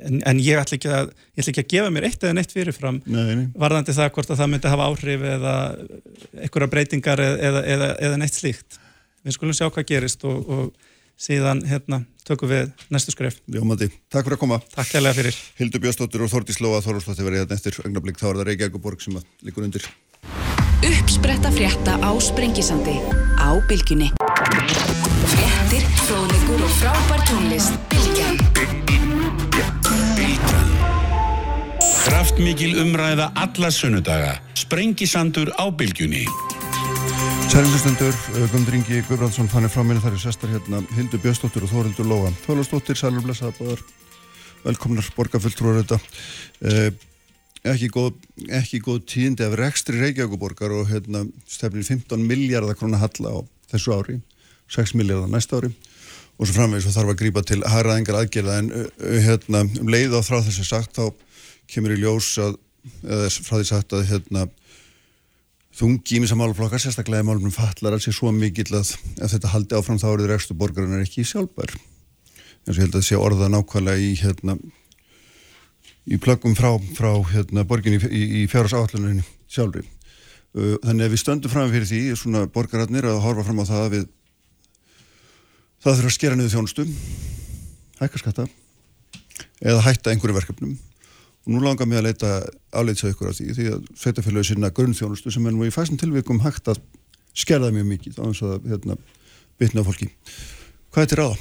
en, 0.07 0.21
en 0.23 0.43
ég 0.43 0.61
ætla 0.61 0.79
ekki 0.79 0.91
að 0.93 1.11
ég 1.11 1.43
ætla 1.43 1.55
ekki 1.55 1.65
að 1.65 1.73
gefa 1.75 1.95
mér 1.95 2.09
eitt 2.09 2.27
eða 2.27 2.37
neitt 2.39 2.55
fyrirfram 2.55 3.01
nei, 3.07 3.25
nei. 3.39 3.47
varðandi 3.59 3.97
það 3.97 4.13
hvort 4.17 4.35
að 4.35 4.43
það 4.43 4.53
myndi 4.55 4.75
hafa 4.75 4.91
áhrif 4.91 5.25
eða 5.33 5.55
einhverja 6.43 6.71
breytingar 6.75 7.25
eða, 7.25 7.65
eða, 7.65 7.91
eða 8.09 8.21
neitt 8.23 8.39
slíkt 8.39 8.79
við 9.25 9.37
skulum 9.37 9.57
sjá 9.57 9.67
hvað 9.69 9.89
gerist 9.91 10.25
og, 10.29 10.39
og 10.49 10.95
síðan 11.19 11.65
hérna 11.67 12.03
tökum 12.29 12.51
við 12.51 12.69
næstu 12.93 13.15
skref. 13.15 13.41
Jómandi, 13.51 13.89
takk 14.13 14.27
fyrir 14.27 14.37
að 14.37 14.43
koma. 14.45 14.61
Takk 14.75 14.93
kærlega 14.93 15.19
fyrir. 15.19 15.39
Hildur 15.59 15.83
Björnstóttir 15.85 16.25
og 16.25 16.33
Þórtís 16.33 16.61
Lóa 16.63 16.83
Þorústóttir 16.85 17.27
verið 17.27 17.43
hérna 17.43 17.59
eftir 17.59 17.81
ögnablík, 17.85 18.21
þá 18.21 18.29
er 18.31 18.41
það 18.41 18.51
Reykjavíkuborg 18.53 19.05
sem 19.05 19.19
líkur 19.49 19.67
undir. 19.67 19.89
Uppspretta 20.89 21.51
frétta 21.51 21.99
á 21.99 22.11
Sprengisandi 22.23 22.97
á 23.41 23.51
Bilginni. 23.71 24.13
Fréttir, 25.35 25.89
fróðlegur 26.05 26.67
og 26.69 26.75
frábær 26.79 27.25
tónlist. 27.33 27.75
Bilgjan. 27.91 28.28
Kraftmikil 32.09 32.79
umræða 32.81 33.27
alla 33.37 33.69
sunnudaga. 33.69 34.39
Sprengisandur 34.57 35.51
á 35.61 35.69
Bilginni. 35.69 36.23
Særilustundur, 37.53 38.17
Guðmundur 38.33 38.77
Ingi 38.79 39.03
Guðbrandsson 39.05 39.51
fannir 39.53 39.69
frá 39.69 39.83
minna 39.85 40.01
þar 40.01 40.17
í 40.17 40.21
sestar 40.23 40.55
hérna 40.55 40.81
Hildur 40.97 41.21
Björnsdóttir 41.21 41.67
og 41.67 41.73
Þórildur 41.73 42.09
Lóa 42.09 42.31
Þólastóttir, 42.47 42.97
Sælur 42.97 43.27
Blessaða 43.27 43.53
báðar 43.59 43.85
velkomnar 44.65 45.11
borgarfulltrúar 45.19 45.83
þetta 45.83 46.01
eh, 46.65 46.89
ekki 47.75 47.91
góð 47.93 48.17
góð 48.89 49.05
tíndi 49.13 49.45
af 49.45 49.59
rekstri 49.61 50.01
Reykjavíkuborgar 50.01 50.73
og 50.81 50.89
hérna 50.89 51.27
stefnir 51.45 51.85
15 51.85 52.25
miljardar 52.25 52.81
krona 52.81 53.05
halla 53.05 53.37
á 53.37 53.39
þessu 53.75 53.97
ári 53.97 54.19
6 54.73 54.97
miljardar 54.97 55.29
næsta 55.29 55.61
ári 55.61 55.75
og 56.39 56.47
svo 56.47 56.57
framvegis 56.57 56.89
þarf 56.95 57.13
að 57.13 57.21
grípa 57.23 57.45
til 57.45 57.65
haraðingar 57.67 58.23
aðgerða 58.23 58.61
en 58.63 58.69
hérna 59.27 59.65
um 59.67 59.91
leið 59.91 60.15
á 60.17 60.21
þrá 60.23 60.41
þessi 60.47 60.65
sagt 60.69 60.97
þá 60.97 61.11
kemur 61.69 61.95
í 61.95 62.01
ljós 62.01 62.31
að 62.43 62.57
eða 63.05 63.29
frá 63.45 63.59
því 63.59 63.67
sagt 63.69 63.95
að 63.97 64.07
hérna 64.09 64.47
þungi 65.79 66.17
í 66.17 66.23
misa 66.23 66.39
málflokkar, 66.39 66.81
sérstaklega 66.83 67.23
í 67.23 67.29
málunum 67.29 67.55
fallar 67.55 67.95
alls 67.95 68.09
er 68.11 68.17
svo 68.17 68.33
mikill 68.35 68.73
að 68.75 68.95
ef 69.21 69.35
þetta 69.35 69.53
haldi 69.53 69.79
áfram 69.79 70.01
þá 70.01 70.09
eru 70.11 70.25
þeir 70.25 70.35
ekstu 70.39 70.57
borgarinnar 70.59 71.05
ekki 71.05 71.27
sjálfbær. 71.29 71.75
Eins 72.67 72.75
og 72.75 72.81
ég 72.81 72.83
held 72.87 72.97
að 72.97 72.99
það 72.99 73.07
sé 73.09 73.21
orða 73.21 73.51
nákvæmlega 73.53 74.03
í 74.03 74.11
hérna 74.19 74.57
í 76.09 76.19
plöggum 76.19 76.57
frá, 76.59 76.73
frá 76.97 77.13
hérna 77.31 77.67
borginni 77.69 78.01
í, 78.09 78.43
í 78.43 78.47
fjárhás 78.51 78.75
áalluninni 78.75 79.23
sjálfri. 79.47 79.85
Þannig 80.57 81.05
að 81.05 81.13
við 81.13 81.23
stöndum 81.23 81.53
fram 81.53 81.71
fyrir 81.71 81.87
því 81.87 82.03
svona 82.19 82.47
borgararnir 82.51 83.07
að 83.07 83.23
horfa 83.23 83.45
fram 83.47 83.63
á 83.63 83.65
það 83.69 83.85
að 83.85 83.95
við 83.95 84.07
það 85.79 85.99
þurfa 86.01 86.11
að 86.11 86.17
skera 86.17 86.39
niður 86.39 86.55
þjónustum 86.57 86.95
hækka 88.01 88.23
skatta 88.23 88.47
eða 89.63 89.85
hætta 89.85 90.11
einhverju 90.11 90.39
verkefnum 90.41 90.75
og 91.49 91.55
nú 91.55 91.63
langar 91.65 91.89
mér 91.89 92.03
að 92.03 92.11
leita 92.11 92.31
áleitsa 92.77 93.09
ykkur 93.09 93.31
af 93.31 93.39
því 93.39 93.55
því 93.57 93.67
að 93.73 93.87
sveitafélagi 93.97 94.51
sinna 94.51 94.69
grunnþjónustu 94.77 95.33
sem 95.33 95.47
er 95.49 95.55
nú 95.57 95.65
í 95.65 95.73
fæstum 95.73 95.97
tilvikum 95.97 96.43
hægt 96.45 96.69
að 96.69 96.83
skerða 97.33 97.71
mjög 97.73 97.87
mikið 97.89 98.19
á 98.21 98.25
þess 98.29 98.45
að 98.45 98.67
hérna, 98.69 98.97
bitna 99.57 99.85
fólki. 99.87 100.11
Hvað 100.93 101.07
er 101.07 101.09
til 101.09 101.19
ráða? 101.23 101.39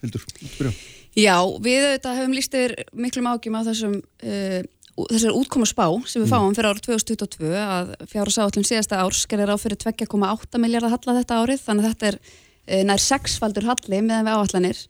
Hildur, 0.00 0.24
byrja. 0.56 0.72
Já, 1.14 1.36
við 1.62 1.84
auðvitað 1.84 2.18
hefum 2.18 2.38
lístir 2.38 2.74
miklum 2.96 3.28
ágjum 3.28 3.60
á 3.60 3.62
þessum 3.68 3.98
uh, 4.00 4.64
þessar 5.12 5.36
útkomu 5.36 5.68
spá 5.68 5.84
sem 6.08 6.22
við 6.22 6.26
mm. 6.26 6.32
fáum 6.32 6.56
fyrir 6.56 6.70
árið 6.72 6.88
2022 6.88 7.52
að 7.60 7.94
fjárhás 8.10 8.40
áallum 8.40 8.66
síðasta 8.66 9.02
árs 9.04 9.24
skerir 9.26 9.52
á 9.52 9.56
fyrir 9.60 9.78
2,8 9.84 10.60
miljardar 10.62 10.94
halla 10.94 11.16
þetta 11.20 11.40
árið 11.44 11.64
þannig 11.66 11.84
að 11.84 11.92
þetta 11.92 12.10
er 12.10 12.18
uh, 12.24 12.82
nær 12.88 13.04
sexfaldur 13.04 13.68
halli 13.68 14.00
meðan 14.00 14.30
við 14.30 14.38
áallanir 14.38 14.84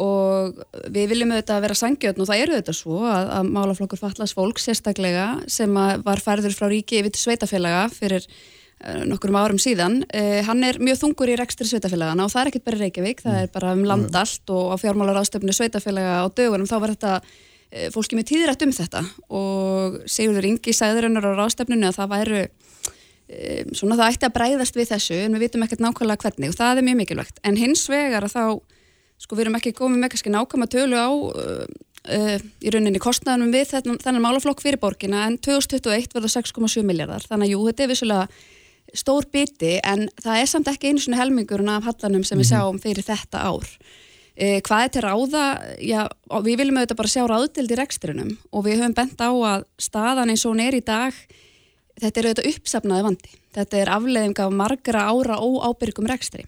og 0.00 0.58
við 0.90 1.12
viljum 1.12 1.32
auðvitað 1.34 1.62
vera 1.64 1.76
sangjötn 1.78 2.22
og 2.24 2.28
það 2.30 2.42
eru 2.42 2.56
auðvitað 2.56 2.78
svo 2.80 2.98
að, 3.06 3.30
að 3.38 3.52
málaflokkur 3.54 4.00
fallast 4.00 4.36
fólk 4.36 4.60
sérstaklega 4.62 5.28
sem 5.50 5.78
að 5.78 6.04
var 6.06 6.22
færður 6.24 6.56
frá 6.58 6.66
ríki 6.72 6.98
yfir 6.98 7.18
sveitafélaga 7.20 7.86
fyrir 7.94 8.26
uh, 8.26 9.04
nokkurum 9.06 9.38
árum 9.38 9.62
síðan 9.62 10.00
uh, 10.08 10.40
hann 10.48 10.66
er 10.66 10.80
mjög 10.82 11.04
þungur 11.04 11.30
í 11.30 11.38
rekstri 11.38 11.68
sveitafélagana 11.70 12.26
og 12.26 12.34
það 12.34 12.42
er 12.42 12.52
ekkert 12.52 12.66
bara 12.66 12.82
Reykjavík, 12.82 13.24
það 13.24 13.40
er 13.44 13.54
bara 13.54 13.72
um 13.78 13.86
land 13.86 14.18
allt 14.18 14.54
og 14.56 14.74
á 14.74 14.76
fjármálar 14.82 15.22
ástöfnu 15.22 15.54
sveitafélaga 15.54 16.20
á 16.22 16.26
dögunum 16.26 16.70
þá 16.70 16.76
var 16.80 16.96
þetta 16.96 17.14
uh, 17.22 17.88
fólki 17.94 18.18
með 18.18 18.30
tíðrætt 18.32 18.66
um 18.66 18.74
þetta. 18.74 19.06
Og 19.30 20.02
Sigurður 20.10 20.50
Ingi 20.50 20.74
sagður 20.74 21.10
hennar 21.10 21.30
á 21.30 21.38
rástefnunu 21.38 21.92
að 21.92 21.98
það 22.00 22.14
væru 22.18 22.44
um, 22.44 23.74
svona 23.78 23.98
það 24.02 24.08
ætti 24.10 24.28
að 24.28 24.38
bræðast 24.40 24.78
við 24.78 24.90
þessu 24.90 25.22
en 25.22 25.38
við 25.38 25.46
vitum 25.46 25.66
ekkert 25.66 25.86
nákvæmlega 25.86 26.26
hvernig 26.26 26.50
og 26.50 26.58
það 26.58 26.80
er 26.80 26.88
mjög 26.88 27.04
mikilvægt. 27.04 27.44
En 27.46 27.60
hins 27.62 27.86
vegar 27.90 28.26
að 28.26 28.34
þá 28.34 28.46
sko 29.24 29.38
við 29.38 29.46
erum 29.46 29.58
ekki 29.58 29.74
komið 29.76 30.02
með 30.02 30.14
kannski 30.14 30.32
nákvæma 30.32 30.68
tölu 30.70 31.00
á 31.00 31.08
uh, 31.08 31.64
uh, 31.64 32.36
í 32.60 32.72
rauninni 32.72 33.00
kostnaðunum 33.02 33.54
við 33.54 33.70
þennan, 33.72 34.00
þennan 34.02 34.24
málaflokk 34.26 34.62
fyrir 34.64 34.80
borgina 34.82 35.24
en 35.28 35.38
2021 35.40 36.12
verður 36.14 36.34
6,7 36.36 36.84
miljardar 36.86 37.24
þannig 37.28 37.50
að 37.50 37.54
jú, 37.54 37.62
þetta 37.70 37.84
er 37.84 37.92
vissulega 37.94 38.26
stór 38.94 39.28
biti 39.32 39.76
en 39.82 40.06
það 40.22 40.40
er 40.40 40.50
samt 40.50 40.70
ekki 40.70 40.92
einu 40.92 41.02
svona 41.02 41.22
helmingurinn 41.22 41.72
af 41.72 41.88
hallanum 41.88 42.26
sem 42.26 42.38
við 42.38 42.52
sjáum 42.52 42.76
fyrir 42.82 43.06
þetta 43.06 43.46
ár. 43.48 43.70
Uh, 44.34 44.58
hvað 44.66 44.84
er 44.84 44.92
til 44.92 45.04
ráða? 45.06 45.46
Já, 45.80 46.00
við 46.44 46.60
viljum 46.60 46.82
auðvitað 46.82 47.00
bara 47.00 47.14
sjá 47.14 47.24
ráðdild 47.30 47.72
í 47.72 47.80
rekstrinum 47.80 48.34
og 48.52 48.66
við 48.66 48.82
höfum 48.82 48.98
bent 48.98 49.24
á 49.24 49.30
að 49.30 49.66
staðan 49.80 50.34
eins 50.34 50.44
og 50.44 50.54
hún 50.54 50.64
er 50.66 50.76
í 50.76 50.84
dag 50.84 51.16
þetta 52.02 52.20
er 52.20 52.28
auðvitað 52.28 52.50
uppsafnaði 52.50 53.06
vandi. 53.06 53.36
Þetta 53.54 53.78
er 53.78 53.90
afleðing 53.94 54.40
af 54.42 54.56
margra 54.58 55.06
ára 55.06 55.38
óábyrgum 55.38 56.10
rekstri 56.10 56.42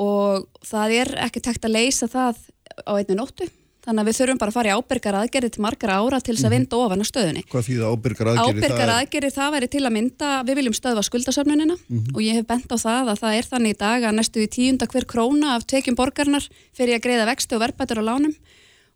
og 0.00 0.48
það 0.66 0.96
er 1.00 1.12
ekki 1.26 1.42
tekt 1.44 1.66
að 1.66 1.76
leysa 1.76 2.08
það 2.10 2.40
á 2.82 2.92
einni 2.96 3.18
nóttu. 3.18 3.46
Þannig 3.84 4.00
að 4.00 4.08
við 4.08 4.16
þurfum 4.16 4.38
bara 4.40 4.50
að 4.50 4.56
fara 4.56 4.70
í 4.70 4.76
ábyrgar 4.78 5.16
aðgerði 5.18 5.48
til 5.52 5.60
margar 5.60 5.90
ára 5.92 6.18
til 6.24 6.32
þess 6.32 6.46
að 6.48 6.54
vinda 6.54 6.78
ofan 6.80 7.04
á 7.04 7.06
stöðunni. 7.10 7.42
Hvað 7.52 7.66
þýða 7.66 7.90
ábyrgar 7.92 8.30
aðgerði? 8.32 8.62
Ábyrgar 8.64 8.92
aðgerði 8.94 9.30
það 9.34 9.50
væri 9.54 9.68
til 9.74 9.82
að 9.84 9.92
mynda 9.98 10.30
við 10.48 10.58
viljum 10.58 10.76
stöðva 10.78 11.02
skuldasöfnunina. 11.04 11.76
Og 12.14 12.20
ég 12.24 12.38
hef 12.38 12.46
bent 12.48 12.72
á 12.72 12.76
það 12.80 13.10
að 13.12 13.20
það 13.20 13.36
er 13.36 13.48
þannig 13.50 13.74
í 13.74 13.78
dag 13.84 14.06
að 14.08 14.16
næstu 14.16 14.40
í 14.40 14.48
tíunda 14.56 14.88
hver 14.88 15.04
króna 15.04 15.52
af 15.58 15.66
tekjum 15.68 15.98
borgarnar 16.00 16.48
fyrir 16.72 16.96
að 16.96 17.04
greiða 17.04 17.28
vexti 17.28 17.58
og 17.58 17.60
verðbætur 17.66 18.00
á 18.00 18.04
lánum. 18.08 18.32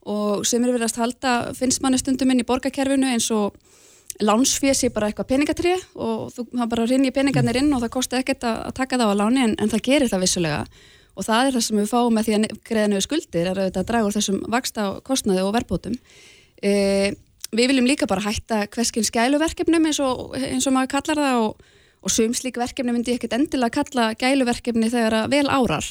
Og 0.08 0.48
sem 0.48 0.64
er 0.64 0.72
verið 0.72 0.88
að 0.88 1.02
halda 1.04 1.34
finnst 1.58 1.84
manni 1.84 2.00
stundum 2.00 2.32
inn 2.32 2.40
í 2.40 2.48
borgarkerfinu 2.48 3.12
eins 3.12 3.28
og 3.28 3.60
lánsfés 4.24 4.82
er 4.84 4.92
bara 4.94 5.10
eitthvað 5.10 5.30
peningatré 5.32 5.74
og 5.94 6.30
þú 6.34 6.48
það 6.50 6.70
bara 6.72 6.86
rinni 6.90 7.12
peningarnir 7.14 7.60
inn 7.60 7.74
og 7.74 7.82
það 7.84 7.94
kosti 7.94 8.18
ekkert 8.18 8.46
að, 8.48 8.62
taka 8.78 8.98
það 8.98 9.12
á 9.14 9.20
láni 9.20 9.44
en, 9.44 9.54
en 9.58 9.70
það 9.70 9.84
gerir 9.90 10.10
það 10.10 10.24
vissulega. 10.24 10.64
Og 11.18 11.26
það 11.26 11.46
er 11.46 11.56
það 11.56 11.64
sem 11.66 11.78
við 11.78 11.88
fáum 11.90 12.14
með 12.14 12.26
því 12.26 12.34
að 12.34 12.58
greiða 12.66 12.90
nögu 12.92 13.04
skuldir 13.06 13.48
er 13.50 13.60
að 13.66 13.78
draga 13.78 14.06
úr 14.06 14.14
þessum 14.14 14.42
vaksta 14.50 14.90
kostnaði 15.06 15.42
og 15.42 15.54
verbótum 15.56 15.96
e, 16.62 17.14
við 17.54 17.72
viljum 17.72 17.88
líka 17.88 18.08
bara 18.10 18.24
hætta 18.26 18.66
hverskinn 18.74 19.06
skæluverkefnum 19.06 19.88
eins 19.88 20.00
og, 20.04 20.36
eins 20.36 20.66
og 20.68 20.76
maður 20.76 20.92
kallar 20.96 21.22
það 21.22 21.40
og, 21.46 21.66
og 22.02 22.14
sumslík 22.14 22.60
verkefni 22.60 22.94
myndi 22.94 23.14
ég 23.14 23.20
ekkert 23.20 23.38
endilega 23.38 23.80
kalla 23.80 24.12
gæluverkefni 24.18 24.90
þegar 24.92 25.22
að 25.22 25.32
vel 25.34 25.46
árar. 25.50 25.88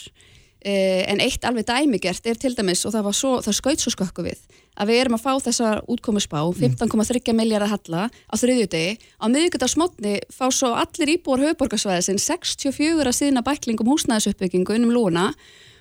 E, 0.61 0.73
en 1.07 1.21
eitt 1.23 1.43
alveg 1.47 1.67
dæmigert 1.67 2.27
er 2.27 2.39
til 2.39 2.55
dæmis 2.57 2.85
og 2.87 2.95
það, 2.95 3.11
svo, 3.15 3.33
það 3.45 3.59
skaut 3.59 3.83
svo 3.83 3.93
skökku 3.93 4.25
við 4.25 4.39
að 4.77 4.91
við 4.91 4.99
erum 5.01 5.17
að 5.17 5.23
fá 5.25 5.31
þessar 5.47 5.79
útkomusspá 5.89 6.37
15,3 6.53 7.33
miljardar 7.37 7.71
halla 7.71 8.03
á 8.13 8.35
þriðjudegi. 8.37 8.97
Á 9.17 9.25
miðugudagsmotni 9.33 10.13
fá 10.33 10.45
svo 10.53 10.73
allir 10.77 11.15
íbúar 11.17 11.41
höfuborgarsvæðisinn 11.45 12.21
64 12.21 13.09
að 13.09 13.17
síðna 13.17 13.43
bæklingum 13.47 13.89
húsnæðisuppbyggingu 13.89 14.77
innum 14.77 14.93
lúna. 14.93 15.31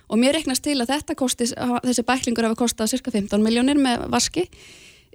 Og 0.08 0.20
mér 0.22 0.38
reknast 0.38 0.62
til 0.64 0.78
að 0.80 0.92
þetta 0.94 1.16
kosti, 1.18 1.48
þessi 1.52 2.04
bæklingur 2.06 2.46
hafi 2.46 2.60
kostað 2.62 2.92
cirka 2.94 3.10
15 3.10 3.42
miljónir 3.42 3.76
með 3.80 4.06
vaski. 4.12 4.46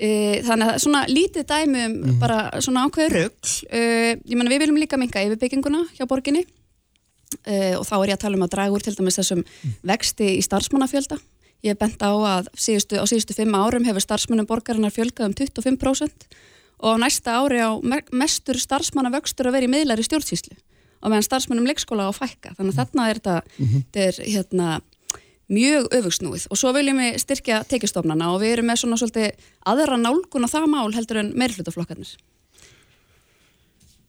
E, 0.01 0.41
þannig 0.45 0.73
að 0.73 0.79
svona 0.83 1.01
lítið 1.07 1.45
dæmi 1.47 1.85
um 1.85 1.93
Mhm. 2.01 2.19
bara 2.19 2.51
svona 2.59 2.85
ákveður. 2.87 3.17
Rögl 3.17 3.51
e, 3.71 3.81
ég 4.27 4.35
menna 4.35 4.51
við 4.51 4.65
viljum 4.65 4.79
líka 4.81 4.97
minga 4.97 5.23
yfirbygginguna 5.25 5.85
hjá 5.95 6.05
borginni. 6.07 6.45
E, 7.47 7.75
og 7.79 7.85
þá 7.87 7.93
er 8.03 8.07
ég 8.11 8.17
að 8.17 8.23
tala 8.25 8.35
um 8.35 8.43
að 8.43 8.49
draga 8.51 8.73
úr 8.75 8.83
til 8.83 8.93
dæmis 8.95 9.17
þessum 9.17 9.45
vexti 9.87 10.37
í 10.37 10.41
starfsmannafjölda 10.43 11.17
Ég 11.61 11.77
bent 11.77 12.01
á 12.01 12.09
að 12.09 12.47
síðustu, 12.57 12.97
á 12.97 13.05
síðustu 13.05 13.35
fimm 13.37 13.53
árum 13.53 13.85
hefur 13.85 14.01
starfsmönnum 14.01 14.47
borgarinnar 14.49 14.93
fjölgað 14.93 15.29
um 15.29 15.35
25% 15.37 16.25
og 16.81 16.97
á 16.97 17.01
næsta 17.03 17.35
ári 17.37 17.61
á 17.61 17.69
me- 17.85 18.01
mestur 18.11 18.57
starfsmannavöxtur 18.57 19.45
að 19.51 19.57
vera 19.59 19.67
í 19.67 19.73
miðlar 19.75 20.01
í 20.01 20.05
stjórnsýslu 20.07 20.57
og 21.01 21.09
meðan 21.13 21.27
starfsmönnum 21.27 21.67
leikskóla 21.69 22.09
á 22.09 22.13
fækka. 22.13 22.55
Þannig 22.57 22.73
að 22.73 22.79
þarna 22.81 23.05
er 23.09 23.19
þetta, 23.21 23.35
þetta 23.57 24.03
er 24.07 24.19
hérna, 24.25 24.81
mjög 25.51 25.87
öfugsnúið 25.97 26.47
og 26.49 26.57
svo 26.57 26.71
viljum 26.73 26.99
við 27.01 27.17
styrkja 27.21 27.61
tekistofnana 27.69 28.29
og 28.33 28.41
við 28.41 28.53
erum 28.55 28.69
með 28.71 28.81
svona 28.81 28.97
svolítið 29.01 29.47
aðra 29.67 29.97
nálgun 29.99 30.45
á 30.47 30.53
það 30.53 30.67
mál 30.71 30.93
heldur 30.95 31.19
en 31.21 31.33
meirflutaflokkarnir. 31.37 32.13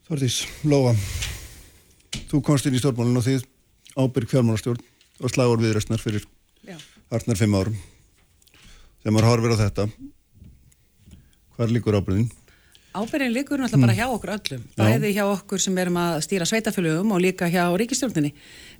Þortís, 0.09 0.43
Lóa, 0.69 0.93
þú 2.31 2.41
komst 2.47 2.69
inn 2.69 2.77
í 2.77 2.81
stjórnmálun 2.83 3.19
og 3.20 3.27
þið 3.27 3.45
ábyrg 3.99 4.31
fjármálastjórn 4.33 4.85
og 5.23 5.33
slagur 5.35 5.61
viðröstnar 5.62 6.01
fyrir. 6.03 6.24
Hartnar 7.13 7.37
fimm 7.37 7.57
árum. 7.57 7.75
Þegar 9.03 9.15
maður 9.17 9.29
horfir 9.29 9.53
á 9.53 9.63
þetta, 9.67 9.85
hvað 11.57 11.75
líkur 11.77 11.99
ábyrðin? 11.99 12.31
Ábyrðin 12.93 13.33
líkur 13.33 13.61
náttúrulega 13.61 13.87
bara 13.87 13.97
hjá 13.97 14.07
okkur 14.13 14.33
öllum, 14.35 14.65
bæði 14.77 15.11
hjá 15.17 15.23
okkur 15.25 15.61
sem 15.65 15.79
erum 15.81 15.97
að 16.01 16.19
stýra 16.27 16.47
sveitafölugum 16.49 17.15
og 17.17 17.23
líka 17.25 17.49
hjá 17.53 17.65
ríkistjórninni. 17.81 18.33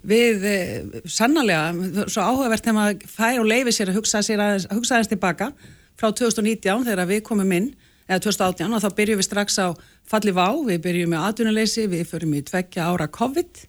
Við 0.05 0.45
eh, 0.49 0.99
sannarlega, 1.09 2.05
svo 2.05 2.25
áhugavert 2.25 2.65
þegar 2.65 2.77
maður 2.77 3.07
fær 3.09 3.41
og 3.41 3.49
leifir 3.49 3.77
sér 3.77 3.91
að 3.91 3.97
hugsa, 3.99 4.21
sér 4.25 4.43
aðeins, 4.45 4.67
að 4.69 4.79
hugsa 4.79 4.97
aðeins 4.97 5.11
tilbaka 5.13 5.49
frá 5.97 6.09
2019 6.09 6.87
þegar 6.89 7.09
við 7.09 7.23
komum 7.25 7.57
inn, 7.57 7.71
eða 8.05 8.21
2018 8.27 8.77
og 8.77 8.83
þá 8.85 8.89
byrjum 9.01 9.21
við 9.21 9.29
strax 9.29 9.59
á 9.61 9.67
falli 10.09 10.33
vá, 10.35 10.47
við 10.69 10.81
byrjum 10.85 11.13
með 11.13 11.27
atvinnuleysi, 11.29 11.89
við 11.89 12.05
förum 12.09 12.37
í 12.37 12.43
tveggja 12.45 12.89
ára 12.89 13.09
COVID 13.09 13.65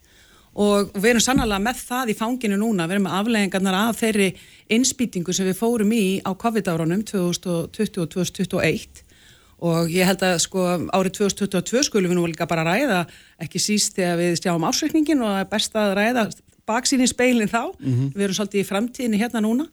og 0.55 0.93
við 0.95 1.09
erum 1.11 1.23
sannarlega 1.23 1.63
með 1.65 1.81
það 1.83 2.11
í 2.11 2.17
fanginu 2.19 2.59
núna, 2.59 2.87
við 2.87 2.97
erum 2.97 3.09
afleggingarnar 3.11 3.79
af 3.89 3.99
þeirri 3.99 4.29
innspýtingu 4.71 5.35
sem 5.35 5.49
við 5.49 5.59
fórum 5.59 5.91
í 5.91 6.05
á 6.23 6.31
COVID-árunum 6.31 7.03
2020 7.07 8.01
og 8.03 8.13
2021 8.15 9.03
og 9.65 9.91
ég 9.91 10.07
held 10.07 10.23
að 10.25 10.37
sko 10.43 10.63
árið 10.91 11.13
2022 11.19 11.85
skulum 11.87 12.11
við 12.11 12.19
nú 12.19 12.25
líka 12.27 12.47
bara 12.47 12.65
ræða 12.67 13.05
ekki 13.41 13.61
síst 13.61 13.95
þegar 13.95 14.19
við 14.19 14.35
stjáum 14.39 14.67
ásreikningin 14.67 15.23
og 15.23 15.31
það 15.31 15.43
er 15.43 15.51
best 15.51 15.77
að 15.79 15.93
ræða 15.99 16.25
baksín 16.67 17.03
í 17.05 17.07
speilin 17.07 17.51
þá, 17.51 17.71
við 18.15 18.23
erum 18.25 18.37
svolítið 18.39 18.63
í 18.63 18.67
framtíðinni 18.67 19.21
hérna 19.21 19.41
núna, 19.45 19.67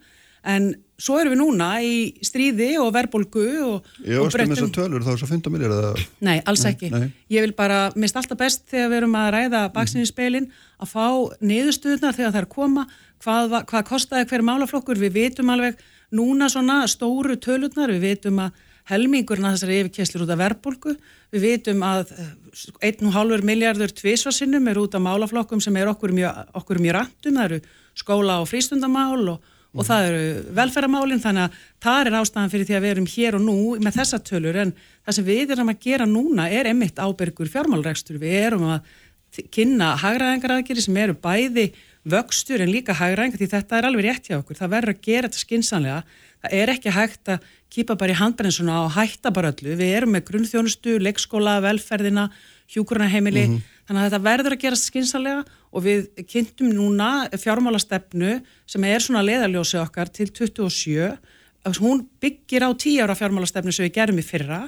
en 0.45 0.73
svo 1.03 1.17
erum 1.19 1.33
við 1.35 1.41
núna 1.41 1.69
í 1.83 1.95
stríði 2.23 2.73
og 2.79 2.93
verbolgu 2.95 3.45
og, 3.67 3.87
Ég 4.07 4.19
og 4.21 4.29
varst 4.29 4.39
um 4.45 4.53
þessar 4.55 4.73
tölur 4.77 5.03
þá 5.03 5.11
þess 5.13 5.25
að 5.27 5.33
15 5.35 5.53
miljardar. 5.55 6.03
Nei, 6.23 6.37
alls 6.47 6.63
Nei, 6.65 6.73
ekki. 6.73 6.91
nei. 6.95 7.09
Ég 7.35 7.43
vil 7.47 7.55
bara, 7.59 7.79
minnst 7.99 8.17
alltaf 8.21 8.39
best 8.39 8.67
þegar 8.71 8.91
við 8.93 9.01
erum 9.01 9.17
að 9.19 9.31
ræða 9.37 9.63
baksinni 9.75 10.07
speilin 10.07 10.51
að 10.83 10.93
fá 10.93 11.07
niðurstuðnar 11.43 12.15
þegar 12.19 12.33
það 12.35 12.41
er 12.43 12.47
að 12.49 12.55
koma, 12.55 12.85
hvað, 13.25 13.49
va- 13.55 13.65
hvað 13.71 13.89
kostaði 13.91 14.29
hver 14.31 14.45
málaflokkur, 14.47 15.01
við 15.03 15.17
vitum 15.19 15.51
alveg 15.55 15.81
núna 16.15 16.49
svona 16.53 16.83
stóru 16.91 17.39
tölurnar, 17.41 17.91
við 17.97 18.07
vitum 18.13 18.39
að 18.47 18.53
helmingurinn 18.91 19.47
að 19.47 19.55
þessari 19.57 19.77
yfirkesslur 19.83 20.25
út 20.25 20.33
af 20.35 20.41
verðbólgu, 20.43 20.95
við 21.33 21.45
vitum 21.47 21.83
að 21.87 22.11
eh, 22.19 22.31
1,5 22.91 23.45
miljardur 23.47 23.93
tvísvarsinnum 23.95 24.67
er 24.73 24.81
út 24.83 24.97
af 24.99 25.03
málaflokkum 25.05 25.61
sem 25.63 25.77
er 25.79 25.91
okkur 25.93 26.11
mjög, 26.17 26.41
okkur 26.59 26.81
mjög 26.83 26.97
rættum, 26.99 27.39
það 27.39 27.45
eru 27.47 27.61
skóla 28.03 28.41
og 28.43 28.49
frístundamál 28.51 29.23
og 29.37 29.51
og 29.73 29.87
það 29.89 30.09
eru 30.09 30.25
velferðamálinn 30.59 31.23
þannig 31.23 31.47
að 31.47 31.61
það 31.85 32.01
er 32.03 32.17
ástæðan 32.19 32.53
fyrir 32.53 32.69
því 32.69 32.77
að 32.77 32.85
við 32.85 32.95
erum 32.95 33.07
hér 33.13 33.39
og 33.39 33.45
nú 33.47 33.55
með 33.81 33.97
þessa 34.01 34.21
tölur. 34.27 34.59
En 34.65 34.75
það 35.07 35.17
sem 35.17 35.29
við 35.29 35.55
erum 35.55 35.73
að 35.73 35.87
gera 35.87 36.09
núna 36.09 36.49
er 36.53 36.69
emitt 36.73 37.01
ábyrgur 37.01 37.53
fjármálrekstur 37.53 38.21
við 38.21 38.37
erum 38.43 38.69
að 38.75 38.93
kynna 39.55 39.95
hagraðingaraðgeri 40.03 40.85
sem 40.85 40.99
eru 41.01 41.17
bæði 41.17 41.71
vöxtur 42.13 42.61
en 42.61 42.73
líka 42.73 42.93
hagraðingar 42.99 43.41
því 43.41 43.49
þetta 43.55 43.79
er 43.79 43.89
alveg 43.89 44.09
rétt 44.09 44.29
hjá 44.29 44.37
okkur. 44.43 44.59
Það 44.59 44.75
verður 44.77 44.93
að 44.93 45.03
gera 45.07 45.31
þetta 45.31 45.45
skinsanlega 45.47 46.03
það 46.43 46.57
er 46.59 46.73
ekki 46.75 46.93
hægt 46.93 47.33
að 47.33 47.51
kýpa 47.73 47.97
bara 47.97 48.13
í 48.13 48.19
handbrensuna 48.19 48.81
og 48.85 48.93
hætta 48.97 49.33
bara 49.33 49.53
öllu. 49.55 49.77
Við 49.79 49.95
erum 49.97 50.13
með 50.13 50.27
grunnþjónustu, 50.29 50.99
leikskóla, 51.01 51.61
velferðina 51.65 52.29
hjúkurnaheimili 52.73 53.47
þannig 53.87 54.01
að 54.01 54.07
þetta 54.09 54.23
verður 54.27 54.57
að 54.57 54.65
gera 54.67 54.81
skinsanlega 54.81 55.45
og 55.73 55.85
við 55.87 56.09
kynntum 56.29 56.69
núna 56.77 57.29
fjármálastefnu 57.41 58.35
sem 58.69 58.85
er 58.85 59.01
svona 59.01 59.25
leðaljósi 59.25 59.81
okkar 59.81 60.11
til 60.13 60.29
27 60.29 61.17
hún 61.81 62.05
byggir 62.21 62.67
á 62.67 62.71
10 62.75 63.03
ára 63.05 63.15
fjármálastefnu 63.17 63.73
sem 63.73 63.87
við 63.87 63.95
gerum 64.01 64.19
í 64.19 64.25
fyrra. 64.27 64.65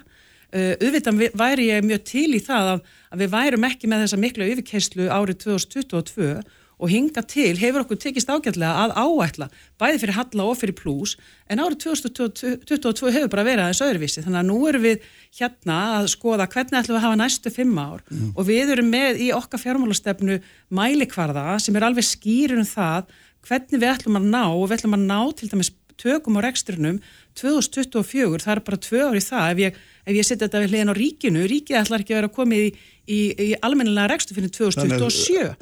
Auðvitað 0.54 1.16
vi- 1.18 1.32
væri 1.34 1.64
ég 1.72 1.82
mjög 1.82 2.04
til 2.06 2.28
í 2.38 2.40
það 2.40 2.68
að, 2.74 2.82
að 3.10 3.18
við 3.24 3.32
værum 3.34 3.64
ekki 3.66 3.88
með 3.90 4.04
þessa 4.04 4.20
miklu 4.22 4.46
yfirkeyslu 4.52 5.08
árið 5.10 5.40
2022 5.42 6.44
og 6.78 6.90
hinga 6.90 7.22
til 7.28 7.54
hefur 7.60 7.84
okkur 7.84 8.00
tekist 8.02 8.30
ágætlega 8.30 8.84
að 8.84 8.94
áætla 8.98 9.48
bæði 9.80 10.00
fyrir 10.02 10.16
halla 10.18 10.46
og 10.48 10.58
fyrir 10.60 10.76
plús 10.78 11.14
en 11.50 11.62
árið 11.62 11.78
2022 11.86 13.12
hefur 13.14 13.30
bara 13.32 13.46
verið 13.46 13.64
aðeins 13.66 13.84
öðruvísi. 13.86 14.24
Þannig 14.24 14.40
að 14.40 14.48
nú 14.50 14.58
erum 14.70 14.86
við 14.86 15.06
hérna 15.38 15.78
að 16.00 16.10
skoða 16.14 16.48
hvernig 16.50 16.80
ætlum 16.80 16.96
við 16.96 17.00
að 17.00 17.06
hafa 17.06 17.20
næstu 17.20 17.54
fimm 17.54 17.78
ár. 17.78 18.02
Og 18.34 18.42
við 18.48 18.74
erum 18.74 18.90
með 18.90 19.22
í 19.22 19.30
okkar 19.36 19.62
fjármálastefnu 19.62 20.40
mælikvarða 20.74 21.58
sem 21.62 21.76
er 21.76 21.88
alveg 21.88 22.08
skýrun 22.08 22.64
um 22.64 22.68
það 22.68 23.14
hvernig 23.44 23.80
við 23.80 23.90
ætlum 23.92 24.20
að 24.20 24.28
ná 24.32 24.44
og 24.48 24.68
við 24.68 24.78
ætlum 24.78 24.98
að 24.98 25.08
ná 25.10 25.18
til 25.36 25.50
dæmis 25.52 25.74
tökum 26.00 26.38
á 26.38 26.44
reksturinnum 26.44 27.00
2024, 27.38 28.42
það 28.42 28.52
er 28.54 28.62
bara 28.66 28.80
tvö 28.82 29.02
ár 29.08 29.18
í 29.18 29.22
það. 29.22 29.46
Ef 29.52 29.62
ég, 29.62 29.78
ef 30.04 30.18
ég 30.18 30.26
setja 30.26 30.46
þetta 30.46 30.62
við 30.62 30.72
hliðin 30.72 30.92
á 30.92 30.94
ríkinu, 30.98 31.44
ríkið 31.50 31.80
ætlar 31.80 32.04
ekki 32.04 32.14
að 32.14 32.20
vera 32.20 32.32
komið 32.34 32.64
í, 32.64 32.68
í, 33.08 33.20
í 33.32 33.48
almennilega 33.64 34.12
rekstur 34.14 34.38
fyrir 34.38 34.52
2027. 34.54 35.56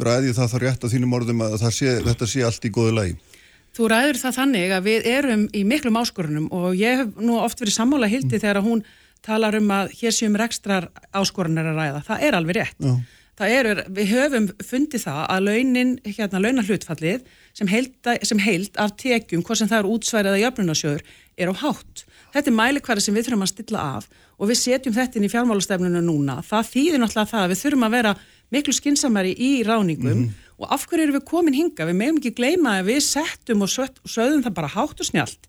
Ræði 0.00 0.34
það 0.36 0.54
þá 0.54 0.56
rétt 0.64 0.86
á 0.86 0.92
þínum 0.92 1.14
orðum 1.18 1.44
að 1.46 1.68
sé, 1.74 1.98
þetta 2.06 2.30
sé 2.30 2.46
allt 2.46 2.66
í 2.66 2.72
góðu 2.74 2.96
lagi? 2.96 3.14
Þú 3.76 3.86
ræður 3.92 4.18
það 4.18 4.36
þannig 4.40 4.72
að 4.74 4.88
við 4.88 5.06
erum 5.12 5.46
í 5.54 5.62
miklum 5.68 6.00
áskorunum 6.00 6.50
og 6.56 6.74
ég 6.78 7.04
hef 7.04 7.22
nú 7.22 7.38
oft 7.38 7.60
verið 7.62 7.76
sammála 7.76 8.10
hildi 8.10 8.34
mm. 8.34 8.42
þegar 8.42 8.64
hún 8.66 8.82
talar 9.24 9.56
um 9.60 9.70
að 9.74 9.94
hér 10.00 10.16
séum 10.16 10.36
rekstrar 10.38 10.88
áskorunar 11.14 11.70
að 11.70 11.78
ræða. 11.78 12.04
Það 12.08 12.26
er 12.26 12.38
alveg 12.38 12.58
rétt. 12.58 12.78
Já. 12.82 12.94
Það 13.40 13.54
eru, 13.56 13.74
við 13.96 14.10
höfum 14.10 14.46
fundið 14.68 15.02
það 15.06 15.20
að 15.32 15.46
launin, 15.46 15.92
hérna, 16.04 16.40
launahluttfallið 16.44 17.22
sem 17.56 17.70
sem 18.28 18.42
heild 18.44 18.76
af 18.76 18.92
tekjum, 19.00 19.44
hvað 19.46 19.62
sem 19.62 19.70
það 19.70 19.78
eru 19.78 19.94
útsværiða 19.94 20.42
jöfnunarsjöður, 20.42 21.04
er 21.40 21.48
á 21.48 21.54
hátt. 21.62 22.04
Þetta 22.34 22.50
er 22.50 22.56
mælikværi 22.58 23.04
sem 23.04 23.16
við 23.16 23.30
þurfum 23.30 23.46
að 23.46 23.52
stilla 23.54 23.84
af 23.96 24.10
og 24.40 24.48
við 24.48 24.60
setjum 24.62 24.96
þetta 24.96 25.18
inn 25.18 25.26
í 25.28 25.32
fjármálastefnunu 25.32 26.00
núna. 26.04 26.38
Það 26.46 26.70
þýðir 26.72 27.02
náttúrulega 27.02 27.32
það 27.34 27.44
að 27.44 27.52
við 27.52 27.60
þurfum 27.62 27.86
að 27.86 27.96
vera 27.96 28.14
miklu 28.50 28.74
skinsamari 28.74 29.34
í 29.36 29.50
ráningum 29.66 30.08
mm 30.10 30.24
-hmm. 30.24 30.48
og 30.58 30.72
af 30.74 30.86
hverju 30.88 31.04
eru 31.04 31.18
við 31.18 31.28
komin 31.28 31.58
hinga? 31.58 31.86
Við 31.86 32.00
meðum 32.00 32.18
ekki 32.18 32.34
gleyma 32.40 32.80
að 32.80 32.88
við 32.90 33.00
settum 33.04 33.62
og 33.62 33.70
sögðum 33.70 34.42
það 34.42 34.56
bara 34.56 34.74
hátt 34.74 35.00
og 35.00 35.06
snjált. 35.06 35.48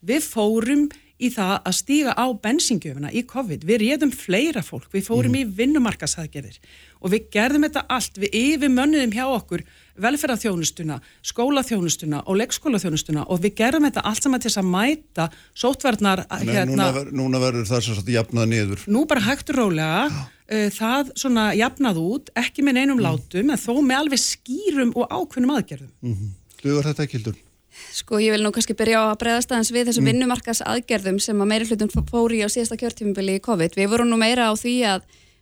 Við 0.00 0.22
fórum 0.24 0.88
í 1.20 1.28
það 1.28 1.56
að 1.68 1.76
stíga 1.76 2.12
á 2.16 2.26
bensingjöfuna 2.32 3.12
í 3.12 3.22
COVID. 3.28 3.64
Við 3.68 3.82
réðum 3.84 4.12
fleira 4.14 4.62
fólk, 4.64 4.88
við 4.92 5.04
fórum 5.04 5.34
mm. 5.34 5.40
í 5.40 5.44
vinnumarkasaðgerðir 5.58 6.56
og 7.00 7.12
við 7.12 7.28
gerðum 7.34 7.66
þetta 7.68 7.84
allt, 7.92 8.16
við 8.20 8.36
yfirmönnuðum 8.40 9.12
hjá 9.12 9.26
okkur 9.28 9.64
velferðarþjónustuna, 10.04 10.98
skólaþjónustuna 11.30 12.22
og 12.26 12.40
leikskólaþjónustuna 12.40 13.26
og 13.28 13.42
við 13.44 13.56
gerðum 13.60 13.88
þetta 13.88 14.04
allt 14.10 14.26
saman 14.26 14.42
til 14.42 14.50
þess 14.50 14.62
að 14.62 14.70
mæta 14.72 15.28
sótverðnar 15.62 16.24
hérna, 16.40 16.66
Núna, 16.70 17.04
núna 17.22 17.42
verður 17.42 17.68
það 17.70 17.86
svo 17.86 17.96
að 18.00 18.12
jafnað 18.16 18.50
niður 18.54 18.84
Nú 18.90 19.04
bara 19.10 19.24
hægt 19.28 19.52
rólega 19.56 20.06
uh, 20.08 20.66
það 20.76 21.14
svona 21.22 21.50
jafnað 21.58 22.02
út, 22.02 22.34
ekki 22.38 22.66
með 22.66 22.82
einum 22.82 22.98
mm. 22.98 23.06
látum 23.06 23.54
en 23.54 23.60
þó 23.60 23.72
með 23.78 24.02
alveg 24.02 24.24
skýrum 24.24 24.92
og 24.96 25.06
ákveðnum 25.08 25.54
aðgerðum 25.58 25.94
mm 26.00 26.16
-hmm. 26.16 26.36
Duður 26.60 26.90
þetta 26.90 27.06
ekki 27.06 27.18
hildur? 27.18 27.38
Sko 27.94 28.18
ég 28.20 28.34
vil 28.34 28.42
nú 28.44 28.50
kannski 28.54 28.76
byrja 28.76 29.00
á 29.00 29.04
að 29.10 29.20
breyðast 29.22 29.52
aðeins 29.52 29.72
við 29.72 29.88
þessum 29.88 30.04
mm. 30.04 30.10
vinnumarkas 30.10 30.60
aðgerðum 30.66 31.20
sem 31.22 31.40
að 31.40 31.50
meiri 31.52 31.68
hlutum 31.70 32.06
fóri 32.10 32.42
á 32.44 32.48
síðasta 32.50 32.76
kjörtífumbili 32.80 33.38
í 33.38 33.44
COVID. 33.44 33.76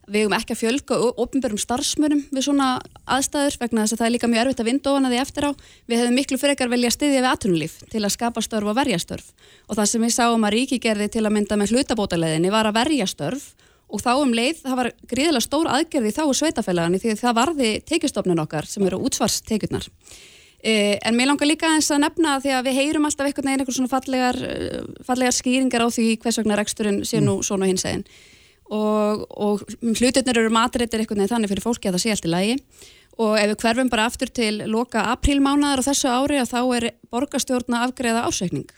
Við 0.08 0.24
nú 0.24 0.24
hefum 0.24 0.36
ekki 0.38 0.54
að 0.54 0.60
fjölga 0.62 0.98
ofnbjörnum 1.20 1.60
starfsmönum 1.60 2.20
við 2.32 2.44
svona 2.46 2.68
aðstæður 3.04 3.58
vegna 3.60 3.84
þess 3.84 3.94
að 3.94 4.00
það 4.00 4.06
er 4.06 4.14
líka 4.14 4.30
mjög 4.32 4.42
erfitt 4.44 4.62
að 4.62 4.68
vinda 4.70 4.92
ofan 4.92 5.08
að 5.08 5.14
því 5.14 5.20
eftir 5.22 5.46
á. 5.46 5.50
Við 5.84 6.00
hefum 6.00 6.16
miklu 6.16 6.38
frekar 6.40 6.72
velja 6.72 6.92
stiðja 6.94 7.20
við 7.20 7.28
aðtunulíf 7.28 7.74
til 7.92 8.02
að 8.02 8.14
skapa 8.14 8.44
störf 8.44 8.72
og 8.72 8.78
verja 8.78 9.00
störf 9.02 9.28
og 9.68 9.76
það 9.76 9.90
sem 9.92 10.06
við 10.06 10.14
sáum 10.16 10.48
að 10.48 10.54
ríki 10.56 10.80
gerði 10.80 11.10
til 11.12 11.24
að 11.26 11.34
mynda 11.36 11.60
með 11.60 11.74
hlutabótaleðinni 11.76 12.54
var 12.54 12.70
að 12.70 12.78
verja 12.80 13.08
störf 13.10 13.50
og 13.88 14.02
þá 14.04 14.10
um 14.22 14.32
leið 14.36 14.64
það 14.64 14.80
var 14.80 14.90
gríðilega 15.12 15.44
stór 15.44 15.68
aðgerði 15.72 16.14
þá 16.16 16.24
sveitafélagani 16.40 17.02
því 17.02 17.14
það 17.20 17.38
varði 17.40 17.70
tekjustofnun 17.88 18.42
okkar 18.44 18.68
sem 18.68 18.84
eru 18.88 19.00
útsvarstekjurnar. 19.08 19.88
Uh, 20.58 20.96
en 21.06 21.14
mér 21.14 21.30
langar 21.30 21.46
líka 21.46 21.68
eins 21.70 21.86
að 21.94 22.02
nefna 22.02 22.40
því 22.42 22.56
að 22.56 22.64
við 22.66 22.80
heyrum 22.80 23.04
alltaf 23.06 23.28
einhvern 23.28 23.46
veginn 23.46 23.62
eitthvað 23.62 23.76
svona 23.76 23.92
fallegar, 23.92 24.38
uh, 24.42 24.88
fallegar 25.06 25.36
skýringar 25.36 25.84
á 25.86 25.88
því 25.94 26.06
hvers 26.18 26.40
vegna 26.40 26.58
reksturinn 26.58 27.04
sé 27.06 27.20
nú 27.22 27.36
mm. 27.38 27.46
svona 27.46 27.68
hins 27.70 27.86
eginn 27.86 28.02
og, 28.68 29.24
og 29.32 29.62
hlutirnir 29.80 30.42
eru 30.42 30.52
matrættir 30.52 31.02
einhvern 31.02 31.22
veginn 31.22 31.32
þannig 31.34 31.52
fyrir 31.52 31.64
fólki 31.64 31.88
að 31.88 31.96
það 31.96 32.04
sé 32.04 32.14
allt 32.14 32.28
í 32.28 32.32
lagi. 32.32 32.56
Og 33.18 33.32
ef 33.34 33.48
við 33.50 33.62
hverfum 33.64 33.88
bara 33.90 34.04
aftur 34.06 34.30
til 34.30 34.52
loka 34.70 35.08
aprílmánaðar 35.14 35.82
á 35.82 35.88
þessu 35.88 36.10
ári 36.12 36.38
að 36.38 36.52
þá 36.52 36.60
er 36.76 36.90
borgastjórna 37.10 37.86
afgreða 37.86 38.26
ásveikning 38.28 38.68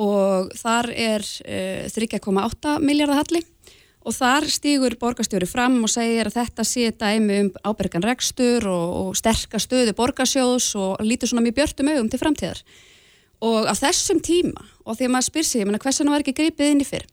og 0.00 0.52
þar 0.56 0.86
er 0.94 1.24
uh, 1.44 1.88
3,8 1.92 2.76
miljardar 2.80 3.20
halli. 3.20 3.42
Og 4.00 4.14
þar 4.16 4.46
stýgur 4.48 4.94
borgarstjóri 4.96 5.44
fram 5.44 5.74
og 5.84 5.90
segir 5.92 6.30
að 6.30 6.38
þetta 6.38 6.64
sé 6.64 6.86
dæmi 6.96 7.34
um 7.42 7.50
ábergan 7.68 8.06
rekstur 8.06 8.64
og, 8.70 8.94
og 8.96 9.18
sterkastöðu 9.18 9.92
borgarsjóðs 9.98 10.70
og 10.80 11.02
lítur 11.04 11.28
svona 11.28 11.44
mjög 11.44 11.58
björnum 11.58 11.90
augum 11.92 12.08
til 12.08 12.20
framtíðar. 12.22 12.62
Og 13.44 13.68
á 13.68 13.74
þessum 13.76 14.22
tíma 14.24 14.64
og 14.86 14.96
því 14.96 15.10
að 15.10 15.12
maður 15.12 15.28
spyr 15.28 15.48
sig, 15.50 15.60
ég 15.60 15.68
menna 15.68 15.82
hversan 15.84 16.08
var 16.08 16.24
ekki 16.24 16.38
greipið 16.38 16.72
inn 16.72 16.80
í 16.80 16.88
fyrr 16.88 17.04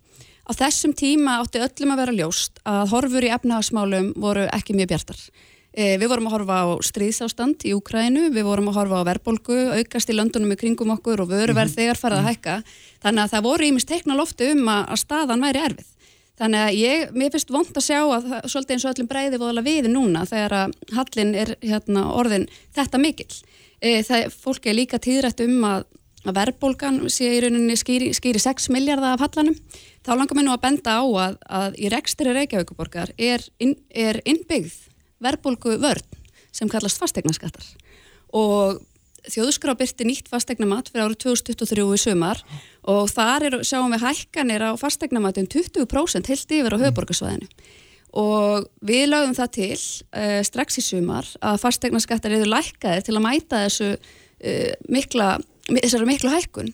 á 0.48 0.52
þessum 0.56 0.96
tíma 0.98 1.42
átti 1.42 1.62
öllum 1.64 1.94
að 1.94 2.02
vera 2.04 2.18
ljóst 2.22 2.64
að 2.64 2.90
horfur 2.94 3.28
í 3.28 3.34
efnahagsmálum 3.36 4.14
voru 4.16 4.48
ekki 4.56 4.78
mjög 4.78 4.94
bjartar 4.94 5.20
e, 5.74 5.98
við 6.00 6.08
vorum 6.08 6.30
að 6.30 6.38
horfa 6.38 6.62
á 6.64 6.66
stríðsástand 6.88 7.68
í 7.68 7.76
Úkrænu, 7.76 8.30
við 8.32 8.48
vorum 8.48 8.72
að 8.72 8.80
horfa 8.82 9.04
á 9.04 9.10
verbolgu 9.12 9.60
aukast 9.76 10.10
í 10.10 10.16
löndunum 10.16 10.56
í 10.56 10.60
kringum 10.60 10.96
okkur 10.96 11.26
og 11.26 11.34
vöruverð 11.34 11.76
-hmm. 11.76 11.84
þegar 11.84 12.02
farið 12.02 12.24
að 12.24 12.30
hækka 12.32 12.58
þannig 13.04 13.24
að 13.24 13.32
það 13.36 13.48
voru 13.52 13.70
ímist 13.70 13.92
teikna 13.92 14.16
loftu 14.16 14.52
um 14.56 14.66
að, 14.68 14.84
að 14.96 15.04
staðan 15.04 15.48
væri 15.48 15.64
erfið 15.70 15.94
Þannig 16.38 16.64
að 16.64 16.76
ég, 16.78 17.14
mér 17.18 17.34
finnst 17.34 17.52
vond 17.54 17.78
að 17.80 17.86
sjá 17.88 18.00
að 18.04 18.26
svolítið 18.46 18.76
eins 18.76 18.84
og 18.86 18.92
öllum 18.92 19.10
breyði 19.10 19.40
voðala 19.42 19.64
við 19.66 19.88
núna 19.90 20.26
þegar 20.30 20.54
að 20.54 20.76
hallin 20.94 21.32
er 21.34 21.54
hérna, 21.64 22.04
orðin 22.14 22.46
þetta 22.78 23.02
mikill. 23.02 23.40
E, 23.82 24.04
það, 24.06 24.28
fólki 24.44 24.70
er 24.70 24.78
líka 24.78 25.00
tíðrætt 25.02 25.42
um 25.48 25.66
að, 25.66 25.88
að 26.28 26.38
verðbólgan 26.38 27.00
sé 27.14 27.32
í 27.34 27.40
rauninni 27.42 27.78
skýri, 27.80 28.12
skýri 28.14 28.42
6 28.44 28.70
miljardar 28.76 29.18
af 29.18 29.26
hallanum. 29.26 29.58
Þá 30.08 30.14
langar 30.16 30.38
mér 30.38 30.46
nú 30.48 30.54
að 30.56 30.62
benda 30.64 30.92
á 30.96 31.04
að, 31.04 31.34
að 31.52 31.74
í 31.84 31.90
rekstri 31.92 32.32
Reykjavíkuborgar 32.32 33.10
er, 33.20 33.42
inn, 33.60 33.74
er 33.92 34.22
innbyggð 34.24 34.78
verðbólgu 35.20 35.74
vörn 35.84 36.22
sem 36.56 36.70
kallast 36.72 37.02
fastegnaskattar 37.02 37.66
og 38.32 38.80
þjóðskrá 39.28 39.76
byrti 39.76 40.08
nýtt 40.08 40.30
fastegnamat 40.32 40.88
fyrir 40.94 41.10
árið 41.10 41.20
2023 41.26 41.84
í 41.84 42.00
sumar 42.00 42.40
og 42.88 43.12
þar 43.12 43.50
er, 43.50 43.58
sjáum 43.68 43.92
við 43.92 44.06
hækkanir 44.06 44.64
á 44.64 44.72
fastegnamat 44.80 45.42
um 45.42 45.50
20% 45.58 46.32
heilt 46.32 46.56
yfir 46.56 46.78
á 46.80 46.84
höfuborgarsvæðinu 46.86 47.52
og 48.18 48.72
við 48.88 49.10
lögum 49.12 49.36
það 49.36 49.54
til 49.58 49.76
uh, 49.76 50.40
strax 50.48 50.80
í 50.80 50.86
sumar 50.88 51.28
að 51.44 51.60
fastegnaskattar 51.66 52.38
eru 52.38 52.48
lækkaðir 52.48 53.04
til 53.04 53.18
að 53.18 53.26
mæta 53.28 53.66
þessu 53.66 53.92
uh, 53.92 54.72
mikla, 54.88 55.34
miklu 55.68 56.32
hækkun 56.32 56.72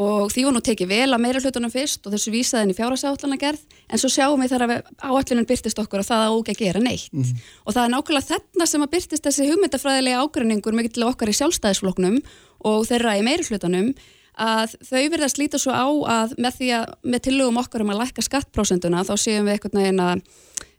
og 0.00 0.30
því 0.32 0.44
var 0.46 0.54
nú 0.56 0.62
tekið 0.64 0.88
vel 0.90 1.08
að 1.12 1.22
meira 1.22 1.40
hlutunum 1.42 1.72
fyrst 1.72 2.06
og 2.06 2.14
þessu 2.14 2.32
vísaðin 2.32 2.72
í 2.72 2.76
fjárhagsáallana 2.78 3.36
gerð 3.40 3.64
en 3.90 4.00
svo 4.00 4.08
sjáum 4.12 4.40
við 4.40 4.54
þegar 4.54 4.84
áallunum 4.96 5.48
byrtist 5.48 5.82
okkur 5.82 6.00
og 6.00 6.08
það 6.08 6.22
að 6.24 6.36
óge 6.36 6.54
að 6.54 6.62
gera 6.62 6.80
neitt 6.80 7.12
mm 7.12 7.22
-hmm. 7.22 7.42
og 7.64 7.74
það 7.74 7.84
er 7.84 7.92
nákvæmlega 7.94 8.30
þarna 8.30 8.66
sem 8.66 8.82
að 8.82 8.92
byrtist 8.94 9.26
þessi 9.26 9.48
hugmyndafræðilega 9.50 10.22
ágrinningur 10.22 10.74
með 10.74 10.92
til 10.94 11.04
okkar 11.04 11.28
í 11.28 11.36
sjálfstæðisfloknum 11.36 12.22
og 12.64 12.86
þeirra 12.88 13.18
í 13.18 13.22
meira 13.26 13.44
hlutunum 13.44 13.94
að 14.40 14.76
þau 14.80 15.02
verða 15.10 15.26
að 15.26 15.34
slíta 15.34 15.58
svo 15.60 15.72
á 15.74 15.88
að 15.88 16.36
með 16.38 16.56
því 16.58 16.68
að 16.78 16.86
með 17.02 17.24
tillögum 17.26 17.60
okkar 17.60 17.84
um 17.84 17.92
að 17.92 18.00
lækka 18.04 18.24
skattprósenduna 18.24 19.04
þá 19.04 19.14
séum 19.20 19.44
við 19.44 19.56
eitthvað 19.56 19.76
neginn 19.76 20.00
að 20.00 20.22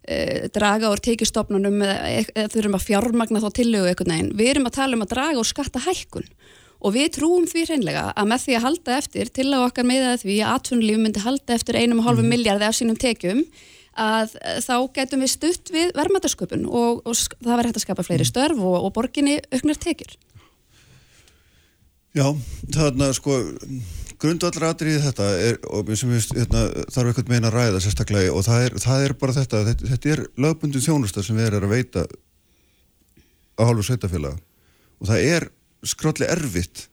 e, 0.08 0.18
draga 0.56 0.90
úr 0.90 1.04
tekistofnunum 1.04 1.82
eða, 1.86 2.48
þurfum 2.50 2.80
að 2.80 2.88
fjármagna 2.88 3.44
þá 3.44 3.50
tillögu 3.60 3.92
eitthvað 3.92 4.12
neginn. 4.14 4.32
Við 4.40 4.54
erum 4.56 4.70
að 4.70 4.78
tala 4.80 4.98
um 4.98 5.06
að 5.06 5.14
draga 5.14 5.42
úr 5.42 5.52
skattahækkun 5.52 6.30
og 6.82 6.96
við 6.96 7.12
trúum 7.18 7.46
því 7.50 7.68
hreinlega 7.70 8.08
að 8.18 8.32
með 8.32 8.46
því 8.46 8.56
að 8.58 8.66
halda 8.66 8.98
eftir 8.98 9.30
til 9.34 9.48
að 9.52 9.68
okkar 9.68 9.88
meða 9.88 10.16
því 10.22 10.40
að 10.42 10.56
atvinnulífi 10.56 11.04
myndi 11.04 11.24
halda 11.26 11.56
eftir 11.58 11.78
einum 11.78 12.02
og 12.02 12.10
hálfu 12.10 12.26
mm. 12.26 12.34
miljardi 12.34 12.68
af 12.68 12.78
sínum 12.78 12.98
tekjum 13.00 13.46
að 14.02 14.36
þá 14.64 14.76
getum 14.96 15.24
við 15.26 15.34
stutt 15.34 15.72
við 15.74 15.90
vermaðarsköpun 15.98 16.68
og, 16.68 17.02
og 17.04 17.16
það 17.16 17.56
verður 17.56 17.72
hægt 17.72 17.80
að 17.82 17.86
skapa 17.86 18.06
fleiri 18.08 18.24
mhm. 18.24 18.32
störf 18.32 18.62
og, 18.62 18.78
og 18.88 18.94
borginni 18.96 19.40
auknar 19.52 19.80
tekjur. 19.82 20.14
Já, 22.12 22.28
þarna 22.76 23.12
sko 23.16 23.38
grundvallratrið 24.22 25.00
þetta 25.06 25.28
er, 25.42 25.58
sem 25.98 26.12
við 26.12 26.28
hérna, 26.36 26.66
þarf 26.94 27.12
eitthvað 27.12 27.32
meina 27.32 27.50
að 27.50 27.56
ræða 27.56 27.80
sérstaklega 27.84 28.34
og 28.36 28.44
það 28.46 28.66
er, 28.66 28.76
það 28.84 29.06
er 29.06 29.16
bara 29.22 29.36
þetta, 29.38 29.62
þetta, 29.70 29.88
þetta 29.94 30.12
er 30.14 30.22
lögbundin 30.46 30.86
þjónusta 30.86 31.24
sem 31.26 31.40
við 31.40 31.48
erum 31.50 31.66
að 31.70 31.74
veita 31.78 32.04
á 33.58 33.62
hálfu 33.66 33.88
sveitafélaga 33.88 34.38
og 35.02 35.10
það 35.10 35.26
er 35.32 35.48
skralli 35.84 36.28
erfitt 36.30 36.88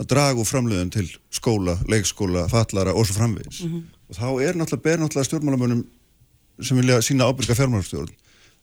að 0.00 0.10
draga 0.12 0.40
úr 0.40 0.48
framleiðin 0.48 0.92
til 0.94 1.06
skóla, 1.34 1.76
leikskóla, 1.90 2.46
fallara 2.50 2.94
og 2.96 3.06
svo 3.06 3.18
framvegis 3.18 3.64
mm 3.64 3.72
-hmm. 3.72 3.82
og 4.08 4.16
þá 4.16 4.28
er 4.48 4.54
náttúrulega 4.54 4.82
ber 4.82 4.98
náttúrulega 4.98 5.28
stjórnmálamönnum 5.28 5.84
sem 6.60 6.76
vilja 6.76 7.02
sína 7.02 7.28
ábyrga 7.28 7.54
fjármálastjórn 7.54 8.14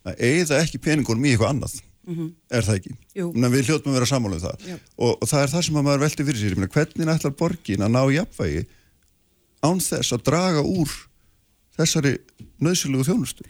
að 0.06 0.16
eigða 0.20 0.62
ekki 0.62 0.78
peningunum 0.78 1.26
í 1.26 1.30
eitthvað 1.30 1.50
annað 1.50 1.82
mm 2.08 2.16
-hmm. 2.16 2.32
er 2.50 2.64
það 2.64 2.76
ekki? 2.76 2.94
Ná, 3.34 3.48
við 3.50 3.66
hljóttum 3.68 3.92
að 3.92 3.98
vera 3.98 4.06
sammála 4.06 4.36
um 4.36 4.42
það 4.42 4.80
og, 4.98 5.18
og 5.22 5.28
það 5.28 5.42
er 5.44 5.50
það 5.54 5.66
sem 5.66 5.76
að 5.76 5.84
maður 5.84 6.04
velti 6.06 6.26
fyrir 6.26 6.40
sér 6.40 6.56
Menni, 6.56 6.74
hvernig 6.74 7.14
ætlar 7.16 7.32
borgin 7.32 7.82
að 7.82 7.92
ná 7.92 8.02
jafnvægi 8.14 8.66
án 9.62 9.80
þess 9.80 10.14
að 10.14 10.24
draga 10.24 10.62
úr 10.62 10.90
þessari 11.78 12.18
nöðsylegu 12.62 13.04
þjónustu 13.04 13.44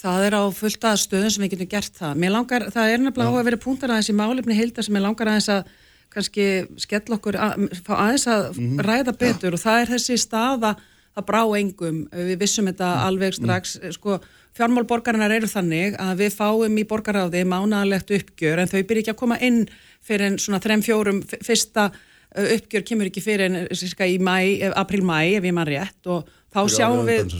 Það 0.00 0.26
er 0.26 0.36
á 0.40 0.42
fullt 0.56 0.84
að 0.88 1.00
stöðum 1.02 1.32
sem 1.34 1.44
við 1.44 1.52
getum 1.54 1.70
gert 1.74 1.98
það. 1.98 2.24
Langar, 2.32 2.66
það 2.72 2.92
er 2.94 3.02
nefnilega 3.04 3.30
á 3.30 3.40
að 3.40 3.48
vera 3.50 3.60
punktar 3.60 3.92
aðeins 3.92 4.08
í 4.08 4.16
málefni 4.16 4.56
heildar 4.56 4.86
sem 4.86 4.96
ég 4.96 5.04
langar 5.04 5.28
aðeins 5.28 5.50
að 5.52 5.74
kannski 6.10 6.46
skell 6.80 7.14
okkur 7.14 7.36
að, 7.38 7.66
aðeins 7.86 8.26
að 8.26 8.46
mm 8.48 8.64
-hmm. 8.64 8.80
ræða 8.86 9.12
betur 9.18 9.52
ja. 9.52 9.54
og 9.54 9.62
það 9.62 9.80
er 9.80 9.92
þessi 9.94 10.16
staða 10.18 10.74
það 11.14 11.26
brá 11.26 11.42
engum, 11.58 12.02
við 12.12 12.36
vissum 12.40 12.68
þetta 12.70 12.88
alveg 13.06 13.36
strax, 13.36 13.78
sko, 13.96 14.18
fjármálborgarinnar 14.58 15.34
eru 15.34 15.48
þannig 15.50 15.96
að 16.00 16.22
við 16.24 16.36
fáum 16.36 16.78
í 16.78 16.86
borgaráði 16.86 17.42
mánalegt 17.48 18.10
uppgjör 18.14 18.62
en 18.62 18.70
þau 18.70 18.82
byrja 18.82 19.04
ekki 19.04 19.14
að 19.14 19.20
koma 19.22 19.38
inn 19.42 19.64
fyrir 20.06 20.30
en 20.30 20.38
svona 20.38 20.62
þrem 20.62 20.84
fjórum 20.86 21.22
fyrsta 21.30 21.90
uppgjör 22.30 22.86
kemur 22.86 23.10
ekki 23.10 23.22
fyrir 23.24 23.50
en 23.50 23.66
í 23.66 24.18
mæ, 24.22 24.70
april-mæ 24.78 25.18
ef 25.38 25.44
ég 25.44 25.54
mann 25.54 25.66
rétt 25.66 26.06
og 26.06 26.30
þá 26.54 26.60
sjáum 26.70 27.06
við 27.06 27.34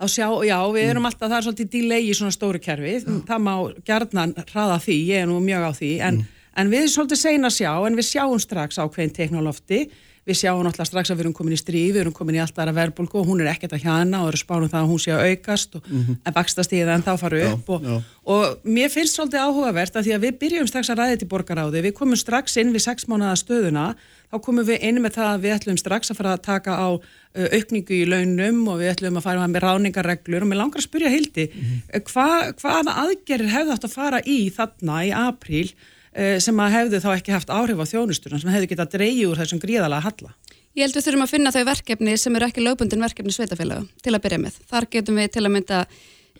Þá 0.00 0.06
sjá, 0.08 0.26
já, 0.48 0.56
við 0.72 0.90
erum 0.94 1.04
alltaf, 1.10 1.28
það 1.28 1.36
er 1.38 1.44
svolítið 1.44 1.70
delay 1.74 2.04
í 2.08 2.12
svona 2.16 2.32
stóru 2.32 2.60
kerfi, 2.64 2.94
það 3.28 3.42
má 3.44 3.54
gjarnan 3.84 4.32
hraða 4.48 4.78
því, 4.80 4.94
ég 5.10 5.22
er 5.22 5.26
nú 5.28 5.40
mjög 5.44 5.66
á 5.68 5.72
því, 5.76 5.90
en, 6.08 6.22
en 6.56 6.70
við 6.72 6.78
erum 6.86 6.94
svolítið 6.94 7.20
sein 7.20 7.44
að 7.44 7.58
sjá, 7.58 7.72
en 7.84 7.98
við 8.00 8.06
sjáum 8.08 8.40
strax 8.40 8.78
ákveðin 8.80 9.12
teknolofti, 9.18 9.82
við 10.28 10.36
sjáum 10.36 10.60
náttúrulega 10.64 10.88
strax 10.88 11.10
að 11.10 11.16
við 11.18 11.24
erum 11.24 11.34
komin 11.36 11.52
í 11.56 11.58
stríð, 11.60 11.92
við 11.94 12.00
erum 12.04 12.14
komin 12.16 12.36
í 12.36 12.40
alltaf 12.40 12.60
aðra 12.64 12.74
verðbólgu 12.76 13.18
og 13.22 13.28
hún 13.28 13.40
er 13.44 13.48
ekkert 13.54 13.72
að 13.76 13.84
hjana 13.86 14.20
og 14.22 14.28
eru 14.30 14.40
spánum 14.40 14.68
það 14.72 14.82
að 14.84 14.90
hún 14.92 15.00
sé 15.04 15.12
að 15.16 15.22
aukast 15.30 15.76
og 15.78 15.82
Mhm. 15.90 16.16
en 16.28 16.32
bakstast 16.36 16.72
í 16.76 16.80
það 16.84 16.94
en 16.94 17.02
þá 17.08 17.12
fara 17.18 17.38
Já, 17.40 17.52
upp 17.56 17.70
og, 17.76 17.82
já. 17.82 17.96
og 18.24 18.58
mér 18.64 18.88
finnst 18.92 19.16
svolítið 19.16 19.40
áhugavert 19.48 19.96
að 19.96 20.04
því 20.06 20.12
að 20.16 20.24
við 20.26 20.38
byrjum 20.44 20.68
strax 20.68 20.90
að 20.92 21.02
þetta 21.08 21.24
í 21.24 21.30
borgaráði, 21.32 21.82
við 21.88 21.94
komum 21.96 22.16
strax 22.20 22.56
inn 22.60 22.72
við 22.72 22.84
þá 24.30 24.36
komum 24.44 24.66
við 24.66 24.84
inn 24.86 25.00
með 25.02 25.16
það 25.18 25.30
að 25.30 25.44
við 25.44 25.54
ætlum 25.56 25.78
strax 25.80 26.12
að 26.12 26.20
fara 26.20 26.34
að 26.36 26.44
taka 26.46 26.76
á 26.78 26.88
uh, 26.94 27.48
aukningu 27.56 27.96
í 27.96 28.08
launum 28.08 28.60
og 28.70 28.80
við 28.82 28.92
ætlum 28.94 29.20
að 29.20 29.26
fara 29.26 29.48
með 29.50 29.64
ráningarreglur 29.66 30.46
og 30.46 30.50
mér 30.50 30.62
langar 30.62 30.82
að 30.82 30.86
spyrja 30.88 31.12
Hildi, 31.12 31.48
mm 31.50 32.04
hva, 32.10 32.28
hvaða 32.60 32.96
aðgerir 33.04 33.50
hefði 33.50 33.74
átt 33.74 33.88
að 33.88 33.96
fara 33.96 34.22
í 34.24 34.38
þarna 34.54 35.00
í 35.06 35.10
apríl 35.16 35.66
uh, 35.70 36.38
sem 36.42 36.62
að 36.62 36.76
hefðu 36.76 37.02
þá 37.02 37.10
ekki 37.16 37.34
haft 37.34 37.52
áhrif 37.52 37.82
á 37.82 37.90
þjónustuna 37.90 38.40
sem 38.40 38.54
hefðu 38.54 38.70
getað 38.74 38.94
dreigið 38.96 39.32
úr 39.32 39.42
þessum 39.42 39.62
gríðalega 39.62 40.06
halla? 40.06 40.34
Ég 40.78 40.86
held 40.86 40.94
við 40.94 41.06
þurfum 41.08 41.26
að 41.26 41.32
finna 41.32 41.50
þau 41.50 41.64
verkefni 41.66 42.12
sem 42.20 42.36
eru 42.38 42.46
ekki 42.46 42.62
lögbundin 42.62 43.02
verkefni 43.02 43.34
sveitafélaga 43.34 43.82
til 44.04 44.12
að 44.14 44.22
byrja 44.22 44.38
með. 44.38 44.58
Þar 44.70 44.86
getum 44.92 45.18
við 45.18 45.32
til 45.34 45.42
að 45.42 45.54
mynda 45.56 45.80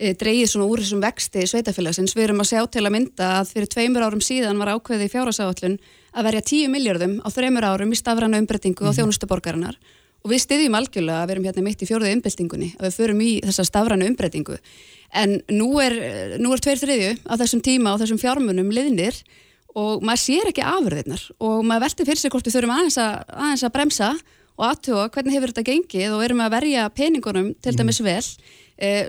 e, 0.00 0.14
dreigið 0.18 0.50
svona 0.54 0.68
úr 0.72 0.80
þessum 0.82 1.02
vexti 1.04 1.44
sveitafélagsins. 1.52 2.16
Við 2.16 2.26
erum 2.28 2.42
að 2.42 2.50
sjá 2.54 2.60
til 2.72 2.84
að 2.86 2.94
mynda 2.96 3.30
að 3.38 3.52
fyrir 3.54 3.70
tveimur 3.74 4.06
árum 4.06 4.22
síðan 4.24 4.60
var 4.60 4.72
ákveðið 4.74 5.06
í 5.06 5.12
fjárhásáallun 5.12 5.76
að 6.10 6.28
verja 6.30 6.46
10 6.50 6.72
miljardum 6.72 7.18
á 7.20 7.28
þreimur 7.30 7.66
árum 7.68 7.92
í 7.92 7.98
stafræna 8.00 8.40
umbreytingu 8.40 8.88
og 8.88 8.96
þjónustu 8.96 9.28
borgarinnar. 9.30 9.76
Og 10.24 10.32
við 10.34 10.42
styðjum 10.44 10.76
algjörlega 10.76 11.20
að 11.22 11.28
við 11.28 11.34
erum 11.34 11.46
hérna 11.48 11.62
mitt 11.64 11.80
í 11.84 11.88
fjórðu 11.88 12.10
umbyltingunni, 12.12 12.72
að 12.76 12.88
við 12.88 12.96
förum 12.98 13.20
í 13.24 13.30
þessa 13.44 13.64
stafræna 13.68 14.08
umbreytingu. 14.10 14.58
En 15.16 15.38
nú 15.48 15.70
er, 15.80 15.96
nú 16.42 16.52
er 16.52 16.60
tveir 16.60 16.80
þriðju 16.80 17.14
á 17.24 17.34
þessum 17.40 17.62
tíma 17.64 17.94
og 17.94 18.02
þessum 18.02 18.20
fjármunum 18.20 18.68
liðnir 18.74 19.16
og 19.78 20.04
maður 20.04 20.22
sér 20.26 20.50
ekki 20.50 20.66
afurðirnar. 20.66 21.24
Og 21.40 21.64
maður 21.64 21.86
velti 21.86 22.06
fyrir 22.08 22.20
sig 22.20 22.34
hvort 22.34 22.46
við 22.46 22.58
þurfum 22.58 22.74
aðeins 22.76 22.98
að, 23.00 23.16
aðeins 23.32 23.64
að 23.64 23.74
bremsa 23.78 24.10
og 24.60 24.66
aðtuga 24.68 25.08
hvernig 25.14 25.36
hefur 25.38 25.54
þetta 25.54 25.66
gengið 25.70 26.16
og 26.16 26.24
erum 26.26 26.42
að 26.44 26.54
verja 26.58 26.88
peningunum 26.92 27.52
til 27.62 27.76
dæmis 27.78 28.02
vel. 28.04 28.20
e, 28.20 28.59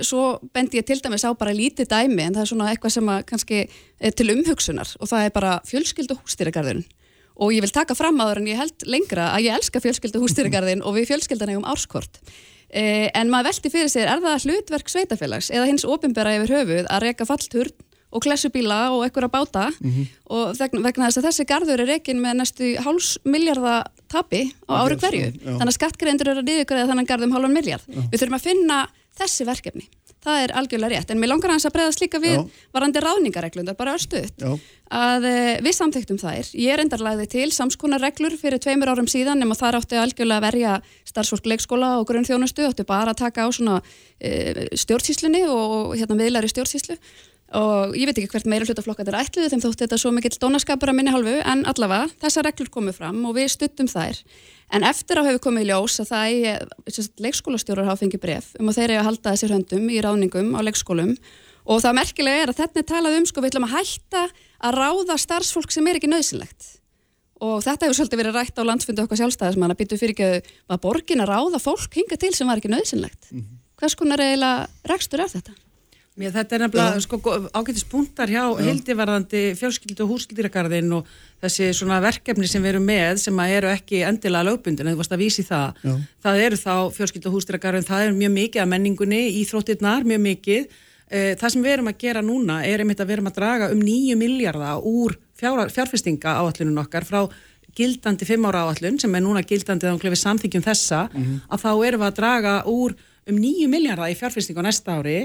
svo 0.06 0.39
bendi 0.53 0.80
ég 0.81 0.88
til 0.88 0.99
dæmis 1.03 1.23
á 1.23 1.31
bara 1.38 1.56
lítið 1.56 1.89
dæmi 1.91 2.26
en 2.26 2.35
það 2.35 2.43
er 2.43 2.49
svona 2.52 2.69
eitthvað 2.72 2.95
sem 2.98 3.11
kannski 3.30 3.60
er 3.99 4.15
til 4.18 4.31
umhugsunar 4.34 4.95
og 4.99 5.11
það 5.11 5.27
er 5.27 5.35
bara 5.35 5.53
fjölskyldu 5.68 6.18
hústýragarðurinn 6.19 6.88
og 7.41 7.53
ég 7.56 7.64
vil 7.64 7.73
taka 7.73 7.95
fram 7.95 8.19
aður 8.22 8.41
en 8.41 8.49
ég 8.52 8.60
held 8.60 8.88
lengra 8.89 9.30
að 9.35 9.48
ég 9.48 9.60
elska 9.60 9.81
fjölskyldu 9.84 10.22
hústýragarðin 10.23 10.84
og 10.84 10.98
við 10.98 11.11
fjölskyldan 11.14 11.53
eigum 11.53 11.69
árskort 11.69 12.19
e, 12.69 13.07
en 13.15 13.31
maður 13.31 13.52
velti 13.52 13.72
fyrir 13.73 13.93
sér 13.93 14.11
er 14.11 14.26
það 14.26 14.49
hlutverk 14.49 14.91
sveitafélags 14.91 15.53
eða 15.53 15.69
hins 15.72 15.88
opinbera 15.88 16.35
yfir 16.39 16.57
höfuð 16.60 16.91
að 16.91 17.07
reka 17.07 17.30
fallturn 17.30 17.88
og 18.11 18.23
klessubíla 18.26 18.91
og 18.91 19.06
einhverja 19.06 19.31
báta? 19.31 19.68
Og 20.31 20.57
vegna, 20.60 21.07
þess 21.07 21.19
að 21.22 21.27
þessi 21.30 21.45
garður 21.48 21.84
er 21.84 21.91
rekin 21.93 22.19
með 22.19 22.41
næstu 22.41 22.72
háls 22.84 23.14
miljardar 23.23 23.88
tapi 24.11 24.49
á 24.68 24.84
ári 24.84 24.98
hverju. 24.99 25.30
Þannig 25.45 25.69
að 25.72 25.77
skattgreðendur 25.77 26.31
eru 26.34 26.43
að 26.43 26.49
niðurgræða 26.49 26.89
þannig 26.91 27.07
garð 27.07 27.27
um 27.27 27.35
hálfan 27.38 27.56
miljard. 27.56 27.85
Við 27.88 28.18
þurfum 28.19 28.38
að 28.38 28.48
finna 28.49 28.80
þessi 29.18 29.48
verkefni. 29.48 29.88
Það 30.22 30.44
er 30.44 30.52
algjörlega 30.60 31.00
rétt. 31.00 31.12
En 31.12 31.18
mér 31.18 31.32
langar 31.32 31.50
hans 31.50 31.66
að 31.66 31.74
breyðast 31.80 32.02
líka 32.04 32.20
við 32.22 32.36
Já. 32.36 32.42
varandi 32.76 33.02
ráðningareglundar, 33.02 33.78
bara 33.80 33.96
örstuðt. 33.98 34.44
Að 34.94 35.26
e, 35.26 35.38
við 35.66 35.74
samþyktum 35.80 36.20
þær. 36.22 36.52
Ég 36.62 36.76
er 36.76 36.84
endarlæði 36.84 37.26
til 37.32 37.48
samskonar 37.56 38.04
reglur 38.04 38.36
fyrir 38.38 38.62
tveimur 38.62 38.92
árum 38.94 39.10
síðan 39.10 39.42
nema 39.42 39.58
þar 39.58 39.80
áttu 39.80 39.98
algjörlega 39.98 40.38
að 40.38 40.46
verja 40.46 40.76
starfsfólk 41.10 41.50
leikskóla 41.50 41.96
og 41.98 42.06
grunnþjónustu, 42.12 42.68
áttu 42.70 42.86
bara 42.86 43.16
að 43.16 43.24
taka 43.24 43.48
á 43.48 43.50
svona 43.50 43.80
e, 44.22 44.70
stjórnsýslunni 44.78 45.48
og 45.50 45.96
hérna 45.98 46.20
miðlari 46.22 46.54
stjórnsýslu 46.54 47.00
og 47.57 47.95
ég 47.99 48.07
veit 48.07 48.15
ekki 48.18 48.32
hvert 48.32 48.48
meira 48.48 48.65
hlutaflokkat 48.68 49.10
er 49.11 49.18
ætluð 49.19 49.52
þeim 49.52 49.64
þótti 49.65 49.84
þetta 49.84 49.99
svo 49.99 50.11
mikill 50.15 50.38
dónaskapur 50.40 50.91
að 50.91 50.98
minni 50.98 51.11
hálfu 51.11 51.36
en 51.41 51.65
allavega 51.68 52.07
þessar 52.23 52.48
reglur 52.48 52.72
komu 52.72 52.94
fram 52.95 53.19
og 53.28 53.36
við 53.36 53.49
stuttum 53.52 53.90
þær. 53.91 54.19
En 54.72 54.86
eftir 54.88 55.19
á 55.19 55.28
hefur 55.28 55.44
komið 55.49 55.65
í 55.65 55.69
ljós 55.72 55.99
að 55.99 56.11
það 56.14 56.28
leikskólastjórar 57.26 57.90
hafa 57.90 58.02
fengið 58.06 58.23
bref 58.23 58.52
um 58.60 58.72
að 58.72 58.78
þeir 58.80 58.90
eru 58.90 58.99
að 59.02 59.07
halda 59.10 59.34
þessir 59.36 59.56
höndum 59.57 59.90
í 59.91 59.99
ráningum 60.03 60.53
á 60.56 60.60
leikskólum. 60.64 61.15
Og 61.68 61.82
það 61.84 61.98
merkilega 61.99 62.45
er 62.45 62.49
að 62.53 62.60
þetta 62.61 62.80
er 62.80 62.88
talað 62.90 63.18
um 63.19 63.26
sko 63.28 63.44
við 63.44 63.52
ætlum 63.52 63.68
að 63.68 63.76
hætta 63.76 64.22
að 64.61 64.78
ráða 64.80 65.15
starfsfólk 65.19 65.76
sem 65.76 65.88
er 65.91 65.99
ekki 65.99 66.10
nöðsynlegt 66.10 66.78
og 67.41 67.64
þetta 67.65 67.88
hefur 67.88 67.98
svolítið 67.98 68.19
verið 68.22 68.36
rætt 68.38 68.60
á 68.61 68.64
landsfundu 68.69 69.02
okkar 69.02 69.18
sjálfstæðismann 69.18 69.73
að 69.73 69.80
býtu 69.82 69.98
Mér 76.22 76.34
þetta 76.35 76.56
er 76.57 76.64
nefnilega 76.65 77.02
sko, 77.02 77.18
ágættis 77.57 77.85
punktar 77.89 78.30
hjá 78.30 78.43
hildivarðandi 78.61 79.41
fjölskyldu 79.57 80.06
og 80.06 80.11
hússkildýragarðin 80.14 80.93
og 80.99 81.10
þessi 81.41 81.72
svona 81.73 81.98
verkefni 82.03 82.49
sem 82.49 82.61
við 82.61 82.76
erum 82.76 82.85
með 82.85 83.23
sem 83.23 83.41
að 83.41 83.56
eru 83.57 83.72
ekki 83.72 84.03
endilega 84.06 84.48
lögbundin 84.52 84.85
en 84.85 84.93
þú 84.93 85.02
varst 85.02 85.15
að 85.18 85.23
vísi 85.23 85.45
það. 85.48 85.81
Já. 85.81 85.95
Það 86.27 86.45
eru 86.45 86.61
þá 86.61 86.73
fjölskyldu 86.99 87.31
og 87.31 87.38
hússkildýragarðin, 87.39 87.89
það 87.89 88.06
er 88.06 88.15
mjög 88.22 88.34
mikið 88.38 88.64
af 88.64 88.72
menningunni, 88.76 89.22
íþróttirnar 89.41 90.07
mjög 90.11 90.26
mikið. 90.30 90.80
Eh, 91.11 91.31
Það 91.35 91.49
sem 91.52 91.64
við 91.65 91.73
erum 91.76 91.91
að 91.91 92.02
gera 92.06 92.22
núna 92.23 92.61
er 92.64 92.80
einmitt 92.85 93.02
að 93.02 93.10
við 93.10 93.18
erum 93.18 93.31
að 93.31 93.39
draga 93.41 93.72
um 93.73 93.81
9 93.84 94.15
miljardar 94.15 94.85
úr 94.88 95.18
fjár, 95.35 95.65
fjárfestinga 95.73 96.38
áallunum 96.39 96.84
okkar 96.85 97.03
frá 97.03 97.26
gildandi 97.76 98.27
5 98.27 98.48
ára 98.48 98.65
áallun 98.68 98.99
sem 98.99 99.15
er 99.15 99.23
núna 99.23 99.43
gildandi 99.48 99.88
þá 99.88 100.10
við 100.11 100.19
samþykjum 100.22 100.65
þessa 100.65 101.06
að 101.49 101.64
þá 101.64 101.72
erum 101.88 102.03
við 102.03 102.07
að 102.07 102.18
draga 102.19 102.56
úr 102.68 102.95
um 103.27 103.38
9 103.39 103.68
miljardar 103.72 104.11
í 104.11 104.18
fjárfestinga 104.19 104.64
á 104.64 104.68
næsta 104.68 104.98
ári 104.99 105.19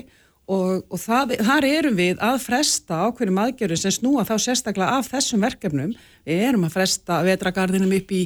og, 0.47 0.85
og 0.87 1.01
það, 1.03 1.33
þar 1.43 1.67
erum 1.67 1.97
við 1.99 2.21
að 2.23 2.37
fresta 2.45 3.01
ákveðnum 3.09 3.41
aðgerðum 3.43 3.81
sem 3.81 3.95
snúa 3.97 4.25
þá 4.27 4.35
sérstaklega 4.45 4.99
af 5.01 5.09
þessum 5.11 5.43
verkefnum. 5.43 5.95
Við 6.27 6.43
erum 6.49 6.67
að 6.69 6.77
fresta 6.77 7.19
vetragarðinum 7.27 7.95
upp 7.97 8.13
í, 8.15 8.23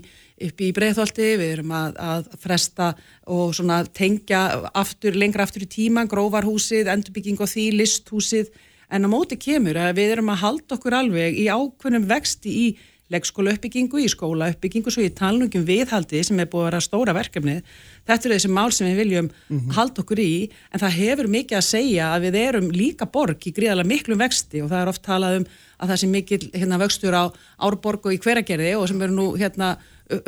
upp 0.48 0.60
í 0.60 0.70
breiðholti, 0.76 1.30
við 1.40 1.54
erum 1.56 1.72
að, 1.76 1.96
að 1.96 2.28
fresta 2.42 2.90
og 3.24 3.54
svona 3.56 3.80
tengja 3.96 4.42
aftur, 4.76 5.16
lengra 5.16 5.48
aftur 5.48 5.64
í 5.64 5.70
tíman, 5.72 6.10
grófarhúsið, 6.12 6.92
endurbygging 6.92 7.40
og 7.40 7.48
því, 7.48 7.66
listhúsið, 7.80 8.52
en 8.92 9.06
á 9.06 9.08
móti 9.08 9.40
kemur 9.40 9.80
að 9.80 9.96
við 10.02 10.16
erum 10.18 10.32
að 10.34 10.42
halda 10.44 10.76
okkur 10.76 10.98
alveg 11.00 11.40
í 11.40 11.48
ákveðnum 11.48 12.08
vexti 12.10 12.56
í 12.66 12.70
leggskóla 13.10 13.54
uppbyggingu, 13.56 13.98
í 14.00 14.08
skóla 14.10 14.50
uppbyggingu, 14.52 14.92
svo 14.92 15.02
í 15.02 15.12
talningum 15.14 15.64
viðhaldi 15.66 16.22
sem 16.26 16.38
er 16.40 16.48
búið 16.50 16.62
að 16.62 16.68
vera 16.68 16.82
stóra 16.84 17.14
verkefnið. 17.16 17.62
Þetta 18.06 18.28
eru 18.28 18.36
þessi 18.38 18.52
mál 18.54 18.70
sem 18.74 18.90
við 18.90 19.00
viljum 19.02 19.30
halda 19.76 20.04
okkur 20.04 20.22
í, 20.22 20.34
en 20.70 20.82
það 20.84 20.96
hefur 21.00 21.30
mikið 21.34 21.58
að 21.58 21.66
segja 21.66 22.10
að 22.14 22.26
við 22.28 22.38
erum 22.44 22.70
líka 22.74 23.10
borg 23.10 23.46
í 23.46 23.54
gríðarlega 23.56 23.90
miklum 23.90 24.22
vexti 24.22 24.62
og 24.62 24.70
það 24.70 24.82
er 24.84 24.92
oft 24.94 25.04
talað 25.06 25.40
um 25.40 25.48
að 25.80 25.92
það 25.92 26.00
sé 26.00 26.10
mikil 26.10 26.42
hérna, 26.54 26.80
vöxtur 26.80 27.16
á 27.16 27.24
árborg 27.58 28.06
og 28.06 28.14
í 28.14 28.20
hveragerði 28.20 28.74
og 28.76 28.86
sem 28.90 29.02
eru 29.02 29.16
nú 29.16 29.26
hérna 29.40 29.74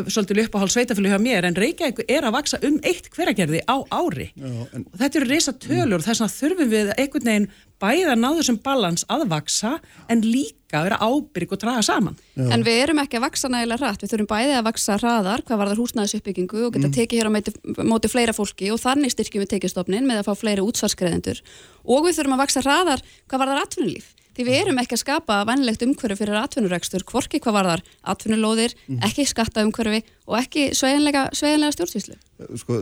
svolítið 0.06 0.40
uppáhald 0.46 0.72
sveitafjölu 0.74 1.10
hjá 1.12 1.18
mér 1.22 1.46
en 1.48 1.56
Reykjavík 1.58 2.04
er 2.08 2.26
að 2.28 2.36
vaksa 2.38 2.60
um 2.66 2.78
eitt 2.86 3.10
hveragerði 3.14 3.60
á 3.66 3.76
ári. 3.90 4.30
Já, 4.38 4.48
en- 4.76 4.86
þetta 4.98 5.20
eru 5.20 5.28
reysa 5.30 5.52
tölur 5.58 5.98
og 6.00 6.06
þess 6.06 6.22
vegna 6.22 6.36
þurfum 6.38 6.72
við 6.72 6.92
einhvern 6.96 7.28
veginn 7.30 7.48
bæði 7.82 8.04
að 8.12 8.20
ná 8.22 8.28
þessum 8.38 8.58
balans 8.62 9.04
að 9.10 9.24
vaksa 9.32 9.72
en 10.08 10.20
líka 10.22 10.78
að 10.78 10.84
vera 10.86 10.98
ábyrg 11.02 11.52
og 11.56 11.58
draga 11.64 11.82
saman. 11.82 12.16
En 12.38 12.62
við 12.62 12.78
erum 12.84 13.00
ekki 13.02 13.18
að 13.18 13.24
vaksa 13.26 13.50
nægilega 13.50 13.82
hratt, 13.82 14.02
við 14.04 14.12
þurfum 14.14 14.30
bæði 14.30 14.54
að 14.60 14.64
vaksa 14.70 14.98
hraðar 15.02 15.42
hvað 15.42 15.60
varðar 15.64 15.80
húsnæðisuppbyggingu 15.82 16.62
og 16.68 16.72
geta 16.76 16.92
tekið 16.94 17.18
hér 17.18 17.28
á 17.28 17.34
móti, 17.34 17.52
móti 17.82 18.08
fleira 18.12 18.32
fólki 18.32 18.70
og 18.72 18.78
þannig 18.80 19.12
styrkjum 19.16 19.42
við 19.42 19.50
tekjastofnin 19.56 20.06
með 20.06 20.22
að 20.22 20.30
fá 20.30 20.34
fleiri 20.38 20.62
útsvarsgreðendur 20.62 21.42
og 21.84 22.06
við 22.06 22.20
þurfum 22.20 22.36
að 22.38 22.42
vaksa 22.46 22.62
hraðar 22.62 23.02
hvað 23.26 23.42
varðar 23.42 23.64
atvinnulíf. 23.66 24.14
Því 24.32 24.46
við 24.48 24.56
erum 24.62 24.78
ekki 24.80 24.96
að 24.96 25.02
skapa 25.02 25.40
vannlegt 25.48 25.82
umhverfi 25.84 26.16
fyrir 26.22 26.38
atvinnurekstur, 26.40 27.04
hvorki 27.04 27.40
hvað 27.42 27.56
varðar 27.58 27.82
atvinnulóðir, 28.14 28.72
ekki 29.04 29.26
skatta 29.28 29.64
umhverfi 29.66 30.00
og 30.26 30.38
ekki 30.40 30.70
sveigjanlega, 30.78 31.26
sveigjanlega 31.36 31.76
stjórnsvíslu. 31.76 32.16
sko, 32.62 32.78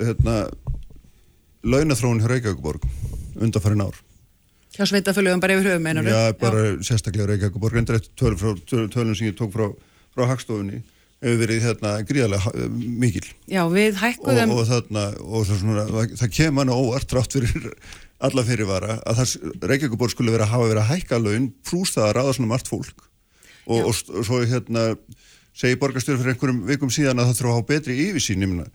hérna 0.00 0.36
launathróun 1.64 2.20
hjá 2.22 2.28
Reykjavíkuborg 2.32 2.88
undanfærin 3.40 3.84
ár. 3.84 4.00
Hjá 4.74 4.88
sveitafölugum 4.90 5.40
bara 5.44 5.54
yfir 5.58 5.70
höfum 5.74 5.86
einar. 5.86 6.08
Já, 6.08 6.32
bara 6.40 6.64
sérstaklega 6.82 7.28
Reykjavíkuborg 7.30 7.76
reyndar 7.78 8.00
eftir 8.00 8.12
tölum, 8.18 8.40
frá, 8.40 8.56
töl- 8.68 8.88
tölum 8.92 9.14
sem 9.16 9.28
ég 9.30 9.36
tók 9.38 9.52
frá, 9.54 9.68
frá 10.16 10.26
hagstofunni 10.32 10.82
hefur 11.24 11.38
verið 11.40 11.62
hérna 11.64 11.92
gríðarlega 12.04 12.66
mikil 13.00 13.24
Já, 13.48 13.62
við 13.72 13.94
og, 13.94 14.00
hækkuðum, 14.02 14.50
og 14.52 14.66
þarna 14.68 15.04
og 15.24 15.46
það, 15.48 15.60
svona, 15.62 15.84
það, 15.88 16.10
það 16.20 16.32
kemur 16.36 16.56
manna 16.58 16.76
óvart 16.76 17.08
trátt 17.08 17.36
fyrir 17.38 17.70
alla 18.28 18.44
fyrirvara 18.46 18.98
að 19.04 19.20
það 19.20 19.66
Reykjavíkuborg 19.70 20.14
skulle 20.14 20.34
vera 20.34 20.46
að 20.48 20.54
hafa 20.54 20.70
verið 20.70 20.82
að 20.84 20.90
hækka 20.92 21.20
laun 21.22 21.50
pluss 21.66 21.96
það 21.96 22.08
að 22.08 22.14
ráða 22.18 22.36
svona 22.38 22.52
margt 22.52 22.70
fólk 22.70 23.04
og, 23.66 23.80
og, 23.80 23.92
og 23.92 24.26
svo 24.26 24.40
hérna 24.44 24.86
segi 25.54 25.78
borgarstjóri 25.80 26.20
fyrir 26.20 26.34
einhverjum 26.34 26.64
vikum 26.68 26.92
síðan 26.92 27.20
að 27.22 27.30
það 27.30 27.38
þurfa 27.40 27.52
að 27.52 27.58
hafa 27.58 27.68
betri 27.70 27.98
yfirsýn 28.08 28.44
ég 28.44 28.50
meina 28.50 28.66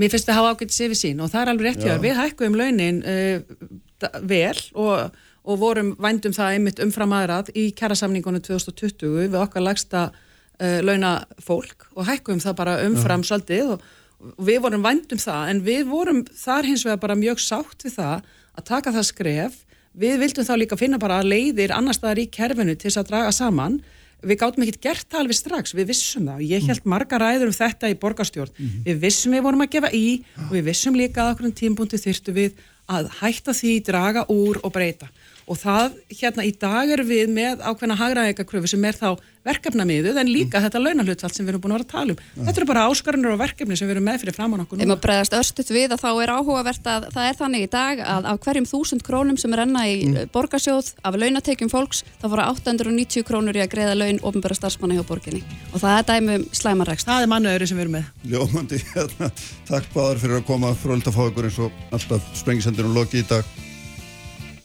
mér 0.00 0.12
finnst 0.12 0.30
það 0.30 0.40
hafa 0.40 0.54
ágætt 0.54 0.74
sér 0.74 0.92
við 0.92 1.00
sín 1.02 1.20
og 1.20 1.30
það 1.32 1.42
er 1.42 1.52
alveg 1.52 1.68
rétt 1.68 1.84
Já. 1.84 1.90
þér. 1.90 2.02
við 2.04 2.18
hækkuðum 2.20 2.58
launin 2.60 3.00
uh, 3.04 4.16
vel 4.32 4.56
og, 4.80 5.20
og 5.44 5.60
vorum 5.60 5.92
vændum 6.00 6.34
það 6.36 6.56
einmitt 6.56 6.82
umfram 6.82 7.14
aðrað 7.16 7.52
í 7.54 7.68
kjærasamningunum 7.76 8.44
2020 8.46 9.16
við 9.20 9.38
okkar 9.40 9.66
lagsta 9.66 10.08
uh, 10.10 10.78
launafólk 10.86 11.90
og 11.94 12.08
hækkuðum 12.08 12.44
það 12.46 12.58
bara 12.62 12.78
umfram 12.86 13.26
svolítið 13.26 13.74
og 13.76 13.88
við 14.20 14.60
vorum 14.64 14.84
vændum 14.84 15.20
það 15.20 15.52
en 15.52 15.62
við 15.64 15.86
vorum 15.90 16.20
þar 16.36 16.68
hins 16.68 16.84
vegar 16.86 17.00
bara 17.02 17.18
mjög 17.18 17.40
sátt 17.42 17.86
við 17.86 17.96
það 17.96 18.26
að 18.58 18.66
taka 18.68 18.94
það 18.96 19.08
skref. 19.08 19.56
Við 20.00 20.20
vildum 20.22 20.46
þá 20.46 20.52
líka 20.60 20.78
finna 20.78 21.00
bara 21.02 21.22
leiðir 21.26 21.74
annar 21.74 21.96
staðar 21.96 22.22
í 22.22 22.28
kerfinu 22.30 22.76
til 22.76 22.90
þess 22.90 23.00
að 23.02 23.10
draga 23.10 23.32
saman. 23.34 23.80
Við 24.20 24.40
gátum 24.42 24.66
ekkert 24.66 24.82
gert 24.84 25.06
það 25.08 25.22
alveg 25.22 25.38
strax, 25.38 25.72
við 25.74 25.88
vissum 25.90 26.26
það. 26.28 26.42
Og 26.42 26.50
ég 26.52 26.66
held 26.68 26.88
marga 26.92 27.18
ræður 27.18 27.48
um 27.48 27.56
þetta 27.56 27.88
í 27.88 27.96
borgarstjórn. 28.02 28.52
Við 28.84 29.00
vissum 29.00 29.32
við 29.32 29.46
vorum 29.46 29.64
að 29.64 29.72
gefa 29.72 29.90
í 29.96 30.06
og 30.44 30.52
við 30.52 30.68
vissum 30.68 30.98
líka 30.98 31.24
að 31.24 31.32
okkur 31.34 31.56
tímpúnti 31.62 32.00
þyrftu 32.02 32.36
við 32.36 32.60
að 32.90 33.08
hætta 33.20 33.54
því, 33.56 33.74
draga 33.86 34.26
úr 34.28 34.60
og 34.62 34.74
breyta 34.74 35.08
og 35.50 35.58
það 35.58 35.98
hérna 36.20 36.46
í 36.46 36.54
dag 36.54 36.94
er 36.94 37.02
við 37.06 37.30
með 37.34 37.64
ákveðna 37.66 37.98
hagraðeikakröfu 37.98 38.70
sem 38.70 38.84
er 38.86 38.98
þá 38.98 39.10
verkefnamiðuð 39.46 40.18
en 40.20 40.28
líka 40.28 40.60
þetta 40.60 40.82
launahlutfall 40.82 41.32
sem 41.32 41.46
við 41.46 41.54
erum 41.54 41.62
búin 41.64 41.72
að 41.72 41.78
vera 41.78 41.86
að 41.86 41.92
tala 41.94 42.12
um 42.12 42.18
þetta 42.46 42.60
eru 42.60 42.68
bara 42.68 42.82
áskarunir 42.90 43.32
og 43.32 43.38
verkefni 43.40 43.78
sem 43.78 43.88
við 43.88 43.94
erum 43.96 44.06
með 44.10 44.18
fyrir 44.20 44.36
framann 44.36 44.62
okkur 44.66 44.76
núna 44.76 44.90
maður 44.90 45.04
bregðast 45.06 45.36
örstuðt 45.38 45.72
við 45.72 45.94
að 45.94 46.02
þá 46.02 46.10
er 46.12 46.32
áhugavert 46.36 46.90
að 46.92 47.06
það 47.14 47.28
er 47.30 47.38
þannig 47.38 47.64
í 47.64 47.70
dag 47.72 48.02
að 48.04 48.28
af 48.34 48.42
hverjum 48.44 48.68
þúsund 48.68 49.02
krónum 49.06 49.38
sem 49.40 49.56
renna 49.56 49.86
í 49.88 49.94
mm. 50.10 50.28
borgarsjóð 50.34 50.92
af 51.00 51.16
launatekjum 51.16 51.72
fólks 51.72 52.04
þá 52.20 52.26
fóra 52.28 52.50
890 52.52 53.24
krónur 53.24 53.56
í 53.56 53.64
að 53.64 53.72
greiða 53.72 53.96
laun 53.96 54.20
ofnbæra 54.20 54.58
starfsmanna 54.60 55.00
hjá 55.00 55.04
borginni 55.08 55.40
og 55.72 55.80
það 55.80 55.96
er 55.96 56.04
dæmi 56.10 56.36
um 56.36 56.44
slæmarækst. 56.60 57.08
Það 57.08 57.24
er 57.24 57.32
mannaður 57.32 57.66
sem 57.70 57.80
við 57.80 57.86
erum 57.86 57.96
með. 57.96 58.06
Ljómandi, 58.28 58.78
hérna, 58.92 59.32
takk 59.70 59.86
báðar 59.96 60.20
fyrir 60.20 60.40
að 60.42 60.46
koma 60.50 60.76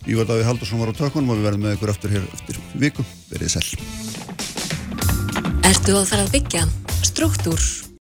Ívar 0.05 0.27
Daví 0.29 0.45
Haldursson 0.45 0.81
var 0.81 0.93
á 0.93 0.95
tökunum 0.95 1.33
og 1.33 1.39
við 1.39 1.47
verðum 1.49 1.65
með 1.65 1.77
ykkur 1.77 1.93
aftur 1.95 2.13
hér 2.13 2.27
eftir 2.37 2.59
viku, 2.77 3.05
verið 3.31 3.55
sæl. 3.55 3.65
Ertu 5.65 5.97
að 5.97 6.07
fara 6.11 6.27
að 6.27 6.35
byggja? 6.37 6.67
Struktúr 7.05 7.85